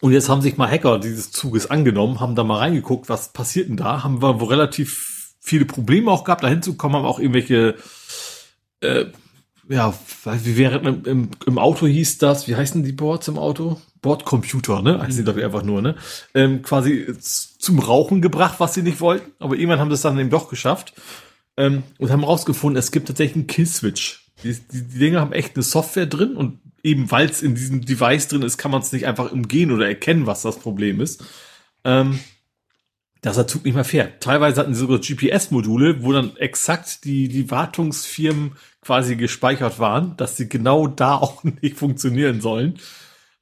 [0.00, 3.68] und jetzt haben sich mal Hacker dieses Zuges angenommen, haben da mal reingeguckt, was passiert
[3.68, 7.76] denn da, haben wir wo relativ viele Probleme auch gehabt, da hinzukommen, haben auch irgendwelche,
[8.80, 9.06] äh,
[9.68, 9.94] ja,
[10.24, 13.80] wie wäre im, im, im Auto hieß das, wie heißen die Boards im Auto?
[14.02, 15.00] Bordcomputer, ne?
[15.00, 15.96] Heißen die, glaube ich, einfach nur, ne?
[16.34, 19.32] Ähm, quasi zum Rauchen gebracht, was sie nicht wollten.
[19.38, 20.92] Aber irgendwann haben sie es dann eben doch geschafft
[21.56, 24.30] ähm, und haben rausgefunden, es gibt tatsächlich einen Killswitch.
[24.42, 27.84] Die, die, die Dinger haben echt eine Software drin und eben weil es in diesem
[27.84, 31.24] Device drin ist, kann man es nicht einfach umgehen oder erkennen, was das Problem ist.
[31.84, 32.20] Ähm,
[33.24, 34.22] dass der Zug nicht mehr fährt.
[34.22, 38.52] Teilweise hatten sie sogar GPS-Module, wo dann exakt die, die Wartungsfirmen
[38.82, 42.78] quasi gespeichert waren, dass sie genau da auch nicht funktionieren sollen.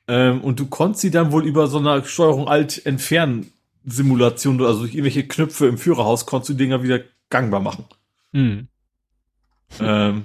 [0.07, 3.53] Ähm, und du konntest sie dann wohl über so eine Steuerung alt entfernen
[3.85, 7.85] Simulation, also durch irgendwelche Knöpfe im Führerhaus konntest du Dinger wieder gangbar machen.
[8.33, 8.69] Mhm.
[9.81, 10.25] Ähm,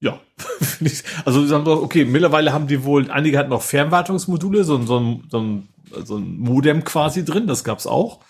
[0.00, 0.20] ja,
[1.24, 5.24] also sagen wir, okay, mittlerweile haben die wohl, einige hatten noch Fernwartungsmodule, so, so, ein,
[5.30, 5.68] so, ein,
[6.04, 8.20] so ein Modem quasi drin, das gab's auch.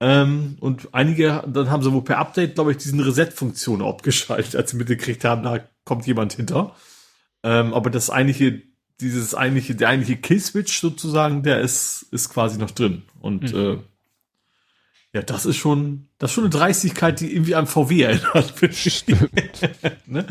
[0.00, 4.70] Ähm, und einige, dann haben sie wohl per Update, glaube ich, diesen Reset-Funktion abgeschaltet, als
[4.70, 6.74] sie mitgekriegt haben, da kommt jemand hinter.
[7.42, 8.62] Ähm, aber das eigentliche,
[9.00, 13.02] dieses eigentliche, der eigentliche Killswitch sozusagen, der ist, ist quasi noch drin.
[13.20, 13.58] Und mhm.
[13.58, 13.78] äh,
[15.12, 18.54] ja, das ist schon, das ist schon eine Dreistigkeit, die irgendwie an VW erinnert.
[20.06, 20.24] ne?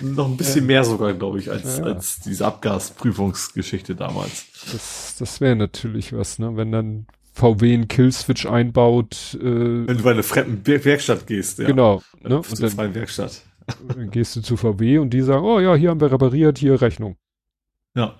[0.00, 0.66] Noch ein bisschen ja.
[0.66, 1.84] mehr sogar, glaube ich, als, ja.
[1.84, 4.46] als diese Abgasprüfungsgeschichte damals.
[4.72, 6.56] Das, das wäre natürlich was, ne?
[6.56, 9.38] Wenn dann VW einen Killswitch einbaut.
[9.40, 9.44] Äh,
[9.86, 11.68] Wenn du bei einer fremden Werkstatt gehst, ja.
[11.68, 12.02] Genau.
[12.24, 12.38] Ne?
[12.38, 13.42] Und dann, freien Werkstatt.
[13.86, 16.82] Dann gehst du zu VW und die sagen, oh ja, hier haben wir repariert, hier
[16.82, 17.18] Rechnung.
[17.94, 18.16] Ja.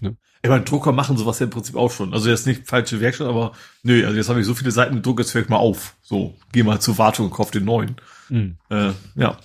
[0.00, 0.16] Ne?
[0.44, 2.12] Ich meine, Drucker machen sowas ja im Prinzip auch schon.
[2.12, 3.52] Also jetzt nicht falsche Werkstatt, aber
[3.84, 5.94] nö, also jetzt habe ich so viele Seiten gedruckt, jetzt höre ich mal auf.
[6.02, 7.96] So, geh mal zur Wartung und kauf den neuen.
[8.28, 8.56] Mhm.
[8.68, 9.38] Äh, ja.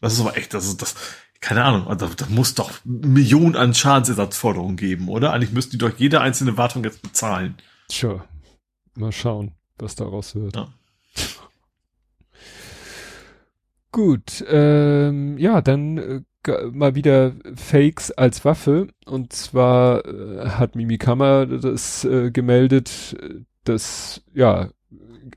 [0.00, 0.94] Das ist aber echt, das ist das,
[1.40, 5.32] keine Ahnung, also da muss doch Millionen an Schadensersatzforderungen geben, oder?
[5.32, 7.56] Eigentlich müssten die doch jede einzelne Wartung jetzt bezahlen.
[7.88, 8.24] Tja,
[8.94, 10.56] mal schauen, was daraus wird.
[10.56, 10.68] Ja.
[13.90, 16.20] Gut, ähm, ja, dann äh,
[16.72, 18.88] mal wieder Fakes als Waffe.
[19.06, 23.16] Und zwar äh, hat Mimikama das äh, gemeldet,
[23.64, 24.70] dass, ja,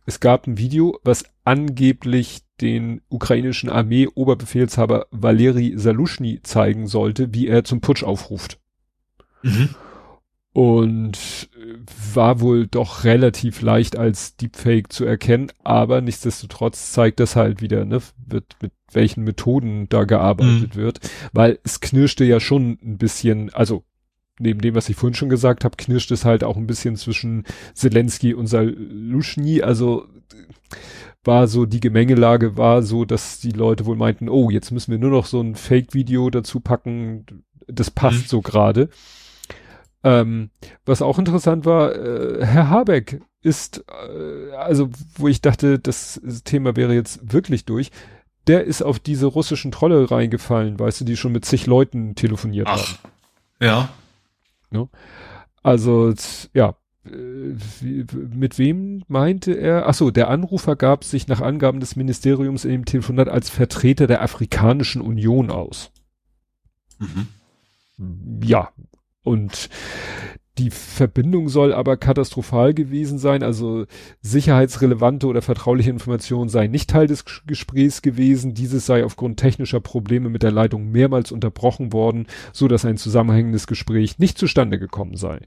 [0.06, 7.64] es gab ein Video, was angeblich den ukrainischen Armee-Oberbefehlshaber Valeri Salushny zeigen sollte, wie er
[7.64, 8.60] zum Putsch aufruft.
[9.42, 9.70] Mhm
[10.54, 17.36] und äh, war wohl doch relativ leicht als Deepfake zu erkennen, aber nichtsdestotrotz zeigt das
[17.36, 20.80] halt wieder, ne, wird, mit welchen Methoden da gearbeitet mhm.
[20.80, 21.00] wird,
[21.32, 23.86] weil es knirschte ja schon ein bisschen, also
[24.40, 27.46] neben dem, was ich vorhin schon gesagt habe, knirscht es halt auch ein bisschen zwischen
[27.74, 30.06] Zelensky und Salushny, also
[31.24, 34.98] war so, die Gemengelage war so, dass die Leute wohl meinten, oh, jetzt müssen wir
[34.98, 37.26] nur noch so ein Fake-Video dazu packen,
[37.68, 38.28] das passt mhm.
[38.28, 38.90] so gerade.
[40.04, 40.50] Ähm,
[40.86, 46.76] was auch interessant war, äh, Herr Habeck ist, äh, also wo ich dachte, das Thema
[46.76, 47.92] wäre jetzt wirklich durch,
[48.48, 52.68] der ist auf diese russischen Trolle reingefallen, weißt du, die schon mit zig Leuten telefoniert
[52.68, 52.98] Ach, haben.
[53.60, 53.90] Ja.
[54.72, 54.90] No?
[55.62, 56.14] Also,
[56.54, 56.76] ja,
[57.06, 59.88] äh, wie, mit wem meinte er?
[59.88, 64.08] Ach so, der Anrufer gab sich nach Angaben des Ministeriums in dem Telefonat als Vertreter
[64.08, 65.92] der Afrikanischen Union aus.
[66.98, 67.28] Mhm.
[68.44, 68.72] Ja,
[69.24, 69.70] und
[70.58, 73.86] die Verbindung soll aber katastrophal gewesen sein, also
[74.22, 78.54] sicherheitsrelevante oder vertrauliche Informationen seien nicht Teil des Gesprächs gewesen.
[78.54, 83.66] Dieses sei aufgrund technischer Probleme mit der Leitung mehrmals unterbrochen worden, so dass ein zusammenhängendes
[83.66, 85.40] Gespräch nicht zustande gekommen sei.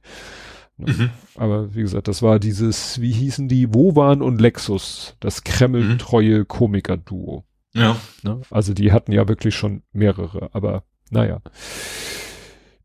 [0.79, 0.93] Ne?
[0.93, 1.11] Mhm.
[1.37, 7.45] Aber wie gesagt, das war dieses, wie hießen die, Wovan und Lexus, das Kreml-treue Komiker-Duo.
[7.75, 7.97] Ja.
[8.23, 8.41] Ne?
[8.51, 11.41] Also die hatten ja wirklich schon mehrere, aber naja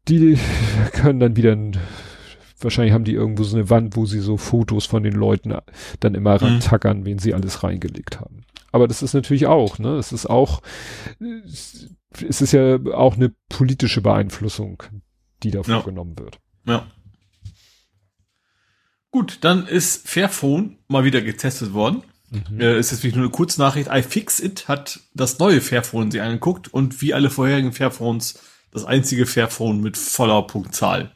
[0.10, 0.38] die
[0.92, 1.56] können dann wieder,
[2.60, 5.54] wahrscheinlich haben die irgendwo so eine Wand, wo sie so Fotos von den Leuten
[6.00, 6.46] dann immer mhm.
[6.46, 8.42] rantackern, wen sie alles reingelegt haben.
[8.72, 10.62] Aber das ist natürlich auch, ne, es ist auch,
[11.20, 14.84] es ist ja auch eine politische Beeinflussung,
[15.44, 16.24] die da vorgenommen ja.
[16.24, 16.40] wird.
[16.66, 16.88] Ja.
[19.12, 22.04] Gut, dann ist Fairphone mal wieder getestet worden.
[22.30, 22.62] Mhm.
[22.62, 23.90] Äh, ist jetzt wirklich nur eine Kurznachricht.
[23.92, 28.40] iFixit hat das neue Fairphone sich angeguckt und wie alle vorherigen Fairphones
[28.72, 31.12] das einzige Fairphone mit voller Punktzahl.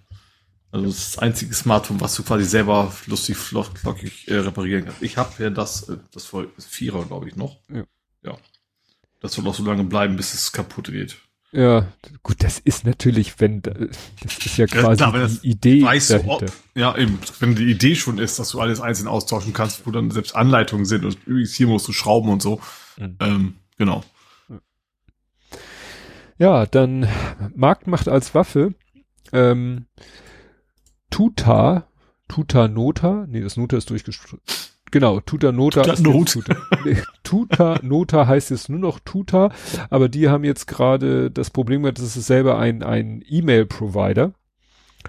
[0.71, 5.03] Also das einzige Smartphone, was du quasi selber lustig, flockig äh, reparieren kannst.
[5.03, 7.59] Ich habe ja das, äh, das voll Vierer, glaube ich, noch.
[7.71, 7.83] Ja.
[8.23, 8.37] ja.
[9.19, 11.17] Das soll auch so lange bleiben, bis es kaputt geht.
[11.51, 11.85] Ja,
[12.23, 13.77] gut, das ist natürlich, wenn, das
[14.43, 16.47] ist ja quasi ja, klar, die Idee weißt dahinter.
[16.47, 19.91] Du, ja, eben, wenn die Idee schon ist, dass du alles einzeln austauschen kannst, wo
[19.91, 22.59] dann selbst Anleitungen sind und übrigens hier musst du schrauben und so.
[22.97, 23.17] Mhm.
[23.19, 24.03] Ähm, genau.
[26.37, 27.07] Ja, dann
[27.55, 28.73] Marktmacht als Waffe.
[29.31, 29.85] Ähm,
[31.09, 31.87] Tuta,
[32.27, 34.39] Tuta Nota, nee, das Nota ist durchgestrichen.
[34.91, 35.81] Genau, Tuta Nota.
[35.81, 36.33] Tuta, Not.
[36.33, 36.55] Tuta,
[36.85, 39.51] nee, Tuta Nota heißt jetzt nur noch Tuta,
[39.89, 44.33] aber die haben jetzt gerade das Problem gehabt, das ist selber ein, ein E-Mail-Provider.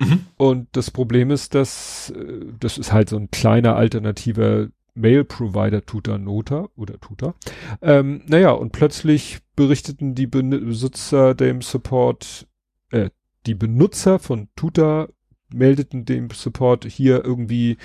[0.00, 0.26] Mhm.
[0.36, 6.18] Und das Problem ist, dass äh, das ist halt so ein kleiner alternativer Mail-Provider Tuta
[6.18, 7.34] Nota oder Tuta.
[7.82, 12.46] Ähm, naja, und plötzlich berichteten die Besitzer dem Support,
[12.90, 13.10] äh,
[13.46, 15.08] die Benutzer von Tuta
[15.52, 17.76] meldeten dem Support hier irgendwie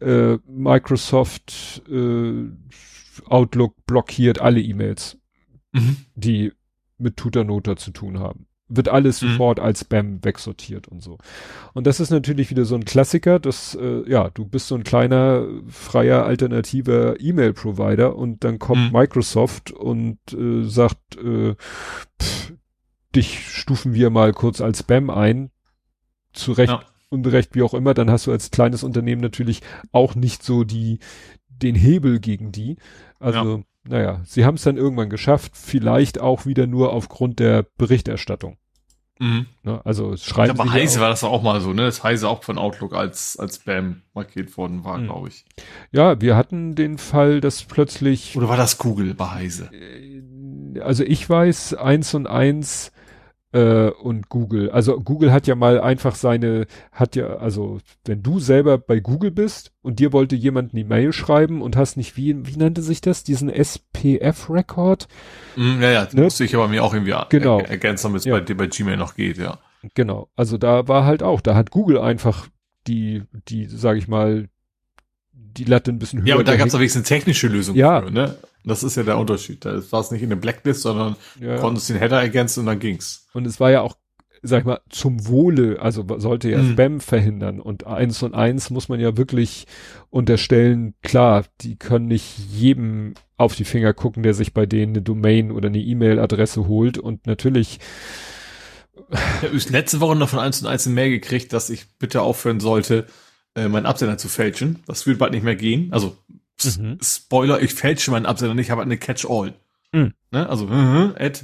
[0.00, 2.48] äh, Microsoft äh,
[3.26, 5.18] Outlook blockiert alle E-Mails,
[5.72, 5.96] mhm.
[6.14, 6.52] die
[6.98, 8.46] mit Tutanota zu tun haben.
[8.68, 9.30] Wird alles mhm.
[9.30, 11.18] sofort als Spam wegsortiert und so.
[11.72, 14.82] Und das ist natürlich wieder so ein Klassiker, dass, äh, ja, du bist so ein
[14.82, 18.98] kleiner, freier, alternativer E-Mail-Provider und dann kommt mhm.
[18.98, 21.54] Microsoft und äh, sagt, äh,
[22.20, 22.52] pff,
[23.14, 25.50] dich stufen wir mal kurz als Spam ein.
[26.32, 26.82] Zu Recht, ja.
[27.08, 29.62] Unrecht, wie auch immer, dann hast du als kleines Unternehmen natürlich
[29.92, 30.98] auch nicht so die,
[31.48, 32.76] den Hebel gegen die.
[33.18, 33.64] Also, ja.
[33.88, 38.58] Naja, sie haben es dann irgendwann geschafft, vielleicht auch wieder nur aufgrund der Berichterstattung.
[39.18, 39.46] Mhm.
[39.62, 40.60] Ne, also es schreiben.
[40.60, 41.84] Aber Heise war das auch mal so, ne?
[41.84, 45.06] Das Heise auch von Outlook als, als Spam markiert worden war, mhm.
[45.06, 45.44] glaube ich.
[45.90, 48.36] Ja, wir hatten den Fall, dass plötzlich.
[48.36, 49.70] Oder war das Google bei Heise?
[49.72, 52.92] Äh, also ich weiß, eins und eins
[53.56, 54.70] äh, und Google.
[54.70, 59.30] Also Google hat ja mal einfach seine, hat ja, also wenn du selber bei Google
[59.30, 63.00] bist und dir wollte jemand eine Mail schreiben und hast nicht, wie, wie nannte sich
[63.00, 65.08] das, diesen SPF-Record?
[65.56, 66.22] Mm, ja, ja, ne?
[66.22, 67.60] musste ich aber mir auch irgendwie genau.
[67.60, 68.38] er ergänzen, damit es ja.
[68.38, 69.58] bei, bei Gmail noch geht, ja.
[69.94, 72.48] Genau, also da war halt auch, da hat Google einfach
[72.86, 74.48] die, die, sag ich mal,
[75.56, 76.28] die Latte ein bisschen höher.
[76.28, 78.02] Ja, aber da gab es aber wenigstens eine technische Lösung ja.
[78.02, 78.36] für, ne?
[78.64, 79.64] Das ist ja der Unterschied.
[79.64, 81.58] Da war es nicht in der Blacklist, sondern ja.
[81.58, 83.26] konntest den Header ergänzen und dann ging's.
[83.32, 83.96] Und es war ja auch,
[84.42, 86.72] sag ich mal, zum Wohle, also sollte ja mhm.
[86.72, 87.60] Spam verhindern.
[87.60, 89.66] Und eins und eins muss man ja wirklich
[90.10, 95.02] unterstellen, klar, die können nicht jedem auf die Finger gucken, der sich bei denen eine
[95.02, 96.98] Domain oder eine E-Mail-Adresse holt.
[96.98, 97.78] Und natürlich
[99.42, 102.22] ich habe letzte Woche noch von eins und eins eine Mail gekriegt, dass ich bitte
[102.22, 103.06] aufhören sollte,
[103.56, 104.84] äh, meinen Absender zu fälschen.
[104.86, 105.92] Das wird bald nicht mehr gehen.
[105.92, 106.16] Also
[106.64, 106.98] Mhm.
[107.02, 109.54] Spoiler, ich fälsche meinen Absender nicht, ich habe eine Catch-all.
[109.92, 110.14] Mhm.
[110.30, 110.48] Ne?
[110.48, 111.40] Also, Ad,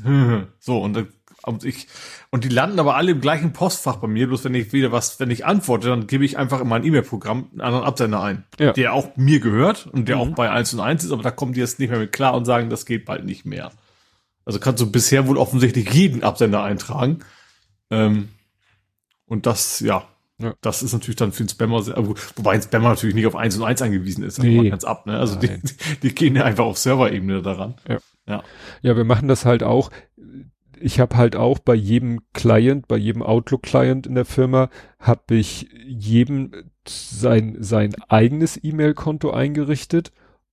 [0.58, 1.06] so, und,
[1.42, 1.86] und ich,
[2.30, 5.20] und die landen aber alle im gleichen Postfach bei mir, bloß wenn ich wieder was,
[5.20, 8.72] wenn ich antworte, dann gebe ich einfach in mein E-Mail-Programm einen anderen Absender ein, ja.
[8.72, 10.22] der auch mir gehört und der mhm.
[10.22, 12.34] auch bei 1 und 1 ist, aber da kommen die jetzt nicht mehr mit klar
[12.34, 13.70] und sagen, das geht bald nicht mehr.
[14.44, 17.20] Also kannst du bisher wohl offensichtlich jeden Absender eintragen.
[17.90, 18.28] Ähm,
[19.26, 20.08] und das, ja,
[20.42, 20.54] ja.
[20.60, 23.56] Das ist natürlich dann für den Spammer, sehr, wobei ein Spammer natürlich nicht auf 1
[23.56, 24.68] und 1 angewiesen ist, nee.
[24.68, 25.18] ganz ab, ne?
[25.18, 25.48] Also die,
[26.02, 27.74] die, gehen ja einfach auf Serverebene daran.
[27.88, 27.98] Ja.
[28.26, 28.42] ja.
[28.82, 29.90] Ja, wir machen das halt auch.
[30.78, 35.68] Ich habe halt auch bei jedem Client, bei jedem Outlook-Client in der Firma, habe ich
[35.86, 36.50] jedem
[36.86, 40.12] sein, sein eigenes E-Mail-Konto eingerichtet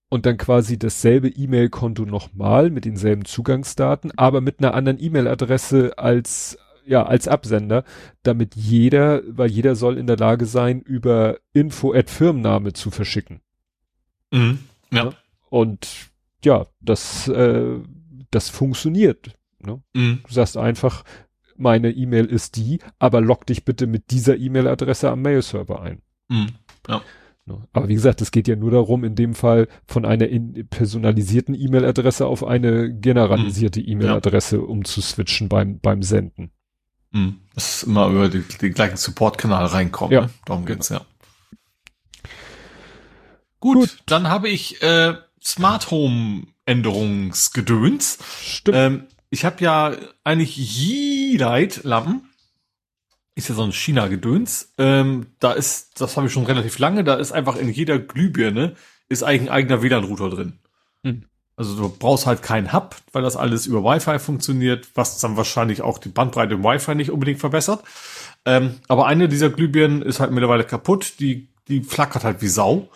[0.10, 6.58] und dann quasi dasselbe E-Mail-Konto nochmal mit denselben Zugangsdaten, aber mit einer anderen E-Mail-Adresse als
[6.90, 7.84] ja, als Absender,
[8.24, 13.42] damit jeder, weil jeder soll in der Lage sein, über Info-Firmenname zu verschicken.
[14.32, 14.60] Mhm,
[14.92, 15.12] ja.
[15.50, 16.10] Und
[16.44, 17.80] ja, das, äh,
[18.32, 19.38] das funktioniert.
[19.60, 19.82] Ne?
[19.94, 20.22] Mhm.
[20.28, 21.04] Du sagst einfach,
[21.56, 26.02] meine E-Mail ist die, aber log dich bitte mit dieser E-Mail-Adresse am Mail-Server ein.
[26.28, 26.48] Mhm,
[26.88, 27.02] ja.
[27.46, 27.68] Ne?
[27.72, 30.28] Aber wie gesagt, es geht ja nur darum, in dem Fall von einer
[30.72, 33.90] personalisierten E-Mail-Adresse auf eine generalisierte mhm.
[33.90, 34.64] E-Mail-Adresse ja.
[34.64, 36.52] umzuswitchen beim, beim Senden.
[37.12, 37.40] Mhm.
[37.56, 40.14] Das ist immer über die, den gleichen Support-Kanal reinkommen.
[40.14, 40.22] Ja.
[40.22, 40.30] Ne?
[40.46, 41.02] Darum geht's, ja.
[43.60, 43.98] Gut, Gut.
[44.06, 48.20] dann habe ich äh, Smart Home Änderungsgedöns.
[48.42, 48.78] Stimmt.
[48.78, 52.30] Ähm, ich habe ja eigentlich Yeelight-Lampen.
[53.36, 54.74] Ist ja so ein China-Gedöns.
[54.78, 58.76] Ähm, da ist, das habe ich schon relativ lange, da ist einfach in jeder Glühbirne
[59.08, 60.60] ist eigentlich ein eigener WLAN-Router drin.
[61.04, 61.26] Hm.
[61.60, 65.82] Also du brauchst halt keinen Hub, weil das alles über Wi-Fi funktioniert, was dann wahrscheinlich
[65.82, 67.84] auch die Bandbreite im Wi-Fi nicht unbedingt verbessert.
[68.46, 72.88] Ähm, aber eine dieser Glühbirnen ist halt mittlerweile kaputt, die, die flackert halt wie Sau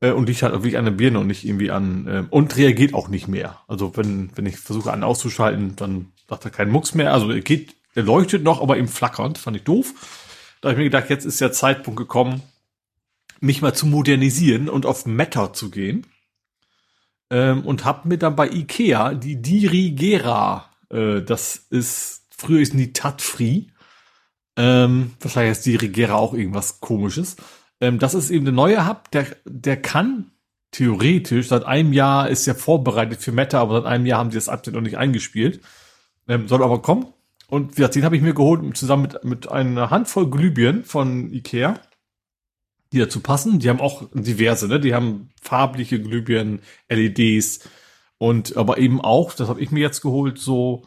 [0.00, 2.92] äh, und liegt halt wirklich an der Birne und nicht irgendwie an äh, und reagiert
[2.92, 3.58] auch nicht mehr.
[3.68, 7.14] Also wenn, wenn ich versuche einen auszuschalten, dann sagt er keinen Mucks mehr.
[7.14, 9.94] Also er geht, er leuchtet noch, aber ihm flackernd, fand ich doof.
[10.60, 12.42] Da habe ich mir gedacht, jetzt ist der Zeitpunkt gekommen,
[13.40, 16.04] mich mal zu modernisieren und auf Meta zu gehen
[17.30, 22.92] ähm, und habe mir dann bei Ikea die Dirigera, äh, das ist, früher ist die
[22.92, 23.66] Tatfree,
[24.56, 27.36] ähm, wahrscheinlich ist Dirigera auch irgendwas komisches.
[27.80, 30.32] Ähm, das ist eben der neue Hub, der, der kann
[30.72, 34.36] theoretisch, seit einem Jahr ist ja vorbereitet für Meta, aber seit einem Jahr haben sie
[34.36, 35.60] das Update noch nicht eingespielt.
[36.28, 37.06] Ähm, soll aber kommen.
[37.48, 41.32] Und wie gesagt, den habe ich mir geholt, zusammen mit, mit einer Handvoll Glühbirnen von
[41.32, 41.80] Ikea
[42.92, 43.58] die dazu passen.
[43.58, 44.80] Die haben auch diverse, ne?
[44.80, 47.60] Die haben farbliche Glühbirnen, LEDs
[48.18, 50.86] und aber eben auch, das habe ich mir jetzt geholt, so,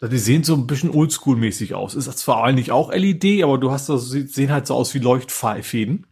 [0.00, 1.94] die sehen so ein bisschen oldschool-mäßig aus.
[1.94, 6.06] Ist zwar eigentlich auch LED, aber du hast das, sehen halt so aus wie Leuchtfäden.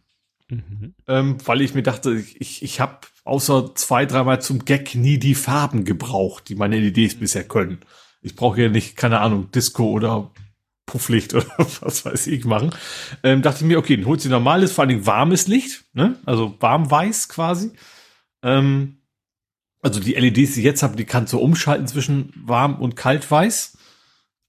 [0.49, 0.93] Mhm.
[1.07, 5.35] Ähm, weil ich mir dachte, ich, ich habe außer zwei, dreimal zum Gag nie die
[5.35, 7.79] Farben gebraucht, die meine LEDs bisher können.
[8.21, 10.31] Ich brauche ja nicht, keine Ahnung, Disco oder
[10.87, 11.45] Pufflicht oder
[11.81, 12.71] was weiß ich machen.
[13.21, 16.15] Ähm, dachte ich mir, okay, dann holst du normales, vor allen Dingen warmes Licht, ne?
[16.25, 17.73] Also warm-weiß quasi.
[18.41, 18.97] Ähm,
[19.83, 23.77] also die LEDs, die ich jetzt habe, die kannst du umschalten zwischen warm und kalt-weiß.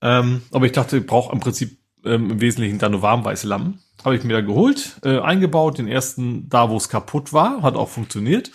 [0.01, 3.81] Ähm, aber ich dachte, ich brauche im Prinzip ähm, im Wesentlichen dann nur warm-weiße Lampen.
[4.05, 7.75] Habe ich mir dann geholt, äh, eingebaut, den ersten da, wo es kaputt war, hat
[7.75, 8.53] auch funktioniert.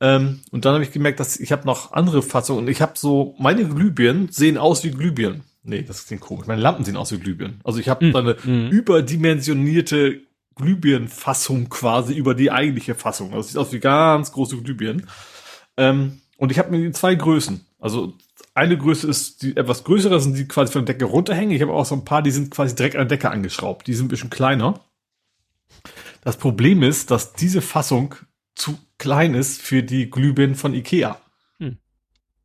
[0.00, 3.34] Ähm, und dann habe ich gemerkt, dass ich habe noch andere Fassungen ich habe so,
[3.38, 5.42] meine Glühbirnen sehen aus wie Glühbirnen.
[5.64, 6.46] Nee, das klingt komisch.
[6.46, 7.60] Meine Lampen sehen aus wie Glühbirnen.
[7.62, 8.70] Also ich habe mm, eine mm.
[8.70, 10.20] überdimensionierte
[10.56, 13.32] Glühbirnenfassung quasi über die eigentliche Fassung.
[13.32, 15.06] Also sieht aus wie ganz große Glühbirnen.
[15.76, 17.64] Ähm, und ich habe mir die zwei Größen.
[17.78, 18.14] Also
[18.54, 21.54] eine Größe ist die etwas größere, sind die quasi von der Decke runterhängen.
[21.54, 23.86] Ich habe auch so ein paar, die sind quasi direkt an der Decke angeschraubt.
[23.86, 24.80] Die sind ein bisschen kleiner.
[26.22, 28.14] Das Problem ist, dass diese Fassung
[28.54, 31.21] zu klein ist für die Glühbirnen von Ikea.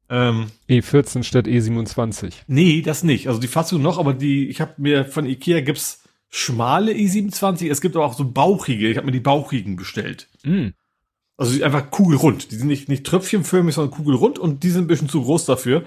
[0.10, 0.48] Hm.
[0.70, 2.34] Ähm, E14 statt E27.
[2.48, 3.28] Nee, das nicht.
[3.28, 7.82] Also die Fassung noch, aber die, ich habe mir von Ikea gibt's schmale E27, es
[7.82, 8.90] gibt aber auch so bauchige.
[8.90, 10.28] Ich habe mir die bauchigen bestellt.
[10.44, 10.74] Hm.
[11.38, 12.52] Also einfach kugelrund.
[12.52, 15.84] Die sind nicht, nicht tröpfchenförmig, sondern kugelrund und die sind ein bisschen zu groß dafür.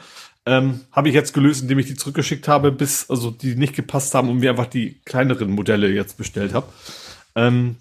[0.47, 4.15] Ähm, habe ich jetzt gelöst, indem ich die zurückgeschickt habe, bis, also die nicht gepasst
[4.15, 6.73] haben und mir einfach die kleineren Modelle jetzt bestellt habe.
[7.35, 7.77] Ähm,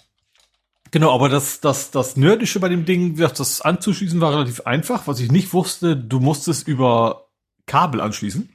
[0.92, 5.08] genau, aber das, das, das Nerdische bei dem Ding, das anzuschließen war relativ einfach.
[5.08, 7.28] Was ich nicht wusste, du musstest über
[7.66, 8.50] Kabel anschließen.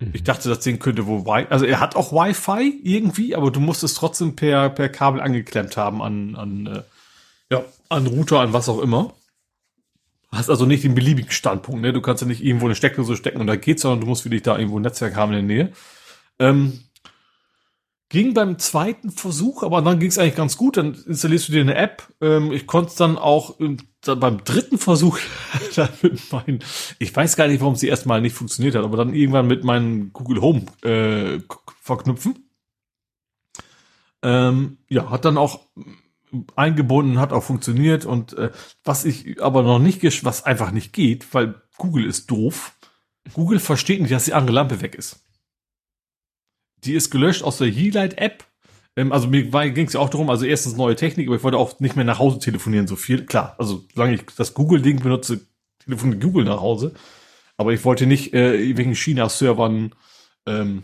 [0.00, 0.10] Mhm.
[0.12, 3.60] Ich dachte, das Ding könnte wohl Wi also er hat auch Wi-Fi irgendwie, aber du
[3.60, 6.82] musst es trotzdem per, per Kabel angeklemmt haben an, an äh,
[7.50, 9.14] ja, an Router, an was auch immer.
[10.30, 11.94] Hast also nicht den beliebigen Standpunkt, ne?
[11.94, 14.30] Du kannst ja nicht irgendwo eine Steckdose stecken und da geht's, sondern du musst für
[14.30, 15.72] dich da irgendwo ein Netzwerk haben in der Nähe.
[16.38, 16.80] Ähm,
[18.08, 20.76] ging beim zweiten Versuch, aber dann ging es eigentlich ganz gut.
[20.76, 22.08] Dann installierst du dir eine App.
[22.20, 25.18] Ähm, ich konnte es dann auch äh, dann beim dritten Versuch
[26.02, 26.60] mit meinen,
[26.98, 30.12] ich weiß gar nicht, warum sie erstmal nicht funktioniert hat, aber dann irgendwann mit meinem
[30.12, 31.40] Google Home äh,
[31.80, 32.50] verknüpfen.
[34.22, 35.60] Ähm, ja, hat dann auch
[36.56, 38.50] eingebunden, hat auch funktioniert und äh,
[38.84, 42.72] was ich aber noch nicht, was einfach nicht geht, weil Google ist doof.
[43.32, 45.27] Google versteht nicht, dass die andere Lampe weg ist.
[46.84, 48.44] Die ist gelöscht aus der Yeelight-App.
[48.96, 51.58] Ähm, also mir ging es ja auch darum, also erstens neue Technik, aber ich wollte
[51.58, 53.24] auch nicht mehr nach Hause telefonieren so viel.
[53.26, 55.40] Klar, also solange ich das Google-Ding benutze,
[55.84, 56.92] telefoniert Google nach Hause.
[57.56, 59.94] Aber ich wollte nicht äh, irgendwelchen China-Servern
[60.46, 60.82] ähm,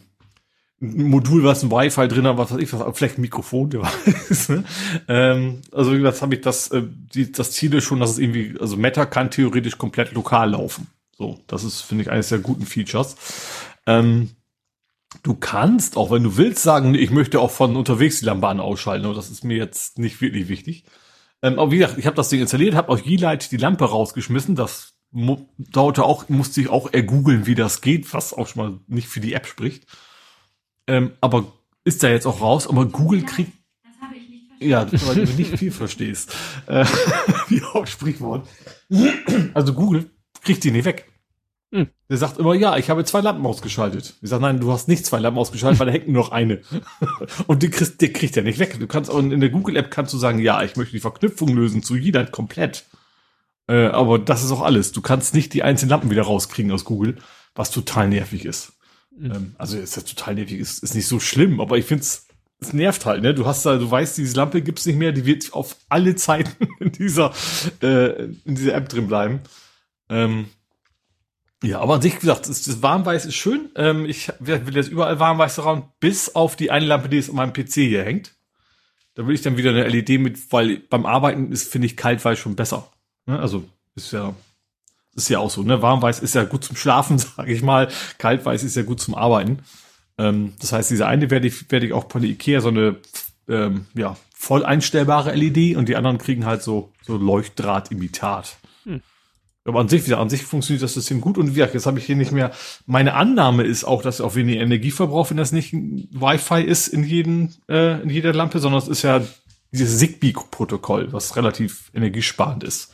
[0.81, 3.83] ein Modul, was ein Wi-Fi drin hat, was weiß ich, was, vielleicht ein Mikrofon, der
[3.83, 4.49] weiß.
[4.51, 4.65] Ne?
[5.09, 6.83] Ähm, also gesagt, habe ich das, äh,
[7.15, 10.89] die, das Ziel ist schon, dass es irgendwie, also Meta kann theoretisch komplett lokal laufen.
[11.17, 13.17] So, das ist, finde ich, eines der guten Features.
[13.87, 14.31] Ähm,
[15.23, 19.07] du kannst, auch wenn du willst, sagen, ich möchte auch von unterwegs die Lampen ausschalten,
[19.07, 20.85] aber das ist mir jetzt nicht wirklich wichtig.
[21.43, 24.55] Ähm, aber wie gesagt, ich habe das Ding installiert, habe aus Yeelight die Lampe rausgeschmissen,
[24.55, 29.09] das dauerte auch, musste ich auch ergoogeln, wie das geht, was auch schon mal nicht
[29.09, 29.87] für die App spricht.
[30.87, 31.47] Ähm, aber
[31.85, 33.53] ist da jetzt auch raus, aber Google kriegt.
[33.85, 34.97] Das habe ich nicht verstanden.
[34.97, 36.35] Ja, weil du nicht viel verstehst.
[36.67, 36.85] Äh,
[37.49, 38.49] wie Hauptsprichwort.
[39.55, 40.11] Also Google
[40.43, 41.11] kriegt die nicht weg.
[41.73, 41.89] Hm.
[42.09, 44.15] Der sagt immer, ja, ich habe zwei Lampen ausgeschaltet.
[44.23, 46.61] Ich sage, nein, du hast nicht zwei Lampen ausgeschaltet, weil da hängt nur noch eine.
[47.47, 48.79] Und die kriegt, der kriegt er nicht weg.
[48.79, 51.83] Du kannst auch in der Google-App kannst du sagen, ja, ich möchte die Verknüpfung lösen
[51.83, 52.87] zu jeder komplett.
[53.67, 54.93] Äh, aber das ist auch alles.
[54.93, 57.17] Du kannst nicht die einzelnen Lampen wieder rauskriegen aus Google,
[57.55, 58.75] was total nervig ist.
[59.17, 59.33] Mhm.
[59.33, 62.27] Ähm, also ist ja total nervig, ist, ist nicht so schlimm, aber ich finde es
[62.61, 63.35] es nervt halt, ne?
[63.35, 66.67] Du hast da, du weißt, diese Lampe gibt's nicht mehr, die wird auf alle Zeiten
[66.81, 67.33] in dieser,
[67.83, 69.41] äh, in dieser App drin bleiben.
[70.09, 70.47] Ähm,
[71.65, 73.71] ja, aber an sich gesagt, das, das Warmweiß ist schön.
[73.77, 77.37] Ähm, ich will jetzt überall Warmweiß daran, bis auf die eine Lampe, die jetzt an
[77.37, 78.35] meinem PC hier hängt.
[79.15, 82.39] Da will ich dann wieder eine LED mit, weil beim Arbeiten ist, finde ich, Kaltweiß
[82.39, 82.89] schon besser.
[83.27, 83.39] Ne?
[83.39, 84.35] Also ist ja
[85.17, 85.81] ist ja auch so, ne?
[85.81, 87.89] Warmweiß ist ja gut zum Schlafen, sage ich mal.
[88.19, 89.61] Kaltweiß ist ja gut zum Arbeiten.
[90.19, 92.97] Ähm, das heißt, diese eine werde ich, werde ich auch von der Ikea so eine
[93.49, 98.57] ähm, ja, voll einstellbare LED und die anderen kriegen halt so, so Leuchtdraht-Imitat.
[99.67, 102.05] Aber an sich, wieder, an sich funktioniert das System gut und wie jetzt habe ich
[102.05, 102.53] hier nicht mehr.
[102.87, 107.03] Meine Annahme ist auch, dass auch weniger Energie verbraucht, wenn das nicht Wi-Fi ist in
[107.03, 109.23] jedem, äh, in jeder Lampe, sondern es ist ja
[109.73, 112.93] dieses Zigbee-Protokoll, was relativ energiesparend ist.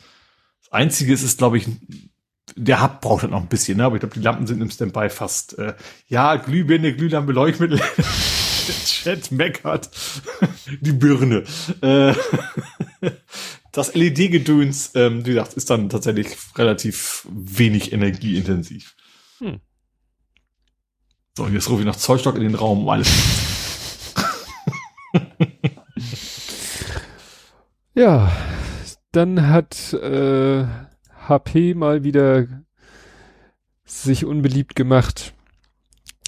[0.61, 1.67] Das einzige ist, ist glaube ich,
[2.55, 3.85] der Hub braucht halt noch ein bisschen, ne?
[3.85, 5.73] aber ich glaube, die Lampen sind im Standby fast, äh,
[6.07, 7.81] ja, Glühbirne, Glühlampe, Leuchtmittel.
[8.85, 9.89] Chat meckert.
[10.81, 11.43] die Birne.
[11.81, 12.13] Äh,
[13.71, 18.95] das LED-Gedöns, ähm, wie gesagt, ist dann tatsächlich relativ wenig energieintensiv.
[19.39, 19.59] Hm.
[21.37, 23.09] So, jetzt rufe ich noch Zollstock in den Raum, um alles.
[27.93, 28.31] ja,
[29.11, 30.65] dann hat äh,
[31.27, 32.47] HP mal wieder
[33.85, 35.33] sich unbeliebt gemacht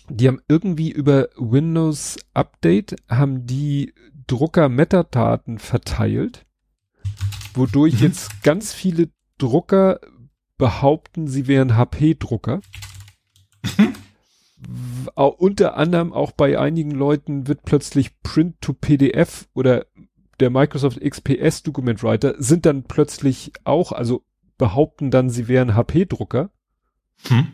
[0.09, 3.93] die haben irgendwie über Windows Update haben die
[4.27, 6.45] Drucker Metadaten verteilt,
[7.53, 7.99] wodurch mhm.
[7.99, 9.99] jetzt ganz viele Drucker
[10.57, 12.61] behaupten, sie wären HP-Drucker.
[13.77, 13.95] Mhm.
[15.15, 19.85] unter anderem auch bei einigen Leuten wird plötzlich Print to PDF oder
[20.39, 24.23] der Microsoft XPS Document Writer sind dann plötzlich auch, also
[24.57, 26.49] behaupten dann, sie wären HP-Drucker.
[27.27, 27.53] Hm.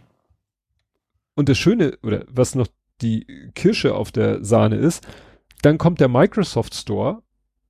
[1.35, 2.67] Und das Schöne, oder was noch
[3.01, 5.07] die Kirsche auf der Sahne ist,
[5.61, 7.23] dann kommt der Microsoft Store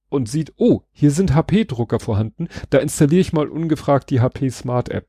[0.10, 4.90] und sieht, oh, hier sind HP-Drucker vorhanden, da installiere ich mal ungefragt die HP Smart
[4.90, 5.08] App.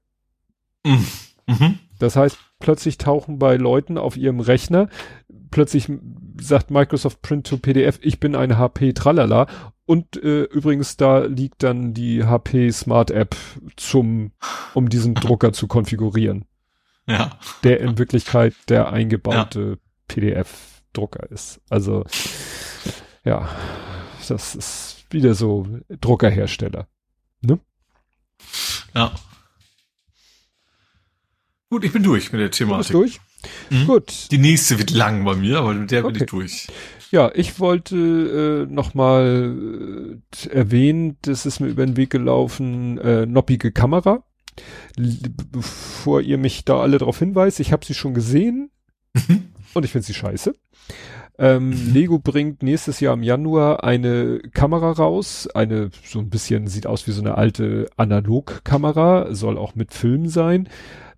[0.85, 1.07] Mhm.
[1.47, 1.79] mhm.
[1.99, 4.89] Das heißt, plötzlich tauchen bei Leuten auf ihrem Rechner,
[5.51, 5.87] plötzlich
[6.41, 9.47] sagt Microsoft Print to PDF, ich bin eine HP Tralala
[9.85, 13.37] und äh, übrigens da liegt dann die HP Smart App
[13.77, 14.33] zum,
[14.73, 16.47] um diesen Drucker zu konfigurieren.
[17.07, 17.33] Ja.
[17.65, 19.77] Der in Wirklichkeit der eingebaute ja.
[20.09, 21.61] PDF-Drucker ist.
[21.69, 22.05] Also,
[23.25, 23.49] ja,
[24.29, 25.67] das ist wieder so
[26.01, 26.89] Druckerhersteller.
[27.41, 27.59] Ne?
[28.95, 29.15] Ja.
[31.71, 32.93] Gut, ich bin durch mit der Thematik.
[32.93, 33.21] Du durch?
[33.71, 33.87] Mhm.
[33.87, 34.31] Gut.
[34.31, 36.13] Die nächste wird lang bei mir, aber mit der okay.
[36.13, 36.67] bin ich durch.
[37.11, 43.27] Ja, ich wollte äh, noch äh, erwähnen, das ist mir über den Weg gelaufen, äh,
[43.27, 44.25] noppige Kamera.
[45.51, 48.71] Bevor ihr mich da alle darauf hinweist, ich habe sie schon gesehen
[49.15, 49.51] mhm.
[49.75, 50.55] und ich finde sie scheiße.
[51.41, 51.73] Ähm.
[51.93, 57.07] Lego bringt nächstes Jahr im Januar eine Kamera raus, eine so ein bisschen sieht aus
[57.07, 60.69] wie so eine alte Analogkamera, soll auch mit Film sein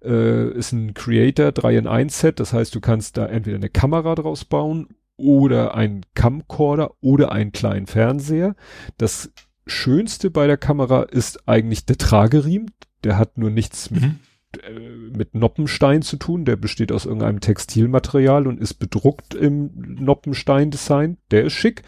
[0.04, 3.70] äh, ist ein Creator 3 in 1 Set, das heißt, du kannst da entweder eine
[3.70, 8.56] Kamera draus bauen oder einen Camcorder oder einen kleinen Fernseher.
[8.98, 9.30] Das
[9.66, 12.72] Schönste bei der Kamera ist eigentlich der Trageriemen.
[13.04, 14.18] Der hat nur nichts mit, mhm.
[14.58, 14.78] Äh,
[15.16, 16.44] mit Noppenstein zu tun.
[16.44, 21.18] Der besteht aus irgendeinem Textilmaterial und ist bedruckt im Noppenstein-Design.
[21.30, 21.82] Der ist schick.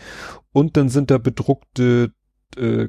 [0.53, 2.13] Und dann sind da bedruckte
[2.57, 2.89] äh,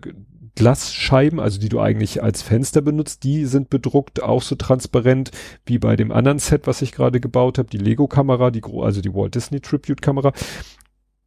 [0.55, 5.31] Glasscheiben, also die du eigentlich als Fenster benutzt, die sind bedruckt, auch so transparent
[5.65, 9.13] wie bei dem anderen Set, was ich gerade gebaut habe, die Lego-Kamera, die also die
[9.13, 10.31] Walt Disney Tribute-Kamera.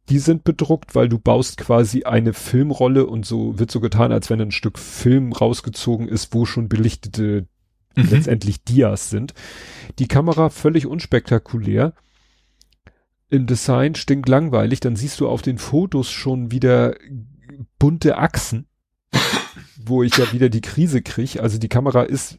[0.09, 4.31] Die sind bedruckt, weil du baust quasi eine Filmrolle und so wird so getan, als
[4.31, 7.45] wenn ein Stück Film rausgezogen ist, wo schon belichtete
[7.95, 8.09] mhm.
[8.09, 9.33] letztendlich Dias sind.
[9.99, 11.93] Die Kamera völlig unspektakulär.
[13.29, 16.95] Im Design stinkt langweilig, dann siehst du auf den Fotos schon wieder
[17.77, 18.65] bunte Achsen
[19.85, 21.41] wo ich ja wieder die Krise kriege.
[21.41, 22.37] Also die Kamera ist,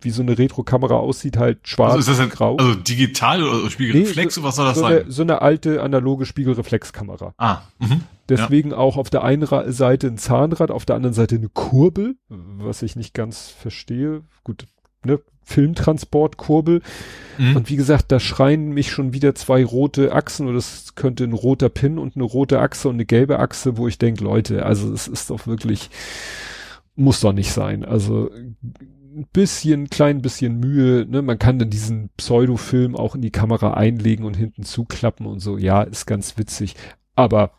[0.00, 2.56] wie so eine Retro-Kamera aussieht, halt schwarz also ist das ein, grau.
[2.56, 5.02] Also digital oder Spiegelreflex nee, so, was soll das so sein?
[5.02, 7.34] Eine, so eine alte analoge Spiegelreflexkamera.
[7.38, 7.62] Ah.
[7.78, 8.02] Mhm.
[8.28, 8.76] Deswegen ja.
[8.76, 12.94] auch auf der einen Seite ein Zahnrad, auf der anderen Seite eine Kurbel, was ich
[12.94, 14.22] nicht ganz verstehe.
[14.44, 14.66] Gut,
[15.04, 16.82] ne, Filmtransportkurbel.
[17.38, 17.56] Mhm.
[17.56, 21.32] Und wie gesagt, da schreien mich schon wieder zwei rote Achsen oder es könnte ein
[21.32, 24.92] roter Pin und eine rote Achse und eine gelbe Achse, wo ich denke, Leute, also
[24.92, 25.88] es ist doch wirklich,
[26.96, 27.84] muss doch nicht sein.
[27.84, 33.32] Also ein bisschen, klein bisschen Mühe, ne, man kann dann diesen Pseudofilm auch in die
[33.32, 36.76] Kamera einlegen und hinten zuklappen und so, ja, ist ganz witzig,
[37.14, 37.52] aber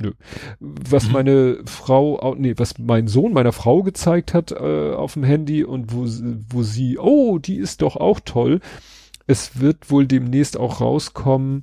[0.00, 0.12] Nö.
[0.58, 1.12] Was mhm.
[1.12, 5.92] meine Frau, nee, was mein Sohn meiner Frau gezeigt hat äh, auf dem Handy und
[5.92, 6.04] wo,
[6.48, 8.60] wo sie, oh, die ist doch auch toll.
[9.26, 11.62] Es wird wohl demnächst auch rauskommen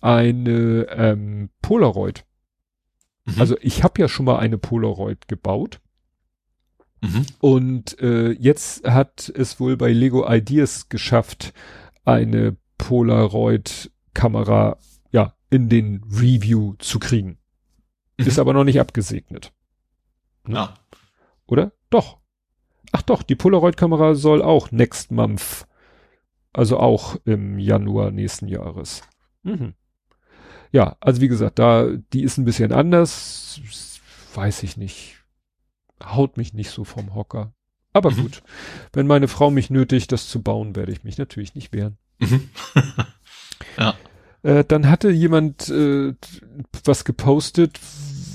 [0.00, 2.24] eine ähm, Polaroid.
[3.24, 3.40] Mhm.
[3.40, 5.80] Also ich habe ja schon mal eine Polaroid gebaut.
[7.00, 7.26] Mhm.
[7.40, 11.52] Und äh, jetzt hat es wohl bei Lego Ideas geschafft,
[12.04, 14.78] eine Polaroid-Kamera
[15.10, 17.38] ja in den Review zu kriegen.
[18.18, 18.26] Mhm.
[18.26, 19.52] Ist aber noch nicht abgesegnet.
[20.46, 20.56] Ne?
[20.56, 20.74] Ja.
[21.46, 21.72] Oder?
[21.90, 22.18] Doch.
[22.92, 25.66] Ach doch, die Polaroid-Kamera soll auch next month,
[26.52, 29.02] also auch im Januar nächsten Jahres.
[29.42, 29.74] Mhm.
[30.70, 33.60] Ja, also wie gesagt, da, die ist ein bisschen anders,
[34.34, 35.16] weiß ich nicht.
[36.02, 37.52] Haut mich nicht so vom Hocker.
[37.92, 38.22] Aber mhm.
[38.22, 38.42] gut,
[38.92, 41.96] wenn meine Frau mich nötigt, das zu bauen, werde ich mich natürlich nicht wehren.
[42.18, 42.50] Mhm.
[43.78, 43.94] ja.
[44.44, 46.14] Äh, dann hatte jemand äh,
[46.84, 47.80] was gepostet,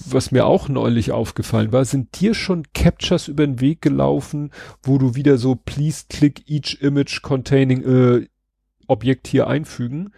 [0.09, 1.85] was mir auch neulich aufgefallen war.
[1.85, 6.81] Sind dir schon Captures über den Weg gelaufen, wo du wieder so please click each
[6.81, 8.27] image containing äh,
[8.87, 10.11] Objekt hier einfügen?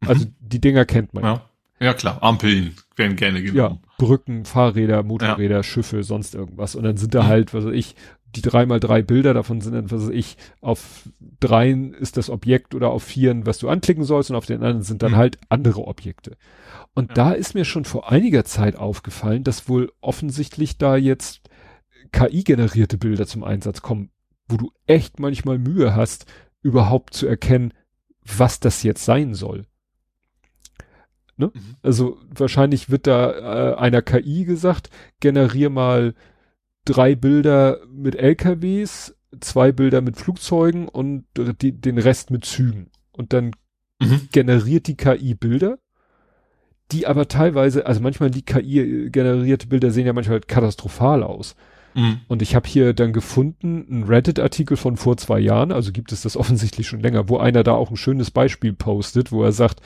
[0.00, 0.34] Also mhm.
[0.40, 1.24] die Dinger kennt man.
[1.24, 1.46] Ja.
[1.82, 3.78] Ja klar, Ampeln werden gerne genommen.
[3.80, 5.62] Ja, Brücken, Fahrräder, Motorräder, ja.
[5.62, 6.74] Schiffe, sonst irgendwas.
[6.74, 7.26] Und dann sind da mhm.
[7.28, 7.94] halt, was weiß ich,
[8.36, 11.08] die drei mal drei Bilder davon sind dann, was weiß ich, auf
[11.40, 14.82] dreien ist das Objekt oder auf vieren, was du anklicken sollst und auf den anderen
[14.82, 15.16] sind dann mhm.
[15.16, 16.36] halt andere Objekte.
[16.94, 17.14] Und ja.
[17.14, 21.42] da ist mir schon vor einiger Zeit aufgefallen, dass wohl offensichtlich da jetzt
[22.12, 24.10] KI-generierte Bilder zum Einsatz kommen,
[24.48, 26.26] wo du echt manchmal Mühe hast,
[26.62, 27.72] überhaupt zu erkennen,
[28.24, 29.66] was das jetzt sein soll.
[31.36, 31.50] Ne?
[31.54, 31.76] Mhm.
[31.82, 36.14] Also wahrscheinlich wird da äh, einer KI gesagt, generier mal
[36.84, 42.90] drei Bilder mit LKWs, zwei Bilder mit Flugzeugen und die, den Rest mit Zügen.
[43.12, 43.52] Und dann
[44.00, 44.28] mhm.
[44.32, 45.78] generiert die KI Bilder,
[46.92, 51.54] die aber teilweise, also manchmal die KI generierte Bilder sehen ja manchmal halt katastrophal aus.
[51.94, 52.20] Mhm.
[52.28, 56.22] Und ich habe hier dann gefunden, einen Reddit-Artikel von vor zwei Jahren, also gibt es
[56.22, 59.80] das offensichtlich schon länger, wo einer da auch ein schönes Beispiel postet, wo er sagt,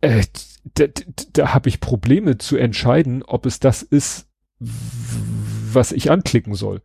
[0.00, 0.22] äh,
[0.74, 4.27] da, da, da habe ich Probleme zu entscheiden, ob es das ist,
[4.60, 6.82] was ich anklicken soll.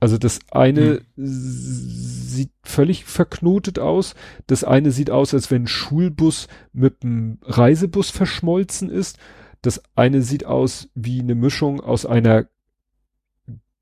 [0.00, 1.26] Also das eine hm.
[1.26, 4.14] sieht völlig verknotet aus.
[4.46, 9.18] Das eine sieht aus, als wenn ein Schulbus mit einem Reisebus verschmolzen ist.
[9.62, 12.46] Das eine sieht aus wie eine Mischung aus einer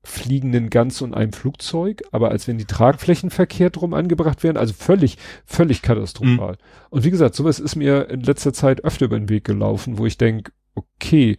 [0.03, 4.73] fliegenden Gans und einem Flugzeug, aber als wenn die Tragflächen verkehrt rum angebracht werden, also
[4.73, 6.53] völlig, völlig katastrophal.
[6.53, 6.57] Mhm.
[6.89, 10.05] Und wie gesagt, sowas ist mir in letzter Zeit öfter über den Weg gelaufen, wo
[10.05, 11.37] ich denke, okay,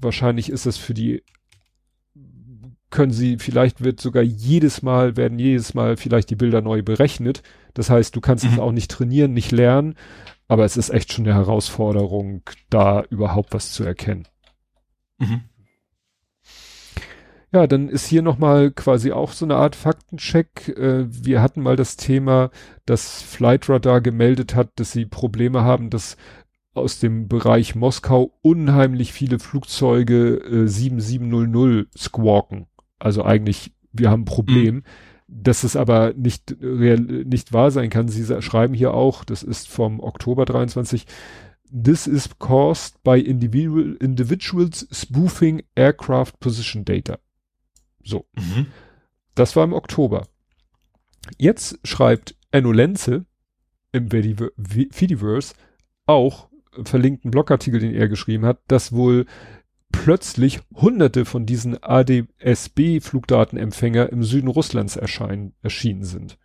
[0.00, 1.22] wahrscheinlich ist das für die
[2.90, 7.42] können sie, vielleicht wird sogar jedes Mal, werden jedes Mal vielleicht die Bilder neu berechnet.
[7.74, 8.52] Das heißt, du kannst mhm.
[8.52, 9.96] es auch nicht trainieren, nicht lernen,
[10.48, 14.26] aber es ist echt schon eine Herausforderung, da überhaupt was zu erkennen.
[15.18, 15.42] Mhm.
[17.52, 20.68] Ja, dann ist hier nochmal quasi auch so eine Art Faktencheck.
[20.68, 22.50] Äh, wir hatten mal das Thema,
[22.84, 26.16] dass Flightradar gemeldet hat, dass sie Probleme haben, dass
[26.76, 32.66] aus dem Bereich Moskau unheimlich viele Flugzeuge äh, 7700 squawken.
[32.98, 34.74] Also eigentlich, wir haben ein Problem.
[34.76, 34.82] Mhm.
[35.28, 38.06] Dass es aber nicht real, nicht wahr sein kann.
[38.06, 41.04] Sie schreiben hier auch, das ist vom Oktober 23,
[41.68, 47.18] This is caused by individual, individuals spoofing aircraft position data.
[48.04, 48.26] So.
[48.36, 48.66] Mhm.
[49.34, 50.28] Das war im Oktober.
[51.38, 53.26] Jetzt schreibt Enno Lenze
[53.92, 55.54] im Fediverse
[56.06, 56.48] auch
[56.84, 59.24] verlinkten Blogartikel, den er geschrieben hat, dass wohl
[59.92, 66.36] plötzlich hunderte von diesen ADSB-Flugdatenempfänger im Süden Russlands erscheinen, erschienen sind.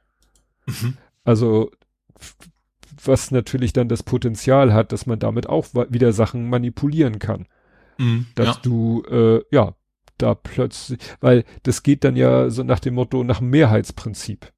[0.65, 0.95] Mhm.
[1.23, 1.71] Also,
[3.03, 7.47] was natürlich dann das Potenzial hat, dass man damit auch wieder Sachen manipulieren kann.
[7.97, 8.57] Mhm, dass ja.
[8.63, 9.75] du, äh, ja,
[10.17, 14.51] da plötzlich, weil das geht dann ja so nach dem Motto, nach dem Mehrheitsprinzip.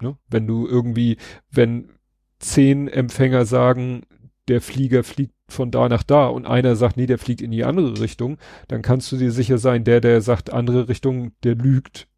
[0.00, 0.16] Ne?
[0.28, 1.16] Wenn du irgendwie,
[1.50, 1.90] wenn
[2.38, 4.02] zehn Empfänger sagen,
[4.48, 7.64] der Flieger fliegt von da nach da und einer sagt, nee, der fliegt in die
[7.64, 12.08] andere Richtung, dann kannst du dir sicher sein, der, der sagt andere Richtung, der lügt.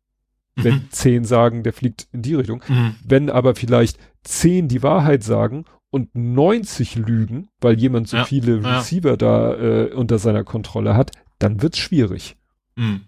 [0.57, 0.65] Mhm.
[0.65, 2.63] Wenn zehn sagen, der fliegt in die Richtung.
[2.69, 2.95] Mhm.
[3.05, 8.25] Wenn aber vielleicht zehn die Wahrheit sagen und 90 lügen, weil jemand so ja.
[8.25, 9.17] viele Receiver ja.
[9.17, 12.37] da äh, unter seiner Kontrolle hat, dann wird's schwierig.
[12.77, 13.03] Mhm.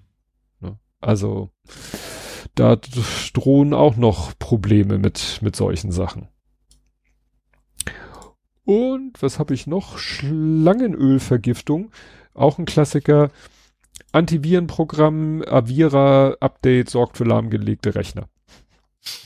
[0.61, 0.79] Ne?
[1.01, 1.51] Also
[2.55, 2.77] da
[3.33, 6.29] drohen auch noch Probleme mit, mit solchen Sachen.
[8.65, 9.99] Und was habe ich noch?
[9.99, 11.91] Schlangenölvergiftung.
[12.35, 13.31] Auch ein Klassiker.
[14.13, 18.29] Antivirenprogramm, Avira Update sorgt für lahmgelegte Rechner.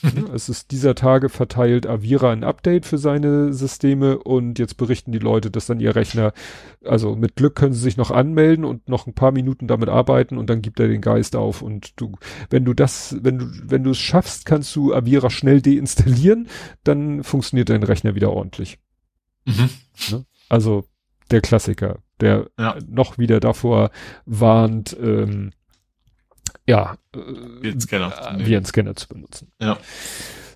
[0.03, 5.11] ja, es ist dieser Tage verteilt Avira ein Update für seine Systeme und jetzt berichten
[5.11, 6.33] die Leute, dass dann ihr Rechner,
[6.85, 10.39] also mit Glück können sie sich noch anmelden und noch ein paar Minuten damit arbeiten
[10.39, 12.13] und dann gibt er den Geist auf und du,
[12.51, 16.49] wenn du das, wenn du, wenn du es schaffst, kannst du Avira schnell deinstallieren,
[16.85, 18.79] dann funktioniert dein Rechner wieder ordentlich.
[19.45, 19.71] Mhm.
[20.11, 20.27] Ne?
[20.49, 20.85] Also
[21.31, 22.77] der Klassiker, der ja.
[22.87, 23.91] noch wieder davor
[24.25, 25.53] warnt, ähm,
[26.67, 27.19] ja, äh,
[27.61, 29.53] wie einen Scanner, wie einen Scanner zu benutzen.
[29.61, 29.79] Ja.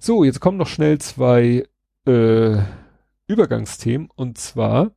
[0.00, 1.66] So, jetzt kommen noch schnell zwei
[2.06, 2.58] äh,
[3.26, 4.92] Übergangsthemen und zwar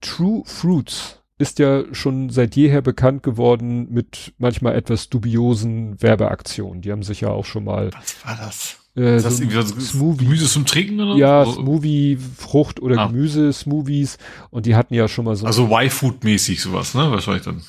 [0.00, 6.80] True Fruits ist ja schon seit jeher bekannt geworden mit manchmal etwas dubiosen Werbeaktionen.
[6.80, 7.90] Die haben sich ja auch schon mal.
[7.92, 8.78] Was war das?
[8.94, 10.24] Äh, so das Smoothie.
[10.24, 11.16] Gemüse zum Trinken oder?
[11.16, 11.52] Ja, oder?
[11.52, 13.06] Smoothie, Frucht oder ah.
[13.08, 14.18] Gemüse, Smoothies.
[14.50, 15.46] Und die hatten ja schon mal so.
[15.46, 17.10] Also Y-Food-mäßig sowas, ne?
[17.10, 17.62] Wahrscheinlich dann.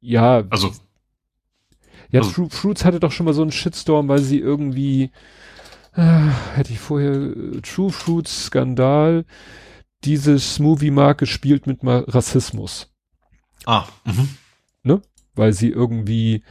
[0.00, 0.44] Ja.
[0.50, 0.72] Also.
[2.10, 2.32] Ja, also.
[2.32, 5.10] True Fruits hatte doch schon mal so einen Shitstorm, weil sie irgendwie,
[5.94, 9.24] äh, hätte ich vorher, äh, True Fruits Skandal,
[10.04, 12.92] diese Smoothie-Marke spielt mit mal Rassismus.
[13.66, 14.28] Ah, mhm.
[14.82, 15.02] Ne?
[15.34, 16.42] Weil sie irgendwie,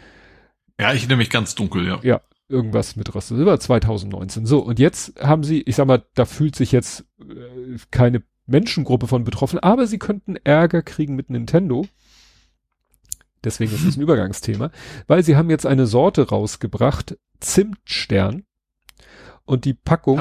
[0.79, 1.99] ja, ich erinnere mich ganz dunkel, ja.
[2.03, 3.37] Ja, irgendwas mit Rasse.
[3.37, 4.45] Das war 2019.
[4.45, 9.07] So, und jetzt haben sie, ich sag mal, da fühlt sich jetzt äh, keine Menschengruppe
[9.07, 11.85] von betroffen, aber sie könnten Ärger kriegen mit Nintendo.
[13.43, 14.71] Deswegen ist es ein Übergangsthema,
[15.07, 18.45] weil sie haben jetzt eine Sorte rausgebracht, Zimtstern.
[19.45, 20.19] Und die Packung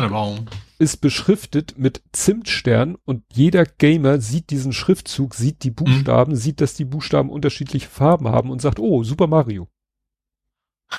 [0.83, 6.37] ist beschriftet mit Zimtstern und jeder Gamer sieht diesen Schriftzug, sieht die Buchstaben, mhm.
[6.37, 9.69] sieht, dass die Buchstaben unterschiedliche Farben haben und sagt, oh, Super Mario.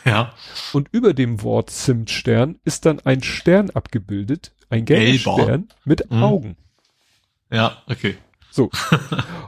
[0.06, 0.34] Ja.
[0.72, 6.24] Und über dem Wort Zimtstern ist dann ein Stern abgebildet, ein gelber Stern mit mhm.
[6.24, 6.58] Augen.
[7.52, 8.16] Ja, okay.
[8.54, 8.70] So.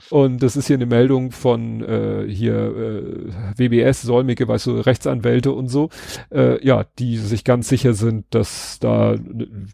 [0.09, 5.51] und das ist hier eine Meldung von äh, hier äh, WBS, Säumige, weißt du, Rechtsanwälte
[5.51, 5.91] und so,
[6.31, 9.15] äh, ja, die sich ganz sicher sind, dass da,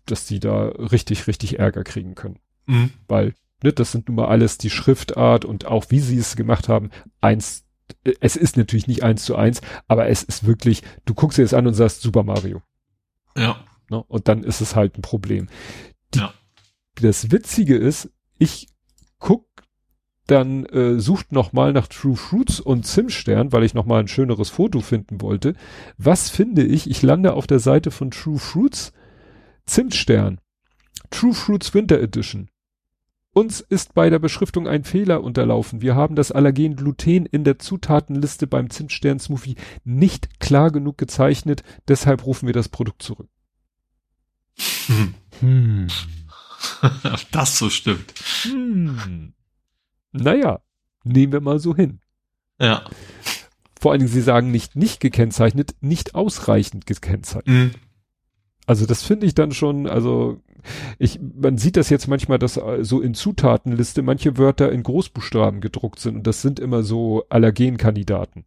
[0.06, 2.40] dass die da richtig, richtig Ärger kriegen können.
[2.66, 2.90] Mhm.
[3.08, 6.68] Weil, ne, das sind nun mal alles die Schriftart und auch wie sie es gemacht
[6.68, 6.90] haben,
[7.22, 7.64] eins,
[8.20, 11.54] es ist natürlich nicht eins zu eins, aber es ist wirklich, du guckst dir das
[11.54, 12.62] an und sagst Super Mario.
[13.38, 13.64] Ja.
[13.90, 15.48] Ne, und dann ist es halt ein Problem.
[16.14, 16.34] Die, ja.
[16.96, 18.68] Das Witzige ist, ich
[19.22, 19.46] guck
[20.28, 24.08] dann äh, sucht noch mal nach True Fruits und Zimstern, weil ich noch mal ein
[24.08, 25.56] schöneres Foto finden wollte.
[25.98, 26.90] Was finde ich?
[26.90, 28.94] Ich lande auf der Seite von True Fruits
[29.66, 30.40] Zimtstern.
[31.10, 32.50] True Fruits Winter Edition.
[33.34, 35.82] Uns ist bei der Beschriftung ein Fehler unterlaufen.
[35.82, 41.64] Wir haben das Allergen Gluten in der Zutatenliste beim Zimtstern Smoothie nicht klar genug gezeichnet.
[41.88, 43.30] Deshalb rufen wir das Produkt zurück.
[45.40, 45.88] Hm.
[46.82, 46.92] Hm.
[47.32, 48.14] das so stimmt.
[48.44, 49.34] Hm.
[50.12, 50.62] Naja,
[51.04, 52.00] nehmen wir mal so hin.
[52.60, 52.84] Ja.
[53.80, 57.48] Vor allen Dingen, Sie sagen nicht nicht gekennzeichnet, nicht ausreichend gekennzeichnet.
[57.48, 57.72] Mhm.
[58.68, 60.40] Also das finde ich dann schon, also
[61.00, 65.62] ich, man sieht das jetzt manchmal, dass äh, so in Zutatenliste manche Wörter in Großbuchstaben
[65.62, 68.46] gedruckt sind und das sind immer so Allergenkandidaten.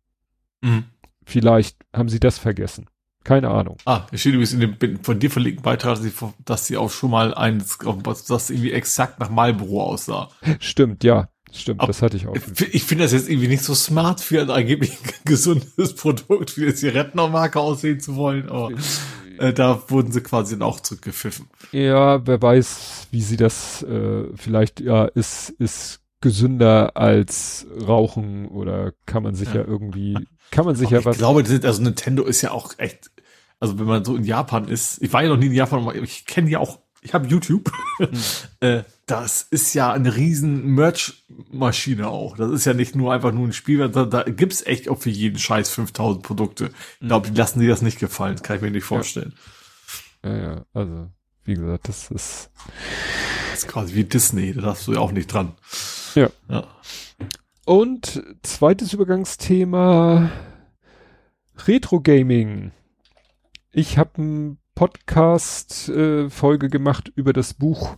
[0.63, 0.85] Mhm.
[1.25, 2.87] Vielleicht haben Sie das vergessen.
[3.25, 3.79] Keine Ahnung.
[3.87, 6.13] Ah, es steht übrigens in dem von dir verlegten Beitrag, dass sie,
[6.45, 10.29] dass sie auch schon mal ein, das irgendwie exakt nach Marlboro aussah.
[10.61, 11.29] Stimmt, ja.
[11.51, 12.35] Stimmt, Aber das hatte ich auch.
[12.73, 16.75] Ich finde das jetzt irgendwie nicht so smart für ein angeblich gesundes Produkt, wie eine
[16.75, 18.49] Zigarettenmarke aussehen zu wollen.
[18.49, 18.73] Aber
[19.39, 21.47] äh, da wurden sie quasi dann auch zurückgepfiffen.
[21.71, 28.93] Ja, wer weiß, wie sie das äh, vielleicht, ja, ist, ist gesünder als Rauchen oder
[29.07, 30.17] kann man sich ja, ja irgendwie,
[30.51, 31.17] kann man sich Aber ja ich was.
[31.17, 33.11] Ich glaube, also Nintendo ist ja auch echt
[33.65, 35.95] also wenn man so in Japan ist, ich war ja noch nie in Japan, aber
[35.95, 37.73] ich kenne ja auch, ich habe YouTube.
[37.99, 38.09] Mhm.
[38.61, 42.37] äh, das ist ja eine riesen Merch-Maschine auch.
[42.37, 45.09] Das ist ja nicht nur einfach nur ein Spiel, da, da gibt's echt auch für
[45.09, 46.71] jeden Scheiß 5000 Produkte.
[47.01, 49.33] Ich glaube, die lassen dir das nicht gefallen, das kann ich mir nicht vorstellen.
[50.23, 51.09] Ja, ja, ja also
[51.45, 52.51] wie gesagt, das ist
[53.51, 55.55] das ist quasi wie Disney, da darfst du ja auch nicht dran.
[56.15, 56.29] Ja.
[56.51, 56.67] ja.
[57.65, 60.31] Und zweites Übergangsthema
[61.67, 62.73] Retro Gaming.
[63.77, 67.97] Ich habe ein Podcast-Folge äh, gemacht über das Buch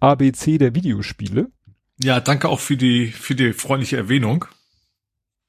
[0.00, 1.50] ABC der Videospiele.
[2.02, 4.46] Ja, danke auch für die für die freundliche Erwähnung.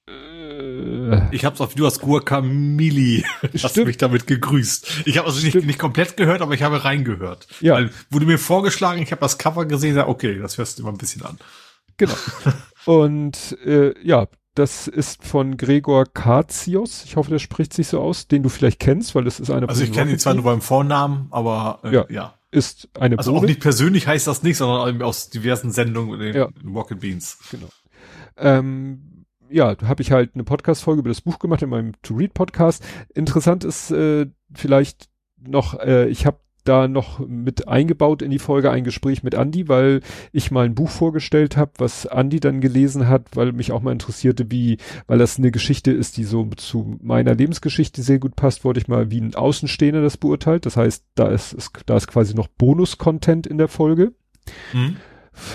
[0.10, 3.24] Äh, ich hab's auf du hast Guacamili
[3.64, 5.04] hast mich damit gegrüßt.
[5.06, 7.48] Ich habe also nicht, nicht komplett gehört, aber ich habe reingehört.
[7.62, 7.76] Ja.
[7.76, 10.92] Weil wurde mir vorgeschlagen, ich habe das Cover gesehen, sag, okay, das hörst du immer
[10.92, 11.38] ein bisschen an.
[11.96, 12.16] Genau.
[12.86, 17.04] Und äh, ja, das ist von Gregor Katios.
[17.06, 19.70] Ich hoffe, der spricht sich so aus, den du vielleicht kennst, weil das ist eine.
[19.70, 22.34] Also ich kenne ihn zwar nur beim Vornamen, aber äh, ja, ja.
[22.52, 23.44] Ist eine Also Bohne.
[23.44, 26.50] auch nicht persönlich heißt das nicht, sondern aus diversen Sendungen in ja.
[26.66, 27.38] Rocket Beans.
[27.52, 27.68] Genau.
[28.38, 32.84] Ähm, ja, habe ich halt eine Podcast-Folge über das Buch gemacht in meinem To-Read-Podcast.
[33.14, 38.70] Interessant ist äh, vielleicht noch, äh, ich habe da noch mit eingebaut in die Folge
[38.70, 43.08] ein Gespräch mit Andy, weil ich mal ein Buch vorgestellt habe, was Andy dann gelesen
[43.08, 46.98] hat, weil mich auch mal interessierte, wie, weil das eine Geschichte ist, die so zu
[47.02, 50.66] meiner Lebensgeschichte sehr gut passt, wollte ich mal wie ein Außenstehender das beurteilt.
[50.66, 54.14] Das heißt, da ist, ist da ist quasi noch Bonus-Content in der Folge.
[54.74, 54.98] Mhm.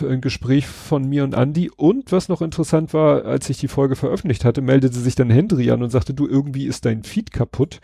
[0.03, 1.71] Ein Gespräch von mir und Andy.
[1.77, 5.71] Und was noch interessant war, als ich die Folge veröffentlicht hatte, meldete sich dann Henry
[5.71, 7.81] an und sagte, du, irgendwie ist dein Feed kaputt.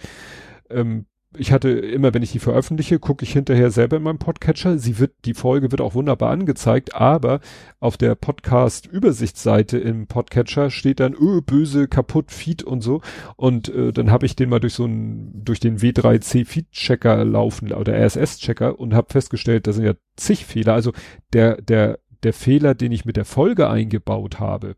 [0.71, 4.79] Ähm, ich hatte immer, wenn ich die veröffentliche, gucke ich hinterher selber in meinem Podcatcher.
[4.79, 7.41] Sie wird, die Folge wird auch wunderbar angezeigt, aber
[7.79, 13.01] auf der Podcast-Übersichtsseite im Podcatcher steht dann, öh, böse, kaputt, Feed und so.
[13.37, 17.73] Und äh, dann habe ich den mal durch so einen, durch den W3C Feed-Checker laufen
[17.73, 20.75] oder RSS-Checker und habe festgestellt, da sind ja zig Fehler.
[20.75, 20.93] Also
[21.33, 24.75] der, der, der Fehler, den ich mit der Folge eingebaut habe,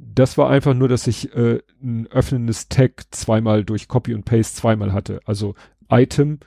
[0.00, 4.56] das war einfach nur, dass ich äh, ein öffnendes Tag zweimal durch Copy und Paste
[4.56, 5.20] zweimal hatte.
[5.24, 5.54] Also
[5.90, 6.38] Item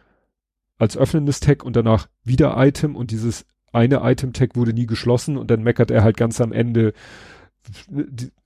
[0.77, 5.51] als öffnendes Tag und danach wieder Item und dieses eine Item-Tag wurde nie geschlossen und
[5.51, 6.93] dann meckert er halt ganz am Ende,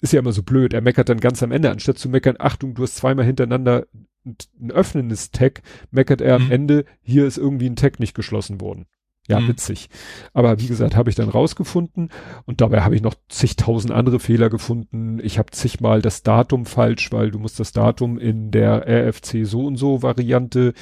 [0.01, 2.75] ist ja immer so blöd, er meckert dann ganz am Ende, anstatt zu meckern, Achtung,
[2.75, 3.87] du hast zweimal hintereinander
[4.25, 5.61] ein öffnendes Tag,
[5.91, 6.45] meckert er mhm.
[6.45, 8.85] am Ende, hier ist irgendwie ein Tag nicht geschlossen worden.
[9.27, 9.49] Ja, mhm.
[9.49, 9.89] witzig.
[10.33, 12.09] Aber wie gesagt, habe ich dann rausgefunden
[12.45, 15.19] und dabei habe ich noch zigtausend andere Fehler gefunden.
[15.21, 19.65] Ich habe zigmal das Datum falsch, weil du musst das Datum in der RFC so
[19.65, 20.73] und so Variante.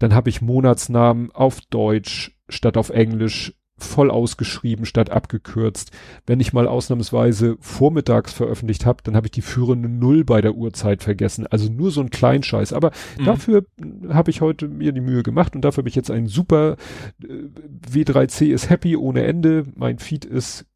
[0.00, 5.92] Dann habe ich Monatsnamen auf Deutsch statt auf Englisch voll ausgeschrieben statt abgekürzt.
[6.26, 10.54] Wenn ich mal ausnahmsweise vormittags veröffentlicht habe, dann habe ich die führende Null bei der
[10.54, 11.46] Uhrzeit vergessen.
[11.46, 12.72] Also nur so ein Kleinscheiß.
[12.72, 13.24] Aber mhm.
[13.24, 13.66] dafür
[14.08, 16.76] habe ich heute mir die Mühe gemacht und dafür habe ich jetzt einen super
[17.22, 17.48] äh,
[17.90, 19.64] W3C ist happy ohne Ende.
[19.76, 20.66] Mein Feed ist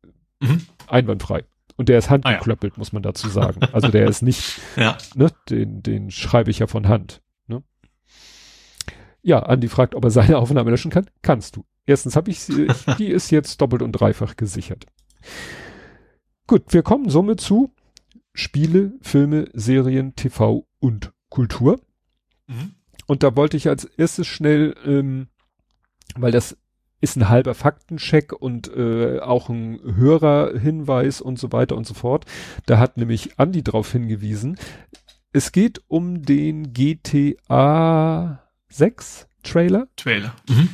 [0.40, 0.62] mhm.
[0.86, 1.44] einwandfrei.
[1.76, 2.78] Und der ist handgeklöppelt, ah, ja.
[2.78, 3.60] muss man dazu sagen.
[3.72, 4.96] Also der ist nicht, ja.
[5.14, 7.22] ne, den, den schreibe ich ja von Hand.
[7.46, 7.62] Ne?
[9.22, 11.06] Ja, Andi fragt, ob er seine Aufnahme löschen kann.
[11.22, 11.64] Kannst du.
[11.86, 14.86] Erstens habe ich sie, die ist jetzt doppelt und dreifach gesichert.
[16.46, 17.72] Gut, wir kommen somit zu
[18.34, 21.80] Spiele, Filme, Serien, TV und Kultur.
[22.46, 22.74] Mhm.
[23.06, 25.28] Und da wollte ich als erstes schnell, ähm,
[26.14, 26.56] weil das
[27.00, 32.26] ist ein halber Faktencheck und äh, auch ein Hörerhinweis und so weiter und so fort.
[32.66, 34.56] Da hat nämlich Andi drauf hingewiesen.
[35.32, 39.88] Es geht um den GTA 6 Trailer.
[39.96, 40.36] Trailer.
[40.48, 40.68] Mhm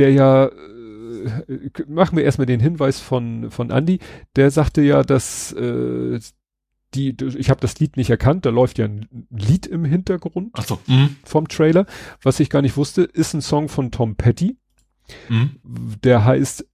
[0.00, 4.00] der ja, äh, machen wir erstmal den Hinweis von, von Andy,
[4.34, 6.18] der sagte ja, dass äh,
[6.94, 10.80] die, ich habe das Lied nicht erkannt, da läuft ja ein Lied im Hintergrund so.
[10.86, 11.16] mhm.
[11.22, 11.86] vom Trailer.
[12.22, 14.56] Was ich gar nicht wusste, ist ein Song von Tom Petty.
[15.28, 15.50] Mhm.
[16.02, 16.66] Der heißt,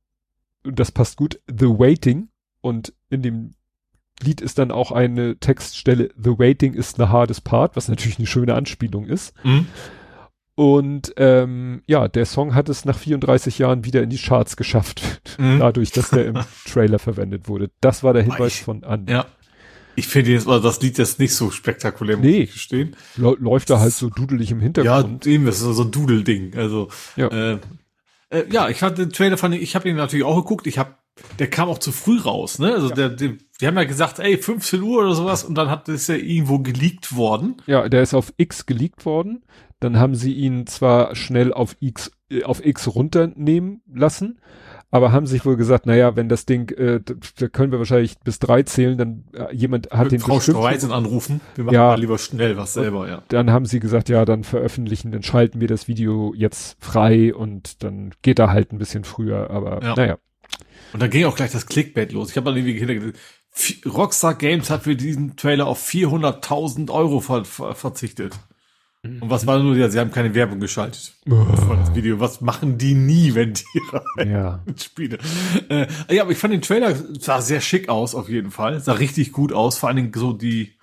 [0.63, 2.29] das passt gut, The Waiting.
[2.61, 3.55] Und in dem
[4.23, 8.27] Lied ist dann auch eine Textstelle, The Waiting is the hardest part, was natürlich eine
[8.27, 9.35] schöne Anspielung ist.
[9.45, 9.67] Mhm.
[10.57, 15.03] Und ähm, ja, der Song hat es nach 34 Jahren wieder in die Charts geschafft,
[15.39, 15.59] mhm.
[15.59, 17.71] dadurch, dass der im Trailer verwendet wurde.
[17.83, 19.13] Das war der Hinweis ich, von Andi.
[19.13, 19.27] Ja.
[19.97, 22.41] Ich finde jetzt mal das Lied jetzt nicht so spektakulär, nee.
[22.41, 22.97] muss ich gestehen.
[23.17, 25.25] Läuft da halt so dudelig im Hintergrund.
[25.25, 26.55] Ja, eben, das ist so ein Dudel-Ding.
[26.55, 27.29] Also, ja.
[27.29, 27.59] Äh,
[28.31, 30.67] äh, ja, ich hatte den Trailer fand ich, ich habe ihn natürlich auch geguckt.
[30.67, 30.95] Ich habe,
[31.39, 32.75] der kam auch zu früh raus, ne?
[32.75, 32.95] Also ja.
[32.95, 36.09] der, der, die haben ja gesagt, ey, 15 Uhr oder sowas und dann hat das
[36.09, 37.57] ja irgendwo geleakt worden.
[37.67, 39.45] Ja, der ist auf X geleakt worden.
[39.81, 44.41] Dann haben sie ihn zwar schnell auf X, äh, auf X runternehmen lassen,
[44.91, 48.39] aber haben sich wohl gesagt, naja, wenn das Ding, äh, da können wir wahrscheinlich bis
[48.39, 52.19] drei zählen, dann äh, jemand hat den Frau Streisand anrufen, wir machen ja, mal lieber
[52.19, 53.23] schnell was selber, ja.
[53.29, 57.83] Dann haben sie gesagt, ja, dann veröffentlichen, dann schalten wir das Video jetzt frei und
[57.83, 59.95] dann geht er halt ein bisschen früher, aber ja.
[59.95, 60.19] naja.
[60.93, 62.31] Und dann ging auch gleich das Clickbait los.
[62.31, 63.21] Ich habe dann irgendwie hintergedacht,
[63.85, 68.39] Rockstar Games hat für diesen Trailer auf 400.000 Euro ver ver verzichtet.
[69.07, 69.23] Mhm.
[69.23, 71.15] Und was war nur, ja, sie haben keine Werbung geschaltet.
[71.31, 71.47] Oh.
[71.51, 72.21] Das Video.
[72.21, 73.81] Was machen die nie, wenn die
[74.17, 74.65] rein ja.
[74.77, 75.19] Spiele?
[75.69, 78.81] Äh, ja, aber ich fand den Trailer sah sehr schick aus, auf jeden Fall.
[78.81, 79.79] Sah richtig gut aus.
[79.79, 80.77] Vor allen Dingen so die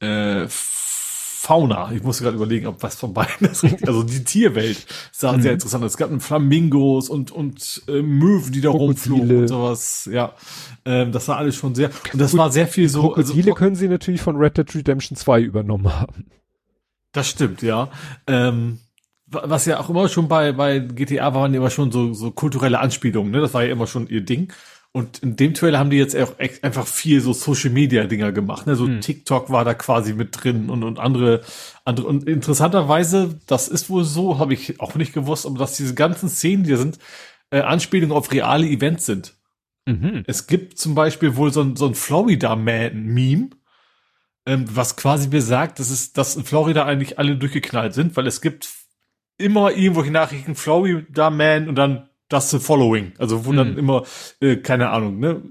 [0.00, 1.90] äh, Fauna.
[1.92, 5.42] Ich musste gerade überlegen, ob was von beiden das richtig, also die Tierwelt sah mhm.
[5.42, 5.92] sehr interessant aus.
[5.92, 10.08] Es gab Flamingos und, und äh, Möwen, die da rumflogen und sowas.
[10.12, 10.34] Ja,
[10.84, 13.02] ähm, das war alles schon sehr, und das gut, war sehr viel so.
[13.02, 16.26] Krokodile also, können sie natürlich von Red Dead Redemption 2 übernommen haben.
[17.12, 17.90] Das stimmt, ja.
[18.26, 18.78] Ähm,
[19.26, 23.30] was ja auch immer schon bei, bei GTA waren immer schon so, so kulturelle Anspielungen,
[23.30, 23.40] ne?
[23.40, 24.52] Das war ja immer schon ihr Ding.
[24.92, 28.66] Und in dem Trailer haben die jetzt auch einfach viel so Social Media Dinger gemacht,
[28.66, 28.74] ne?
[28.74, 29.00] So hm.
[29.00, 31.42] TikTok war da quasi mit drin und, und andere,
[31.84, 32.08] andere.
[32.08, 36.28] Und interessanterweise, das ist wohl so, habe ich auch nicht gewusst, aber dass diese ganzen
[36.28, 36.98] Szenen, die sind,
[37.50, 39.34] äh, Anspielungen auf reale Events sind.
[39.86, 40.24] Mhm.
[40.26, 43.50] Es gibt zum Beispiel wohl so ein, so ein Florida-Man-Meme,
[44.46, 48.40] ähm, was quasi besagt, dass es, dass in Florida eigentlich alle durchgeknallt sind, weil es
[48.40, 48.68] gibt
[49.38, 53.12] immer irgendwelche Nachrichten, Florida Man und dann das Following.
[53.18, 53.56] Also wo mhm.
[53.56, 54.04] dann immer,
[54.40, 55.42] äh, keine Ahnung, ne,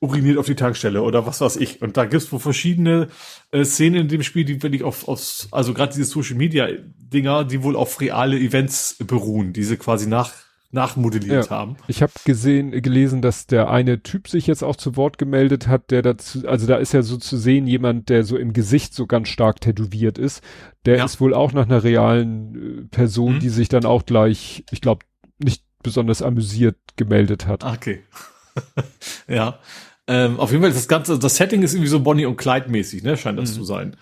[0.00, 1.82] uriniert auf die Tankstelle oder was weiß ich.
[1.82, 3.08] Und da gibt's wohl verschiedene
[3.50, 7.44] äh, Szenen in dem Spiel, die wirklich auf, auf also gerade diese Social Media Dinger,
[7.44, 10.32] die wohl auf reale Events beruhen, diese quasi nach
[10.70, 11.50] nachmodelliert ja.
[11.50, 11.76] haben.
[11.86, 15.90] Ich habe gesehen, gelesen, dass der eine Typ sich jetzt auch zu Wort gemeldet hat,
[15.90, 19.06] der dazu, also da ist ja so zu sehen, jemand, der so im Gesicht so
[19.06, 20.42] ganz stark tätowiert ist.
[20.84, 21.04] Der ja.
[21.04, 23.40] ist wohl auch nach einer realen äh, Person, mhm.
[23.40, 25.06] die sich dann auch gleich, ich glaube,
[25.38, 27.64] nicht besonders amüsiert gemeldet hat.
[27.64, 28.02] Okay.
[29.28, 29.58] ja.
[30.06, 32.70] Ähm, auf jeden Fall ist das ganze, das Setting ist irgendwie so Bonnie und Clyde
[32.70, 33.54] mäßig, ne, scheint das mhm.
[33.54, 33.96] zu sein.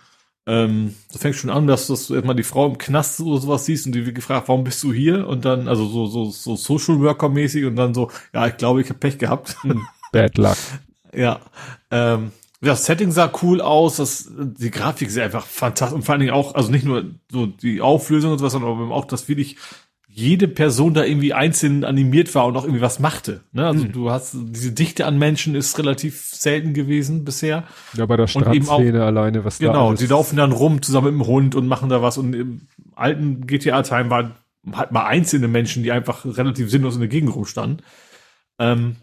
[0.49, 3.65] Ähm, das fängt schon an, dass, dass du erstmal die Frau im Knast oder sowas
[3.65, 5.26] siehst und die wird gefragt, warum bist du hier?
[5.26, 8.81] Und dann, also so, so, so Social Worker mäßig und dann so, ja, ich glaube,
[8.81, 9.57] ich habe Pech gehabt.
[9.62, 10.57] Hm, bad luck.
[11.12, 11.41] ja.
[11.91, 16.20] Ähm, das Setting sah cool aus, das, die Grafik ist einfach fantastisch und vor allen
[16.20, 19.57] Dingen auch, also nicht nur so die Auflösung und sowas, sondern auch das wirklich
[20.18, 23.42] jede Person da irgendwie einzeln animiert war und auch irgendwie was machte.
[23.52, 23.66] Ne?
[23.66, 23.92] Also mhm.
[23.92, 27.64] du hast diese Dichte an Menschen ist relativ selten gewesen bisher.
[27.92, 31.26] Ja, bei der Strandszene alleine, was genau, da Genau, die laufen dann rum zusammen mit
[31.26, 32.16] dem Hund und machen da was.
[32.16, 32.62] Und im
[32.94, 34.34] alten GTA-Time waren
[34.72, 37.82] halt mal einzelne Menschen, die einfach relativ sinnlos in der Gegend rumstanden.
[38.58, 38.96] Ähm,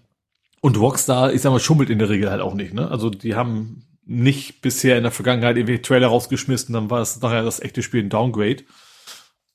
[0.62, 2.74] und Rockstar, ich sag mal, schummelt in der Regel halt auch nicht.
[2.74, 2.90] Ne?
[2.90, 7.44] Also die haben nicht bisher in der Vergangenheit irgendwie Trailer rausgeschmissen, dann war es nachher
[7.44, 8.64] das echte Spiel ein Downgrade.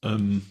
[0.05, 0.43] Ähm,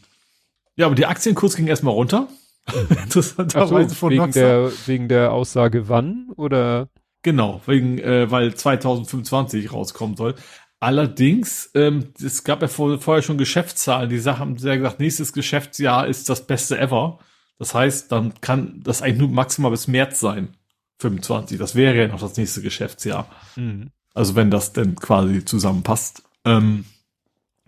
[0.77, 2.29] ja, aber die Aktienkurs ging erstmal runter.
[3.03, 6.89] Interessanterweise so, von wegen der, wegen der Aussage wann oder?
[7.23, 10.35] Genau, wegen, äh, weil 2025 rauskommen soll.
[10.79, 16.07] Allerdings, ähm, es gab ja vor, vorher schon Geschäftszahlen, die haben sehr gesagt, nächstes Geschäftsjahr
[16.07, 17.19] ist das beste ever.
[17.57, 20.49] Das heißt, dann kann das eigentlich nur maximal bis März sein.
[20.99, 21.57] 25.
[21.57, 23.27] Das wäre ja noch das nächste Geschäftsjahr.
[23.55, 23.91] Mhm.
[24.13, 26.23] Also wenn das denn quasi zusammenpasst.
[26.45, 26.85] Ähm,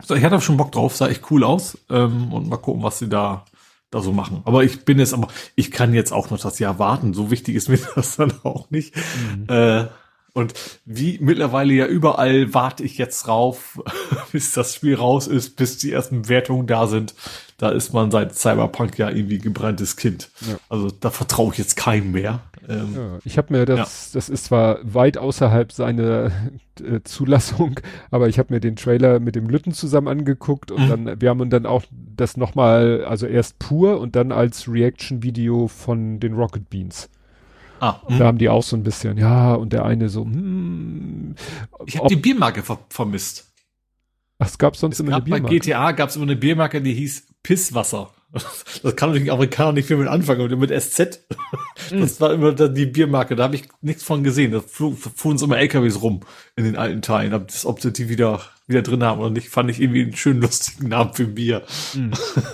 [0.02, 1.78] so, ich hatte schon Bock drauf, sah echt cool aus.
[1.88, 3.44] Ähm, und mal gucken, was sie da,
[3.90, 4.42] da so machen.
[4.44, 7.14] Aber ich bin jetzt aber, ich kann jetzt auch noch das Jahr warten.
[7.14, 8.94] So wichtig ist mir das dann auch nicht.
[8.96, 9.46] Mhm.
[9.48, 9.86] Äh,
[10.32, 10.54] und
[10.84, 13.80] wie mittlerweile ja überall warte ich jetzt drauf,
[14.32, 17.14] bis das Spiel raus ist, bis die ersten Wertungen da sind.
[17.60, 20.30] Da ist man seit Cyberpunk ja irgendwie gebranntes Kind.
[20.48, 20.56] Ja.
[20.70, 22.40] Also da vertraue ich jetzt keinem mehr.
[22.66, 24.18] Ähm, ja, ich habe mir das, ja.
[24.18, 26.30] das ist zwar weit außerhalb seiner
[26.82, 27.78] äh, Zulassung,
[28.10, 30.88] aber ich habe mir den Trailer mit dem Lütten zusammen angeguckt und mhm.
[31.04, 35.68] dann, wir haben uns dann auch das nochmal, also erst pur und dann als Reaction-Video
[35.68, 37.10] von den Rocket Beans.
[37.78, 38.24] Ah, da hm.
[38.24, 41.34] haben die auch so ein bisschen, ja, und der eine so, hm,
[41.84, 43.49] Ich habe die Biermarke ver vermisst.
[44.40, 45.54] Ach, es gab sonst es immer gab eine Biermarke.
[45.54, 48.12] Bei GTA gab es immer eine Biermarke, die hieß Pisswasser.
[48.82, 51.26] Das kann natürlich Amerikaner nicht viel mit anfangen, aber mit SZ.
[51.90, 54.52] Das war immer die Biermarke, da habe ich nichts von gesehen.
[54.52, 56.20] Da fuhren uns immer LKWs rum
[56.54, 57.34] in den alten Teilen.
[57.34, 60.88] Ob, sie die wieder, wieder drin haben oder nicht, fand ich irgendwie einen schönen, lustigen
[60.88, 61.62] Namen für Bier.
[61.94, 62.12] Mhm.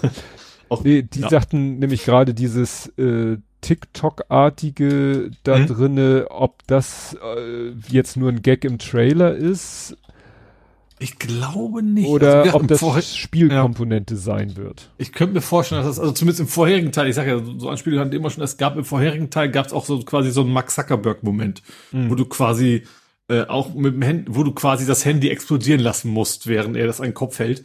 [0.70, 1.28] Auch, nee, die ja.
[1.28, 5.66] sagten nämlich gerade dieses äh, TikTok-artige da mhm.
[5.66, 9.96] drinne, ob das äh, jetzt nur ein Gag im Trailer ist.
[10.98, 12.08] Ich glaube nicht.
[12.08, 14.20] Oder also, ob das Vorher Spielkomponente ja.
[14.20, 14.90] sein wird.
[14.96, 17.68] Ich könnte mir vorstellen, dass das, also zumindest im vorherigen Teil, ich sage ja, so
[17.68, 20.40] Anspielungen hatten immer schon, es gab im vorherigen Teil, gab es auch so quasi so
[20.40, 22.10] einen Max Zuckerberg-Moment, mhm.
[22.10, 22.84] wo du quasi
[23.28, 26.86] äh, auch mit dem Handy, wo du quasi das Handy explodieren lassen musst, während er
[26.86, 27.64] das an den Kopf hält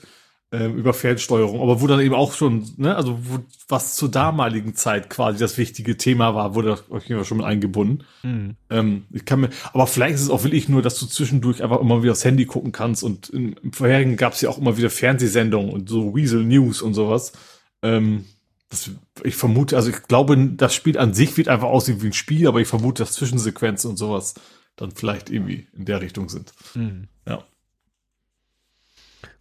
[0.53, 3.39] ähm, über Fernsteuerung, aber wo dann eben auch schon, ne, also wo,
[3.69, 8.03] was zur damaligen Zeit quasi das wichtige Thema war, wurde euch schon mit eingebunden.
[8.23, 8.55] Mhm.
[8.69, 11.79] Ähm, ich kann mir, aber vielleicht ist es auch wirklich nur, dass du zwischendurch einfach
[11.79, 14.77] immer wieder aufs Handy gucken kannst und im, im vorherigen gab es ja auch immer
[14.77, 17.31] wieder Fernsehsendungen und so Weasel News und sowas.
[17.81, 18.25] Ähm,
[18.69, 18.91] das,
[19.23, 22.47] ich vermute, also ich glaube, das Spiel an sich wird einfach aussehen wie ein Spiel,
[22.47, 24.33] aber ich vermute, dass Zwischensequenzen und sowas
[24.75, 26.51] dann vielleicht irgendwie in der Richtung sind.
[26.75, 27.07] Mhm.
[27.25, 27.43] Ja.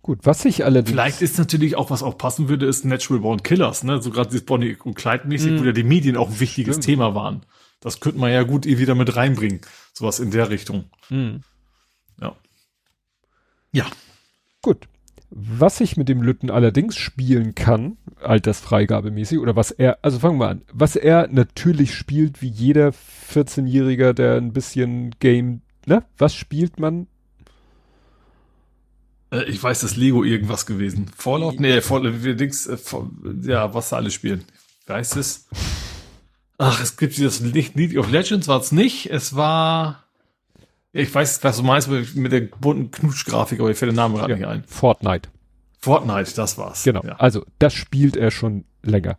[0.03, 0.91] Gut, was ich allerdings.
[0.91, 4.01] Vielleicht ist natürlich auch, was auch passen würde, ist Natural Born Killers, ne?
[4.01, 5.61] So gerade dieses Bonnie und Clyde mäßig, mm.
[5.61, 6.87] wo ja die Medien auch ein wichtiges Stimmt.
[6.87, 7.43] Thema waren.
[7.81, 9.61] Das könnte man ja gut eh wieder mit reinbringen.
[9.93, 10.85] Sowas in der Richtung.
[11.11, 11.37] Mm.
[12.21, 12.35] Ja.
[13.73, 13.87] Ja.
[14.63, 14.89] Gut.
[15.31, 20.49] Was ich mit dem Lütten allerdings spielen kann, altersfreigabemäßig, oder was er, also fangen wir
[20.49, 22.89] an, was er natürlich spielt, wie jeder
[23.33, 26.05] 14-Jähriger, der ein bisschen Game, ne?
[26.19, 27.07] Was spielt man?
[29.31, 31.11] Äh, ich weiß, das Lego irgendwas gewesen.
[31.17, 31.61] Fallout?
[31.61, 32.77] Nee, Fallout, wir Dings, äh,
[33.43, 34.45] ja, was alle spielen.
[34.87, 35.47] Weiß es?
[36.59, 39.11] Ach, es gibt das League of Legends war es nicht.
[39.11, 40.05] Es war,
[40.93, 44.33] ich weiß, was du meinst mit der bunten Knutschgrafik, aber ich fällt der Name gerade
[44.33, 44.65] ja, nicht ein.
[44.67, 45.31] Fortnite.
[45.79, 46.83] Fortnite, das war's.
[46.83, 47.03] Genau.
[47.03, 47.17] Ja.
[47.17, 49.17] Also, das spielt er schon länger.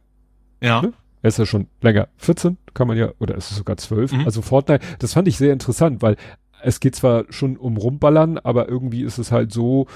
[0.61, 0.81] Ja.
[0.81, 0.93] Ne?
[1.23, 2.09] Er ist ja schon länger.
[2.17, 4.11] 14 kann man ja, oder ist es sogar 12.
[4.11, 4.25] Mhm.
[4.25, 6.17] Also Fortnite, das fand ich sehr interessant, weil
[6.63, 9.87] es geht zwar schon um Rumballern, aber irgendwie ist es halt so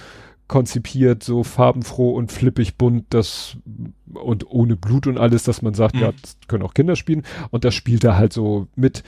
[0.47, 3.57] konzipiert, so farbenfroh und flippig bunt, das
[4.13, 6.01] und ohne Blut und alles, dass man sagt, mhm.
[6.01, 7.23] ja, das können auch Kinder spielen.
[7.49, 9.03] Und das spielt er halt so mit,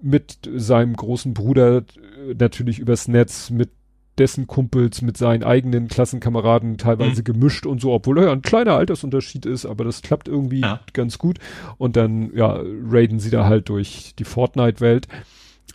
[0.00, 3.70] mit seinem großen Bruder äh, natürlich übers Netz, mit
[4.18, 7.24] dessen Kumpels, mit seinen eigenen Klassenkameraden teilweise mhm.
[7.24, 10.80] gemischt und so, obwohl er ja ein kleiner Altersunterschied ist, aber das klappt irgendwie ja.
[10.92, 11.38] ganz gut.
[11.76, 15.06] Und dann, ja, raiden sie da halt durch die Fortnite-Welt.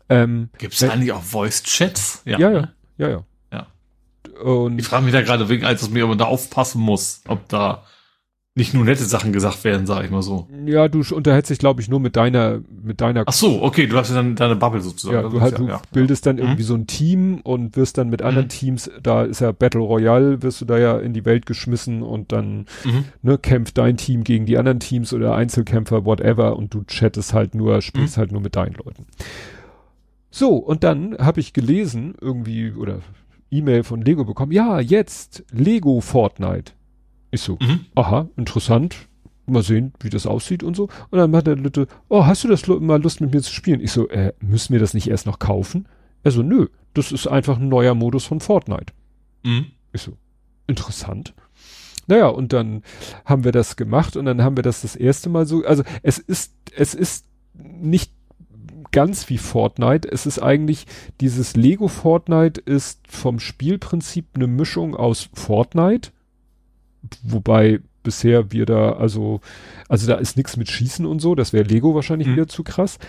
[0.10, 2.24] Ähm, Gibt es eigentlich auch Voice-Chats?
[2.26, 3.10] Ja, ja, ja, ja.
[3.10, 3.24] ja.
[3.52, 3.68] ja.
[4.42, 7.84] Und ich frage mich da gerade wegen, als dass man da aufpassen muss, ob da
[8.56, 10.48] nicht nur nette Sachen gesagt werden, sage ich mal so.
[10.66, 13.24] Ja, du unterhältst dich, glaube ich, nur mit deiner, mit deiner.
[13.26, 15.24] Ach so, okay, du hast ja dann deine Bubble sozusagen.
[15.24, 16.44] Ja, du, halt, ja, du ja, bildest dann mhm.
[16.44, 18.28] irgendwie so ein Team und wirst dann mit mhm.
[18.28, 22.04] anderen Teams, da ist ja Battle Royale, wirst du da ja in die Welt geschmissen
[22.04, 23.06] und dann mhm.
[23.24, 27.56] ne, kämpft dein Team gegen die anderen Teams oder Einzelkämpfer, whatever, und du chattest halt
[27.56, 28.20] nur, spielst mhm.
[28.20, 29.08] halt nur mit deinen Leuten.
[30.36, 33.02] So, und dann habe ich gelesen, irgendwie, oder
[33.52, 36.74] E-Mail von Lego bekommen, ja, jetzt Lego Fortnite.
[37.30, 37.86] Ich so, mhm.
[37.94, 38.95] aha, interessant.
[39.45, 40.90] Mal sehen, wie das aussieht und so.
[41.12, 43.80] Und dann hat der Lütte, oh, hast du das mal Lust mit mir zu spielen?
[43.80, 45.88] Ich so, äh, müssen wir das nicht erst noch kaufen?
[46.24, 48.92] Er so, nö, das ist einfach ein neuer Modus von Fortnite.
[49.44, 49.68] Mhm.
[49.92, 50.18] Ich so,
[50.66, 51.36] interessant.
[52.08, 52.82] Naja, und dann
[53.24, 56.18] haben wir das gemacht und dann haben wir das das erste Mal so, also es
[56.18, 58.12] ist, es ist nicht
[58.94, 60.10] ganz wie Fortnite.
[60.10, 60.86] Es ist eigentlich,
[61.20, 66.12] dieses Lego Fortnite ist vom Spielprinzip eine Mischung aus Fortnite,
[67.24, 69.42] wobei bisher wir da, also,
[69.90, 72.34] also da ist nichts mit Schießen und so, das wäre Lego wahrscheinlich mhm.
[72.34, 73.00] wieder zu krass.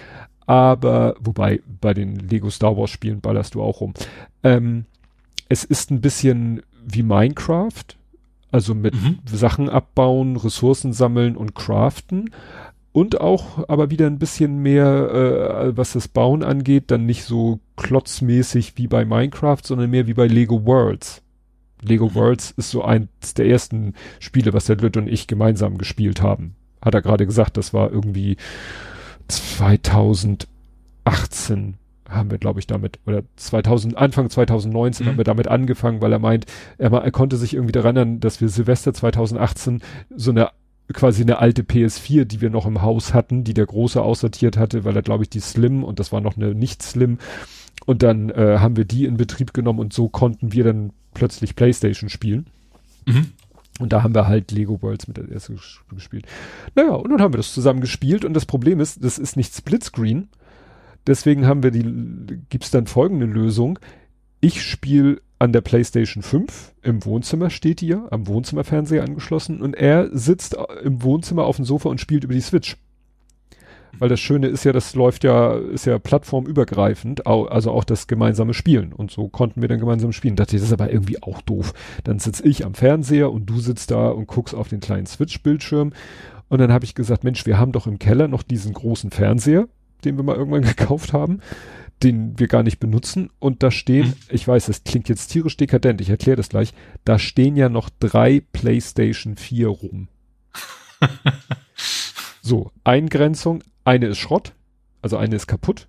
[0.47, 3.95] Aber, wobei, bei den Lego Star Wars Spielen ballerst du auch rum.
[4.43, 4.85] Ähm,
[5.49, 7.85] es ist ein bisschen wie Minecraft,
[8.51, 9.19] also mit mhm.
[9.27, 12.31] Sachen abbauen, Ressourcen sammeln und craften.
[12.95, 17.59] Und auch aber wieder ein bisschen mehr, äh, was das Bauen angeht, dann nicht so
[17.75, 21.21] klotzmäßig wie bei Minecraft, sondern mehr wie bei Lego Worlds.
[21.83, 22.15] Lego mhm.
[22.15, 26.55] Worlds ist so eins der ersten Spiele, was der Lütt und ich gemeinsam gespielt haben.
[26.81, 28.37] Hat er gerade gesagt, das war irgendwie
[29.27, 31.75] 2018
[32.09, 35.11] haben wir, glaube ich, damit, oder 2000, Anfang 2019 mhm.
[35.11, 36.47] haben wir damit angefangen, weil er meint,
[36.79, 39.83] er, er konnte sich irgendwie daran erinnern, dass wir Silvester 2018
[40.15, 40.51] so eine
[40.93, 44.85] quasi eine alte PS4, die wir noch im Haus hatten, die der Große aussortiert hatte,
[44.85, 47.19] weil er, glaube ich, die Slim und das war noch eine nicht Slim.
[47.87, 51.57] Und dann äh, haben wir die in Betrieb genommen und so konnten wir dann plötzlich
[51.57, 52.47] Playstation spielen.
[53.07, 53.33] Mhm.
[53.81, 55.59] Und da haben wir halt Lego Worlds mit der ersten
[55.91, 56.27] gespielt.
[56.77, 59.55] Naja, und dann haben wir das zusammen gespielt und das Problem ist, das ist nicht
[59.55, 60.29] Splitscreen.
[61.07, 63.79] Deswegen haben wir die, gibt's dann folgende Lösung.
[64.41, 69.75] Ich spiele an der PlayStation 5, im Wohnzimmer steht die ja, am Wohnzimmerfernseher angeschlossen und
[69.75, 72.77] er sitzt im Wohnzimmer auf dem Sofa und spielt über die Switch.
[73.99, 78.55] Weil das Schöne ist ja, das läuft ja, ist ja plattformübergreifend, also auch das gemeinsame
[78.55, 78.93] Spielen.
[78.93, 80.37] Und so konnten wir dann gemeinsam spielen.
[80.37, 81.75] Dachte ich, das ist aber irgendwie auch doof.
[82.03, 85.93] Dann sitze ich am Fernseher und du sitzt da und guckst auf den kleinen Switch-Bildschirm.
[86.49, 89.69] Und dann habe ich gesagt, Mensch, wir haben doch im Keller noch diesen großen Fernseher,
[90.05, 91.41] den wir mal irgendwann gekauft haben,
[92.05, 93.31] den wir gar nicht benutzen.
[93.39, 94.15] Und da stehen, hm.
[94.28, 96.73] ich weiß, das klingt jetzt tierisch dekadent, ich erkläre das gleich,
[97.05, 100.08] da stehen ja noch drei PlayStation 4 rum.
[102.42, 104.52] so, Eingrenzung, eine ist Schrott,
[105.02, 105.89] also eine ist kaputt.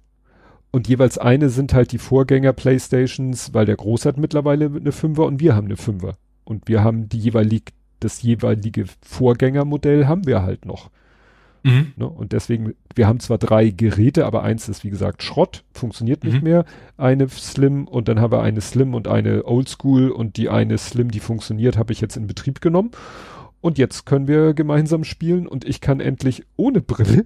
[0.72, 5.26] Und jeweils eine sind halt die Vorgänger Playstations, weil der Groß hat mittlerweile eine Fünfer
[5.26, 6.18] und wir haben eine Fünfer.
[6.44, 10.92] Und wir haben die jeweilig, das jeweilige Vorgängermodell haben wir halt noch.
[11.66, 11.94] Mhm.
[11.96, 12.08] Ne?
[12.08, 16.38] Und deswegen, wir haben zwar drei Geräte, aber eins ist wie gesagt Schrott, funktioniert nicht
[16.38, 16.44] mhm.
[16.44, 16.66] mehr.
[16.96, 21.10] Eine Slim und dann haben wir eine Slim und eine Oldschool und die eine Slim,
[21.10, 22.92] die funktioniert, habe ich jetzt in Betrieb genommen.
[23.62, 27.26] Und jetzt können wir gemeinsam spielen und ich kann endlich ohne Brille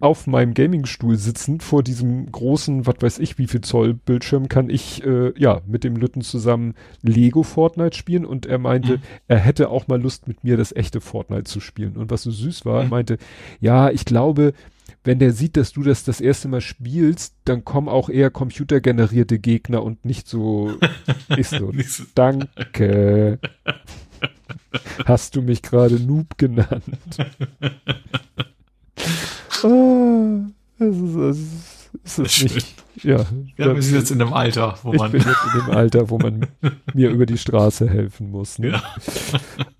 [0.00, 4.70] auf meinem Gamingstuhl sitzend vor diesem großen, was weiß ich, wie viel Zoll Bildschirm kann
[4.70, 9.02] ich äh, ja mit dem Lütten zusammen Lego Fortnite spielen und er meinte, mhm.
[9.26, 12.30] er hätte auch mal Lust mit mir das echte Fortnite zu spielen und was so
[12.30, 12.86] süß war, mhm.
[12.86, 13.18] er meinte,
[13.60, 14.52] ja, ich glaube,
[15.02, 19.38] wenn der sieht, dass du das das erste Mal spielst, dann kommen auch eher computergenerierte
[19.38, 20.74] Gegner und nicht so,
[21.36, 21.72] ich so,
[22.14, 23.38] danke.
[25.06, 26.82] Hast du mich gerade Noob genannt?
[29.64, 33.24] ah, es ist, es ist, es ist nicht, ja.
[33.56, 35.06] Ja, wir sind jetzt in einem Alter, wo man.
[35.06, 36.46] Ich bin jetzt in dem Alter, wo man
[36.94, 38.58] mir über die Straße helfen muss.
[38.58, 38.70] Ne?
[38.70, 38.82] Ja.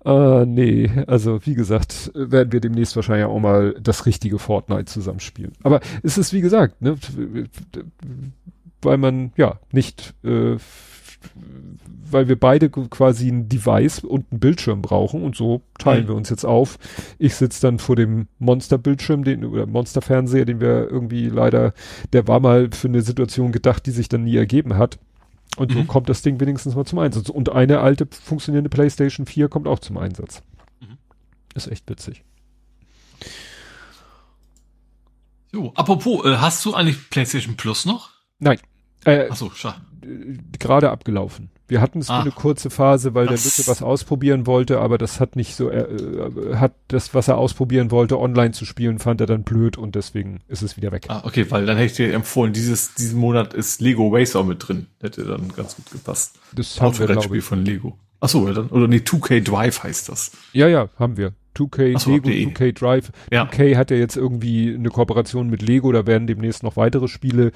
[0.05, 5.51] Ah, nee, also wie gesagt, werden wir demnächst wahrscheinlich auch mal das richtige Fortnite zusammenspielen.
[5.61, 6.97] Aber es ist wie gesagt, ne,
[8.81, 10.55] weil man ja nicht äh,
[12.11, 16.07] weil wir beide quasi ein Device und einen Bildschirm brauchen und so teilen mhm.
[16.09, 16.77] wir uns jetzt auf.
[17.17, 21.73] Ich sitze dann vor dem Monsterbildschirm, den oder Monsterfernseher, den wir irgendwie leider,
[22.13, 24.99] der war mal für eine Situation gedacht, die sich dann nie ergeben hat.
[25.57, 25.75] Und mhm.
[25.75, 27.29] so kommt das Ding wenigstens mal zum Einsatz.
[27.29, 30.41] Und eine alte funktionierende PlayStation 4 kommt auch zum Einsatz.
[30.79, 30.97] Mhm.
[31.55, 32.23] Ist echt witzig.
[35.51, 38.11] So, apropos, äh, hast du eigentlich PlayStation Plus noch?
[38.37, 38.59] Nein.
[39.05, 39.81] Äh, Ach so, schade
[40.59, 41.49] gerade abgelaufen.
[41.67, 45.19] Wir hatten es für eine kurze Phase, weil der Lütte was ausprobieren wollte, aber das
[45.19, 49.21] hat nicht so, äh, äh, hat das, was er ausprobieren wollte, online zu spielen, fand
[49.21, 51.05] er dann blöd und deswegen ist es wieder weg.
[51.09, 54.67] Ah, okay, weil dann hätte ich dir empfohlen, dieses, diesen Monat ist Lego Racer mit
[54.67, 54.87] drin.
[54.99, 56.39] Hätte dann ganz gut gepasst.
[56.53, 57.43] Das haben wir, glaube ich.
[57.43, 57.97] von Lego.
[58.19, 60.31] Ach so, dann, oder nee, 2K Drive heißt das.
[60.53, 61.33] Ja, ja, haben wir.
[61.55, 63.11] 2K, so, Lego, 2K Drive.
[63.31, 63.43] Ja.
[63.45, 67.51] 2K hat ja jetzt irgendwie eine Kooperation mit Lego, da werden demnächst noch weitere Spiele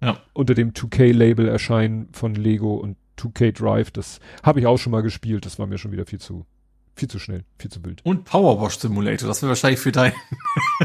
[0.00, 0.18] ja.
[0.32, 3.90] unter dem 2K-Label erscheinen von Lego und 2K Drive.
[3.90, 5.46] Das habe ich auch schon mal gespielt.
[5.46, 6.46] Das war mir schon wieder viel zu
[7.00, 8.04] viel zu schnell, viel zu wild.
[8.04, 10.12] Und Powerwash Simulator, das wäre wahrscheinlich für dein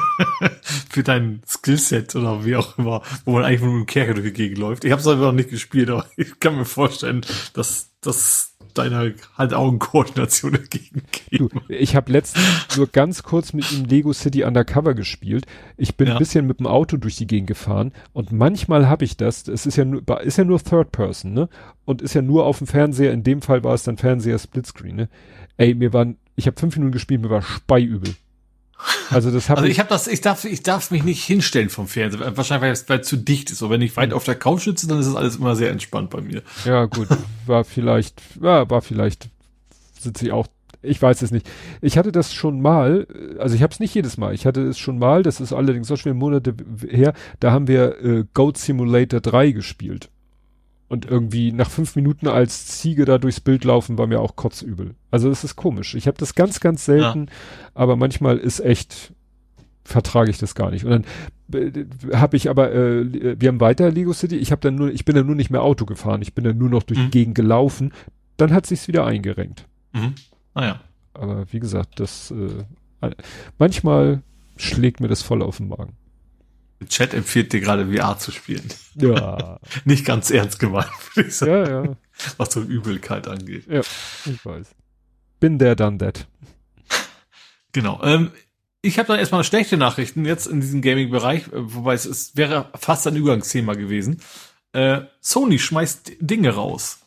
[0.62, 4.28] für dein Skillset oder wie auch immer, wo man eigentlich nur mit dem Kerker durch
[4.28, 4.86] die Gegend läuft.
[4.86, 7.22] Ich habe es einfach noch nicht gespielt, aber ich kann mir vorstellen,
[7.54, 11.04] dass das deiner Hand-Augen-Koordination entgegengeben.
[11.32, 12.46] Du, ich habe letztens
[12.78, 15.46] nur ganz kurz mit ihm Lego City Undercover gespielt.
[15.76, 16.14] Ich bin ja.
[16.14, 19.66] ein bisschen mit dem Auto durch die Gegend gefahren und manchmal habe ich das, es
[19.66, 21.50] ist ja nur, ist ja nur Third Person, ne?
[21.84, 24.96] Und ist ja nur auf dem Fernseher, in dem Fall war es dann Fernseher Splitscreen,
[24.96, 25.10] ne?
[25.58, 28.16] Ey, mir waren, ich habe fünf Minuten gespielt, mir war speiübel.
[29.10, 31.88] Also das habe also ich habe das ich darf ich darf mich nicht hinstellen vom
[31.88, 33.62] Fernseher wahrscheinlich weil es weil zu dicht ist.
[33.62, 36.10] Und wenn ich weit auf der Couch sitze, dann ist es alles immer sehr entspannt
[36.10, 36.42] bei mir.
[36.66, 37.08] Ja gut,
[37.46, 39.30] war vielleicht ja, war vielleicht
[40.00, 40.48] sitze ich auch
[40.86, 41.50] ich weiß es nicht.
[41.82, 43.08] Ich hatte das schon mal,
[43.40, 44.34] also ich habe es nicht jedes Mal.
[44.34, 46.54] Ich hatte es schon mal, das ist allerdings so schon Monate
[46.88, 50.10] her, da haben wir äh, Goat Simulator 3 gespielt.
[50.88, 54.94] Und irgendwie nach fünf Minuten als Ziege da durchs Bild laufen, war mir auch kotzübel.
[55.10, 55.96] Also es ist komisch.
[55.96, 57.34] Ich habe das ganz, ganz selten, ja.
[57.74, 59.12] aber manchmal ist echt,
[59.84, 60.86] vertrage ich das gar nicht.
[60.86, 61.06] Und dann
[61.54, 65.06] äh, habe ich aber, äh, wir haben weiter Lego City, ich habe dann nur, ich
[65.06, 67.06] bin dann nur nicht mehr Auto gefahren, ich bin dann nur noch durch mhm.
[67.06, 67.92] die Gegend gelaufen.
[68.38, 69.66] Dann hat sich's wieder eingerenkt.
[69.94, 70.14] Mhm.
[70.54, 70.80] Ah
[71.14, 72.64] Aber wie gesagt, das äh,
[73.58, 74.22] manchmal
[74.56, 75.94] schlägt mir das voll auf den Magen.
[76.90, 78.68] Chat empfiehlt dir gerade VR zu spielen.
[78.96, 79.60] Ja.
[79.86, 81.52] Nicht ganz ernst gemeint, würde ich sagen.
[81.52, 81.96] Ja, ja.
[82.38, 83.66] Was so Übelkeit angeht.
[83.68, 84.68] Ja, ich weiß.
[85.40, 86.28] Bin der done that.
[87.72, 88.02] Genau.
[88.04, 88.32] Ähm,
[88.82, 92.70] ich habe dann erstmal schlechte Nachrichten jetzt in diesem Gaming-Bereich, äh, wobei es ist, wäre
[92.76, 94.22] fast ein Übergangsthema gewesen.
[94.74, 97.00] Äh, Sony schmeißt Dinge raus.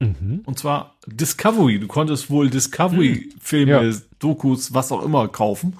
[0.00, 0.40] Mhm.
[0.46, 1.78] Und zwar Discovery.
[1.78, 3.90] Du konntest wohl Discovery-Filme, mhm.
[3.90, 3.98] ja.
[4.18, 5.74] Dokus, was auch immer kaufen.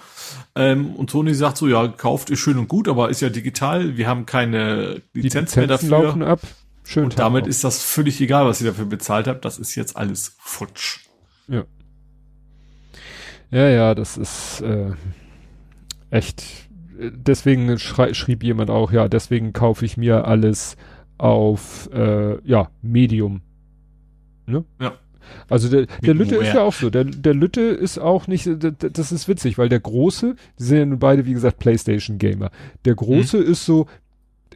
[0.55, 3.97] Ähm, und Sony sagt so, ja, kauft ist schön und gut, aber ist ja digital.
[3.97, 6.02] Wir haben keine Lizenz mehr dafür.
[6.02, 6.40] laufen ab.
[6.84, 7.05] Schön.
[7.05, 9.44] Und damit ist das völlig egal, was ihr dafür bezahlt habt.
[9.44, 11.00] Das ist jetzt alles futsch.
[11.49, 11.65] Ja.
[13.50, 14.92] Ja, ja, das ist äh,
[16.10, 16.44] echt.
[16.99, 20.76] Deswegen schrieb jemand auch, ja, deswegen kaufe ich mir alles
[21.16, 23.40] auf äh, ja Medium
[24.47, 24.65] Ne?
[24.81, 24.94] Ja.
[25.49, 26.91] Also der, der Lütte ist ja auch so.
[26.91, 30.86] Der, der Lütte ist auch nicht, das ist witzig, weil der Große, die sind ja
[30.86, 32.51] nun beide, wie gesagt, Playstation-Gamer.
[32.85, 33.44] Der Große mhm.
[33.44, 33.86] ist so,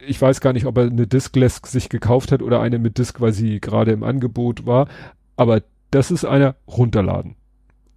[0.05, 3.21] ich weiß gar nicht, ob er eine Diskless sich gekauft hat oder eine mit Disk,
[3.21, 4.87] weil sie gerade im Angebot war,
[5.35, 7.35] aber das ist einer runterladen.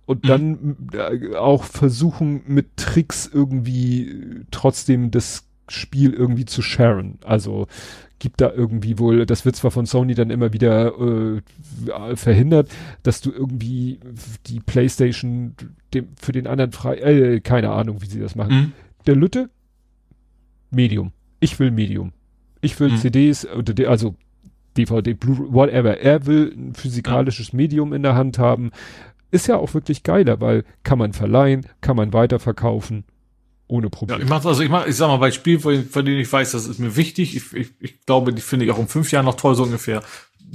[0.06, 0.28] Und mhm.
[0.28, 7.18] dann auch versuchen mit Tricks irgendwie trotzdem das Spiel irgendwie zu sharen.
[7.24, 7.66] Also
[8.18, 12.70] gibt da irgendwie wohl, das wird zwar von Sony dann immer wieder äh, verhindert,
[13.02, 14.00] dass du irgendwie
[14.46, 15.54] die Playstation
[15.94, 18.54] dem, für den anderen frei, äh, keine Ahnung, wie sie das machen.
[18.54, 18.72] Mhm.
[19.06, 19.50] Der Lütte,
[20.70, 21.12] Medium.
[21.40, 22.12] Ich will Medium.
[22.60, 22.98] Ich will mhm.
[22.98, 24.16] CDs, also
[24.76, 25.98] DVD, Blue, whatever.
[25.98, 27.52] Er will ein physikalisches.
[27.52, 28.70] Medium in der Hand haben.
[29.30, 33.04] Ist ja auch wirklich geiler, weil kann man verleihen, kann man weiterverkaufen
[33.68, 34.20] ohne Probleme.
[34.20, 36.52] Ja, ich mach's, also ich mach, ich sag mal, bei Spielen, von, denen ich weiß,
[36.52, 37.36] das ist mir wichtig.
[37.36, 40.02] Ich, ich, ich glaube, die finde ich auch in fünf Jahren noch toll, so ungefähr.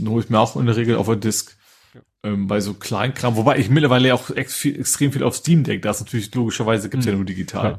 [0.06, 1.56] Hole ich mir auch in der Regel auf der Disc.
[1.94, 2.02] Ja.
[2.24, 5.88] Ähm, bei so Kleinkram, wobei ich mittlerweile auch ex viel, extrem viel auf Steam denke.
[5.88, 7.12] Das ist natürlich logischerweise gibt's mhm.
[7.12, 7.78] ja nur digital.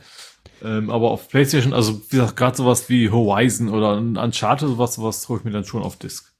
[0.62, 5.28] Ähm, aber auf PlayStation, also wie gesagt, gerade sowas wie Horizon oder Uncharted, sowas, sowas
[5.28, 6.32] hole ich mir dann schon auf Disc.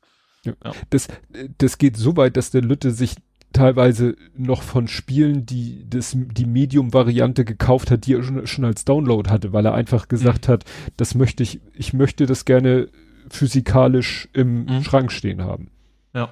[0.45, 0.53] Ja.
[0.65, 0.73] ja.
[0.91, 1.09] Das,
[1.59, 3.17] das geht so weit, dass der Lütte sich
[3.55, 8.85] teilweise noch von Spielen, die das, die Medium-Variante gekauft hat, die er schon, schon, als
[8.85, 10.53] Download hatte, weil er einfach gesagt mhm.
[10.53, 10.65] hat,
[10.97, 12.89] das möchte ich, ich möchte das gerne
[13.31, 14.85] physikalisch im mhm.
[14.85, 15.71] Schrank stehen haben.
[16.15, 16.31] Ja.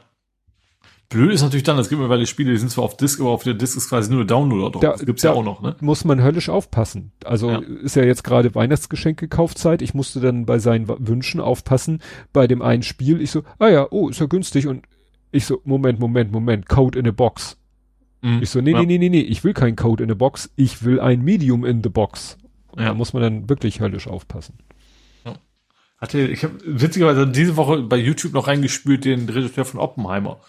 [1.08, 3.42] Blöd ist natürlich dann, es gibt mittlerweile Spiele, die sind zwar auf Disk, aber auf
[3.42, 4.82] der Disk ist quasi nur der Downloader drauf.
[4.82, 5.76] Da, das gibt's ja auch noch, ne?
[5.80, 7.12] Muss man höllisch aufpassen.
[7.24, 7.58] Also ja.
[7.58, 9.82] ist ja jetzt gerade Weihnachtsgeschenke Kaufzeit.
[9.82, 12.00] Ich musste dann bei seinen Wünschen aufpassen.
[12.32, 14.84] Bei dem einen Spiel, ich so, ah ja, oh, ist ja günstig und
[15.32, 17.58] ich so, Moment, Moment, Moment, Code in a Box.
[18.20, 18.42] Mhm.
[18.42, 18.80] Ich so, nee, ja.
[18.80, 21.64] nee, nee, nee, nee, ich will kein Code in a Box, ich will ein Medium
[21.64, 22.38] in the Box.
[22.76, 22.86] Ja.
[22.86, 24.58] Da muss man dann wirklich höllisch aufpassen.
[25.24, 25.34] Ja.
[25.98, 30.40] Hatte, ich habe witzigerweise diese Woche bei YouTube noch reingespült den Regisseur von Oppenheimer,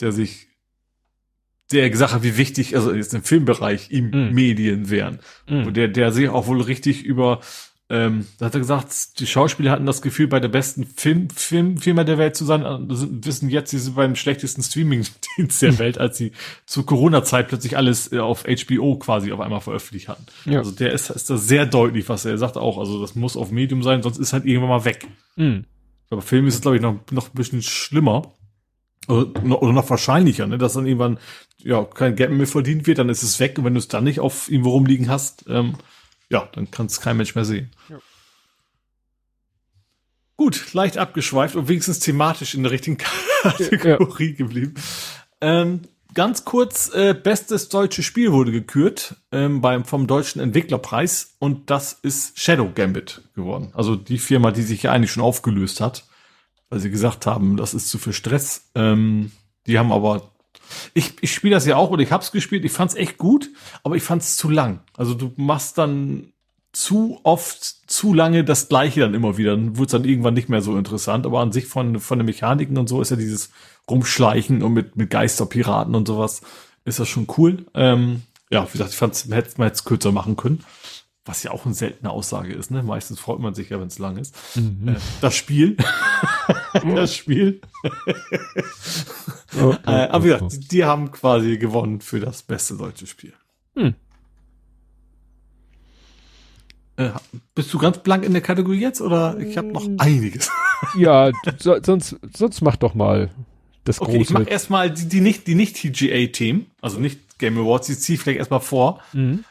[0.00, 0.48] der sich
[1.72, 4.34] der gesagt hat, wie wichtig, also jetzt im Filmbereich ihm mm.
[4.34, 5.18] Medien wären.
[5.48, 5.66] Mm.
[5.66, 7.40] Und der, der sich auch wohl richtig über
[7.90, 11.76] ähm, da hat er gesagt, die Schauspieler hatten das Gefühl, bei der besten Film, Film,
[11.76, 15.98] Firma der Welt zu sein, äh, wissen jetzt, sie sind beim schlechtesten Streaming-Dienst der Welt,
[15.98, 16.32] als sie
[16.64, 20.24] zur Corona-Zeit plötzlich alles äh, auf HBO quasi auf einmal veröffentlicht hatten.
[20.46, 20.60] Ja.
[20.60, 22.78] Also der ist, ist da sehr deutlich, was er, sagt auch.
[22.78, 25.06] Also das muss auf Medium sein, sonst ist halt irgendwann mal weg.
[25.36, 25.64] Mhm.
[26.08, 28.32] Aber Film ist es, glaube ich, noch, noch ein bisschen schlimmer.
[29.08, 30.56] Oder, oder noch wahrscheinlicher, ne?
[30.56, 31.18] dass dann irgendwann
[31.58, 34.04] ja kein Geld mehr verdient wird, dann ist es weg und wenn du es dann
[34.04, 35.74] nicht auf irgendwo rumliegen hast, ähm,
[36.34, 37.70] ja, dann kann es kein Mensch mehr sehen.
[37.88, 37.98] Ja.
[40.36, 42.98] Gut, leicht abgeschweift und wenigstens thematisch in der richtigen
[43.42, 44.36] Kategorie ja.
[44.36, 44.74] geblieben.
[45.40, 45.82] Ähm,
[46.12, 51.92] ganz kurz, äh, bestes deutsches Spiel wurde gekürt ähm, beim vom deutschen Entwicklerpreis und das
[51.92, 53.70] ist Shadow Gambit geworden.
[53.74, 56.04] Also die Firma, die sich ja eigentlich schon aufgelöst hat,
[56.68, 58.72] weil sie gesagt haben, das ist zu viel Stress.
[58.74, 59.30] Ähm,
[59.68, 60.33] die haben aber
[60.94, 62.64] ich, ich spiele das ja auch und ich hab's gespielt.
[62.64, 63.50] Ich fand's echt gut,
[63.82, 64.80] aber ich fand's zu lang.
[64.96, 66.32] Also du machst dann
[66.72, 69.52] zu oft, zu lange das Gleiche dann immer wieder.
[69.52, 71.24] Dann wird's dann irgendwann nicht mehr so interessant.
[71.26, 73.50] Aber an sich von, von den Mechaniken und so ist ja dieses
[73.88, 76.42] Rumschleichen und mit, mit Geisterpiraten und sowas
[76.84, 77.64] ist das schon cool.
[77.74, 80.64] Ähm, ja, wie gesagt, ich fand's, man hätte es kürzer machen können.
[81.26, 82.82] Was ja auch eine seltene Aussage ist, ne?
[82.82, 84.34] Meistens freut man sich ja, wenn es lang ist.
[84.56, 84.88] Mhm.
[84.88, 85.76] Äh, das Spiel.
[86.94, 87.62] das Spiel.
[89.58, 93.32] Oh, äh, aber wie gesagt, die, die, haben quasi gewonnen für das beste deutsche Spiel.
[93.74, 93.94] Hm.
[96.96, 97.10] Äh,
[97.54, 100.50] bist du ganz blank in der Kategorie jetzt oder ich habe noch einiges?
[100.96, 103.30] ja, so, sonst, sonst mach doch mal
[103.84, 104.22] das okay, große.
[104.22, 108.14] Ich mach erstmal die, die nicht, die nicht TGA-Themen, also nicht Game Awards, die ziehe
[108.14, 109.00] ich vielleicht erstmal vor.
[109.12, 109.44] Mhm.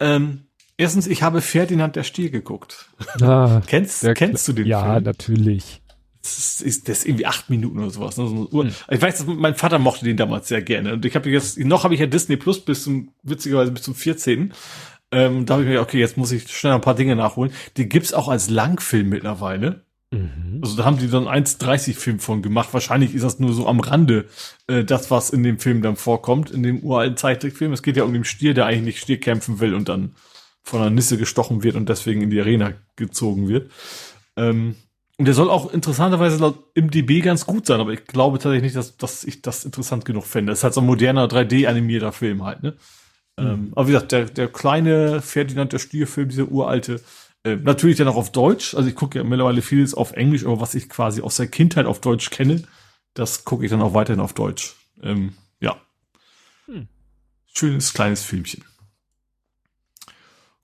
[0.00, 0.44] Ähm,
[0.78, 2.88] erstens, ich habe Ferdinand der Stier geguckt.
[3.20, 4.92] Ah, kennst, kennst du den ja, Film?
[4.92, 5.82] Ja, natürlich.
[6.22, 8.16] Das ist, das ist irgendwie acht Minuten oder sowas.
[8.16, 8.26] Ne?
[8.26, 8.72] So mhm.
[8.90, 10.94] Ich weiß, mein Vater mochte den damals sehr gerne.
[10.94, 13.94] Und ich habe jetzt, noch habe ich ja Disney Plus bis zum, witzigerweise bis zum
[13.94, 14.52] 14.
[15.10, 17.52] Ähm, da habe ich mir gedacht, okay, jetzt muss ich schnell ein paar Dinge nachholen.
[17.76, 19.84] Die gibt's auch als Langfilm mittlerweile.
[20.10, 20.60] Mhm.
[20.62, 22.70] Also da haben die dann 1,30 Film von gemacht.
[22.72, 24.26] Wahrscheinlich ist das nur so am Rande
[24.66, 27.72] äh, das, was in dem Film dann vorkommt, in dem uralten Zeichentrickfilm.
[27.72, 30.14] Es geht ja um den Stier, der eigentlich nicht Stier kämpfen will und dann
[30.68, 33.70] von einer Nisse gestochen wird und deswegen in die Arena gezogen wird.
[34.36, 34.76] Ähm,
[35.16, 38.62] und der soll auch interessanterweise laut im DB ganz gut sein, aber ich glaube tatsächlich
[38.62, 40.52] nicht, dass, dass ich das interessant genug fände.
[40.52, 42.76] Das ist halt so ein moderner 3D-animierter Film halt, ne?
[43.36, 43.46] Mhm.
[43.46, 47.00] Ähm, aber wie gesagt, der, der kleine Ferdinand der Stierfilm, dieser uralte,
[47.44, 48.74] äh, natürlich dann auch auf Deutsch.
[48.74, 51.86] Also ich gucke ja mittlerweile vieles auf Englisch, aber was ich quasi aus der Kindheit
[51.86, 52.62] auf Deutsch kenne,
[53.14, 54.76] das gucke ich dann auch weiterhin auf Deutsch.
[55.02, 55.76] Ähm, ja.
[56.66, 56.88] Hm.
[57.46, 58.62] Schönes kleines Filmchen.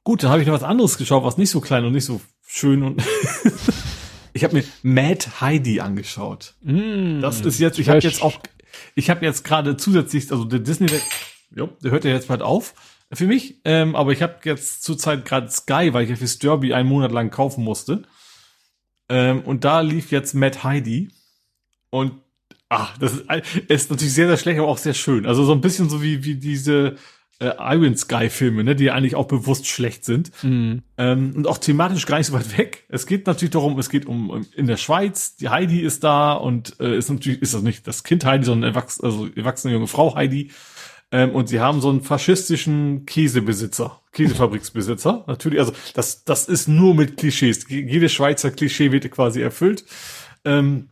[0.04, 2.20] Gut, dann habe ich noch was anderes geschaut, was nicht so klein und nicht so
[2.46, 3.02] schön und
[4.34, 6.54] ich habe mir Mad Heidi angeschaut.
[6.62, 8.38] Mm, das ist jetzt, ich habe jetzt auch,
[8.94, 10.88] ich habe jetzt gerade zusätzlich, also der Disney,
[11.56, 12.74] ja, der hört ja jetzt bald auf
[13.12, 13.60] für mich.
[13.64, 17.12] Ähm, aber ich habe jetzt zurzeit gerade Sky, weil ich ja fürs Derby einen Monat
[17.12, 18.02] lang kaufen musste.
[19.08, 21.10] Ähm, und da lief jetzt Matt Heidi.
[21.90, 22.12] Und
[22.68, 23.24] ach, das ist,
[23.68, 25.26] ist natürlich sehr, sehr schlecht, aber auch sehr schön.
[25.26, 26.96] Also so ein bisschen so wie, wie diese
[27.40, 30.30] äh, Iron Sky Filme, ne, die eigentlich auch bewusst schlecht sind.
[30.42, 30.82] Mhm.
[30.96, 32.84] Ähm, und auch thematisch gar nicht so weit weg.
[32.88, 36.32] Es geht natürlich darum, es geht um, um in der Schweiz, die Heidi ist da
[36.34, 39.86] und äh, ist natürlich, ist das nicht das Kind Heidi, sondern erwachs also erwachsene junge
[39.86, 40.50] Frau Heidi.
[41.10, 45.24] Ähm, und sie haben so einen faschistischen Käsebesitzer, Käsefabriksbesitzer.
[45.28, 47.66] Natürlich, also das, das ist nur mit Klischees.
[47.68, 49.84] Jedes Schweizer Klischee wird quasi erfüllt.
[50.44, 50.88] Ähm,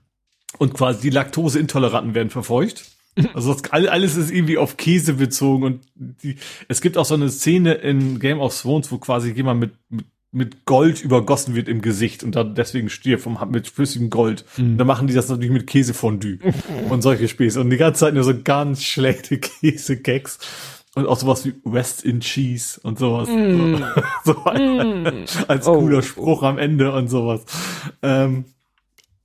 [0.58, 2.84] und quasi die Laktoseintoleranten werden verfolgt.
[3.34, 6.36] Also das, alles ist irgendwie auf Käse bezogen und die,
[6.68, 10.06] es gibt auch so eine Szene in Game of Thrones, wo quasi jemand mit, mit
[10.34, 14.46] mit Gold übergossen wird im Gesicht und dann deswegen stirbt vom, mit flüssigem Gold.
[14.56, 14.64] Mhm.
[14.72, 16.38] Und dann machen die das natürlich mit Käsefondue
[16.88, 17.60] und solche Späße.
[17.60, 20.38] Und die ganze Zeit nur so ganz schlechte Käsegecks.
[20.94, 23.28] Und auch sowas wie West in Cheese und sowas.
[23.28, 23.82] Mm.
[24.24, 25.24] so mm.
[25.48, 25.78] als oh.
[25.78, 27.44] cooler Spruch am Ende und sowas.
[28.02, 28.44] Ähm,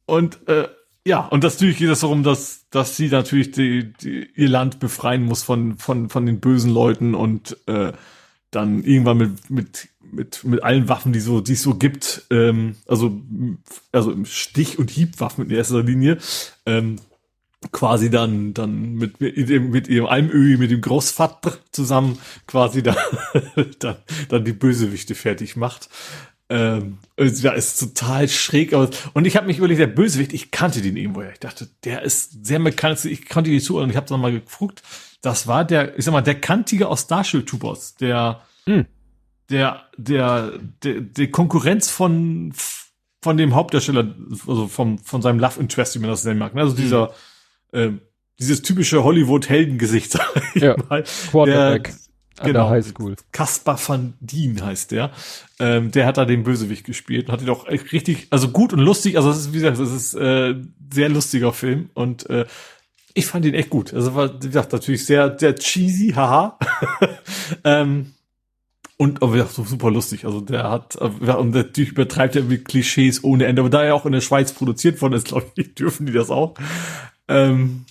[0.06, 0.68] und äh,
[1.08, 4.80] ja, und das natürlich geht es darum, dass, dass sie natürlich die, die, ihr Land
[4.80, 7.94] befreien muss von, von, von den bösen Leuten und äh,
[8.52, 12.76] dann irgendwann mit, mit, mit, mit allen Waffen, die so, die es so gibt, ähm,
[12.88, 13.22] also,
[13.94, 16.18] also Stich- und Hiebwaffen in erster Linie,
[16.66, 16.98] ähm,
[17.72, 22.98] quasi dann, dann mit, mit, mit ihrem Almöhi, mit dem Großvater zusammen quasi da,
[23.80, 23.96] dann,
[24.28, 25.88] dann die Bösewichte fertig macht.
[26.50, 28.90] Ähm, ja, ist total schräg aus.
[29.14, 31.32] Und ich habe mich überlegt, der Bösewicht, ich kannte den irgendwoher.
[31.34, 33.04] Ich dachte, der ist sehr bekannt.
[33.06, 33.90] Ich konnte ihn zuhören.
[33.90, 34.82] Ich habe dann mal gefragt.
[35.22, 38.86] Das war der, ich sag mal, der Kantige aus Starship Troopers, der, hm.
[39.50, 40.54] der, der,
[40.84, 42.54] der, der Konkurrenz von,
[43.22, 44.16] von dem Hauptdarsteller,
[44.48, 46.56] also vom, von seinem Love Interest, wie man das nennen mag.
[46.56, 46.62] Ne?
[46.62, 46.82] Also hm.
[46.82, 47.14] dieser,
[47.74, 47.90] äh,
[48.40, 51.04] dieses typische Hollywood-Heldengesicht, sag ich ja, mal.
[51.32, 51.84] Quarterback.
[51.86, 52.07] Der,
[52.40, 53.16] an genau, der Highschool.
[53.32, 55.12] Kaspar van Dien heißt der.
[55.60, 58.80] Ähm, der hat da den Bösewicht gespielt und hat ihn auch richtig, also gut und
[58.80, 59.18] lustig.
[59.18, 60.56] Also es ist, wie gesagt, es ist äh,
[60.94, 62.46] sehr lustiger Film und äh,
[63.14, 63.94] ich fand ihn echt gut.
[63.94, 66.60] Also war, wie gesagt, natürlich sehr, sehr cheesy, haha.
[67.64, 68.14] ähm,
[68.98, 70.26] und aber ja, so super lustig.
[70.26, 73.62] Also der hat, und natürlich übertreibt er mit Klischees ohne Ende.
[73.62, 76.30] Aber da er auch in der Schweiz produziert worden ist, glaube ich, dürfen die das
[76.30, 76.56] auch.
[77.28, 77.86] Ähm,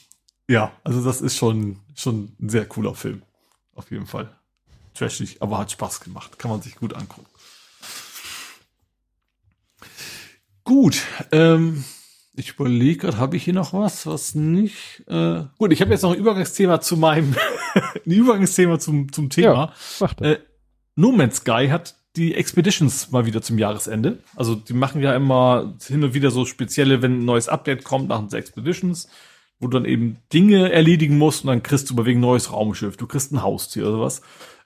[0.49, 3.23] ja, also das ist schon, schon ein sehr cooler Film.
[3.77, 4.35] Auf jeden Fall.
[4.95, 6.39] Trashig, aber hat Spaß gemacht.
[6.39, 7.27] Kann man sich gut angucken.
[10.65, 11.85] Gut, ähm,
[12.35, 15.05] ich überlege gerade, habe ich hier noch was, was nicht.
[15.07, 17.37] Äh, gut, ich habe jetzt noch ein Übergangsthema zu meinem,
[18.05, 19.73] ein Übergangsthema zum, zum Thema.
[20.01, 20.39] Ja, äh,
[20.97, 24.19] no Man's Sky hat die Expeditions mal wieder zum Jahresende.
[24.35, 28.09] Also die machen ja immer hin und wieder so spezielle, wenn ein neues Update kommt,
[28.09, 29.09] machen sie Expeditions,
[29.59, 32.97] wo du dann eben Dinge erledigen musst und dann kriegst du über wegen neues Raumschiff,
[32.97, 34.23] du kriegst ein Haustier oder sowas.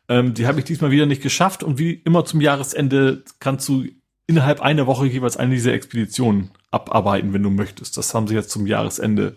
[0.09, 3.85] Ähm, die habe ich diesmal wieder nicht geschafft und wie immer zum Jahresende kannst du
[4.27, 7.97] innerhalb einer Woche jeweils eine dieser Expeditionen abarbeiten, wenn du möchtest.
[7.97, 9.37] Das haben sie jetzt zum Jahresende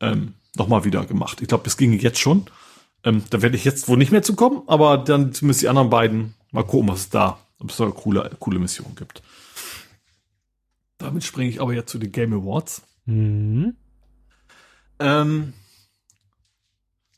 [0.00, 1.40] ähm, nochmal wieder gemacht.
[1.40, 2.46] Ich glaube, das ging jetzt schon.
[3.04, 5.90] Ähm, da werde ich jetzt wohl nicht mehr zu kommen, aber dann zumindest die anderen
[5.90, 9.22] beiden mal gucken, was es da, ob es da coole, coole Mission gibt.
[10.98, 12.82] Damit springe ich aber jetzt zu den Game Awards.
[13.06, 13.76] Mhm.
[15.00, 15.52] Ähm,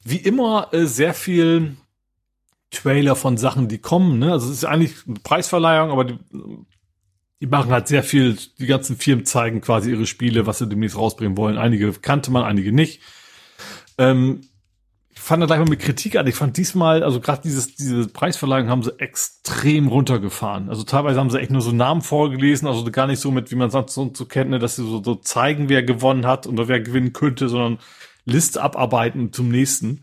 [0.05, 1.77] wie immer äh, sehr viel
[2.71, 4.19] Trailer von Sachen, die kommen.
[4.19, 4.33] Ne?
[4.33, 6.19] Also es ist eigentlich eine Preisverleihung, aber die,
[7.41, 10.97] die machen halt sehr viel, die ganzen Firmen zeigen quasi ihre Spiele, was sie demnächst
[10.97, 11.59] rausbringen wollen.
[11.59, 13.03] Einige kannte man, einige nicht.
[13.99, 14.43] Ähm,
[15.31, 16.27] ich fand da gleich mal mit Kritik an.
[16.27, 20.69] Ich fand diesmal, also gerade dieses, diese Preisverleihung haben sie extrem runtergefahren.
[20.69, 23.55] Also teilweise haben sie echt nur so Namen vorgelesen, also gar nicht so mit, wie
[23.55, 26.67] man sonst so, so kennt, ne, dass sie so, so zeigen, wer gewonnen hat oder
[26.67, 27.79] wer gewinnen könnte, sondern
[28.25, 30.03] Liste abarbeiten zum nächsten.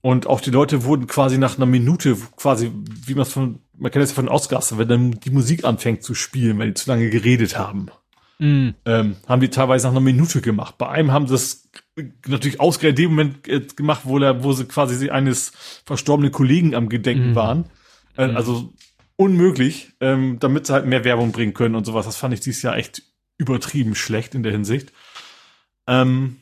[0.00, 2.72] Und auch die Leute wurden quasi nach einer Minute, quasi,
[3.04, 6.02] wie man es von, man kennt das ja von Oscars, wenn dann die Musik anfängt
[6.02, 7.88] zu spielen, weil die zu lange geredet haben.
[8.38, 8.70] Mm.
[8.84, 10.78] Ähm, haben die teilweise nach einer Minute gemacht.
[10.78, 11.68] Bei einem haben sie es
[12.26, 15.52] natürlich ausgerechnet in dem Moment äh, gemacht, wo, er, wo sie quasi eines
[15.84, 17.34] verstorbenen Kollegen am Gedenken mm.
[17.34, 17.64] waren.
[18.16, 18.36] Äh, mm.
[18.36, 18.72] Also
[19.16, 22.06] unmöglich, ähm, damit sie halt mehr Werbung bringen können und sowas.
[22.06, 23.02] Das fand ich dieses Jahr echt
[23.38, 24.92] übertrieben schlecht in der Hinsicht.
[25.88, 26.36] Ähm,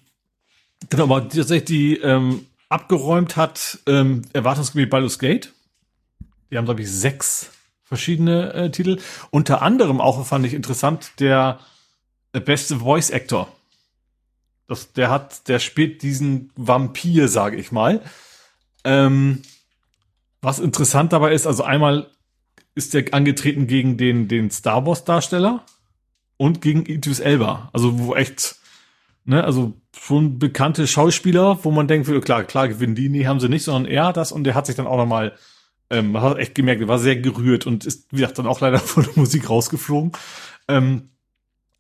[0.90, 5.52] genau, aber tatsächlich die ähm, abgeräumt hat, ähm, erwartungsgemäß Baldur's Gate.
[6.50, 7.50] Die haben, glaube ich, sechs
[7.84, 8.98] verschiedene äh, Titel.
[9.30, 11.60] Unter anderem auch, fand ich interessant, der,
[12.36, 13.50] der beste Voice Actor.
[14.68, 18.02] Das, der hat, der spielt diesen Vampir, sage ich mal.
[18.84, 19.40] Ähm,
[20.42, 22.10] was interessant dabei ist, also einmal
[22.74, 25.64] ist der angetreten gegen den, den Star Wars Darsteller
[26.36, 27.70] und gegen Idris Elba.
[27.72, 28.56] Also wo echt,
[29.24, 33.48] ne, also schon bekannte Schauspieler, wo man denkt, klar, klar gewinnen die, nee, haben sie
[33.48, 35.32] nicht, sondern er hat das und der hat sich dann auch nochmal,
[35.88, 38.78] ähm, hat echt gemerkt, er war sehr gerührt und ist, wie gesagt, dann auch leider
[38.80, 40.12] von der Musik rausgeflogen.
[40.68, 41.08] Ähm,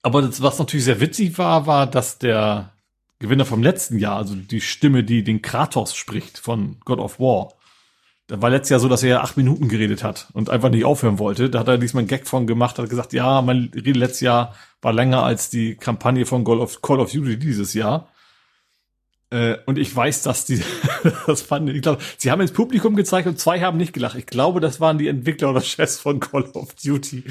[0.06, 2.70] aber das, was natürlich sehr witzig war, war, dass der
[3.18, 7.54] Gewinner vom letzten Jahr, also die Stimme, die den Kratos spricht von God of War,
[8.28, 11.18] da war letztes Jahr so, dass er acht Minuten geredet hat und einfach nicht aufhören
[11.18, 11.50] wollte.
[11.50, 14.54] Da hat er diesmal einen Gag von gemacht, hat gesagt, ja, mein Rede letztes Jahr
[14.80, 18.08] war länger als die Kampagne von Call of, Call of Duty dieses Jahr.
[19.30, 20.62] Äh, und ich weiß, dass die,
[21.26, 24.16] das fanden, ich glaube, sie haben ins Publikum gezeigt und zwei haben nicht gelacht.
[24.16, 27.24] Ich glaube, das waren die Entwickler oder Chefs von Call of Duty.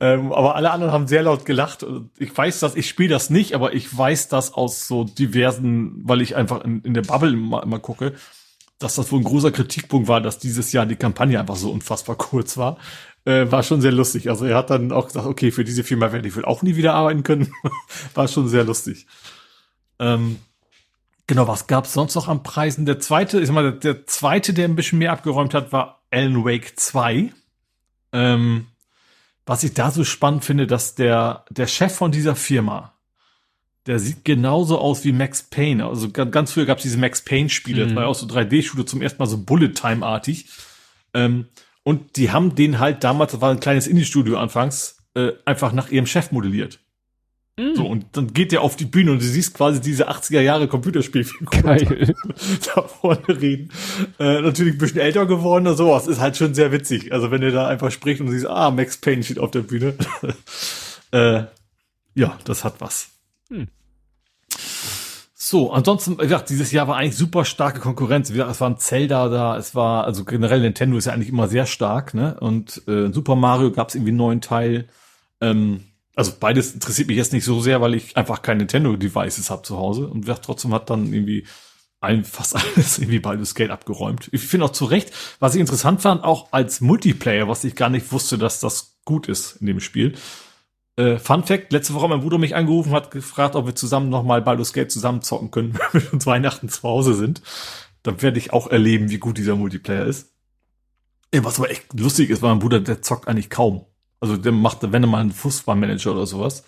[0.00, 1.86] ähm, aber alle anderen haben sehr laut gelacht.
[2.18, 6.20] Ich weiß das, ich spiele das nicht, aber ich weiß das aus so diversen, weil
[6.20, 8.12] ich einfach in, in der Bubble immer, immer gucke,
[8.78, 12.16] dass das wohl ein großer Kritikpunkt war, dass dieses Jahr die Kampagne einfach so unfassbar
[12.16, 12.76] kurz war.
[13.24, 14.28] Äh, war schon sehr lustig.
[14.28, 16.76] Also er hat dann auch gesagt, okay, für diese Firma werde ich wohl auch nie
[16.76, 17.52] wieder arbeiten können.
[18.14, 19.06] war schon sehr lustig.
[19.98, 20.38] Ähm,
[21.30, 22.86] Genau, was gab es sonst noch an Preisen?
[22.86, 26.44] Der zweite, ich sag mal, der, zweite, der ein bisschen mehr abgeräumt hat, war Alan
[26.44, 27.32] Wake 2.
[28.12, 28.66] Ähm,
[29.46, 32.94] was ich da so spannend finde, dass der, der Chef von dieser Firma,
[33.86, 35.86] der sieht genauso aus wie Max Payne.
[35.86, 37.88] Also ganz, ganz früher gab es diese Max Payne-Spiele, mhm.
[37.90, 40.46] das war ja auch so 3D-Shooter zum ersten Mal so Bullet-Time-artig.
[41.14, 41.46] Ähm,
[41.84, 45.92] und die haben den halt damals, das war ein kleines Indie-Studio anfangs, äh, einfach nach
[45.92, 46.80] ihrem Chef modelliert.
[47.74, 50.68] So, und dann geht der auf die Bühne und du siehst quasi diese 80er Jahre
[50.68, 52.14] Computerspielfigur Geil.
[52.74, 53.70] da vorne reden.
[54.18, 56.06] Äh, natürlich ein bisschen älter geworden oder sowas.
[56.06, 57.12] Ist halt schon sehr witzig.
[57.12, 59.94] Also wenn er da einfach spricht und siehst, ah, Max Payne steht auf der Bühne.
[61.12, 61.44] äh,
[62.14, 63.10] ja, das hat was.
[63.48, 63.68] Hm.
[65.34, 68.30] So, ansonsten, wie gesagt, dieses Jahr war eigentlich super starke Konkurrenz.
[68.30, 71.30] Wie gesagt, es war ein Zelda da, es war, also generell Nintendo ist ja eigentlich
[71.30, 72.38] immer sehr stark, ne?
[72.38, 74.86] Und äh, Super Mario gab es irgendwie einen neuen Teil.
[75.40, 79.62] Ähm, also beides interessiert mich jetzt nicht so sehr, weil ich einfach keine Nintendo-Devices habe
[79.62, 81.46] zu Hause und wer trotzdem hat dann irgendwie
[82.00, 84.28] ein, fast alles irgendwie beides Geld abgeräumt.
[84.32, 87.90] Ich finde auch zu Recht, was ich interessant fand, auch als Multiplayer, was ich gar
[87.90, 90.14] nicht wusste, dass das gut ist in dem Spiel.
[90.96, 94.42] Äh, Fun Fact, letzte Woche mein Bruder mich angerufen, hat gefragt, ob wir zusammen nochmal
[94.42, 97.42] Baldur's Gate zusammen zocken können, wenn wir uns Weihnachten zu Hause sind.
[98.02, 100.32] Dann werde ich auch erleben, wie gut dieser Multiplayer ist.
[101.32, 103.86] Was aber echt lustig ist, weil mein Bruder, der zockt eigentlich kaum.
[104.20, 106.64] Also der macht, wenn er mal einen Fußballmanager oder sowas.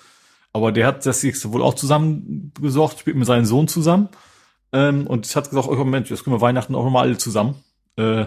[0.52, 4.08] Aber der hat das jetzt wohl auch zusammen gesorgt, spielt mit seinem Sohn zusammen.
[4.72, 7.56] Ähm, und ich hat gesagt, oh Mensch, jetzt können wir Weihnachten auch nochmal alle zusammen.
[7.96, 8.26] Äh,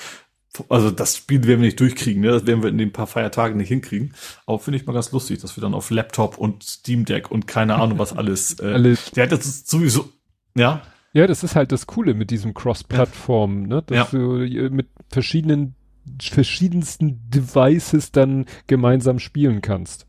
[0.68, 2.30] also das Spiel werden wir nicht durchkriegen, ne?
[2.30, 4.14] das werden wir in den paar Feiertagen nicht hinkriegen.
[4.46, 7.46] Aber finde ich mal ganz lustig, dass wir dann auf Laptop und Steam Deck und
[7.46, 8.58] keine Ahnung was alles.
[8.60, 9.10] Äh, alles.
[9.12, 10.08] Der hat das sowieso,
[10.54, 10.82] ja.
[11.14, 13.82] Ja, das ist halt das Coole mit diesem Cross-Plattform, ne?
[13.82, 14.18] Dass ja.
[14.18, 14.38] du
[14.70, 15.74] mit verschiedenen
[16.20, 20.06] verschiedensten Devices dann gemeinsam spielen kannst.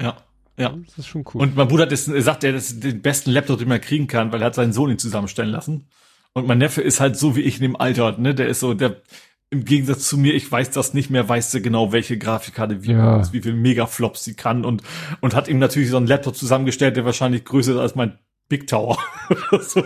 [0.00, 0.16] Ja.
[0.58, 0.76] Ja.
[0.86, 1.42] Das ist schon cool.
[1.42, 4.32] Und mein Bruder hat das, sagt, er ist den besten Laptop, den man kriegen kann,
[4.32, 5.86] weil er hat seinen Sohn ihn zusammenstellen lassen.
[6.34, 8.34] Und mein Neffe ist halt so wie ich in dem Alter, ne?
[8.34, 9.02] Der ist so, der,
[9.50, 12.92] im Gegensatz zu mir, ich weiß das nicht mehr, weiß er genau, welche Grafikkarte wie,
[12.92, 13.32] ja.
[13.32, 14.82] wie viel Megaflops sie kann und,
[15.20, 18.18] und hat ihm natürlich so einen Laptop zusammengestellt, der wahrscheinlich größer ist als mein
[18.52, 18.98] Big Tower.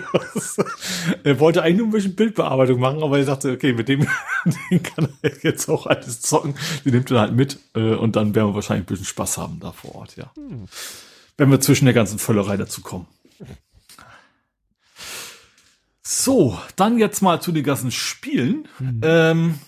[1.23, 4.01] er wollte eigentlich nur ein bisschen Bildbearbeitung machen, aber er sagte, okay, mit dem
[4.71, 6.57] den kann er jetzt auch alles zocken.
[6.85, 9.61] Die nimmt er halt mit äh, und dann werden wir wahrscheinlich ein bisschen Spaß haben
[9.61, 10.33] da vor Ort, ja.
[10.35, 10.65] Hm.
[11.37, 13.07] Wenn wir zwischen der ganzen Völlerei dazu kommen.
[16.03, 18.67] So, dann jetzt mal zu den ganzen Spielen.
[18.81, 19.01] Mhm.
[19.05, 19.59] Ähm,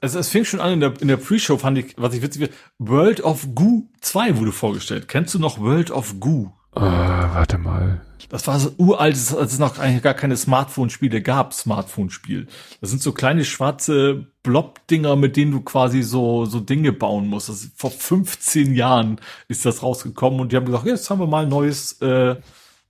[0.00, 2.42] also es fing schon an in der, in der Pre-Show, fand ich, was ich witzig
[2.42, 5.08] finde, World of Goo 2 wurde vorgestellt.
[5.08, 6.52] Kennst du noch World of Goo?
[6.76, 8.00] Uh, warte mal.
[8.28, 12.48] Das war so uraltes, als es noch eigentlich gar keine Smartphone-Spiele gab, Smartphone-Spiel.
[12.80, 17.48] Das sind so kleine schwarze Blob-Dinger, mit denen du quasi so, so Dinge bauen musst.
[17.48, 21.44] Das vor 15 Jahren ist das rausgekommen und die haben gesagt, jetzt haben wir mal
[21.44, 22.36] ein neues, äh,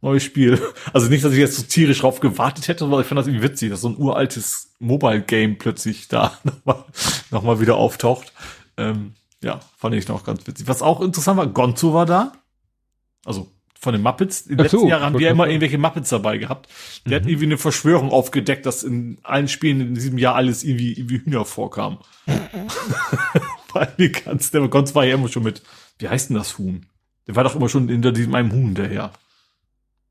[0.01, 0.59] neues Spiel.
[0.93, 3.45] Also nicht, dass ich jetzt so tierisch drauf gewartet hätte, aber ich fand das irgendwie
[3.45, 6.85] witzig, dass so ein uraltes Mobile-Game plötzlich da nochmal
[7.31, 8.33] noch mal wieder auftaucht.
[8.77, 10.69] Ähm, ja, fand ich noch ganz witzig.
[10.69, 12.33] Was auch interessant war, Gonzo war da.
[13.27, 14.43] Also von den Muppets.
[14.43, 16.69] In den letzten so, Jahren haben wir immer irgendwelche Muppets dabei gehabt.
[17.07, 17.23] Der mhm.
[17.23, 21.19] hat irgendwie eine Verschwörung aufgedeckt, dass in allen Spielen in diesem Jahr alles irgendwie, irgendwie
[21.19, 21.99] Hühner vorkam.
[23.73, 25.63] Weil wie kannst der Gonzo war ja immer schon mit,
[25.99, 26.87] wie heißt denn das Huhn?
[27.27, 29.13] Der war doch immer schon hinter diesem einem Huhn daher.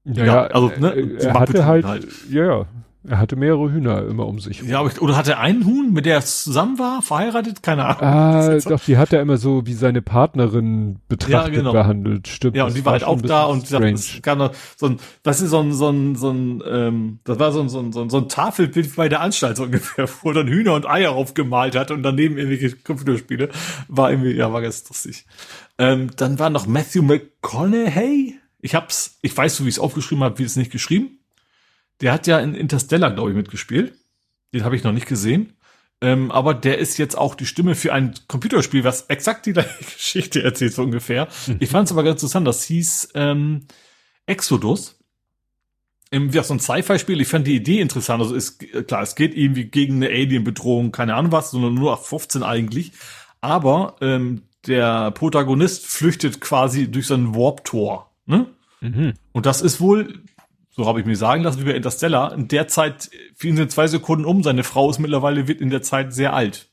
[0.06, 2.66] Ja, ja, also ne, er hatte halt, halt, ja, ja,
[3.06, 4.62] er hatte mehrere Hühner immer um sich.
[4.62, 7.62] Ja, aber ich, oder hatte er einen Huhn, mit der er zusammen war, verheiratet?
[7.62, 8.02] Keine Ahnung.
[8.02, 11.74] Ah, doch, die hat er immer so wie seine Partnerin betrachtet, ja, genau.
[11.74, 12.30] behandelt.
[12.30, 12.56] Stimmt.
[12.56, 15.50] Ja, und die war halt auch da und das kam noch so ein, das ist
[15.50, 18.10] so ein, so ein, so ein, ähm, das war so ein, so ein, so ein,
[18.10, 21.76] so ein Tafelbild bei der Anstalt so ungefähr, wo er dann Hühner und Eier aufgemalt
[21.76, 23.50] hat und daneben irgendwelche Computerspiele.
[23.90, 25.26] War irgendwie, ja, war ganz lustig.
[25.78, 28.36] Ähm, dann war noch Matthew McConaughey.
[28.62, 31.20] Ich hab's, ich weiß, so wie ich es aufgeschrieben habe, wie es nicht geschrieben.
[32.02, 33.94] Der hat ja in Interstellar, glaube ich, mitgespielt.
[34.54, 35.54] Den habe ich noch nicht gesehen.
[36.02, 39.84] Ähm, aber der ist jetzt auch die Stimme für ein Computerspiel, was exakt die gleiche
[39.84, 41.30] Geschichte erzählt, so ungefähr.
[41.48, 41.58] Mhm.
[41.60, 42.46] Ich fand es aber ganz interessant.
[42.46, 43.68] Das hieß ähm,
[44.26, 45.00] Exodus.
[46.12, 47.22] Im, wie so ein Sci-Fi-Spiel.
[47.22, 48.22] Ich fand die Idee interessant.
[48.22, 52.06] Also ist klar, es geht irgendwie gegen eine Alien-Bedrohung, keine Ahnung was, sondern nur auf
[52.08, 52.92] 15 eigentlich.
[53.42, 58.12] Aber ähm, der Protagonist flüchtet quasi durch so ein Warp-Tor.
[58.26, 58.48] Ne?
[58.82, 59.14] Mhm.
[59.32, 60.22] Und das ist wohl
[60.76, 63.88] so habe ich mir sagen lassen, wie bei Interstellar, in der Zeit fielen sie zwei
[63.88, 66.70] Sekunden um, seine Frau ist mittlerweile wird in der Zeit sehr alt.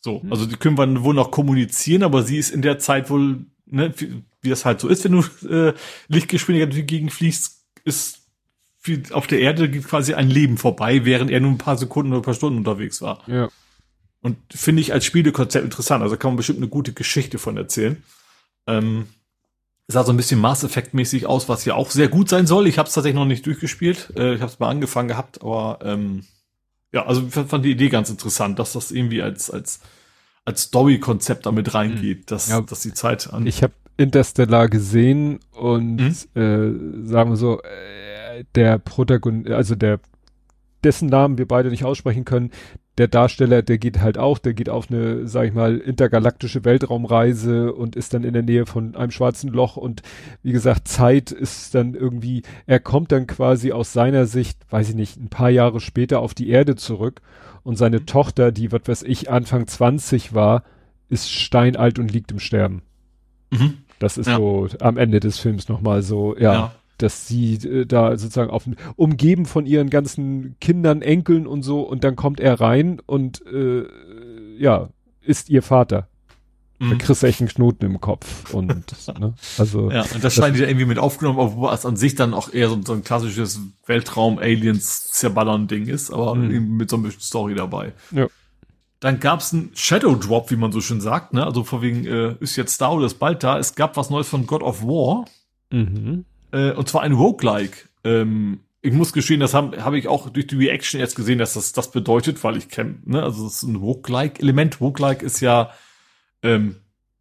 [0.00, 0.32] So, hm.
[0.32, 3.94] also die können wir wohl noch kommunizieren, aber sie ist in der Zeit wohl, ne,
[3.96, 5.72] wie, wie das halt so ist, wenn du äh,
[6.08, 8.24] Lichtgeschwindigkeit gegenfliegst, ist
[8.82, 12.12] wie auf der Erde geht quasi ein Leben vorbei, während er nur ein paar Sekunden
[12.12, 13.22] oder ein paar Stunden unterwegs war.
[13.26, 13.48] Ja.
[14.20, 16.02] Und finde ich als Spielekonzept interessant.
[16.02, 18.02] Also kann man bestimmt eine gute Geschichte von erzählen.
[18.66, 19.06] Ähm,
[19.86, 22.66] sah so ein bisschen Mass Effect mäßig aus, was ja auch sehr gut sein soll.
[22.66, 24.12] Ich habe es tatsächlich noch nicht durchgespielt.
[24.16, 26.24] Äh, ich habe es mal angefangen gehabt, aber ähm,
[26.92, 29.80] ja, also ich fand die Idee ganz interessant, dass das irgendwie als als
[30.44, 32.26] als Story-Konzept damit reingeht, mhm.
[32.26, 33.46] dass, ja, dass die Zeit an.
[33.46, 36.40] Ich habe Interstellar gesehen und mhm.
[36.40, 40.00] äh, sagen wir so, äh, der Protagonist, also der
[40.84, 42.50] dessen Namen wir beide nicht aussprechen können,
[42.96, 47.72] der Darsteller, der geht halt auch, der geht auf eine, sag ich mal, intergalaktische Weltraumreise
[47.72, 50.02] und ist dann in der Nähe von einem schwarzen Loch und
[50.42, 54.94] wie gesagt, Zeit ist dann irgendwie, er kommt dann quasi aus seiner Sicht, weiß ich
[54.94, 57.20] nicht, ein paar Jahre später auf die Erde zurück
[57.64, 58.06] und seine mhm.
[58.06, 60.62] Tochter, die, was weiß ich, Anfang 20 war,
[61.08, 62.82] ist steinalt und liegt im Sterben.
[63.50, 63.78] Mhm.
[63.98, 64.36] Das ist ja.
[64.36, 66.52] so am Ende des Films nochmal so, ja.
[66.52, 71.82] ja dass sie äh, da sozusagen auf umgeben von ihren ganzen Kindern, Enkeln und so
[71.82, 73.84] und dann kommt er rein und äh,
[74.58, 74.88] ja,
[75.20, 76.08] ist ihr Vater.
[76.78, 76.90] Mhm.
[76.90, 78.68] Da kriegst du echt einen Knoten im Kopf und
[79.18, 82.34] ne, also ja und das scheint ja irgendwie mit aufgenommen, obwohl es an sich dann
[82.34, 86.76] auch eher so, so ein klassisches Weltraum-Aliens zerballern Ding ist, aber mhm.
[86.76, 87.92] mit so ein bisschen Story dabei.
[88.10, 88.26] Ja.
[89.00, 91.44] Dann gab's einen Shadow Drop, wie man so schön sagt, ne?
[91.44, 93.58] Also vor wegen äh, ist jetzt da oder ist bald da.
[93.58, 95.26] Es gab was Neues von God of War.
[95.70, 96.24] Mhm.
[96.54, 97.88] Äh, und zwar ein Roguelike.
[98.04, 101.54] Ähm, ich muss gestehen, das habe hab ich auch durch die Reaction jetzt gesehen, dass
[101.54, 104.80] das das bedeutet, weil ich kenne, ne, also es ist ein Roguelike-Element.
[104.80, 105.72] Roguelike ist ja,
[106.42, 106.76] ähm,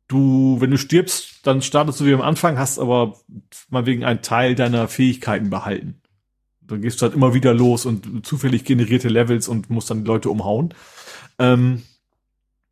[0.07, 3.17] du, wenn du stirbst, dann startest du wie am Anfang, hast aber
[3.69, 6.01] mal wegen einen Teil deiner Fähigkeiten behalten.
[6.61, 10.07] Dann gehst du halt immer wieder los und zufällig generierte Levels und musst dann die
[10.07, 10.73] Leute umhauen.
[11.39, 11.81] Ähm,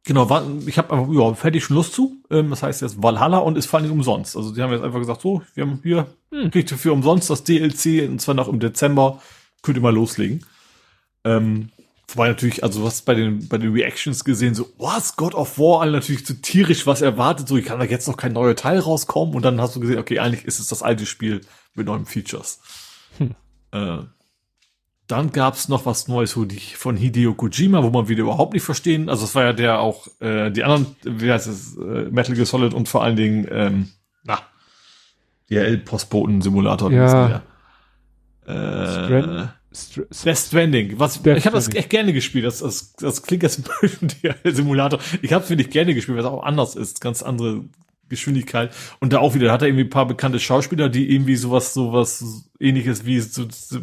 [0.03, 2.23] Genau, war, ich habe einfach, ja, fertig schon Lust zu.
[2.31, 4.35] Ähm, das heißt jetzt Valhalla und ist vor allem umsonst.
[4.35, 6.49] Also die haben jetzt einfach gesagt, so, wir haben hier, hm.
[6.49, 9.21] kriegt ihr für umsonst das DLC und zwar noch im Dezember,
[9.61, 10.43] könnt ihr mal loslegen.
[11.23, 11.69] Ähm,
[12.07, 15.81] wobei natürlich, also was bei den, bei den Reactions gesehen, so, was, God of War,
[15.81, 18.79] alle natürlich so tierisch was erwartet, so, ich kann da jetzt noch kein neuer Teil
[18.79, 21.41] rauskommen und dann hast du gesehen, okay, eigentlich ist es das alte Spiel
[21.75, 22.59] mit neuen Features.
[23.19, 23.35] Hm.
[23.71, 23.99] Äh,
[25.11, 26.37] dann gab's noch was Neues
[26.75, 29.09] von Hideo Kojima, wo man wieder überhaupt nicht verstehen.
[29.09, 32.45] Also es war ja der auch, äh, die anderen, wie heißt es, äh, Metal Gear
[32.45, 33.89] Solid und vor allen Dingen, ähm,
[34.23, 34.39] na,
[35.49, 36.91] DL-Postboten-Simulator.
[36.91, 37.41] Ja.
[38.45, 39.47] Äh,
[40.25, 40.99] Death Stranding.
[40.99, 42.45] Was, Death ich habe das echt gerne gespielt.
[42.45, 44.99] Das, das, das klingt jetzt ein DL-Simulator.
[45.21, 47.01] Ich habe finde ich gerne gespielt, weil es auch anders ist.
[47.01, 47.65] Ganz andere
[48.09, 48.71] Geschwindigkeit.
[48.99, 51.73] Und da auch wieder, da hat er irgendwie ein paar bekannte Schauspieler, die irgendwie sowas,
[51.73, 53.79] sowas ähnliches wie so, so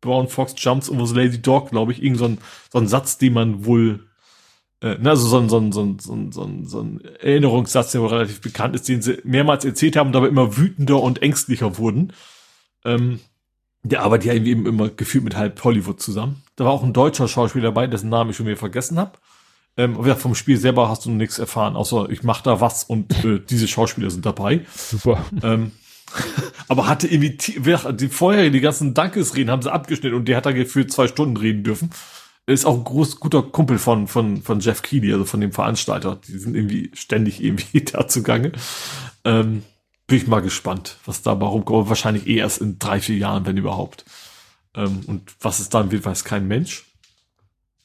[0.00, 2.38] Brown Fox jumps over the lazy dog, glaube ich, irgend so ein,
[2.72, 4.06] so ein Satz, den man wohl,
[4.80, 7.00] äh, ne, also so ein, so ein, so ein, so ein, so ein, so ein
[7.20, 11.22] Erinnerungssatz, der wohl relativ bekannt ist, den sie mehrmals erzählt haben dabei immer wütender und
[11.22, 12.12] ängstlicher wurden.
[12.84, 13.20] Ähm,
[13.82, 16.42] der arbeitet ja eben immer gefühlt mit halb Hollywood zusammen.
[16.56, 19.12] Da war auch ein deutscher Schauspieler dabei, dessen Namen ich schon wieder vergessen habe.
[19.76, 23.24] Ähm, ja, vom Spiel selber hast du nichts erfahren, außer ich mach da was und
[23.24, 24.66] äh, diese Schauspieler sind dabei.
[24.74, 25.24] Super.
[25.42, 25.70] Ähm,
[26.68, 30.52] aber hatte irgendwie die vorher die ganzen Dankesreden haben sie abgeschnitten und der hat da
[30.52, 31.90] gefühlt zwei Stunden reden dürfen.
[32.46, 36.18] Ist auch ein groß, guter Kumpel von, von, von Jeff Keighley, also von dem Veranstalter.
[36.26, 38.52] Die sind irgendwie ständig irgendwie da zugange.
[39.24, 39.64] Ähm,
[40.06, 41.90] bin ich mal gespannt, was da warum kommt.
[41.90, 44.06] Wahrscheinlich eh erst in drei, vier Jahren, wenn überhaupt.
[44.74, 46.86] Ähm, und was es dann wird, weiß kein Mensch.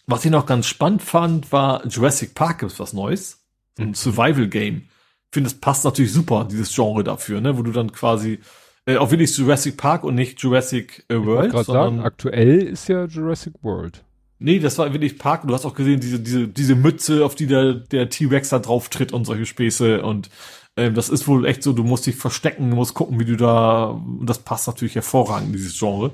[0.08, 3.40] Was ich noch ganz spannend fand, war Jurassic Park ist was Neues.
[3.77, 3.93] Ein mhm.
[3.95, 4.88] Survival Game.
[5.34, 8.38] Ich finde, es passt natürlich super, dieses Genre dafür, ne, wo du dann quasi
[8.86, 11.52] äh, auch wirklich Jurassic Park und nicht Jurassic äh, World.
[11.52, 14.03] Ich sagen, aktuell ist ja Jurassic World.
[14.38, 15.48] Nee, das war wirklich Park.
[15.48, 18.90] Du hast auch gesehen, diese, diese, diese Mütze, auf die der, der T-Rex da drauf
[18.90, 20.03] tritt und solche Späße.
[20.03, 20.30] Und
[20.78, 23.36] ähm, das ist wohl echt so, du musst dich verstecken, du musst gucken, wie du
[23.36, 23.86] da.
[23.86, 26.12] Und das passt natürlich hervorragend, dieses Genre.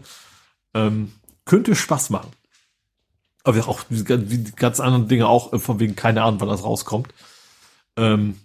[0.74, 1.12] Ähm,
[1.44, 2.32] könnte Spaß machen.
[3.44, 6.64] Aber auch wie die ganz anderen Dinge auch, äh, von wegen keine Ahnung, wann das
[6.64, 7.10] rauskommt.
[7.98, 8.36] Ähm,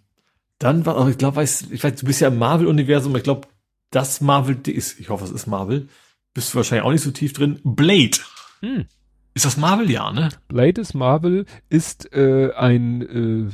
[0.59, 3.49] dann war, ich glaube, weiß, ich weiß, du bist ja im Marvel-Universum, ich glaube,
[3.91, 5.89] das Marvel ist, ich hoffe, es ist Marvel,
[6.33, 7.61] bist du wahrscheinlich auch nicht so tief drin.
[7.63, 8.19] Blade.
[8.61, 8.87] Hm.
[9.35, 10.29] Ist das Marvel, ja, ne?
[10.49, 13.53] Blade ist Marvel, ist äh, ein äh,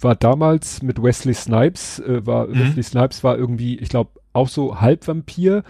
[0.00, 2.58] war damals mit Wesley Snipes, äh, war mhm.
[2.58, 5.64] Wesley Snipes war irgendwie, ich glaube, auch so Halbvampir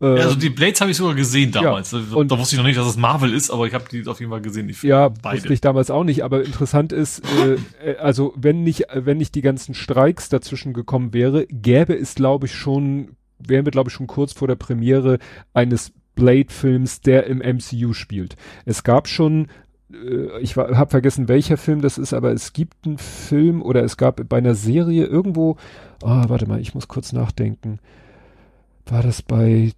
[0.00, 1.92] ja, also die Blades habe ich sogar gesehen damals.
[1.92, 4.06] Ja, und da wusste ich noch nicht, dass es Marvel ist, aber ich habe die
[4.06, 4.66] auf jeden Fall gesehen.
[4.66, 5.36] Die ja, beide.
[5.36, 6.24] wusste ich damals auch nicht.
[6.24, 11.12] Aber interessant ist, äh, äh, also wenn nicht, wenn nicht die ganzen Streiks dazwischen gekommen
[11.12, 15.18] wäre, gäbe es, glaube ich, schon, wären wir, glaube ich, schon kurz vor der Premiere
[15.52, 18.36] eines Blade-Films, der im MCU spielt.
[18.64, 19.48] Es gab schon
[19.92, 23.98] äh, ich habe vergessen, welcher Film das ist, aber es gibt einen Film oder es
[23.98, 25.56] gab bei einer Serie irgendwo,
[26.02, 27.80] oh, warte mal, ich muss kurz nachdenken.
[28.86, 29.72] War das bei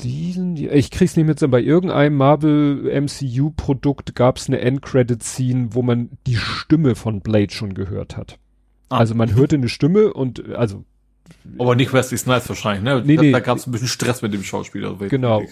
[0.00, 5.82] diesen, ich krieg's nicht mit, bei irgendeinem Marvel MCU Produkt gab's eine Endcredit Scene, wo
[5.82, 8.38] man die Stimme von Blade schon gehört hat.
[8.88, 8.98] Ah.
[8.98, 10.84] Also man hörte eine Stimme und also
[11.58, 13.02] aber nicht Wesley Snipes wahrscheinlich, ne?
[13.04, 14.96] Nee, da, nee, da gab es ein bisschen Stress mit dem Schauspieler.
[15.08, 15.42] Genau.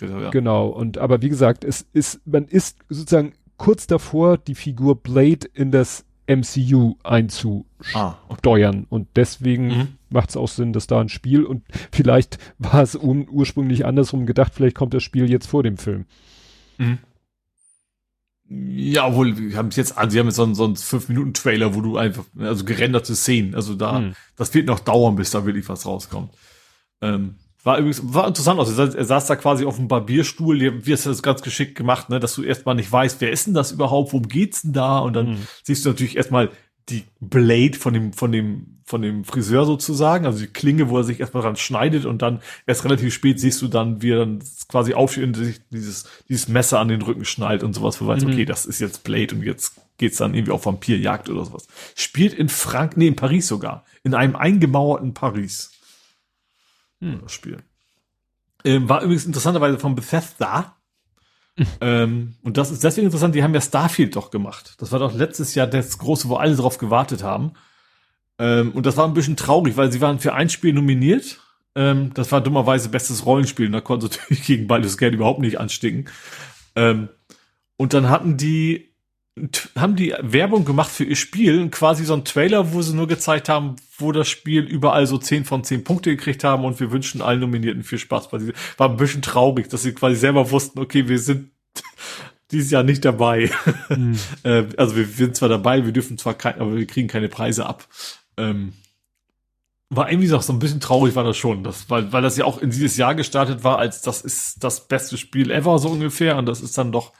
[0.00, 0.30] Ja.
[0.30, 0.68] Genau.
[0.68, 5.70] Und aber wie gesagt, es ist, man ist sozusagen kurz davor, die Figur Blade in
[5.70, 7.66] das MCU einzusteuern.
[7.94, 8.86] Ah.
[8.88, 9.88] Und deswegen mhm.
[10.08, 14.26] macht es auch Sinn, dass da ein Spiel und vielleicht war es un ursprünglich andersrum
[14.26, 16.06] gedacht, vielleicht kommt das Spiel jetzt vor dem Film.
[16.78, 16.98] Mhm.
[18.48, 21.74] Ja, obwohl, wir haben es jetzt, also sie haben jetzt so einen, so einen 5-Minuten-Trailer,
[21.74, 24.14] wo du einfach, also gerenderte Szenen, also da, mhm.
[24.36, 26.30] das wird noch dauern, bis da wirklich was rauskommt.
[27.00, 27.34] Ähm,
[27.66, 28.78] war übrigens, war interessant aus.
[28.78, 32.20] Er saß da quasi auf dem Barbierstuhl, wie hast du das ganz geschickt gemacht, ne,
[32.20, 35.00] dass du erstmal nicht weißt, wer ist denn das überhaupt, worum geht's denn da?
[35.00, 35.46] Und dann mhm.
[35.64, 36.50] siehst du natürlich erstmal
[36.88, 41.02] die Blade von dem, von dem, von dem Friseur sozusagen, also die Klinge, wo er
[41.02, 44.44] sich erstmal dran schneidet und dann erst relativ spät siehst du dann, wie er dann
[44.68, 48.24] quasi aufsteht und sich dieses, dieses Messer an den Rücken schnallt und sowas, wo weißt,
[48.24, 48.32] mhm.
[48.32, 51.66] okay, das ist jetzt Blade und jetzt geht's dann irgendwie auf Vampirjagd oder sowas.
[51.96, 53.84] Spielt in Frank, nee, in Paris sogar.
[54.04, 55.72] In einem eingemauerten Paris
[57.00, 57.20] hm.
[57.22, 57.58] das Spiel.
[58.64, 60.76] Ähm, war übrigens interessanterweise von Bethesda.
[61.80, 64.74] ähm, und das ist deswegen interessant, die haben ja Starfield doch gemacht.
[64.78, 67.52] Das war doch letztes Jahr das große, wo alle drauf gewartet haben.
[68.38, 71.40] Ähm, und das war ein bisschen traurig, weil sie waren für ein Spiel nominiert.
[71.74, 73.66] Ähm, das war dummerweise bestes Rollenspiel.
[73.66, 76.10] Und da konnte natürlich gegen Baldur's Gate überhaupt nicht ansticken.
[76.74, 77.08] Ähm,
[77.76, 78.85] und dann hatten die
[79.76, 83.50] haben die Werbung gemacht für ihr Spiel, quasi so ein Trailer, wo sie nur gezeigt
[83.50, 87.20] haben, wo das Spiel überall so 10 von 10 Punkte gekriegt haben und wir wünschen
[87.20, 88.32] allen Nominierten viel Spaß.
[88.32, 91.50] War ein bisschen traurig, dass sie quasi selber wussten, okay, wir sind
[92.50, 93.50] dieses Jahr nicht dabei.
[93.90, 94.16] Mhm.
[94.76, 97.86] also wir sind zwar dabei, wir dürfen zwar kein, aber wir kriegen keine Preise ab.
[98.38, 98.72] Ähm,
[99.90, 102.58] war irgendwie so ein bisschen traurig war das schon, das, weil, weil das ja auch
[102.58, 106.46] in dieses Jahr gestartet war, als das ist das beste Spiel ever so ungefähr und
[106.46, 107.12] das ist dann doch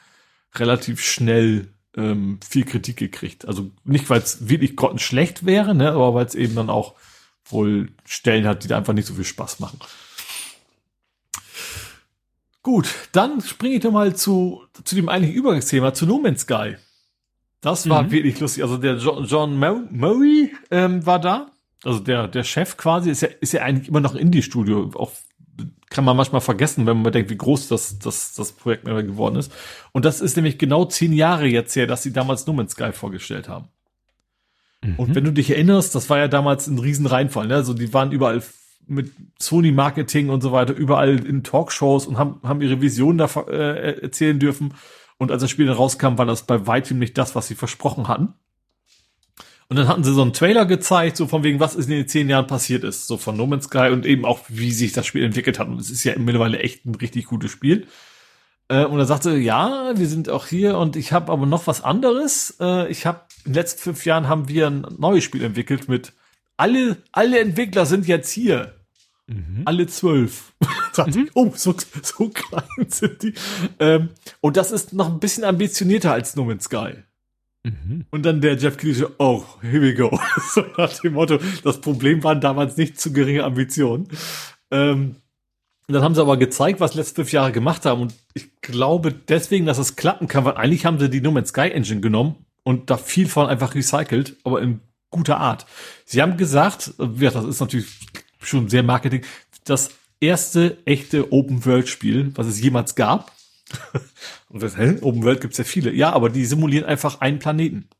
[0.54, 3.46] relativ schnell ähm, viel Kritik gekriegt.
[3.48, 6.94] Also nicht, weil es wirklich schlecht wäre, ne, aber weil es eben dann auch
[7.46, 9.78] wohl Stellen hat, die da einfach nicht so viel Spaß machen.
[12.62, 16.76] Gut, dann springe ich doch mal zu, zu dem eigentlichen Übergangsthema, zu No Man's Sky.
[17.60, 18.10] Das war mhm.
[18.10, 18.64] wirklich lustig.
[18.64, 21.52] Also der John, John Murray ähm, war da.
[21.84, 25.12] Also der, der Chef quasi ist ja, ist ja eigentlich immer noch Indie-Studio, auch
[25.90, 29.52] kann man manchmal vergessen, wenn man denkt, wie groß das, das, das Projekt geworden ist.
[29.92, 32.92] Und das ist nämlich genau zehn Jahre jetzt her, dass sie damals No Man's Sky
[32.92, 33.68] vorgestellt haben.
[34.82, 34.94] Mhm.
[34.96, 37.54] Und wenn du dich erinnerst, das war ja damals ein riesen Reinfall, ne?
[37.54, 38.42] Also die waren überall
[38.86, 43.26] mit Sony Marketing und so weiter überall in Talkshows und haben, haben ihre Vision da
[43.48, 44.74] äh, erzählen dürfen.
[45.18, 48.06] Und als das Spiel dann rauskam, war das bei weitem nicht das, was sie versprochen
[48.06, 48.34] hatten.
[49.68, 52.28] Und dann hatten sie so einen Trailer gezeigt, so von wegen, was in den zehn
[52.28, 55.24] Jahren passiert ist, so von No Man's Sky und eben auch, wie sich das Spiel
[55.24, 55.66] entwickelt hat.
[55.68, 57.88] Und es ist ja mittlerweile echt ein richtig gutes Spiel.
[58.68, 61.82] Äh, und er sagte, ja, wir sind auch hier und ich habe aber noch was
[61.82, 62.56] anderes.
[62.60, 66.12] Äh, ich habe in den letzten fünf Jahren haben wir ein neues Spiel entwickelt mit
[66.56, 68.74] alle, alle Entwickler sind jetzt hier.
[69.26, 69.62] Mhm.
[69.64, 70.52] Alle zwölf.
[71.06, 71.28] mhm.
[71.34, 73.34] oh, so, so klein sind die.
[73.80, 76.94] Ähm, und das ist noch ein bisschen ambitionierter als No Man's Sky.
[77.66, 78.06] Mhm.
[78.10, 80.18] Und dann der Jeff Keighley oh, here we go.
[80.54, 84.08] so nach dem Motto, das Problem waren damals nicht zu geringe Ambitionen.
[84.70, 85.16] Ähm,
[85.88, 88.02] dann haben sie aber gezeigt, was letzte fünf Jahre gemacht haben.
[88.02, 91.70] Und ich glaube deswegen, dass es klappen kann, weil eigentlich haben sie die No Sky
[91.70, 94.80] Engine genommen und da viel von einfach recycelt, aber in
[95.10, 95.66] guter Art.
[96.04, 97.86] Sie haben gesagt, ja, das ist natürlich
[98.40, 99.22] schon sehr Marketing,
[99.64, 103.32] das erste echte Open-World-Spiel, was es jemals gab.
[104.56, 104.96] Und das, hä?
[105.02, 105.92] Open World gibt's ja viele.
[105.92, 107.90] Ja, aber die simulieren einfach einen Planeten.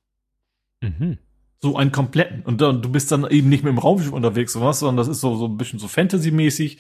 [0.81, 1.19] Mhm.
[1.59, 2.41] So einen kompletten.
[2.45, 5.09] Und dann, du bist dann eben nicht mit dem Raumschiff unterwegs, oder was, sondern das
[5.09, 6.79] ist so, so ein bisschen so Fantasy-mäßig.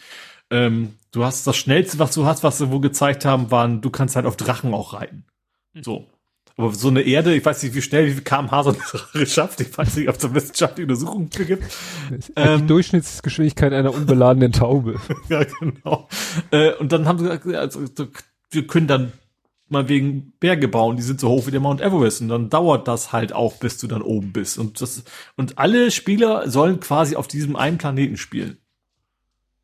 [0.51, 3.91] Ähm, du hast das Schnellste, was du hast, was sie wo gezeigt haben, waren, du
[3.91, 5.27] kannst halt auf Drachen auch reiten.
[5.75, 5.83] Mhm.
[5.83, 6.07] So.
[6.57, 9.27] Aber so eine Erde, ich weiß nicht, wie schnell, wie viel kmh so eine Sache
[9.27, 9.61] schafft.
[9.61, 11.65] Ich weiß nicht, ob es eine wissenschaftliche Untersuchung gibt.
[12.35, 14.99] Ähm, die Durchschnittsgeschwindigkeit einer unbeladenen Taube.
[15.29, 16.09] ja, genau.
[16.51, 17.85] Äh, und dann haben sie gesagt, also,
[18.51, 19.13] wir können dann
[19.69, 22.87] mal wegen Berge bauen, die sind so hoch wie der Mount Everest und dann dauert
[22.89, 24.59] das halt auch, bis du dann oben bist.
[24.59, 25.05] Und das,
[25.37, 28.59] und alle Spieler sollen quasi auf diesem einen Planeten spielen.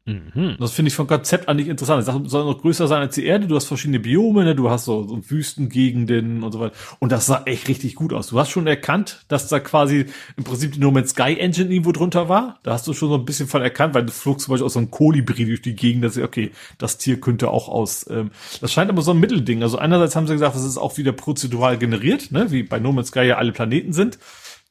[0.04, 0.56] Mhm.
[0.58, 2.06] Das finde ich vom Konzept an nicht interessant.
[2.06, 3.46] Das soll noch größer sein als die Erde.
[3.46, 4.56] Du hast verschiedene Biome, ne?
[4.56, 6.74] du hast so, so Wüstengegenden und so weiter.
[6.98, 8.28] Und das sah echt richtig gut aus.
[8.28, 10.06] Du hast schon erkannt, dass da quasi
[10.36, 12.58] im Prinzip die No Man's Sky Engine irgendwo drunter war.
[12.64, 14.72] Da hast du schon so ein bisschen von erkannt, weil du flogst zum Beispiel aus
[14.72, 16.02] so einem Kolibri durch die Gegend.
[16.04, 18.04] Das ist, okay, das Tier könnte auch aus.
[18.10, 19.62] Ähm, das scheint aber so ein Mittelding.
[19.62, 22.50] Also einerseits haben sie gesagt, das ist auch wieder prozedural generiert, ne?
[22.50, 24.18] wie bei No Man's Sky ja alle Planeten sind.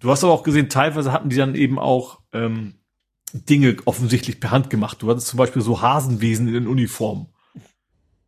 [0.01, 2.73] Du hast aber auch gesehen, teilweise hatten die dann eben auch ähm,
[3.33, 5.01] Dinge offensichtlich per Hand gemacht.
[5.01, 7.27] Du hattest zum Beispiel so Hasenwesen in den Uniformen.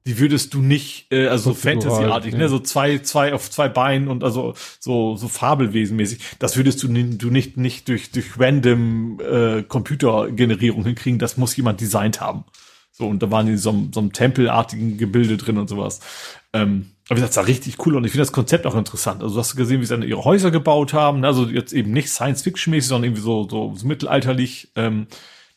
[0.05, 2.39] Die würdest du nicht, äh, also so Fantasy-artig, ja.
[2.39, 6.19] ne, so zwei, zwei auf zwei Beinen und also so so Fabelwesenmäßig.
[6.39, 11.19] Das würdest du, du nicht nicht durch durch random äh, Computergenerierung hinkriegen.
[11.19, 12.43] Das muss jemand designt haben.
[12.91, 16.01] So und da waren die so, so einem Tempelartigen Gebilde drin und sowas.
[16.51, 19.21] Ähm, aber wie gesagt, das sah richtig cool und ich finde das Konzept auch interessant.
[19.21, 21.19] Also du hast gesehen, wie sie dann ihre Häuser gebaut haben.
[21.19, 21.27] Ne?
[21.27, 24.71] Also jetzt eben nicht Science-Fiction-mäßig, sondern irgendwie so, so, so mittelalterlich.
[24.75, 25.07] Ähm,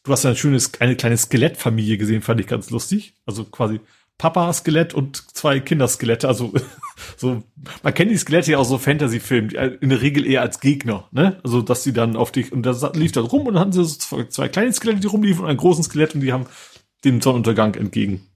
[0.03, 3.15] du hast ja ein schönes, eine kleine Skelettfamilie gesehen, fand ich ganz lustig.
[3.27, 3.81] Also quasi
[4.19, 6.27] Papa-Skelett und zwei Kinderskelette.
[6.27, 6.53] Also
[7.17, 7.45] so,
[7.85, 11.39] man kennt die Skelette ja auch so Fantasy-Filmen, in der Regel eher als Gegner, ne?
[11.45, 13.85] Also dass sie dann auf dich, und da lief dann rum und dann hatten sie
[13.85, 16.47] so zwei, zwei kleine Skelette, die rumliefen und einen großen Skelett und die haben
[17.05, 18.27] dem Sonnenuntergang entgegen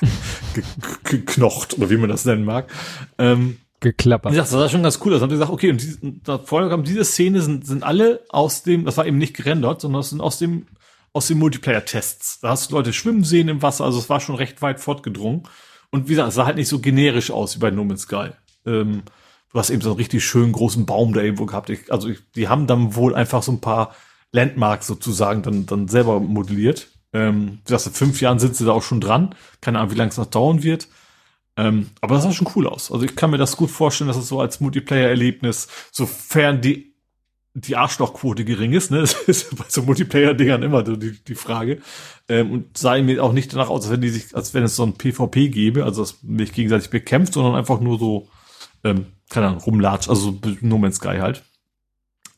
[1.04, 2.70] geknocht oder wie man das nennen mag.
[3.18, 4.36] Ähm, Geklappert.
[4.36, 5.20] Das sah schon ganz cool aus.
[5.20, 8.20] Dann haben sie gesagt, okay, und die, da vorher kam diese Szene sind, sind alle
[8.28, 10.66] aus dem, das war eben nicht gerendert, sondern das sind aus dem,
[11.14, 12.40] aus den Multiplayer-Tests.
[12.40, 15.44] Da hast du Leute schwimmen sehen im Wasser, also es war schon recht weit fortgedrungen.
[15.90, 18.28] Und wie gesagt, es sah halt nicht so generisch aus wie bei No Man's Sky.
[18.66, 19.02] Ähm,
[19.50, 21.70] du hast eben so einen richtig schönen großen Baum da irgendwo gehabt.
[21.70, 23.94] Ich, also ich, die haben dann wohl einfach so ein paar
[24.30, 26.88] Landmarks sozusagen dann, dann selber modelliert.
[27.12, 29.34] Ähm, du sagst, in fünf Jahren sind sie da auch schon dran.
[29.60, 30.88] Keine Ahnung, wie lange es noch dauern wird.
[31.56, 32.90] Ähm, aber das sah schon cool aus.
[32.90, 36.94] Also ich kann mir das gut vorstellen, dass es so als Multiplayer-Erlebnis, sofern die,
[37.54, 41.80] die Arschlochquote gering ist, ne, das ist bei so Multiplayer-Dingern immer die, die Frage.
[42.28, 44.76] Ähm, und sah mir auch nicht danach aus, als wenn die sich, als wenn es
[44.76, 48.28] so ein PvP gäbe, also das nicht gegenseitig bekämpft, sondern einfach nur so,
[48.84, 51.42] ähm, keine Ahnung, rumlatscht, also No Man's Sky halt.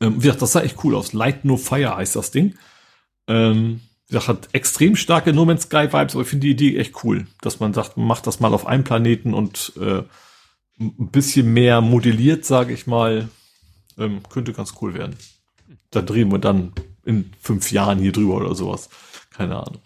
[0.00, 1.12] Ähm, wie gesagt, das sah echt cool aus.
[1.12, 2.56] Light No Fire heißt das Ding.
[3.28, 3.80] Ähm,
[4.10, 7.26] das hat extrem starke No Man's Sky Vibes, aber ich finde die Idee echt cool,
[7.40, 10.02] dass man sagt, man macht das mal auf einem Planeten und äh,
[10.78, 13.28] ein bisschen mehr modelliert, sage ich mal,
[13.98, 15.16] ähm, könnte ganz cool werden.
[15.90, 16.72] Da drehen wir dann
[17.04, 18.88] in fünf Jahren hier drüber oder sowas.
[19.30, 19.82] Keine Ahnung.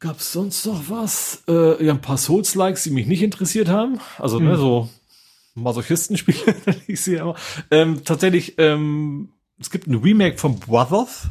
[0.00, 1.42] Gab's sonst noch was?
[1.48, 4.00] Äh, ja, ein paar Souls-Likes, die mich nicht interessiert haben.
[4.18, 4.50] Also, ne, mhm.
[4.50, 4.88] ne, so
[5.54, 6.54] Masochistenspiele,
[6.86, 7.36] ich sehe aber.
[7.70, 11.28] Ähm, tatsächlich, ähm, es gibt ein Remake von Brothers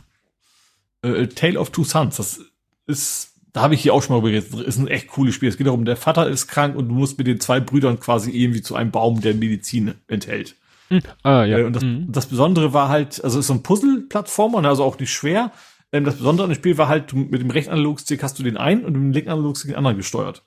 [1.01, 2.41] äh, Tale of Two Sons, das
[2.85, 5.49] ist, da habe ich hier auch schon mal überredet, ist ein echt cooles Spiel.
[5.49, 8.31] Es geht darum, der Vater ist krank und du musst mit den zwei Brüdern quasi
[8.31, 10.55] irgendwie zu einem Baum, der Medizin enthält.
[10.89, 11.01] Mhm.
[11.23, 11.59] Ah, ja.
[11.59, 12.11] Äh, und das, mhm.
[12.11, 15.51] das Besondere war halt, also ist so ein Puzzle-Plattformer, also auch nicht schwer.
[15.91, 18.43] Ähm, das Besondere an dem Spiel war halt, du, mit dem rechten Analogstick hast du
[18.43, 20.43] den einen und mit dem linken Analogstick den anderen gesteuert.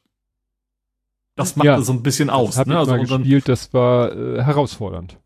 [1.36, 2.56] Das macht ja, so ein bisschen aus.
[2.56, 2.76] Das ne?
[2.78, 5.16] also mal gespielt, das war äh, herausfordernd.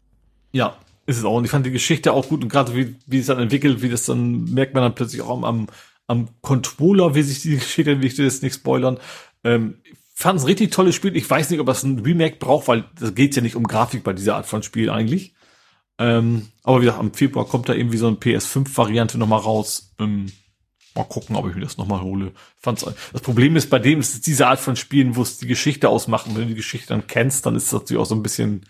[0.52, 0.76] Ja,
[1.06, 1.36] ist es auch.
[1.36, 3.88] Und ich fand die Geschichte auch gut und gerade wie, wie es dann entwickelt, wie
[3.88, 5.68] das dann merkt man dann plötzlich auch am,
[6.06, 8.98] am, Controller, wie sich die Geschichte entwickelt ist, nicht spoilern.
[9.42, 9.78] Ähm,
[10.14, 11.16] fand es richtig tolles Spiel.
[11.16, 14.04] Ich weiß nicht, ob das ein Remake braucht, weil das geht ja nicht um Grafik
[14.04, 15.34] bei dieser Art von Spiel eigentlich.
[15.98, 19.94] Ähm, aber wie gesagt, am Februar kommt da irgendwie so eine PS5-Variante nochmal raus.
[19.98, 20.32] Ähm,
[20.94, 22.32] mal gucken, ob ich mir das nochmal hole.
[22.58, 25.88] Fand's, das Problem ist bei dem, ist diese Art von Spielen, wo es die Geschichte
[25.88, 26.34] ausmachen.
[26.34, 28.64] Wenn du die Geschichte dann kennst, dann ist das natürlich auch so ein bisschen,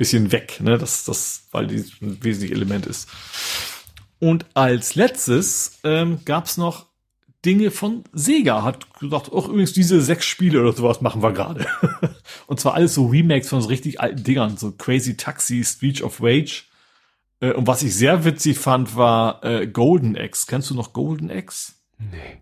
[0.00, 0.78] bisschen weg, ne?
[0.78, 3.08] Das, das, weil die ein wesentliches Element ist.
[4.18, 6.86] Und als letztes ähm, gab noch
[7.44, 8.62] Dinge von Sega.
[8.62, 11.66] Hat gesagt, auch übrigens diese sechs Spiele oder sowas machen wir gerade.
[12.46, 16.22] und zwar alles so Remakes von so richtig alten Dingern, so Crazy Taxi, Street of
[16.22, 16.64] Rage.
[17.40, 20.46] Äh, und was ich sehr witzig fand, war äh, Golden X.
[20.46, 21.74] Kennst du noch Golden X?
[21.98, 22.40] Nee.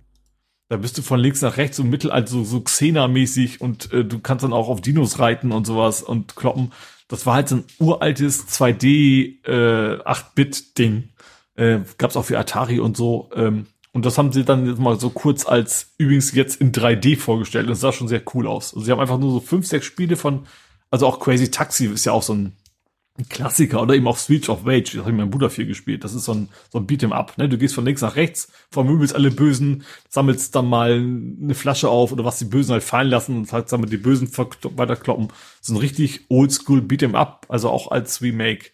[0.69, 4.21] Da bist du von links nach rechts so Mittelalter, so, so Xena-mäßig und äh, du
[4.21, 6.71] kannst dann auch auf Dinos reiten und sowas und kloppen.
[7.09, 11.09] Das war halt so ein uraltes 2D äh, 8-Bit-Ding.
[11.57, 13.31] Äh, gab's auch für Atari und so.
[13.35, 17.19] Ähm, und das haben sie dann jetzt mal so kurz als übrigens jetzt in 3D
[17.19, 17.65] vorgestellt.
[17.65, 18.75] Und das sah schon sehr cool aus.
[18.75, 20.47] Also sie haben einfach nur so fünf, sechs Spiele von,
[20.91, 22.53] also auch Crazy Taxi ist ja auch so ein, ein
[23.29, 26.05] Klassiker oder eben auch Switch of Rage, das habe ich mein Bruder viel gespielt.
[26.05, 27.37] Das ist so ein, so ein Beat'em Up.
[27.37, 27.49] Ne?
[27.49, 32.13] Du gehst von links nach rechts, vermöbelst alle Bösen, sammelst dann mal eine Flasche auf
[32.13, 35.29] oder was die Bösen halt fallen lassen und halt damit die Bösen weiterkloppen.
[35.61, 38.71] So ein richtig oldschool Beat'em Up, also auch als Remake.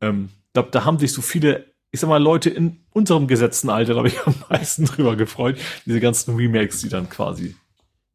[0.00, 3.94] Ähm, da, da haben sich so viele ich sag mal, Leute in unserem gesetzten Alter,
[3.94, 5.58] habe ich am meisten drüber gefreut.
[5.86, 7.54] Diese ganzen Remakes, die dann quasi,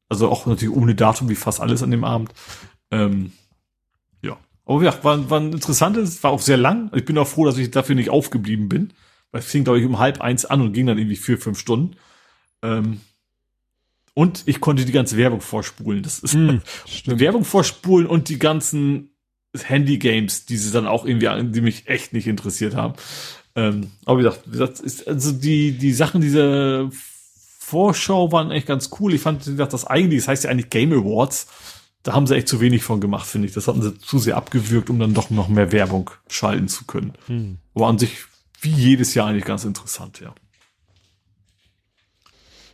[0.09, 2.33] also auch natürlich ohne Datum, wie fast alles an dem Abend.
[2.91, 3.31] Ähm.
[4.69, 6.91] Aber ja, war, war ein interessantes, war auch sehr lang.
[6.93, 8.93] Ich bin auch froh, dass ich dafür nicht aufgeblieben bin.
[9.31, 11.57] Weil es fing, glaube ich, um halb eins an und ging dann irgendwie vier, fünf
[11.57, 11.95] Stunden.
[12.61, 13.01] Ähm,
[14.13, 16.03] und ich konnte die ganze Werbung vorspulen.
[16.03, 16.59] Das ist mm,
[17.05, 19.09] Werbung vorspulen und die ganzen
[19.57, 22.93] Handy-Games, die sie dann auch irgendwie, die mich echt nicht interessiert haben.
[23.55, 28.91] Ähm, aber wie gesagt, das ist, also die, die Sachen dieser Vorschau waren echt ganz
[28.99, 29.15] cool.
[29.15, 31.47] Ich fand, wie gesagt, das eigentlich, das heißt ja eigentlich Game Awards.
[32.03, 33.53] Da haben sie echt zu wenig von gemacht, finde ich.
[33.53, 37.13] Das hatten sie zu sehr abgewürgt, um dann doch noch mehr Werbung schalten zu können.
[37.27, 37.57] Hm.
[37.75, 38.25] Aber an sich,
[38.61, 40.33] wie jedes Jahr eigentlich ganz interessant, ja.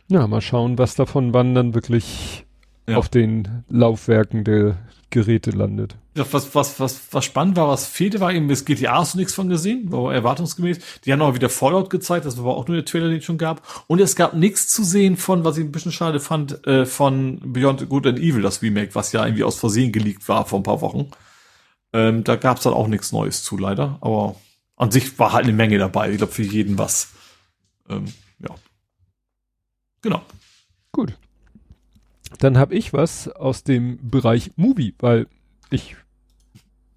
[0.08, 2.46] Ja, mal schauen, was davon wann dann wirklich
[2.88, 2.96] ja.
[2.96, 4.78] auf den Laufwerken der
[5.10, 5.96] Geräte landet.
[6.16, 9.34] Was, was, was, was spannend war, was fehlte, war eben, das GTA hast du nichts
[9.34, 10.78] von gesehen, war erwartungsgemäß.
[11.04, 13.38] Die haben auch wieder Fallout gezeigt, das war auch nur der Trailer, den es schon
[13.38, 13.84] gab.
[13.86, 17.40] Und es gab nichts zu sehen von, was ich ein bisschen schade fand, äh, von
[17.44, 20.64] Beyond Good and Evil, das Remake, was ja irgendwie aus Versehen geleakt war vor ein
[20.64, 21.10] paar Wochen.
[21.92, 23.98] Ähm, da gab es dann auch nichts Neues zu, leider.
[24.00, 24.36] Aber
[24.76, 26.10] an sich war halt eine Menge dabei.
[26.10, 27.12] Ich glaube, für jeden was.
[27.88, 28.06] Ähm,
[28.38, 28.54] ja.
[30.02, 30.22] Genau.
[30.92, 31.16] Gut.
[32.38, 35.26] Dann habe ich was aus dem Bereich Movie, weil
[35.70, 35.96] ich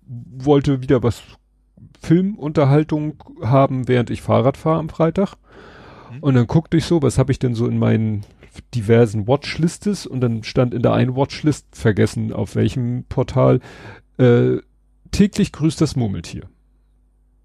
[0.09, 1.21] wollte wieder was
[2.01, 5.35] Filmunterhaltung haben, während ich Fahrrad fahre am Freitag.
[6.11, 6.19] Mhm.
[6.19, 8.25] Und dann guckte ich so, was habe ich denn so in meinen
[8.73, 13.59] diversen Watchlistes und dann stand in der einen Watchlist, vergessen auf welchem Portal,
[14.17, 14.57] äh,
[15.11, 16.49] täglich grüßt das Murmeltier.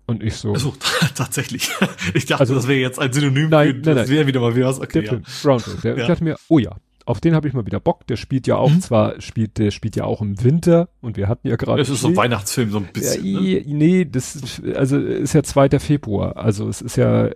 [0.06, 0.52] Und ich so.
[0.52, 0.74] Also
[1.14, 1.70] tatsächlich.
[2.12, 4.54] Ich dachte, also, das wäre jetzt ein Synonym nein, für, nein, das wäre wieder mal
[4.54, 4.80] was.
[4.80, 5.20] Okay, der ja.
[5.42, 6.02] Brown, der, ja.
[6.02, 6.76] Ich dachte mir, oh ja,
[7.06, 8.06] auf den habe ich mal wieder Bock.
[8.06, 8.80] Der spielt ja auch mhm.
[8.80, 11.78] zwar, spielt, der spielt ja auch im Winter und wir hatten ja gerade.
[11.78, 13.24] Das ist so ein Weihnachtsfilm, so ein bisschen.
[13.24, 13.62] Ja, ne?
[13.66, 15.78] Nee, das ist, also ist ja 2.
[15.78, 16.36] Februar.
[16.36, 17.28] Also es ist ja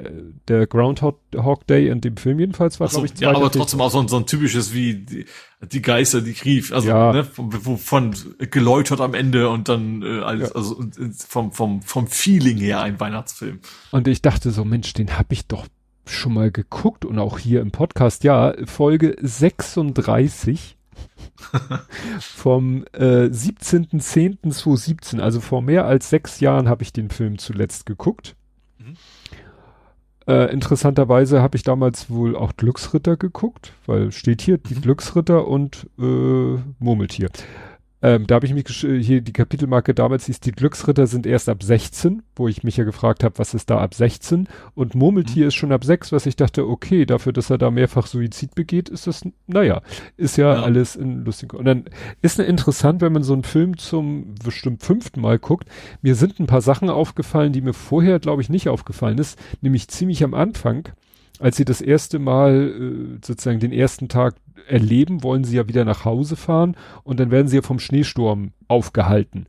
[0.49, 1.21] der Groundhog
[1.67, 3.23] Day in dem Film jedenfalls war, glaube ich, 2.
[3.23, 3.53] Ja, aber Februar.
[3.53, 5.27] trotzdem auch so, so ein typisches wie die,
[5.61, 7.13] die Geister, die rief, also ja.
[7.13, 10.55] ne, von, von geläutert am Ende und dann äh, alles, ja.
[10.55, 10.83] also
[11.29, 13.61] vom, vom, vom Feeling her ein Weihnachtsfilm.
[13.91, 15.67] Und ich dachte so, Mensch, den hab ich doch
[16.09, 20.77] schon mal geguckt und auch hier im Podcast, ja, Folge 36
[22.21, 28.35] vom äh, 17.10.2017, also vor mehr als sechs Jahren habe ich den Film zuletzt geguckt.
[28.79, 28.97] Mhm.
[30.27, 34.83] Äh, interessanterweise habe ich damals wohl auch Glücksritter geguckt, weil steht hier die mhm.
[34.83, 37.31] Glücksritter und äh, Murmeltier.
[38.01, 41.63] Ähm, da habe ich mich hier die Kapitelmarke damals hieß die Glücksritter sind erst ab
[41.63, 45.49] 16, wo ich mich ja gefragt habe, was ist da ab 16 und Murmeltier mhm.
[45.49, 48.89] ist schon ab 6, was ich dachte, okay, dafür, dass er da mehrfach Suizid begeht,
[48.89, 49.83] ist das naja,
[50.17, 50.63] ist ja, ja.
[50.63, 51.55] alles in lustig.
[51.55, 51.85] Und dann
[52.23, 55.69] ist ne interessant, wenn man so einen Film zum bestimmt fünften Mal guckt.
[56.01, 59.89] Mir sind ein paar Sachen aufgefallen, die mir vorher, glaube ich, nicht aufgefallen ist, nämlich
[59.89, 60.89] ziemlich am Anfang
[61.39, 64.37] als sie das erste Mal äh, sozusagen den ersten Tag
[64.67, 68.53] erleben, wollen sie ja wieder nach Hause fahren und dann werden sie ja vom Schneesturm
[68.67, 69.47] aufgehalten.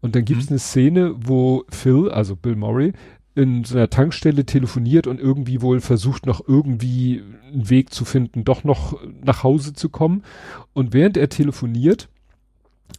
[0.00, 0.54] Und dann gibt es mhm.
[0.54, 2.92] eine Szene, wo Phil, also Bill Murray,
[3.34, 8.44] in so einer Tankstelle telefoniert und irgendwie wohl versucht noch irgendwie einen Weg zu finden,
[8.44, 10.24] doch noch nach Hause zu kommen.
[10.72, 12.08] Und während er telefoniert,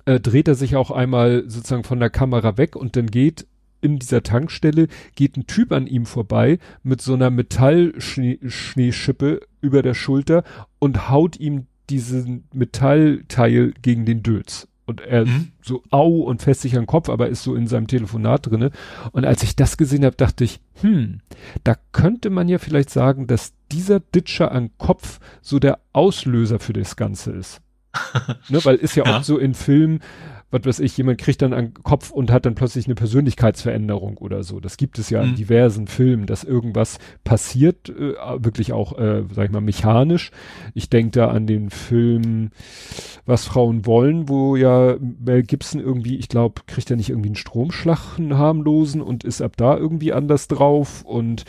[0.05, 3.45] äh, dreht er sich auch einmal sozusagen von der Kamera weg und dann geht
[3.81, 9.93] in dieser Tankstelle geht ein Typ an ihm vorbei mit so einer Metallschneeschippe über der
[9.93, 10.43] Schulter
[10.79, 14.67] und haut ihm diesen Metallteil gegen den Dötz.
[14.85, 15.51] Und er mhm.
[15.61, 18.71] so au und fest sich an den Kopf, aber ist so in seinem Telefonat drinne.
[19.11, 21.21] Und als ich das gesehen habe, dachte ich, hm,
[21.63, 26.73] da könnte man ja vielleicht sagen, dass dieser Ditcher an Kopf so der Auslöser für
[26.73, 27.61] das Ganze ist.
[28.49, 29.99] ne, weil ist ja, ja, auch so in Filmen,
[30.51, 34.43] was weiß ich, jemand kriegt dann einen Kopf und hat dann plötzlich eine Persönlichkeitsveränderung oder
[34.43, 34.59] so.
[34.59, 35.29] Das gibt es ja mhm.
[35.29, 40.31] in diversen Filmen, dass irgendwas passiert, äh, wirklich auch, äh, sag ich mal, mechanisch.
[40.73, 42.51] Ich denke da an den Film
[43.25, 47.35] Was Frauen wollen, wo ja Mel Gibson irgendwie, ich glaube, kriegt er nicht irgendwie einen
[47.35, 51.45] Stromschlag, einen harmlosen und ist ab da irgendwie anders drauf und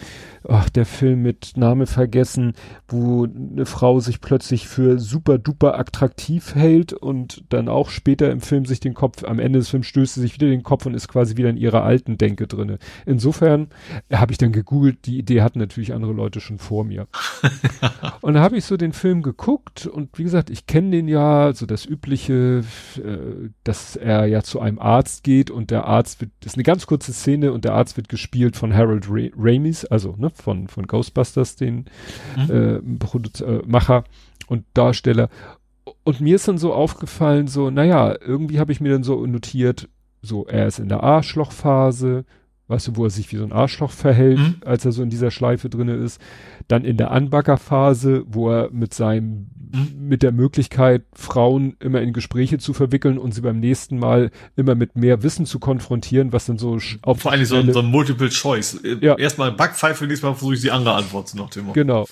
[0.48, 2.54] ach, der Film mit Name vergessen,
[2.88, 8.40] wo eine Frau sich plötzlich für super duper attraktiv hält und dann auch später im
[8.40, 10.94] Film sich den Kopf, am Ende des Films stößt sie sich wieder den Kopf und
[10.94, 12.78] ist quasi wieder in ihrer alten Denke drinne.
[13.06, 13.68] Insofern
[14.12, 17.06] habe ich dann gegoogelt, die Idee hatten natürlich andere Leute schon vor mir.
[18.20, 21.52] und da habe ich so den Film geguckt und wie gesagt, ich kenne den ja,
[21.54, 22.64] so das übliche,
[22.96, 26.64] äh, dass er ja zu einem Arzt geht und der Arzt wird, das ist eine
[26.64, 30.86] ganz kurze Szene und der Arzt wird gespielt von Harold Ramis, also ne, von, von
[30.86, 31.86] Ghostbusters, den
[32.36, 32.50] mhm.
[32.50, 34.04] äh, äh, Macher
[34.46, 35.28] und Darsteller.
[36.04, 39.88] Und mir ist dann so aufgefallen, so, naja, irgendwie habe ich mir dann so notiert,
[40.20, 42.24] so, er ist in der Arschlochphase,
[42.68, 44.54] weißt du, wo er sich wie so ein Arschloch verhält, mhm.
[44.64, 46.20] als er so in dieser Schleife drinne ist.
[46.68, 50.08] Dann in der Anbackerphase, wo er mit seinem, mhm.
[50.08, 54.74] mit der Möglichkeit, Frauen immer in Gespräche zu verwickeln und sie beim nächsten Mal immer
[54.74, 57.86] mit mehr Wissen zu konfrontieren, was dann so auf Vor allem so ein, so ein
[57.86, 58.80] Multiple Choice.
[59.00, 59.16] Ja.
[59.16, 61.72] Erstmal Backpfeife, nächstes Mal versuche ich die andere Antwort zu noch Thema.
[61.72, 62.06] Genau.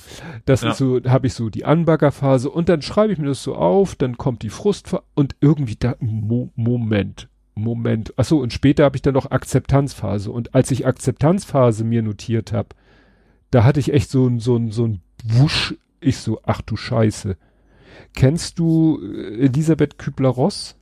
[0.45, 0.71] Das ja.
[0.71, 3.95] ist so, habe ich so die Anbackerphase und dann schreibe ich mir das so auf,
[3.95, 8.19] dann kommt die Frust und irgendwie da, Mo Moment, Moment.
[8.19, 10.31] Achso, und später habe ich dann noch Akzeptanzphase.
[10.31, 12.71] Und als ich Akzeptanzphase mir notiert habe,
[13.51, 15.75] da hatte ich echt so ein, so ein, so ein Wusch.
[16.01, 17.37] Ich so, ach du Scheiße.
[18.15, 20.77] Kennst du äh, Elisabeth Kübler-Ross?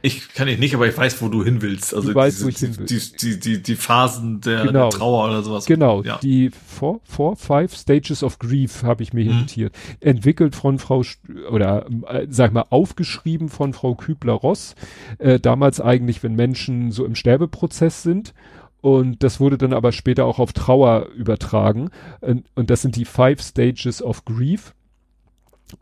[0.00, 1.92] Ich kann ich nicht, aber ich weiß, wo du hin willst.
[1.92, 2.86] Also du weißt, wo ich hin will.
[2.86, 4.90] Die, die, die, die Phasen der, genau.
[4.90, 5.66] der Trauer oder sowas.
[5.66, 6.18] Genau, ja.
[6.22, 9.40] die four, four, five Stages of Grief habe ich mir hier mhm.
[9.40, 9.74] notiert.
[9.98, 11.02] Entwickelt von Frau,
[11.50, 14.76] oder äh, sag mal, aufgeschrieben von Frau Kübler-Ross.
[15.18, 18.34] Äh, damals eigentlich, wenn Menschen so im Sterbeprozess sind.
[18.80, 21.90] Und das wurde dann aber später auch auf Trauer übertragen.
[22.20, 24.74] Und, und das sind die Five Stages of Grief.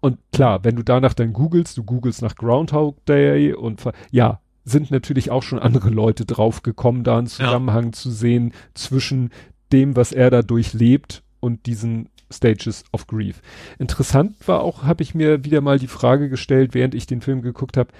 [0.01, 4.91] Und klar, wenn du danach dann googelst, du googelst nach Groundhog Day und ja, sind
[4.91, 7.93] natürlich auch schon andere Leute drauf gekommen, da einen Zusammenhang ja.
[7.93, 9.31] zu sehen zwischen
[9.73, 13.41] dem, was er da durchlebt und diesen Stages of Grief.
[13.79, 17.43] Interessant war auch, habe ich mir wieder mal die Frage gestellt, während ich den Film
[17.43, 17.91] geguckt habe,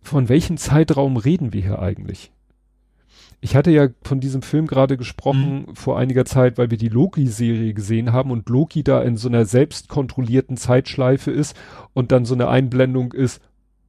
[0.00, 2.32] von welchem Zeitraum reden wir hier eigentlich?
[3.40, 5.76] Ich hatte ja von diesem Film gerade gesprochen mhm.
[5.76, 9.44] vor einiger Zeit, weil wir die Loki-Serie gesehen haben und Loki da in so einer
[9.44, 11.56] selbstkontrollierten Zeitschleife ist
[11.92, 13.40] und dann so eine Einblendung ist,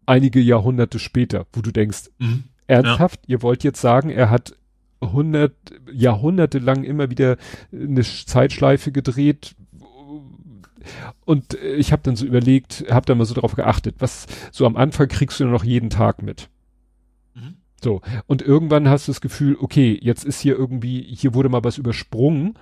[0.05, 2.43] einige Jahrhunderte später, wo du denkst, mhm.
[2.67, 3.35] ernsthaft, ja.
[3.35, 4.55] ihr wollt jetzt sagen, er hat
[5.01, 5.53] hundert,
[5.91, 7.37] Jahrhunderte lang immer wieder
[7.71, 9.55] eine Zeitschleife gedreht,
[11.25, 14.77] und ich habe dann so überlegt, habe dann mal so darauf geachtet, was so am
[14.77, 16.49] Anfang kriegst du noch jeden Tag mit.
[17.83, 18.01] So.
[18.25, 21.77] Und irgendwann hast du das Gefühl, okay, jetzt ist hier irgendwie, hier wurde mal was
[21.77, 22.57] übersprungen.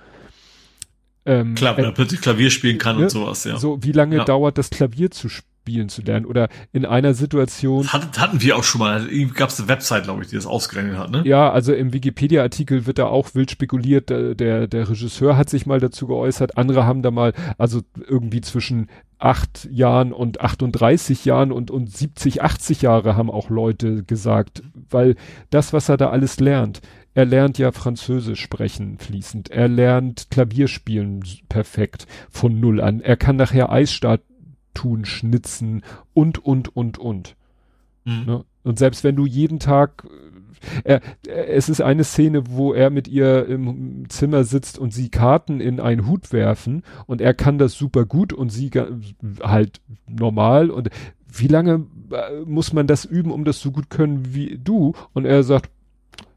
[1.24, 3.04] Ähm, Klar, wenn er plötzlich Klavier spielen kann ne?
[3.04, 3.58] und sowas, ja.
[3.58, 4.24] So, wie lange ja.
[4.24, 5.55] dauert das Klavier zu spielen
[5.88, 6.26] zu lernen?
[6.26, 7.92] Oder in einer Situation.
[7.92, 10.96] Hat, hatten wir auch schon mal, gab es eine Website, glaube ich, die das ausgerechnet
[10.96, 11.22] hat, ne?
[11.24, 15.66] Ja, also im Wikipedia-Artikel wird da auch wild spekuliert, der, der, der Regisseur hat sich
[15.66, 18.88] mal dazu geäußert, andere haben da mal, also irgendwie zwischen
[19.18, 25.16] acht Jahren und 38 Jahren und, und 70, 80 Jahre haben auch Leute gesagt, weil
[25.50, 26.80] das, was er da alles lernt,
[27.14, 33.16] er lernt ja Französisch sprechen fließend, er lernt Klavier spielen perfekt von Null an, er
[33.16, 33.70] kann nachher
[34.76, 35.82] Eisstatuen schnitzen
[36.14, 37.36] und, und, und, und.
[38.04, 38.24] Mhm.
[38.26, 38.44] Ne?
[38.62, 40.06] Und selbst wenn du jeden Tag
[40.84, 45.60] er, es ist eine Szene, wo er mit ihr im Zimmer sitzt und sie Karten
[45.60, 48.70] in einen Hut werfen und er kann das super gut und sie
[49.42, 50.88] halt normal und
[51.28, 54.94] wie lange äh, muss man das üben, um das so gut können wie du?
[55.12, 55.70] Und er sagt,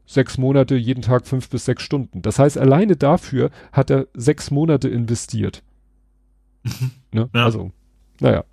[0.04, 2.20] sechs Monate, jeden Tag fünf bis sechs Stunden.
[2.20, 5.62] Das heißt, alleine dafür hat er sechs Monate investiert.
[7.12, 7.30] ne?
[7.34, 7.44] ja.
[7.44, 7.70] Also,
[8.20, 8.44] naja.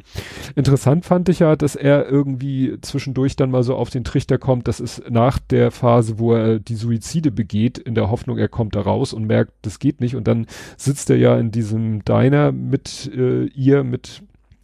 [0.56, 4.68] Interessant fand ich ja, dass er irgendwie zwischendurch dann mal so auf den Trichter kommt,
[4.68, 8.76] das ist nach der Phase, wo er die Suizide begeht, in der Hoffnung, er kommt
[8.76, 10.16] da raus und merkt, das geht nicht.
[10.16, 10.48] Und dann
[10.78, 14.24] sitzt er ja in diesem Diner mit äh, ihr, mit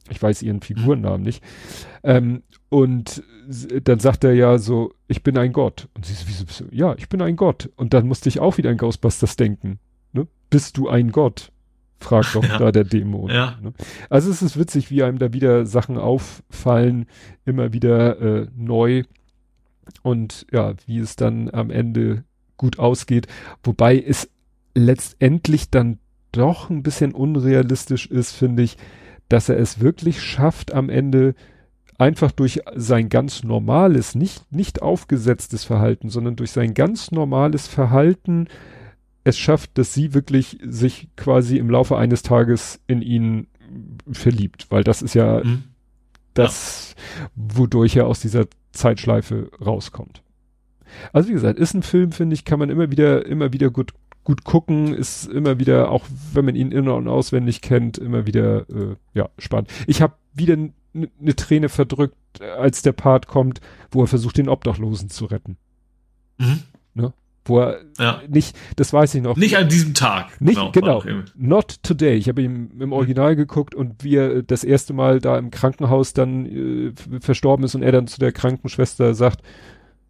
[0.10, 1.44] Ich weiß ihren Figurennamen nicht.
[2.04, 3.24] Ähm, und
[3.84, 5.90] dann sagt er ja so, ich bin ein Gott.
[5.94, 6.66] Und sie so, wieso bist du?
[6.72, 7.70] Ja, ich bin ein Gott.
[7.76, 9.80] Und dann musste ich auch wieder an Ghostbusters denken.
[10.12, 10.28] Ne?
[10.50, 11.53] Bist du ein Gott?
[12.04, 12.58] Fragt doch ja.
[12.58, 13.30] da der Dämon.
[13.30, 13.58] Ja.
[13.62, 13.74] Ne?
[14.10, 17.06] Also es ist witzig, wie einem da wieder Sachen auffallen,
[17.46, 19.04] immer wieder äh, neu.
[20.02, 22.24] Und ja, wie es dann am Ende
[22.58, 23.28] gut ausgeht.
[23.64, 24.30] Wobei es
[24.76, 26.00] letztendlich dann
[26.32, 28.78] doch ein bisschen unrealistisch ist, finde ich,
[29.30, 31.36] dass er es wirklich schafft, am Ende
[31.98, 38.48] einfach durch sein ganz normales, nicht, nicht aufgesetztes Verhalten, sondern durch sein ganz normales Verhalten
[39.24, 43.48] es schafft, dass sie wirklich sich quasi im Laufe eines Tages in ihn
[44.12, 45.64] verliebt, weil das ist ja mhm.
[46.34, 46.96] das,
[47.36, 50.22] wodurch er aus dieser Zeitschleife rauskommt.
[51.12, 53.94] Also wie gesagt, ist ein Film, finde ich, kann man immer wieder, immer wieder gut
[54.24, 58.70] gut gucken, ist immer wieder, auch wenn man ihn in- und auswendig kennt, immer wieder
[58.70, 59.70] äh, ja spannend.
[59.88, 63.60] Ich habe wieder eine ne Träne verdrückt, als der Part kommt,
[63.92, 65.58] wo er versucht, den Obdachlosen zu retten.
[66.38, 66.64] Mhm.
[66.94, 67.14] Ne?
[67.46, 68.22] Wo er ja.
[68.30, 69.36] nicht, das weiß ich noch.
[69.36, 70.40] Nicht an diesem Tag.
[70.40, 71.02] Nicht, genau.
[71.02, 72.16] genau not today.
[72.16, 72.94] Ich habe ihn im mhm.
[72.94, 77.76] Original geguckt und wie er das erste Mal da im Krankenhaus dann äh, verstorben ist
[77.76, 79.42] und er dann zu der Krankenschwester sagt,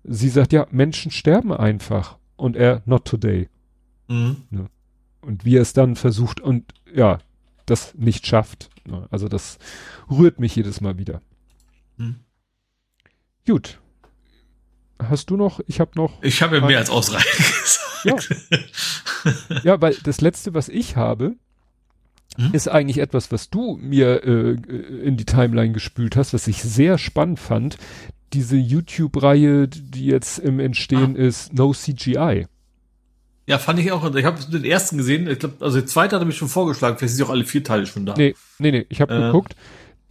[0.04, 2.18] sie sagt, ja, Menschen sterben einfach.
[2.36, 3.50] Und er, not today.
[4.08, 4.38] Mhm.
[4.50, 4.70] Ne?
[5.22, 7.20] Und wie er es dann versucht und ja,
[7.66, 8.70] das nicht schafft.
[8.86, 9.08] Ne?
[9.12, 9.58] Also das
[10.10, 11.22] rührt mich jedes Mal wieder.
[11.98, 12.18] Mhm.
[13.48, 13.80] Gut.
[15.00, 15.60] Hast du noch?
[15.68, 16.22] Ich habe noch.
[16.22, 18.16] Ich habe ja mehr als ausreichend Ja.
[19.64, 21.36] ja, weil das letzte, was ich habe,
[22.36, 22.50] hm?
[22.54, 24.58] ist eigentlich etwas, was du mir äh,
[25.06, 27.78] in die Timeline gespült hast, was ich sehr spannend fand.
[28.34, 31.20] Diese YouTube-Reihe, die jetzt im Entstehen ah.
[31.20, 32.48] ist, No CGI.
[33.46, 34.16] Ja, fand ich auch.
[34.16, 35.30] Ich habe den ersten gesehen.
[35.30, 36.98] Ich glaube, also der zweite hat er mich schon vorgeschlagen.
[36.98, 38.14] Vielleicht sind auch alle vier Teile schon da.
[38.18, 38.86] Nee, nee, nee.
[38.90, 39.20] Ich habe äh.
[39.20, 39.56] geguckt.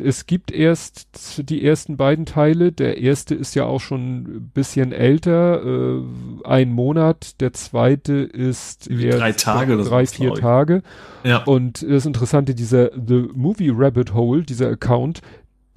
[0.04, 2.72] Es gibt erst die ersten beiden Teile.
[2.72, 6.02] Der erste ist ja auch schon ein bisschen älter, äh,
[6.44, 7.40] ein Monat.
[7.40, 10.82] Der zweite ist drei Tage, drei, drei vier Tage.
[11.24, 11.44] Ja.
[11.44, 15.20] Und das Interessante, dieser The Movie Rabbit Hole, dieser Account,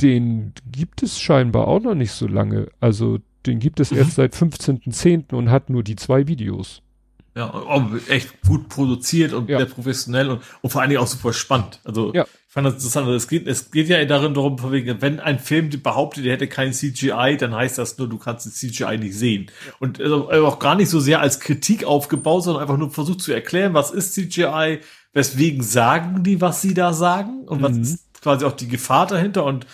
[0.02, 2.68] den gibt es scheinbar auch noch nicht so lange.
[2.80, 3.98] Also den gibt es mhm.
[4.00, 5.34] erst seit 15.10.
[5.34, 6.82] und hat nur die zwei Videos.
[7.38, 9.58] Ja, echt gut produziert und ja.
[9.58, 11.82] sehr professionell und, und vor allen Dingen auch super spannend.
[11.84, 12.26] Also ja.
[12.56, 13.10] Ich fand das interessant.
[13.10, 17.36] Es geht, es geht ja darin darum, wenn ein Film behauptet, er hätte kein CGI,
[17.38, 19.52] dann heißt das nur, du kannst den CGI nicht sehen.
[19.80, 23.34] Und also auch gar nicht so sehr als Kritik aufgebaut, sondern einfach nur versucht zu
[23.34, 24.80] erklären, was ist CGI,
[25.12, 27.64] weswegen sagen die, was sie da sagen und mhm.
[27.64, 29.68] was ist quasi auch die Gefahr dahinter und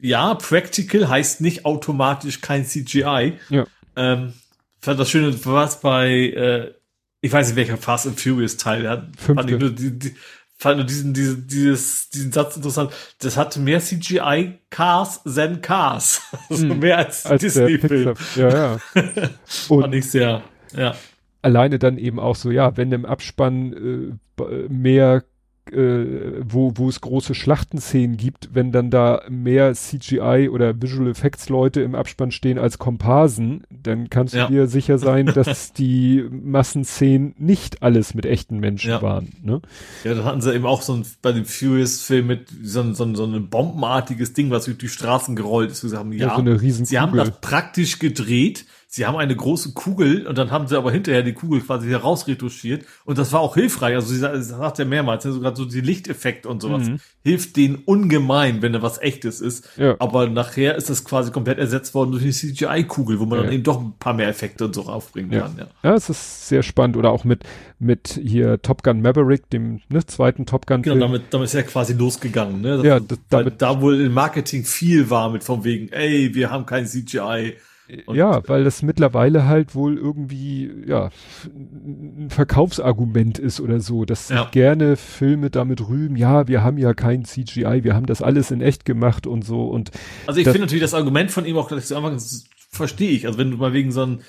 [0.00, 3.34] ja, Practical heißt nicht automatisch kein CGI.
[3.50, 3.66] Ja.
[3.94, 4.32] Ähm,
[4.80, 6.72] fand das Schöne, was bei äh,
[7.22, 9.08] ich weiß nicht, welcher Fast and Furious Teil hat.
[9.16, 10.14] Fand ich nur, die, die,
[10.62, 12.92] fand nur diesen, diesen, dieses, diesen Satz interessant.
[13.20, 16.22] Das hat mehr CGI Cars than Cars.
[16.48, 18.14] Also hm, mehr als, als Disney-Film.
[18.36, 18.78] Ja, ja.
[19.68, 20.42] Und fand ich sehr,
[20.76, 20.94] ja.
[21.40, 25.24] Alleine dann eben auch so, ja, wenn im Abspann äh, mehr
[25.70, 31.48] äh, wo, wo es große Schlachtenszenen gibt, wenn dann da mehr CGI oder Visual Effects
[31.48, 34.46] Leute im Abspann stehen als Komparsen, dann kannst ja.
[34.46, 39.02] du dir sicher sein, dass die Massenszenen nicht alles mit echten Menschen ja.
[39.02, 39.32] waren.
[39.42, 39.60] Ne?
[40.04, 43.04] Ja, da hatten sie eben auch so ein, bei dem Furious-Film mit so, ein, so,
[43.04, 45.82] ein, so ein bombenartiges Ding, was durch die Straßen gerollt ist.
[45.82, 50.26] Sie haben, ja, ja so sie haben das praktisch gedreht sie haben eine große Kugel
[50.26, 53.94] und dann haben sie aber hinterher die Kugel quasi herausretuschiert und das war auch hilfreich.
[53.94, 57.00] Also sie sagt ja mehrmals, ne, sogar so die Lichteffekte und sowas mhm.
[57.24, 59.66] hilft denen ungemein, wenn da was echtes ist.
[59.78, 59.96] Ja.
[59.98, 63.44] Aber nachher ist das quasi komplett ersetzt worden durch eine CGI-Kugel, wo man ja.
[63.44, 65.40] dann eben doch ein paar mehr Effekte und so aufbringen ja.
[65.40, 65.56] kann.
[65.58, 65.66] Ja.
[65.82, 66.98] ja, es ist sehr spannend.
[66.98, 67.44] Oder auch mit,
[67.78, 70.82] mit hier Top Gun Maverick, dem ne, zweiten Top Gun.
[70.82, 72.60] Genau, damit, damit ist ja quasi losgegangen.
[72.60, 72.76] Ne?
[72.76, 76.50] Das, ja, das, damit, da wohl im Marketing viel war mit von wegen, ey, wir
[76.50, 77.54] haben kein CGI
[78.06, 81.10] und ja, weil das mittlerweile halt wohl irgendwie, ja,
[81.44, 84.48] ein Verkaufsargument ist oder so, dass ja.
[84.50, 88.60] gerne Filme damit rühmen, ja, wir haben ja kein CGI, wir haben das alles in
[88.60, 89.90] echt gemacht und so und.
[90.26, 92.12] Also ich finde natürlich das Argument von ihm auch, dass ich einfach,
[92.70, 93.26] verstehe ich.
[93.26, 94.20] Also wenn du mal wegen so einem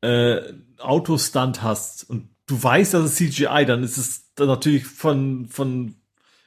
[0.00, 0.40] äh,
[0.78, 5.94] Autostunt hast und du weißt, dass es CGI, dann ist es dann natürlich von, von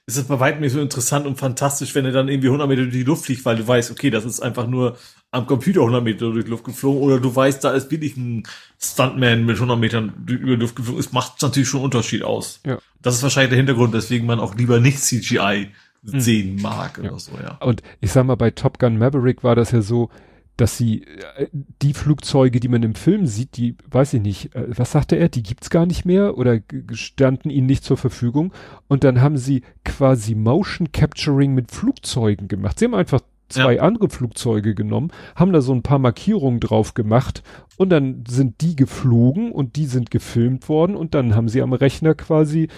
[0.08, 2.84] ist es bei weitem nicht so interessant und fantastisch, wenn er dann irgendwie 100 Meter
[2.84, 4.98] durch die Luft fliegt, weil du weißt, okay, das ist einfach nur
[5.32, 8.44] am Computer 100 Meter durch die Luft geflogen oder du weißt, da ist wirklich ein
[8.80, 11.00] Stuntman mit 100 Metern über die Luft geflogen.
[11.00, 12.60] Es macht natürlich schon einen Unterschied aus.
[12.66, 12.78] Ja.
[13.02, 15.72] Das ist wahrscheinlich der Hintergrund, weswegen man auch lieber nicht CGI
[16.08, 16.20] hm.
[16.20, 17.10] sehen mag ja.
[17.10, 17.58] oder so, ja.
[17.62, 20.12] Und ich sag mal, bei Top Gun Maverick war das ja so,
[20.58, 21.04] dass sie
[21.38, 21.48] äh,
[21.82, 25.30] die Flugzeuge, die man im Film sieht, die, weiß ich nicht, äh, was sagte er,
[25.30, 26.60] die gibt's gar nicht mehr oder
[26.92, 28.54] standen ihnen nicht zur Verfügung.
[28.88, 32.80] Und dann haben sie quasi Motion Capturing mit Flugzeugen gemacht.
[32.80, 33.82] Sie haben einfach zwei ja.
[33.82, 37.44] andere Flugzeuge genommen, haben da so ein paar Markierungen drauf gemacht
[37.78, 41.74] und dann sind die geflogen und die sind gefilmt worden und dann haben sie am
[41.74, 42.70] Rechner quasi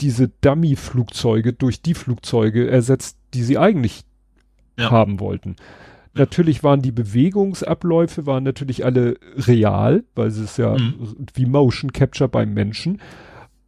[0.00, 4.04] diese Dummy-Flugzeuge durch die Flugzeuge ersetzt, die sie eigentlich
[4.78, 4.90] ja.
[4.90, 5.56] haben wollten.
[6.14, 11.26] Natürlich waren die Bewegungsabläufe waren natürlich alle real, weil es ist ja mhm.
[11.34, 13.00] wie Motion Capture beim Menschen.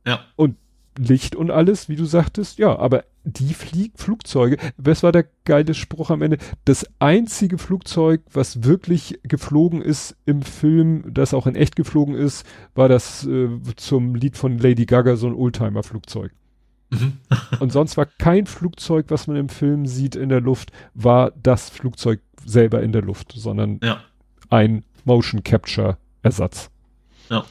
[0.07, 0.21] Ja.
[0.37, 0.57] Und
[0.99, 5.75] Licht und alles, wie du sagtest, ja, aber die Flieg Flugzeuge, was war der geile
[5.75, 6.39] Spruch am Ende?
[6.65, 12.47] Das einzige Flugzeug, was wirklich geflogen ist im Film, das auch in echt geflogen ist,
[12.75, 16.33] war das äh, zum Lied von Lady Gaga so ein Oldtimer-Flugzeug.
[16.91, 17.19] Mhm.
[17.61, 21.69] und sonst war kein Flugzeug, was man im Film sieht in der Luft, war das
[21.71, 24.01] Flugzeug selber in der Luft, sondern ja.
[24.51, 26.71] ein Motion Capture Ersatz.
[27.31, 27.45] Ja.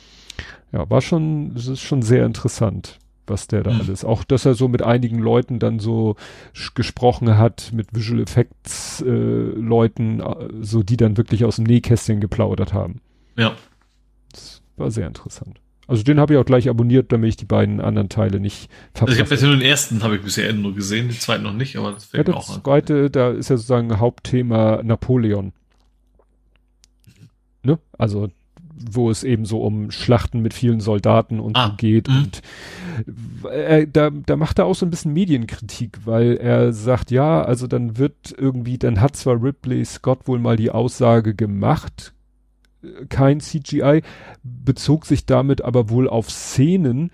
[0.72, 3.82] Ja, war schon, das ist schon sehr interessant, was der da mhm.
[3.82, 4.04] alles.
[4.04, 6.16] Auch, dass er so mit einigen Leuten dann so
[6.74, 12.20] gesprochen hat, mit Visual Effects äh, Leuten, äh, so die dann wirklich aus dem Nähkästchen
[12.20, 13.02] geplaudert haben.
[13.38, 13.54] Ja.
[14.32, 15.62] Das war sehr interessant.
[15.88, 19.02] Also den habe ich auch gleich abonniert, damit ich die beiden anderen Teile nicht verpasse.
[19.02, 21.54] Also ich habe bisher nur den ersten habe ich bisher nur gesehen, den zweiten noch
[21.54, 22.48] nicht, aber das wäre ja, auch.
[22.48, 25.54] Das zweite, da ist ja sozusagen Hauptthema Napoleon.
[27.64, 27.80] Ne?
[27.98, 28.30] Also
[28.78, 32.08] wo es eben so um Schlachten mit vielen Soldaten und ah, so geht.
[32.08, 32.18] Mh.
[32.18, 32.42] Und
[33.50, 37.68] äh, da, da macht er auch so ein bisschen Medienkritik, weil er sagt, ja, also
[37.68, 42.14] dann wird irgendwie, dann hat zwar Ripley Scott wohl mal die Aussage gemacht,
[43.10, 44.02] kein CGI,
[44.44, 47.12] bezog sich damit aber wohl auf Szenen,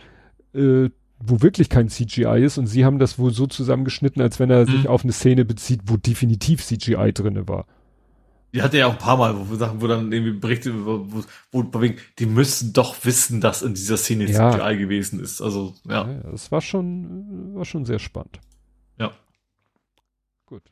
[0.54, 4.50] äh, wo wirklich kein CGI ist und sie haben das wohl so zusammengeschnitten, als wenn
[4.50, 4.72] er mhm.
[4.72, 7.66] sich auf eine Szene bezieht, wo definitiv CGI drinne war.
[8.54, 11.24] Die hatte ja auch ein paar Mal, wo Sachen, wo dann irgendwie Berichte, wo, wo,
[11.52, 11.80] wo
[12.20, 14.52] die müssen doch wissen, dass in dieser Szene ja.
[14.52, 15.42] CGI gewesen ist.
[15.42, 16.06] Also, ja.
[16.06, 16.20] ja.
[16.32, 18.42] Das war schon, war schon sehr spannend.
[19.00, 19.12] Ja.
[20.46, 20.64] Gut.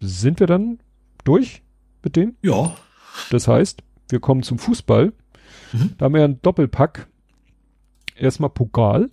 [0.00, 0.80] Sind wir dann
[1.24, 1.62] durch
[2.02, 2.36] mit dem?
[2.42, 2.76] Ja.
[3.30, 5.12] Das heißt, wir kommen zum Fußball.
[5.72, 5.94] Mhm.
[5.98, 7.06] Da haben wir einen Doppelpack.
[8.16, 9.10] Erstmal Pokal.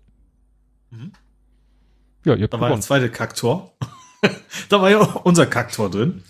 [0.92, 1.12] Mhm.
[2.26, 2.62] Ja, ihr habt Da gewonnen.
[2.62, 3.74] war der zweite Kaktor.
[4.70, 6.24] da war ja unser Kaktor drin.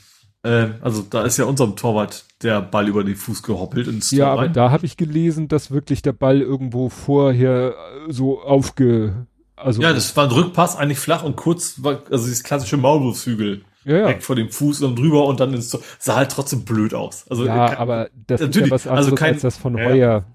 [0.44, 4.20] Ähm, also da ist ja unserem Torwart der Ball über den Fuß gehoppelt ins Tor
[4.20, 4.54] Ja, aber rein.
[4.54, 7.74] da habe ich gelesen, dass wirklich der Ball irgendwo vorher
[8.10, 9.26] so aufge...
[9.56, 13.98] Also ja, das war ein Rückpass, eigentlich flach und kurz, also dieses klassische Maulwurfshügel ja,
[13.98, 14.08] ja.
[14.08, 15.82] weg vor dem Fuß und drüber und dann ins Tor.
[16.00, 17.26] Sah halt trotzdem blöd aus.
[17.30, 19.86] Also, ja, kann, aber das ist ja was anderes also kein, als das von ja,
[19.86, 20.26] Heuer.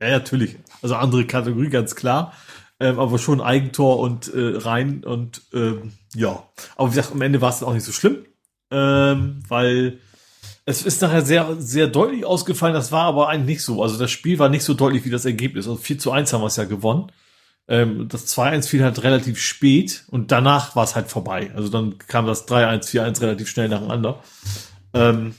[0.00, 0.56] Ja, ja, natürlich.
[0.82, 2.32] Also andere Kategorie, ganz klar.
[2.80, 6.42] Ähm, aber schon Eigentor und äh, rein und ähm, ja.
[6.76, 8.24] Aber wie gesagt, am Ende war es auch nicht so schlimm,
[8.72, 10.00] ähm, weil
[10.64, 12.74] es ist nachher sehr, sehr deutlich ausgefallen.
[12.74, 13.82] Das war aber eigentlich nicht so.
[13.82, 15.68] Also das Spiel war nicht so deutlich wie das Ergebnis.
[15.68, 17.12] Also 4 zu 1 haben wir es ja gewonnen.
[17.68, 21.52] Ähm, das 2-1 fiel halt relativ spät und danach war es halt vorbei.
[21.54, 24.22] Also dann kam das 3-1, 4-1 relativ schnell nacheinander.
[24.94, 25.34] Ähm,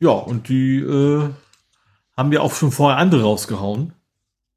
[0.00, 1.30] ja, und die äh,
[2.16, 3.92] haben ja auch schon vorher andere rausgehauen.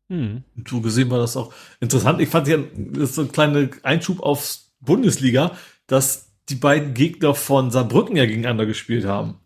[0.09, 0.43] Hm.
[0.55, 2.21] Und so gesehen war das auch interessant.
[2.21, 5.51] Ich fand ja, das ist so ein kleiner Einschub aufs Bundesliga,
[5.85, 9.39] dass die beiden Gegner von Saarbrücken ja gegeneinander gespielt haben.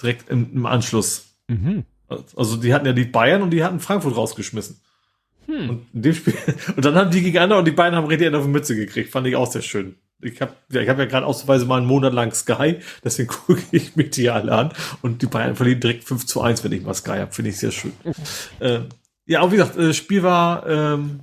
[0.00, 1.36] Direkt im, im Anschluss.
[1.48, 1.84] Mhm.
[2.08, 4.80] Also die hatten ja die Bayern und die hatten Frankfurt rausgeschmissen.
[5.46, 5.70] Hm.
[5.70, 6.34] Und in dem Spiel,
[6.76, 9.10] und dann haben die gegeneinander und die beiden haben richtig auf die Mütze gekriegt.
[9.10, 9.96] Fand ich auch sehr schön.
[10.20, 13.62] Ich habe ja, ich hab ja gerade ausnahmsweise mal einen Monat lang Sky, deswegen gucke
[13.70, 14.72] ich mir die alle an.
[15.02, 17.32] Und die Bayern verlieren direkt 5 zu 1, wenn ich mal Sky habe.
[17.32, 17.92] Finde ich sehr schön.
[18.60, 18.80] äh,
[19.26, 21.20] ja, auch wie gesagt, das Spiel war, ähm,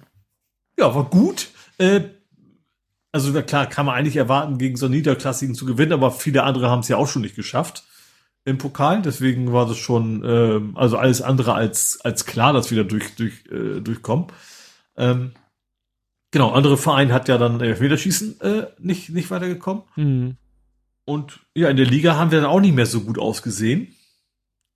[0.78, 1.50] ja, war gut.
[1.78, 2.02] Äh,
[3.12, 6.80] also klar, kann man eigentlich erwarten, gegen so Niederklassigen zu gewinnen, aber viele andere haben
[6.80, 7.84] es ja auch schon nicht geschafft
[8.46, 9.02] im Pokal.
[9.02, 13.16] Deswegen war das schon, ähm, also alles andere als, als klar, dass wir da durch,
[13.16, 14.28] durch, äh, durchkommen.
[14.98, 15.32] Ähm,
[16.32, 19.84] genau, andere Verein hat ja dann Elfmeterschießen äh, nicht, nicht weitergekommen.
[19.96, 20.38] Mhm.
[21.06, 23.96] Und ja, in der Liga haben wir dann auch nicht mehr so gut ausgesehen.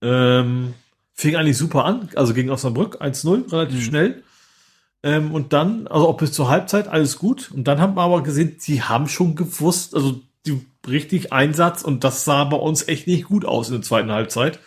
[0.02, 0.74] Ähm,
[1.14, 3.82] fing eigentlich super an, also gegen Osnabrück 1-0, relativ mhm.
[3.82, 4.24] schnell.
[5.04, 7.52] Ähm, und dann, also auch bis zur Halbzeit, alles gut.
[7.52, 10.22] Und dann haben wir aber gesehen, die haben schon gewusst, also
[10.88, 14.60] richtig Einsatz und das sah bei uns echt nicht gut aus in der zweiten Halbzeit.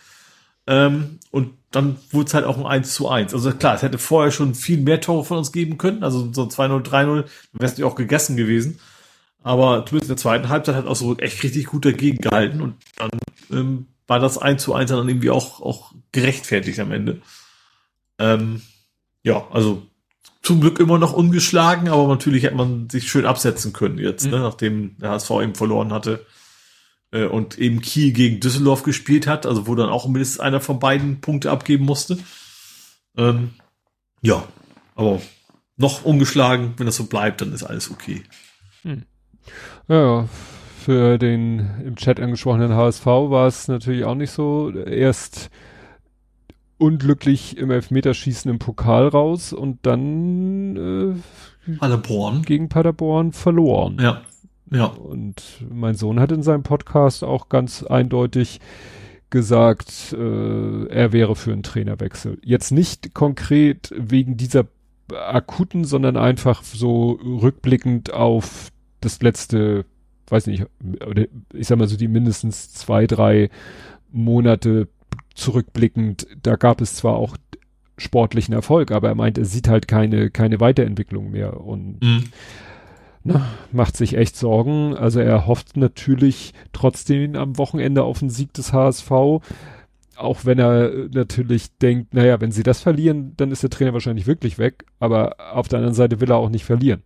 [0.67, 3.33] Ähm, und dann wurde es halt auch ein 1 zu 1.
[3.33, 6.03] Also klar, es hätte vorher schon viel mehr Tore von uns geben können.
[6.03, 8.79] Also so 2-0, 3-0, wäre es ja auch gegessen gewesen.
[9.43, 12.75] Aber zumindest in der zweiten Halbzeit hat auch so echt richtig gut dagegen gehalten und
[12.97, 13.09] dann
[13.51, 17.21] ähm, war das 1 zu 1 dann irgendwie auch, auch gerechtfertigt am Ende.
[18.19, 18.61] Ähm,
[19.23, 19.83] ja, also
[20.41, 24.31] zum Glück immer noch ungeschlagen, aber natürlich hätte man sich schön absetzen können jetzt, mhm.
[24.31, 26.25] ne, nachdem der HSV eben verloren hatte.
[27.11, 30.79] äh, und eben Kiel gegen Düsseldorf gespielt hat, also wo dann auch mindestens einer von
[30.79, 32.17] beiden Punkte abgeben musste.
[33.17, 33.51] Ähm,
[34.21, 34.43] ja,
[34.95, 35.21] aber
[35.77, 38.23] noch ungeschlagen, wenn das so bleibt, dann ist alles okay.
[38.83, 39.03] Hm.
[39.87, 40.27] Ja,
[40.79, 44.71] für den im Chat angesprochenen HSV war es natürlich auch nicht so.
[44.71, 45.49] Erst
[46.81, 51.15] unglücklich im Elfmeterschießen im Pokal raus und dann
[51.67, 52.41] äh, Paderborn.
[52.41, 53.97] gegen Paderborn verloren.
[54.01, 54.21] Ja.
[54.71, 54.85] Ja.
[54.85, 58.61] Und mein Sohn hat in seinem Podcast auch ganz eindeutig
[59.29, 62.39] gesagt, äh, er wäre für einen Trainerwechsel.
[62.43, 64.65] Jetzt nicht konkret wegen dieser
[65.13, 68.69] akuten, sondern einfach so rückblickend auf
[69.01, 69.85] das letzte,
[70.29, 70.65] weiß nicht,
[71.53, 73.49] ich sag mal so die mindestens zwei, drei
[74.11, 74.87] Monate
[75.35, 77.37] zurückblickend, da gab es zwar auch
[77.97, 82.23] sportlichen Erfolg, aber er meint, er sieht halt keine, keine Weiterentwicklung mehr und mhm.
[83.23, 84.95] na, macht sich echt Sorgen.
[84.95, 89.11] Also er hofft natürlich trotzdem am Wochenende auf den Sieg des HSV,
[90.15, 94.27] auch wenn er natürlich denkt, naja, wenn sie das verlieren, dann ist der Trainer wahrscheinlich
[94.27, 97.03] wirklich weg, aber auf der anderen Seite will er auch nicht verlieren.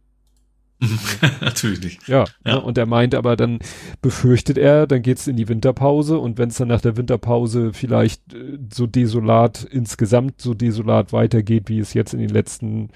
[1.42, 2.08] Natürlich nicht.
[2.08, 2.56] Ja, ja.
[2.56, 3.60] Ne, und er meint aber, dann
[4.02, 8.34] befürchtet er, dann geht's in die Winterpause und wenn es dann nach der Winterpause vielleicht
[8.34, 12.90] äh, so desolat insgesamt so desolat weitergeht, wie es jetzt in den letzten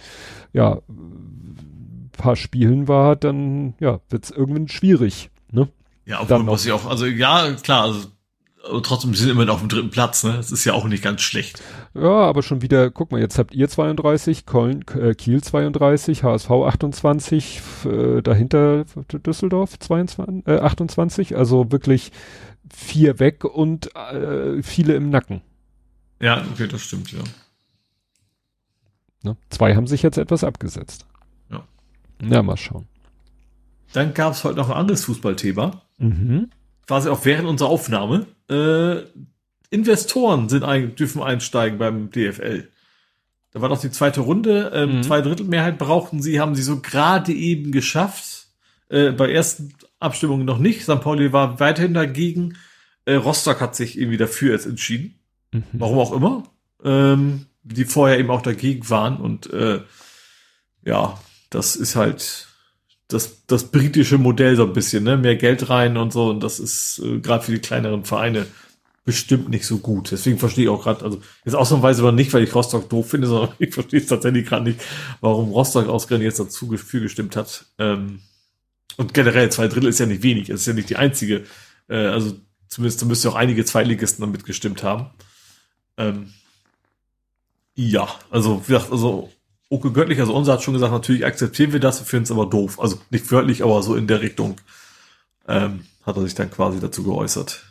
[0.54, 0.82] ja
[2.12, 5.32] paar Spielen war, dann ja wird's irgendwann schwierig.
[5.52, 5.70] Ne?
[6.06, 8.08] Ja, obwohl muss ich auch, also ja klar, also
[8.68, 10.34] aber trotzdem sind immer noch auf dem dritten Platz, ne?
[10.34, 11.62] Das ist ja auch nicht ganz schlecht.
[11.94, 16.50] Ja, aber schon wieder, guck mal, jetzt habt ihr 32, Köln, äh, Kiel 32, HSV
[16.50, 18.86] 28, äh, dahinter
[19.26, 22.12] Düsseldorf 22, äh, 28, also wirklich
[22.74, 25.42] vier weg und äh, viele im Nacken.
[26.20, 27.20] Ja, okay, das stimmt, ja.
[29.24, 29.38] Ne?
[29.50, 31.06] Zwei haben sich jetzt etwas abgesetzt.
[31.50, 31.64] Ja.
[32.22, 32.88] Na, mal schauen.
[33.94, 35.82] Dann gab es heute noch ein anderes Fußballthema.
[35.98, 36.50] Mhm
[36.90, 39.04] quasi auch während unserer Aufnahme, äh,
[39.70, 42.68] Investoren sind ein, dürfen einsteigen beim DFL.
[43.52, 45.04] Da war noch die zweite Runde, ähm, mhm.
[45.04, 48.48] zwei Drittel Mehrheit brauchten sie, haben sie so gerade eben geschafft.
[48.90, 50.82] Äh, bei ersten Abstimmungen noch nicht.
[50.82, 51.00] St.
[51.00, 52.58] Pauli war weiterhin dagegen.
[53.06, 55.20] Äh, Rostock hat sich irgendwie dafür jetzt entschieden.
[55.52, 55.64] Mhm.
[55.74, 56.44] Warum auch immer.
[56.84, 59.82] Ähm, die vorher eben auch dagegen waren und äh,
[60.84, 61.20] ja,
[61.52, 62.49] das ist halt
[63.10, 65.18] das, das britische Modell so ein bisschen, ne?
[65.18, 66.30] Mehr Geld rein und so.
[66.30, 68.46] Und das ist äh, gerade für die kleineren Vereine
[69.04, 70.12] bestimmt nicht so gut.
[70.12, 73.28] Deswegen verstehe ich auch gerade, also jetzt ausnahmsweise aber nicht, weil ich Rostock doof finde,
[73.28, 74.82] sondern ich verstehe es tatsächlich gerade nicht,
[75.22, 77.66] warum Rostock ausgerechnet jetzt dazu für gestimmt hat.
[77.80, 78.22] Ähm,
[78.98, 81.46] und generell zwei Drittel ist ja nicht wenig, es ist ja nicht die einzige.
[81.88, 85.08] Äh, also zumindest da müsste auch einige Zweitligisten damit gestimmt haben.
[85.98, 86.34] Ähm,
[87.74, 89.32] ja, also wie gesagt, also
[89.70, 92.48] Oke Göttlich, also unser hat schon gesagt, natürlich akzeptieren wir das, wir finden es aber
[92.48, 92.80] doof.
[92.80, 94.60] Also nicht wörtlich, aber so in der Richtung
[95.48, 97.64] ähm, hat er sich dann quasi dazu geäußert.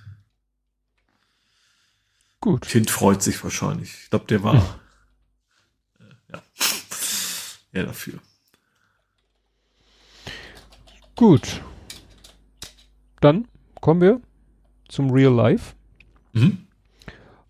[2.40, 2.62] Gut.
[2.62, 3.92] Kind freut sich wahrscheinlich.
[4.04, 4.62] Ich glaube, der war hm.
[5.98, 6.42] äh, ja,
[7.72, 8.20] ja dafür.
[11.16, 11.60] Gut.
[13.20, 13.48] Dann
[13.80, 14.20] kommen wir
[14.88, 15.74] zum Real Life.
[16.32, 16.68] Mhm.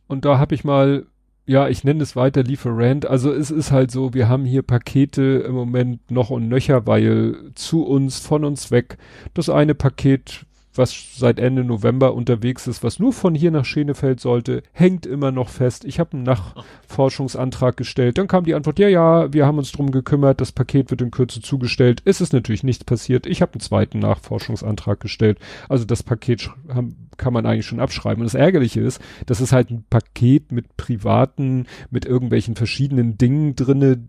[0.06, 1.06] Und da habe ich mal
[1.48, 3.06] ja, ich nenne es weiter Lieferant.
[3.06, 7.36] Also es ist halt so, wir haben hier Pakete im Moment noch und nöcher, weil
[7.54, 8.98] zu uns, von uns weg,
[9.32, 10.44] das eine Paket
[10.78, 15.32] was seit Ende November unterwegs ist, was nur von hier nach Schenefeld sollte, hängt immer
[15.32, 15.84] noch fest.
[15.84, 18.16] Ich habe einen Nachforschungsantrag gestellt.
[18.16, 21.10] Dann kam die Antwort, ja, ja, wir haben uns drum gekümmert, das Paket wird in
[21.10, 22.02] Kürze zugestellt.
[22.04, 23.26] Es ist natürlich nichts passiert.
[23.26, 25.38] Ich habe einen zweiten Nachforschungsantrag gestellt.
[25.68, 26.50] Also das Paket
[27.16, 28.22] kann man eigentlich schon abschreiben.
[28.22, 33.56] Und das Ärgerliche ist, das ist halt ein Paket mit privaten, mit irgendwelchen verschiedenen Dingen
[33.56, 34.06] drinne.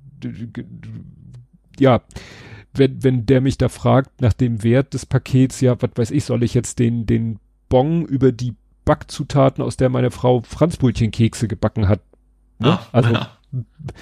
[1.80, 2.02] Ja,
[2.74, 6.24] wenn, wenn der mich da fragt nach dem Wert des Pakets, ja, was weiß ich,
[6.24, 11.88] soll ich jetzt den, den Bon über die Backzutaten, aus der meine Frau Franzbrötchenkekse gebacken
[11.88, 12.02] hat.
[12.60, 12.74] Ne?
[12.74, 13.38] Ah, also, ja.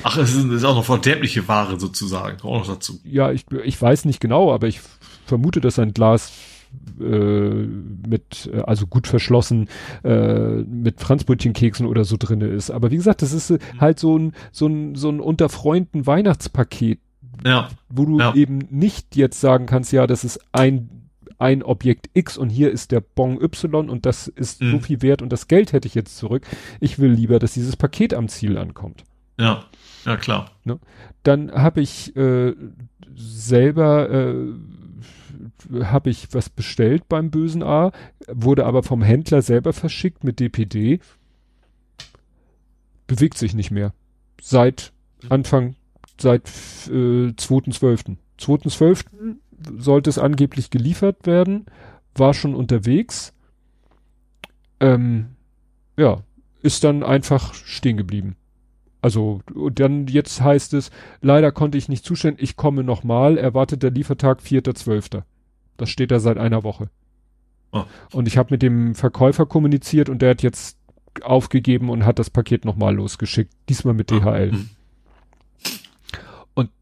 [0.04, 3.00] Ach, es ist, ist, auch noch verderbliche Ware sozusagen, auch noch dazu.
[3.04, 4.82] Ja, ich, ich weiß nicht genau, aber ich
[5.26, 6.32] vermute, dass ein Glas
[7.00, 9.70] äh, mit, äh, also gut verschlossen,
[10.04, 12.72] äh, mit Franzbrötchenkeksen oder so drinne ist.
[12.72, 16.06] Aber wie gesagt, das ist äh, halt so ein, so ein, so ein unter Freunden
[16.06, 17.00] Weihnachtspaket
[17.46, 17.70] ja.
[17.90, 18.34] Wo du ja.
[18.34, 20.90] eben nicht jetzt sagen kannst, ja, das ist ein
[21.40, 24.72] ein Objekt X und hier ist der Bon Y und das ist mhm.
[24.72, 26.46] so viel wert und das Geld hätte ich jetzt zurück.
[26.80, 29.04] Ich will lieber, dass dieses Paket am Ziel ankommt.
[29.40, 29.66] Ja,
[30.06, 30.52] ja klar.
[30.64, 30.80] Ne?
[31.24, 32.56] Dann habe ich äh,
[33.16, 34.36] selber äh,
[35.84, 37.92] habe ich was bestellt beim bösen A,
[38.28, 41.00] wurde aber vom Händler selber verschickt mit DPD.
[43.06, 43.94] Bewegt sich nicht mehr.
[44.42, 44.92] Seit
[45.30, 45.76] Anfang
[46.20, 46.48] seit
[46.88, 48.18] äh, 2.12.
[48.40, 49.36] 2.12.
[49.78, 51.66] sollte es angeblich geliefert werden,
[52.16, 53.34] war schon unterwegs.
[54.80, 55.30] ähm,
[55.98, 56.24] ja,
[56.62, 58.36] ist dann einfach stehen geblieben.
[59.02, 63.84] Also, und dann jetzt heißt es, leider konnte ich nicht zustellen, ich komme nochmal, erwartet
[63.84, 65.24] der Liefertag 4.12.
[65.78, 66.90] Das steht da seit einer Woche.
[67.72, 67.84] Oh.
[68.12, 70.78] Und ich habe mit dem Verkäufer kommuniziert und der hat jetzt
[71.22, 74.52] aufgegeben und hat das Paket nochmal losgeschickt, diesmal mit DHL.
[74.54, 74.58] Oh.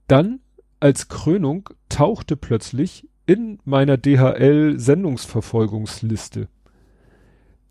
[0.08, 0.40] Dann
[0.80, 6.48] als Krönung tauchte plötzlich in meiner DHL Sendungsverfolgungsliste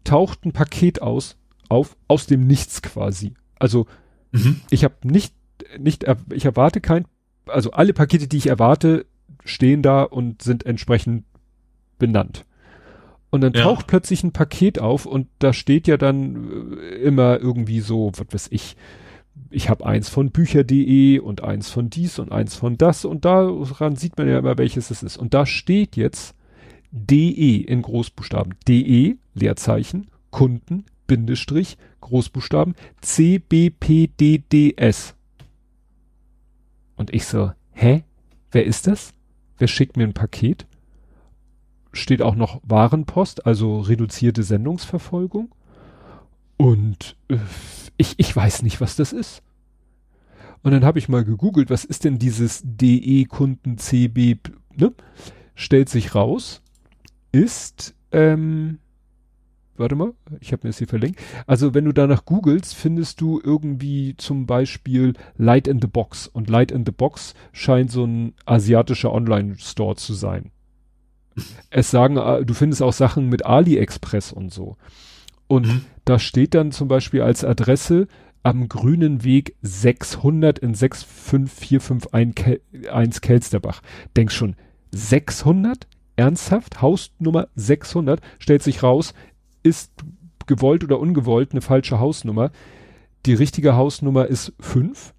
[0.02, 1.36] taucht ein Paket aus
[1.68, 3.34] auf aus dem Nichts quasi.
[3.58, 3.86] Also
[4.32, 4.60] mhm.
[4.70, 5.34] ich habe nicht
[5.78, 7.06] nicht ich erwarte kein
[7.46, 9.06] also alle Pakete, die ich erwarte,
[9.44, 11.24] stehen da und sind entsprechend
[11.98, 12.44] benannt.
[13.30, 13.62] Und dann ja.
[13.62, 18.26] taucht plötzlich ein Paket auf und da steht ja dann äh, immer irgendwie so, was
[18.30, 18.76] weiß ich,
[19.50, 23.96] ich habe eins von Bücher.de und eins von dies und eins von das und daran
[23.96, 25.16] sieht man ja immer, welches es ist.
[25.16, 26.34] Und da steht jetzt
[26.90, 28.54] DE in Großbuchstaben.
[28.68, 34.34] DE, Leerzeichen, Kunden, Bindestrich, Großbuchstaben, CBPDDS.
[36.96, 38.04] Und ich so, hä?
[38.52, 39.12] Wer ist das?
[39.58, 40.66] Wer schickt mir ein Paket?
[41.92, 45.52] Steht auch noch Warenpost, also reduzierte Sendungsverfolgung.
[46.56, 47.36] Und äh,
[47.96, 49.42] ich, ich weiß nicht, was das ist.
[50.62, 54.38] Und dann habe ich mal gegoogelt, was ist denn dieses DE-Kunden CB,
[54.76, 54.92] ne?
[55.54, 56.62] Stellt sich raus,
[57.32, 58.78] ist, ähm,
[59.76, 61.20] warte mal, ich habe mir das hier verlinkt.
[61.46, 66.28] Also wenn du danach googelst, findest du irgendwie zum Beispiel Light in the Box.
[66.28, 70.50] Und Light in the Box scheint so ein asiatischer Online-Store zu sein.
[71.70, 74.76] Es sagen, äh, du findest auch Sachen mit AliExpress und so.
[75.46, 75.84] Und mhm.
[76.04, 78.08] da steht dann zum Beispiel als Adresse
[78.42, 83.80] am grünen Weg 600 in 65451 Kelsterbach.
[84.16, 84.56] Denkst schon,
[84.92, 85.86] 600?
[86.16, 86.80] Ernsthaft?
[86.80, 88.20] Hausnummer 600?
[88.38, 89.14] Stellt sich raus,
[89.62, 89.92] ist
[90.46, 92.50] gewollt oder ungewollt eine falsche Hausnummer.
[93.26, 95.12] Die richtige Hausnummer ist 5.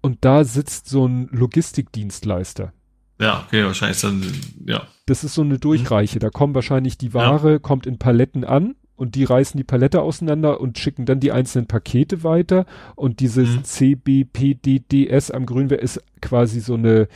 [0.00, 2.72] Und da sitzt so ein Logistikdienstleister.
[3.20, 4.24] Ja, okay, wahrscheinlich dann,
[4.66, 4.88] ja.
[5.06, 6.18] Das ist so eine Durchreiche.
[6.18, 7.58] Da kommen wahrscheinlich die Ware, ja.
[7.60, 11.66] kommt in Paletten an und die reißen die Palette auseinander und schicken dann die einzelnen
[11.66, 13.64] Pakete weiter und dieses mhm.
[13.64, 17.08] CBPDDS am Grünwehr ist quasi so eine,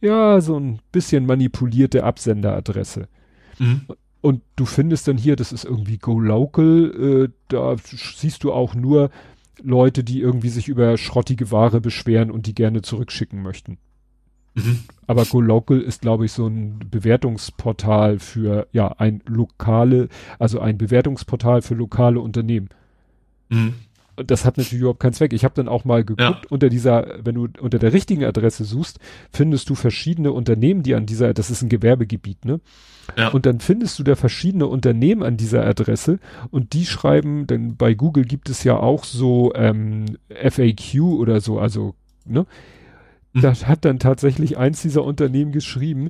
[0.00, 3.08] ja, so ein bisschen manipulierte Absenderadresse.
[3.58, 3.82] Mhm.
[4.20, 8.74] Und du findest dann hier, das ist irgendwie Go Local, äh, da siehst du auch
[8.74, 9.10] nur
[9.62, 13.78] Leute, die irgendwie sich über schrottige Ware beschweren und die gerne zurückschicken möchten.
[14.54, 14.80] Mhm.
[15.06, 20.08] Aber GoLocal ist, glaube ich, so ein Bewertungsportal für, ja, ein lokale,
[20.38, 22.68] also ein Bewertungsportal für lokale Unternehmen.
[23.48, 23.74] Mhm.
[24.16, 25.32] Das hat natürlich überhaupt keinen Zweck.
[25.32, 26.40] Ich habe dann auch mal geguckt, ja.
[26.48, 29.00] unter dieser, wenn du unter der richtigen Adresse suchst,
[29.32, 32.60] findest du verschiedene Unternehmen, die an dieser, das ist ein Gewerbegebiet, ne?
[33.18, 33.28] Ja.
[33.28, 37.94] Und dann findest du da verschiedene Unternehmen an dieser Adresse und die schreiben, denn bei
[37.94, 42.46] Google gibt es ja auch so ähm, FAQ oder so, also, ne?
[43.34, 43.40] Mhm.
[43.42, 46.08] Da hat dann tatsächlich eins dieser Unternehmen geschrieben,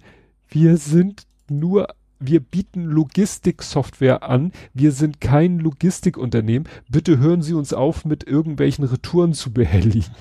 [0.48, 1.88] wir sind nur
[2.20, 4.52] wir bieten Logistiksoftware an.
[4.72, 6.68] Wir sind kein Logistikunternehmen.
[6.88, 10.14] Bitte hören Sie uns auf, mit irgendwelchen Retouren zu behelligen.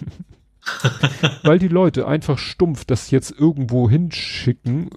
[1.43, 4.90] Weil die Leute einfach stumpf das jetzt irgendwo hinschicken,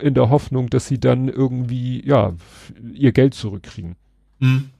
[0.00, 2.34] in der Hoffnung, dass sie dann irgendwie, ja,
[2.92, 3.96] ihr Geld zurückkriegen.
[4.40, 4.70] Mhm.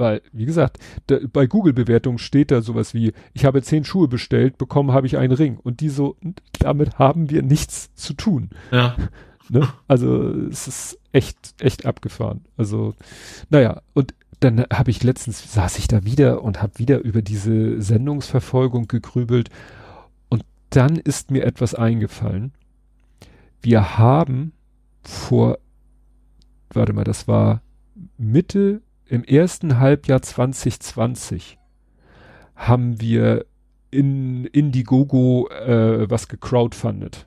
[0.00, 4.56] Weil, wie gesagt, da, bei Google-Bewertungen steht da sowas wie, ich habe zehn Schuhe bestellt,
[4.56, 5.58] bekommen habe ich einen Ring.
[5.58, 6.16] Und die so,
[6.58, 8.50] damit haben wir nichts zu tun.
[8.72, 8.96] Ja.
[9.52, 9.68] Ne?
[9.88, 12.44] Also es ist echt, echt abgefahren.
[12.56, 12.94] Also,
[13.48, 17.82] naja, und dann habe ich letztens, saß ich da wieder und habe wieder über diese
[17.82, 19.50] Sendungsverfolgung gegrübelt.
[20.28, 22.52] Und dann ist mir etwas eingefallen.
[23.60, 24.52] Wir haben
[25.02, 25.58] vor,
[26.72, 27.60] warte mal, das war
[28.18, 31.58] Mitte im ersten Halbjahr 2020
[32.54, 33.44] haben wir
[33.90, 37.26] in Indiegogo äh, was gecrowdfundet.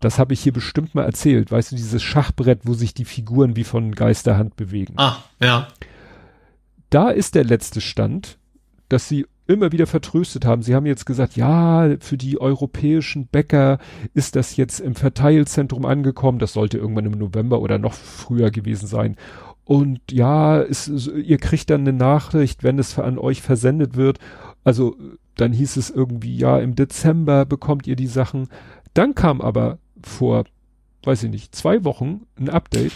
[0.00, 1.50] Das habe ich hier bestimmt mal erzählt.
[1.50, 4.94] Weißt du, dieses Schachbrett, wo sich die Figuren wie von Geisterhand bewegen.
[4.98, 5.68] Ah, ja.
[6.90, 8.36] Da ist der letzte Stand,
[8.90, 10.62] dass sie immer wieder vertröstet haben.
[10.62, 13.78] Sie haben jetzt gesagt, ja, für die europäischen Bäcker
[14.12, 16.38] ist das jetzt im Verteilzentrum angekommen.
[16.38, 19.16] Das sollte irgendwann im November oder noch früher gewesen sein.
[19.64, 24.18] Und ja, ist, ihr kriegt dann eine Nachricht, wenn es an euch versendet wird.
[24.64, 24.96] Also
[25.36, 28.48] dann hieß es irgendwie, ja, im Dezember bekommt ihr die Sachen.
[28.94, 30.44] Dann kam aber vor,
[31.04, 32.92] weiß ich nicht, zwei Wochen ein Update.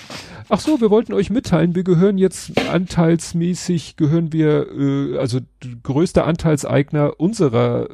[0.49, 5.41] Ach so, wir wollten euch mitteilen, wir gehören jetzt anteilsmäßig, gehören wir, äh, also
[5.83, 7.89] größter Anteilseigner unserer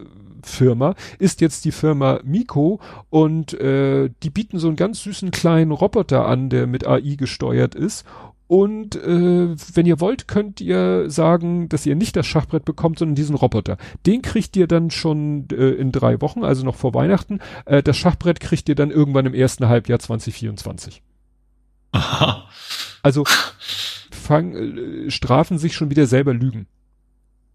[0.45, 5.71] Firma ist jetzt die Firma Miko und äh, die bieten so einen ganz süßen kleinen
[5.71, 8.05] Roboter an, der mit AI gesteuert ist
[8.47, 13.15] Und äh, wenn ihr wollt, könnt ihr sagen, dass ihr nicht das Schachbrett bekommt, sondern
[13.15, 13.79] diesen Roboter.
[14.05, 17.41] Den kriegt ihr dann schon äh, in drei Wochen, also noch vor Weihnachten.
[17.65, 21.03] Äh, das Schachbrett kriegt ihr dann irgendwann im ersten Halbjahr 2024.
[21.93, 22.49] Aha.
[23.03, 23.25] Also
[24.11, 26.67] fang, äh, strafen sich schon wieder selber Lügen.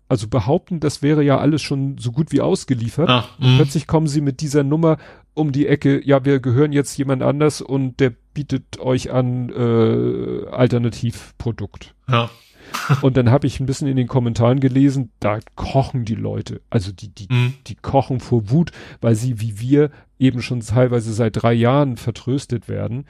[0.09, 3.09] Also behaupten, das wäre ja alles schon so gut wie ausgeliefert.
[3.09, 3.57] Ah, mhm.
[3.57, 4.97] Plötzlich kommen sie mit dieser Nummer
[5.33, 10.47] um die Ecke, ja, wir gehören jetzt jemand anders und der bietet euch an äh,
[10.51, 11.95] Alternativprodukt.
[12.07, 12.29] Ja.
[13.01, 16.61] und dann habe ich ein bisschen in den Kommentaren gelesen, da kochen die Leute.
[16.69, 17.55] Also die, die, mhm.
[17.65, 22.69] die kochen vor Wut, weil sie wie wir eben schon teilweise seit drei Jahren vertröstet
[22.69, 23.05] werden.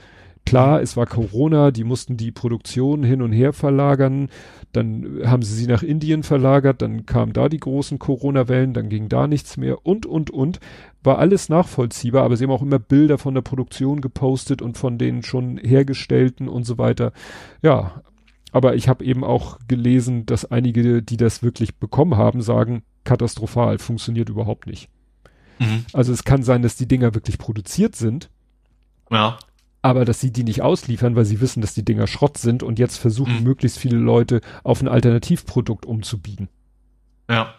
[0.48, 4.30] Klar, es war Corona, die mussten die Produktion hin und her verlagern.
[4.72, 9.10] Dann haben sie sie nach Indien verlagert, dann kamen da die großen Corona-Wellen, dann ging
[9.10, 10.62] da nichts mehr und, und, und.
[11.04, 14.98] War alles nachvollziehbar, aber sie haben auch immer Bilder von der Produktion gepostet und von
[14.98, 17.12] den schon hergestellten und so weiter.
[17.62, 18.02] Ja,
[18.54, 23.80] aber ich habe eben auch gelesen, dass einige, die das wirklich bekommen haben, sagen, katastrophal,
[23.80, 24.88] funktioniert überhaupt nicht.
[25.60, 25.84] Mhm.
[25.92, 28.30] Also es kann sein, dass die Dinger wirklich produziert sind.
[29.12, 29.38] Ja
[29.82, 32.80] aber dass sie die nicht ausliefern, weil sie wissen, dass die Dinger Schrott sind und
[32.80, 33.44] jetzt versuchen mhm.
[33.44, 36.50] möglichst viele Leute auf ein Alternativprodukt umzubiegen.
[37.30, 37.54] Ja.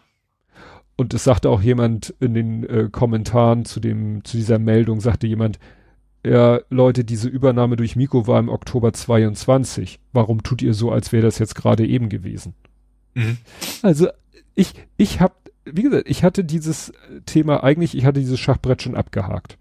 [0.96, 5.26] Und es sagte auch jemand in den äh, Kommentaren zu dem, zu dieser Meldung, sagte
[5.26, 5.58] jemand,
[6.26, 10.00] ja, Leute, diese Übernahme durch Miko war im Oktober 22.
[10.12, 12.54] Warum tut ihr so, als wäre das jetzt gerade eben gewesen?
[13.14, 13.38] Mhm.
[13.82, 14.08] Also,
[14.56, 16.92] ich, ich hab, wie gesagt, ich hatte dieses
[17.24, 19.56] Thema eigentlich, ich hatte dieses Schachbrett schon abgehakt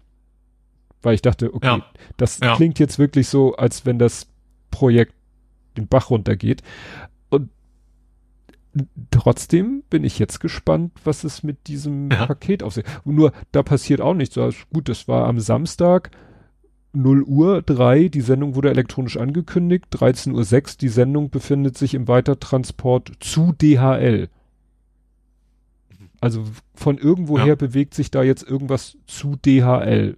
[1.02, 1.84] weil ich dachte, okay, ja.
[2.16, 2.56] das ja.
[2.56, 4.28] klingt jetzt wirklich so, als wenn das
[4.70, 5.14] Projekt
[5.76, 6.62] den Bach runtergeht.
[7.28, 7.50] Und
[9.10, 12.26] trotzdem bin ich jetzt gespannt, was es mit diesem ja.
[12.26, 12.86] Paket aussieht.
[13.04, 14.36] Nur da passiert auch nichts.
[14.36, 16.10] Also gut, das war am Samstag
[16.92, 21.94] 0 Uhr 3, die Sendung wurde elektronisch angekündigt, 13 Uhr 6, die Sendung befindet sich
[21.94, 24.28] im Weitertransport zu DHL.
[26.20, 26.44] Also
[26.74, 27.54] von irgendwoher ja.
[27.54, 30.16] bewegt sich da jetzt irgendwas zu DHL.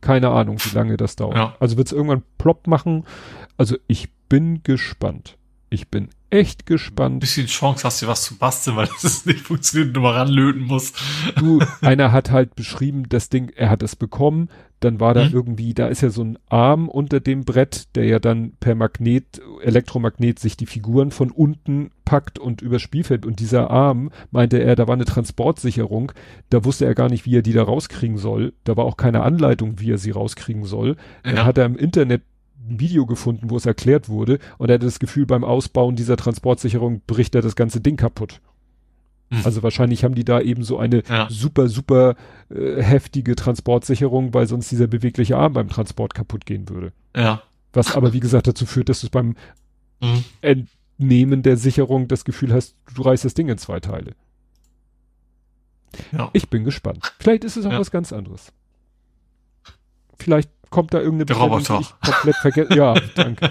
[0.00, 1.36] Keine Ahnung, wie lange das dauert.
[1.36, 1.56] Ja.
[1.60, 3.04] Also wird es irgendwann plopp machen.
[3.56, 5.36] Also ich bin gespannt.
[5.72, 7.16] Ich bin echt gespannt.
[7.16, 10.62] Ein bisschen Chance hast du was zu basteln, weil das nicht funktioniert und mal ranlöten
[10.62, 10.92] muss.
[11.36, 14.48] Du, einer hat halt beschrieben, das Ding, er hat es bekommen,
[14.80, 15.32] dann war da mhm.
[15.32, 19.40] irgendwie, da ist ja so ein Arm unter dem Brett, der ja dann per Magnet,
[19.62, 23.26] Elektromagnet sich die Figuren von unten packt und übers Spielfeld.
[23.26, 26.12] Und dieser Arm, meinte er, da war eine Transportsicherung,
[26.48, 28.54] da wusste er gar nicht, wie er die da rauskriegen soll.
[28.64, 30.96] Da war auch keine Anleitung, wie er sie rauskriegen soll.
[31.24, 31.32] Ja.
[31.32, 32.22] Dann hat er im Internet
[32.68, 36.16] ein Video gefunden, wo es erklärt wurde und er hatte das Gefühl, beim Ausbauen dieser
[36.16, 38.40] Transportsicherung bricht er das ganze Ding kaputt.
[39.30, 39.40] Mhm.
[39.44, 41.28] Also wahrscheinlich haben die da eben so eine ja.
[41.30, 42.16] super, super
[42.50, 46.92] äh, heftige Transportsicherung, weil sonst dieser bewegliche Arm beim Transport kaputt gehen würde.
[47.16, 47.42] Ja.
[47.72, 49.36] Was aber wie gesagt dazu führt, dass du beim
[50.00, 50.24] mhm.
[50.42, 54.14] Entnehmen der Sicherung das Gefühl hast, du reißt das Ding in zwei Teile.
[56.12, 56.30] Ja.
[56.32, 57.14] Ich bin gespannt.
[57.18, 57.78] Vielleicht ist es auch ja.
[57.78, 58.52] was ganz anderes.
[60.18, 62.74] Vielleicht kommt da irgendeine Bestellung, die ich komplett vergesse.
[62.74, 63.50] ja, danke.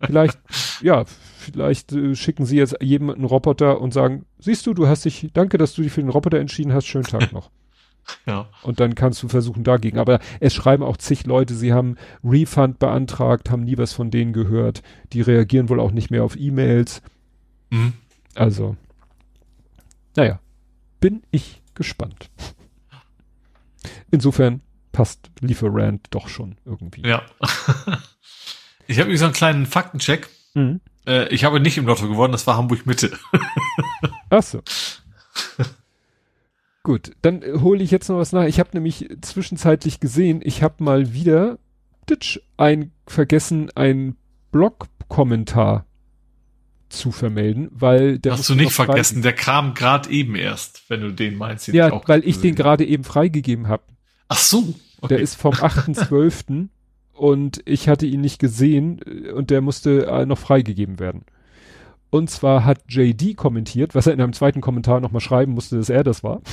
[0.00, 0.38] Vielleicht,
[0.82, 1.04] ja,
[1.38, 5.30] vielleicht äh, schicken sie jetzt jedem einen Roboter und sagen, siehst du, du hast dich,
[5.32, 7.50] danke, dass du dich für den Roboter entschieden hast, schönen Tag noch.
[8.24, 8.48] Ja.
[8.62, 9.98] Und dann kannst du versuchen dagegen.
[9.98, 14.32] Aber es schreiben auch zig Leute, sie haben Refund beantragt, haben nie was von denen
[14.32, 14.82] gehört.
[15.12, 17.02] Die reagieren wohl auch nicht mehr auf E-Mails.
[17.68, 17.92] Mhm.
[18.34, 18.76] Also,
[20.16, 20.40] naja,
[21.00, 22.30] bin ich gespannt.
[24.10, 24.62] Insofern
[24.98, 27.06] passt Lieferant doch schon irgendwie.
[27.06, 27.22] Ja.
[28.88, 30.28] ich habe übrigens einen kleinen Faktencheck.
[30.54, 30.80] Mhm.
[31.06, 33.16] Äh, ich habe nicht im Lotto gewonnen, das war Hamburg Mitte.
[34.30, 34.60] Ach so.
[36.82, 38.42] Gut, dann hole ich jetzt noch was nach.
[38.42, 41.60] Ich habe nämlich zwischenzeitlich gesehen, ich habe mal wieder
[42.10, 44.16] ditch, ein vergessen, ein
[44.50, 45.86] Blog-Kommentar
[46.88, 51.12] zu vermelden, weil der hast du nicht vergessen, der kam gerade eben erst, wenn du
[51.12, 51.68] den meinst.
[51.68, 53.84] Ja, weil ich den gerade eben freigegeben habe.
[54.26, 54.74] Ach so.
[55.00, 55.14] Okay.
[55.14, 56.68] Der ist vom 8.12.
[57.12, 61.24] und ich hatte ihn nicht gesehen äh, und der musste äh, noch freigegeben werden.
[62.10, 65.90] Und zwar hat JD kommentiert, was er in einem zweiten Kommentar nochmal schreiben musste, dass
[65.90, 66.40] er das war.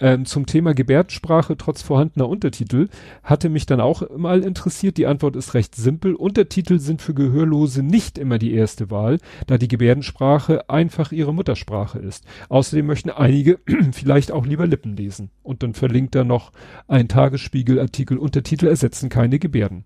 [0.00, 2.86] Ähm, zum Thema Gebärdensprache trotz vorhandener Untertitel
[3.24, 4.96] hatte mich dann auch mal interessiert.
[4.96, 6.14] Die Antwort ist recht simpel.
[6.14, 11.98] Untertitel sind für Gehörlose nicht immer die erste Wahl, da die Gebärdensprache einfach ihre Muttersprache
[11.98, 12.24] ist.
[12.48, 13.58] Außerdem möchten einige
[13.92, 15.30] vielleicht auch lieber Lippen lesen.
[15.42, 16.52] Und dann verlinkt er noch
[16.86, 18.18] ein Tagesspiegel-Artikel.
[18.18, 19.84] Untertitel ersetzen keine Gebärden.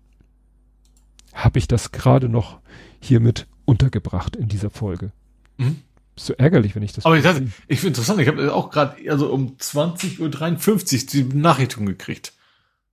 [1.33, 2.59] Habe ich das gerade noch
[2.99, 5.11] hiermit untergebracht in dieser Folge.
[5.57, 5.77] Mhm.
[6.15, 7.05] so ärgerlich, wenn ich das.
[7.05, 11.23] Aber ich, dachte, ich finde interessant, ich habe auch gerade also um 20.53 Uhr die
[11.23, 12.33] Benachrichtigung gekriegt.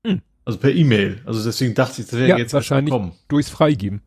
[0.04, 0.22] Mhm.
[0.44, 1.22] Also per E-Mail.
[1.24, 3.12] Also deswegen dachte ich, das wäre ja, jetzt wahrscheinlich kommen.
[3.28, 4.02] durchs Freigeben.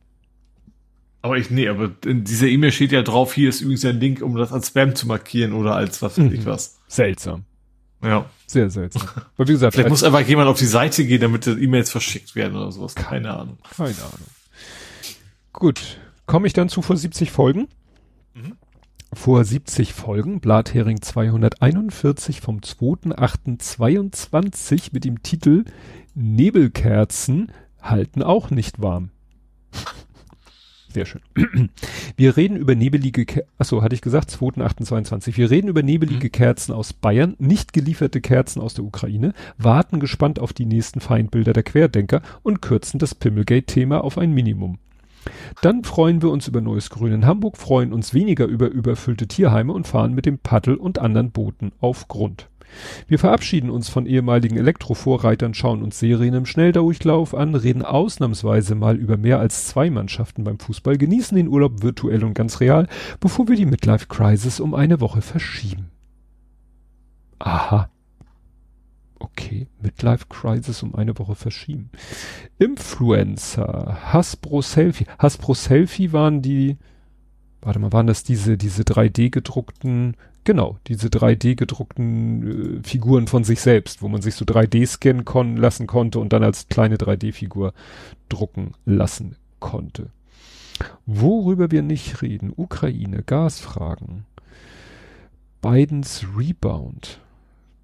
[1.21, 4.21] Aber ich, nee, aber in dieser E-Mail steht ja drauf, hier ist übrigens ein Link,
[4.21, 6.45] um das als Spam zu markieren oder als was weiß ich mhm.
[6.45, 6.79] was.
[6.87, 7.45] Seltsam.
[8.03, 8.29] Ja.
[8.45, 9.07] Sehr seltsam.
[9.37, 12.35] Aber wie gesagt, vielleicht muss einfach jemand auf die Seite gehen, damit die E-Mails verschickt
[12.35, 12.93] werden oder sowas.
[12.93, 13.57] Keine Ahnung.
[13.75, 14.27] Keine Ahnung.
[15.53, 15.97] Gut.
[16.25, 17.67] Komme ich dann zu vor 70 Folgen?
[18.33, 18.53] Mhm.
[19.13, 25.65] Vor 70 Folgen, Blathering 241 vom 2.8.22 mit dem Titel
[26.15, 29.11] Nebelkerzen halten auch nicht warm.
[30.93, 31.21] Sehr schön.
[32.15, 35.37] Wir reden über nebelige, Ker achso, hatte ich gesagt, 2.8.22.
[35.37, 36.31] Wir reden über nebelige mhm.
[36.31, 41.53] Kerzen aus Bayern, nicht gelieferte Kerzen aus der Ukraine, warten gespannt auf die nächsten Feindbilder
[41.53, 44.77] der Querdenker und kürzen das Pimmelgate-Thema auf ein Minimum.
[45.61, 49.73] Dann freuen wir uns über neues Grün in Hamburg, freuen uns weniger über überfüllte Tierheime
[49.73, 52.49] und fahren mit dem Paddel und anderen Booten auf Grund.
[53.07, 58.97] Wir verabschieden uns von ehemaligen Elektrovorreitern, schauen uns Serien im Schnelldurchlauf an, reden ausnahmsweise mal
[58.97, 62.87] über mehr als zwei Mannschaften beim Fußball, genießen den Urlaub virtuell und ganz real,
[63.19, 65.91] bevor wir die Midlife Crisis um eine Woche verschieben.
[67.39, 67.89] Aha.
[69.23, 71.89] Okay, Midlife Crisis um eine Woche verschieben.
[72.59, 75.05] Influencer, Hasbro Selfie.
[75.17, 76.75] Hasbro Selfie waren die,
[77.61, 83.45] warte mal, waren das diese, diese 3D gedruckten Genau, diese 3D gedruckten äh, Figuren von
[83.45, 86.97] sich selbst, wo man sich so 3D scannen kon lassen konnte und dann als kleine
[86.97, 87.73] 3D-Figur
[88.27, 90.09] drucken lassen konnte.
[91.05, 94.25] Worüber wir nicht reden, Ukraine, Gasfragen,
[95.61, 97.21] Bidens Rebound,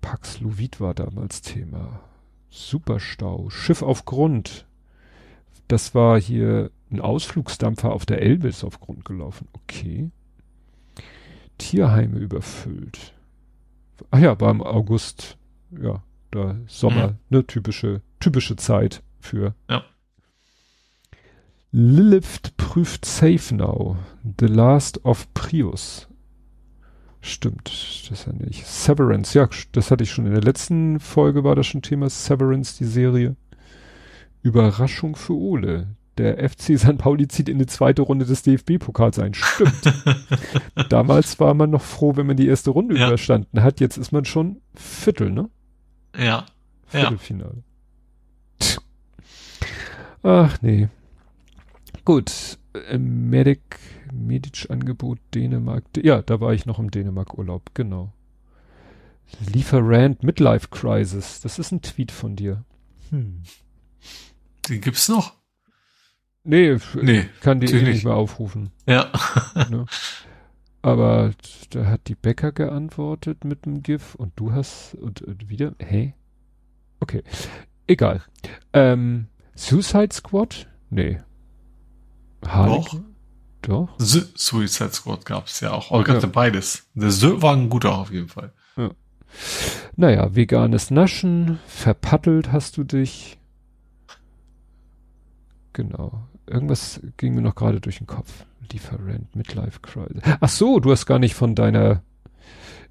[0.02, 2.02] Paxlovid war damals Thema,
[2.50, 4.66] Superstau, Schiff auf Grund,
[5.70, 10.10] das war hier ein Ausflugsdampfer auf der Elbe ist auf Grund gelaufen, okay.
[11.60, 13.14] Tierheime überfüllt.
[14.12, 15.38] Ach ja, war im August,
[15.72, 17.16] ja, da Sommer, mhm.
[17.30, 19.54] ne, typische, typische Zeit für.
[19.70, 19.84] Ja.
[21.72, 23.98] Lilith prüft Safe Now.
[24.40, 26.09] The Last of Prius.
[27.22, 28.66] Stimmt, das ja nicht.
[28.66, 32.78] Severance, ja, das hatte ich schon in der letzten Folge, war das schon Thema Severance,
[32.78, 33.36] die Serie.
[34.42, 35.88] Überraschung für Ole
[36.20, 36.98] der FC St.
[37.00, 39.34] Pauli zieht in die zweite Runde des DFB-Pokals ein.
[39.34, 39.82] Stimmt.
[40.90, 43.08] Damals war man noch froh, wenn man die erste Runde ja.
[43.08, 43.80] überstanden hat.
[43.80, 45.50] Jetzt ist man schon Viertel, ne?
[46.18, 46.46] Ja.
[46.88, 47.64] Viertelfinale.
[48.62, 48.78] Ja.
[50.22, 50.90] Ach nee.
[52.04, 52.60] Gut.
[52.74, 53.62] Äh, Medic,
[54.14, 55.84] Medic-Angebot Dänemark.
[55.98, 58.14] Ja, da war ich noch im Dänemark-Urlaub, genau.
[59.54, 61.42] Lieferant Midlife Crisis.
[61.42, 62.64] Das ist ein Tweet von dir.
[63.10, 63.44] Hm.
[64.68, 65.34] Den gibt's noch?
[66.44, 68.72] Nee, nee kann die eh nicht mehr aufrufen.
[68.88, 69.12] Ja.
[69.70, 69.86] ne?
[70.82, 71.32] Aber
[71.72, 76.14] da hat die Bäcker geantwortet mit dem GIF und du hast und, und wieder, hä?
[77.02, 77.24] Okay.
[77.88, 78.22] Egal.
[78.74, 80.68] Ähm, Suicide Squad?
[80.90, 81.20] Nee.
[82.46, 82.78] Harley?
[82.78, 83.02] Doch.
[83.98, 85.92] The Suicide Squad gab's ja auch.
[85.92, 86.20] Oh, ja.
[86.28, 86.88] beides.
[86.94, 88.54] Der The war ein guter auf jeden Fall.
[88.78, 88.92] Ja.
[89.96, 93.38] Naja, veganes Naschen, verpattelt hast du dich.
[95.74, 96.24] Genau.
[96.48, 98.46] Irgendwas ging mir noch gerade durch den Kopf.
[98.72, 100.22] Lieferant, Midlife Crisis.
[100.40, 102.04] Ach so, du hast gar nicht von deiner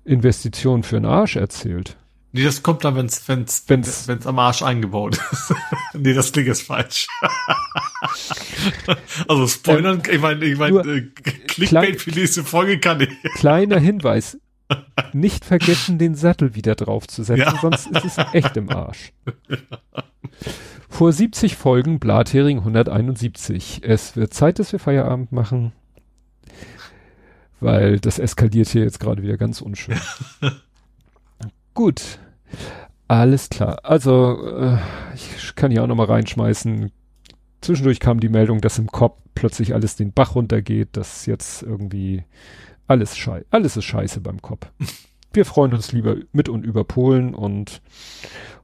[0.04, 1.96] Investition für einen Arsch erzählt.
[2.32, 5.54] Nee, das kommt dann, wenn's, wenn's, wenn's, wenn's am Arsch eingebaut ist.
[5.94, 7.06] nee, das Ding ist falsch.
[9.28, 11.02] also spoilern, ähm, ich meine, ich meine, äh,
[11.46, 13.08] Clickbait für nächste Folge kann ich.
[13.36, 14.38] Kleiner Hinweis.
[15.14, 17.58] Nicht vergessen, den Sattel wieder draufzusetzen, ja.
[17.58, 19.14] sonst ist es echt im Arsch.
[20.90, 23.80] Vor 70 Folgen Blathering 171.
[23.82, 25.72] Es wird Zeit, dass wir Feierabend machen,
[27.60, 29.98] weil das eskaliert hier jetzt gerade wieder ganz unschön.
[31.78, 32.18] Gut.
[33.06, 33.78] Alles klar.
[33.84, 34.78] Also, äh,
[35.14, 36.90] ich kann hier auch nochmal reinschmeißen.
[37.60, 42.24] Zwischendurch kam die Meldung, dass im Kopf plötzlich alles den Bach runtergeht, dass jetzt irgendwie
[42.88, 44.66] alles scheiße, alles ist scheiße beim Kopf.
[45.32, 47.80] Wir freuen uns lieber mit und über Polen und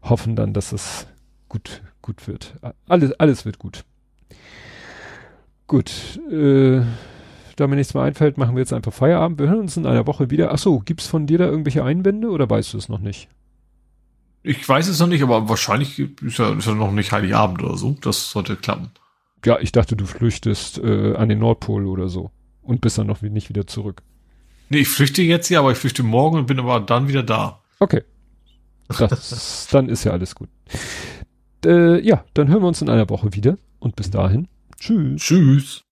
[0.02, 1.06] hoffen dann, dass es
[1.48, 2.56] gut gut wird.
[2.88, 3.84] Alles, alles wird gut.
[5.68, 6.80] Gut, äh,
[7.56, 9.38] da mir nichts mehr einfällt, machen wir jetzt einfach Feierabend.
[9.38, 10.52] Wir hören uns in einer Woche wieder.
[10.52, 13.28] Ach so, gibt's von dir da irgendwelche Einwände oder weißt du es noch nicht?
[14.42, 17.76] Ich weiß es noch nicht, aber wahrscheinlich ist ja, ist ja noch nicht Heiligabend oder
[17.76, 17.96] so.
[18.00, 18.90] Das sollte klappen.
[19.44, 22.30] Ja, ich dachte, du flüchtest äh, an den Nordpol oder so
[22.62, 24.02] und bist dann noch nicht wieder zurück.
[24.68, 27.60] Nee, ich flüchte jetzt ja, aber ich flüchte morgen und bin aber dann wieder da.
[27.78, 28.02] Okay.
[28.88, 30.48] Das, dann ist ja alles gut
[31.64, 34.48] äh, ja, dann hören wir uns in einer Woche wieder und bis dahin.
[34.78, 35.22] Tschüss.
[35.22, 35.84] Tschüss.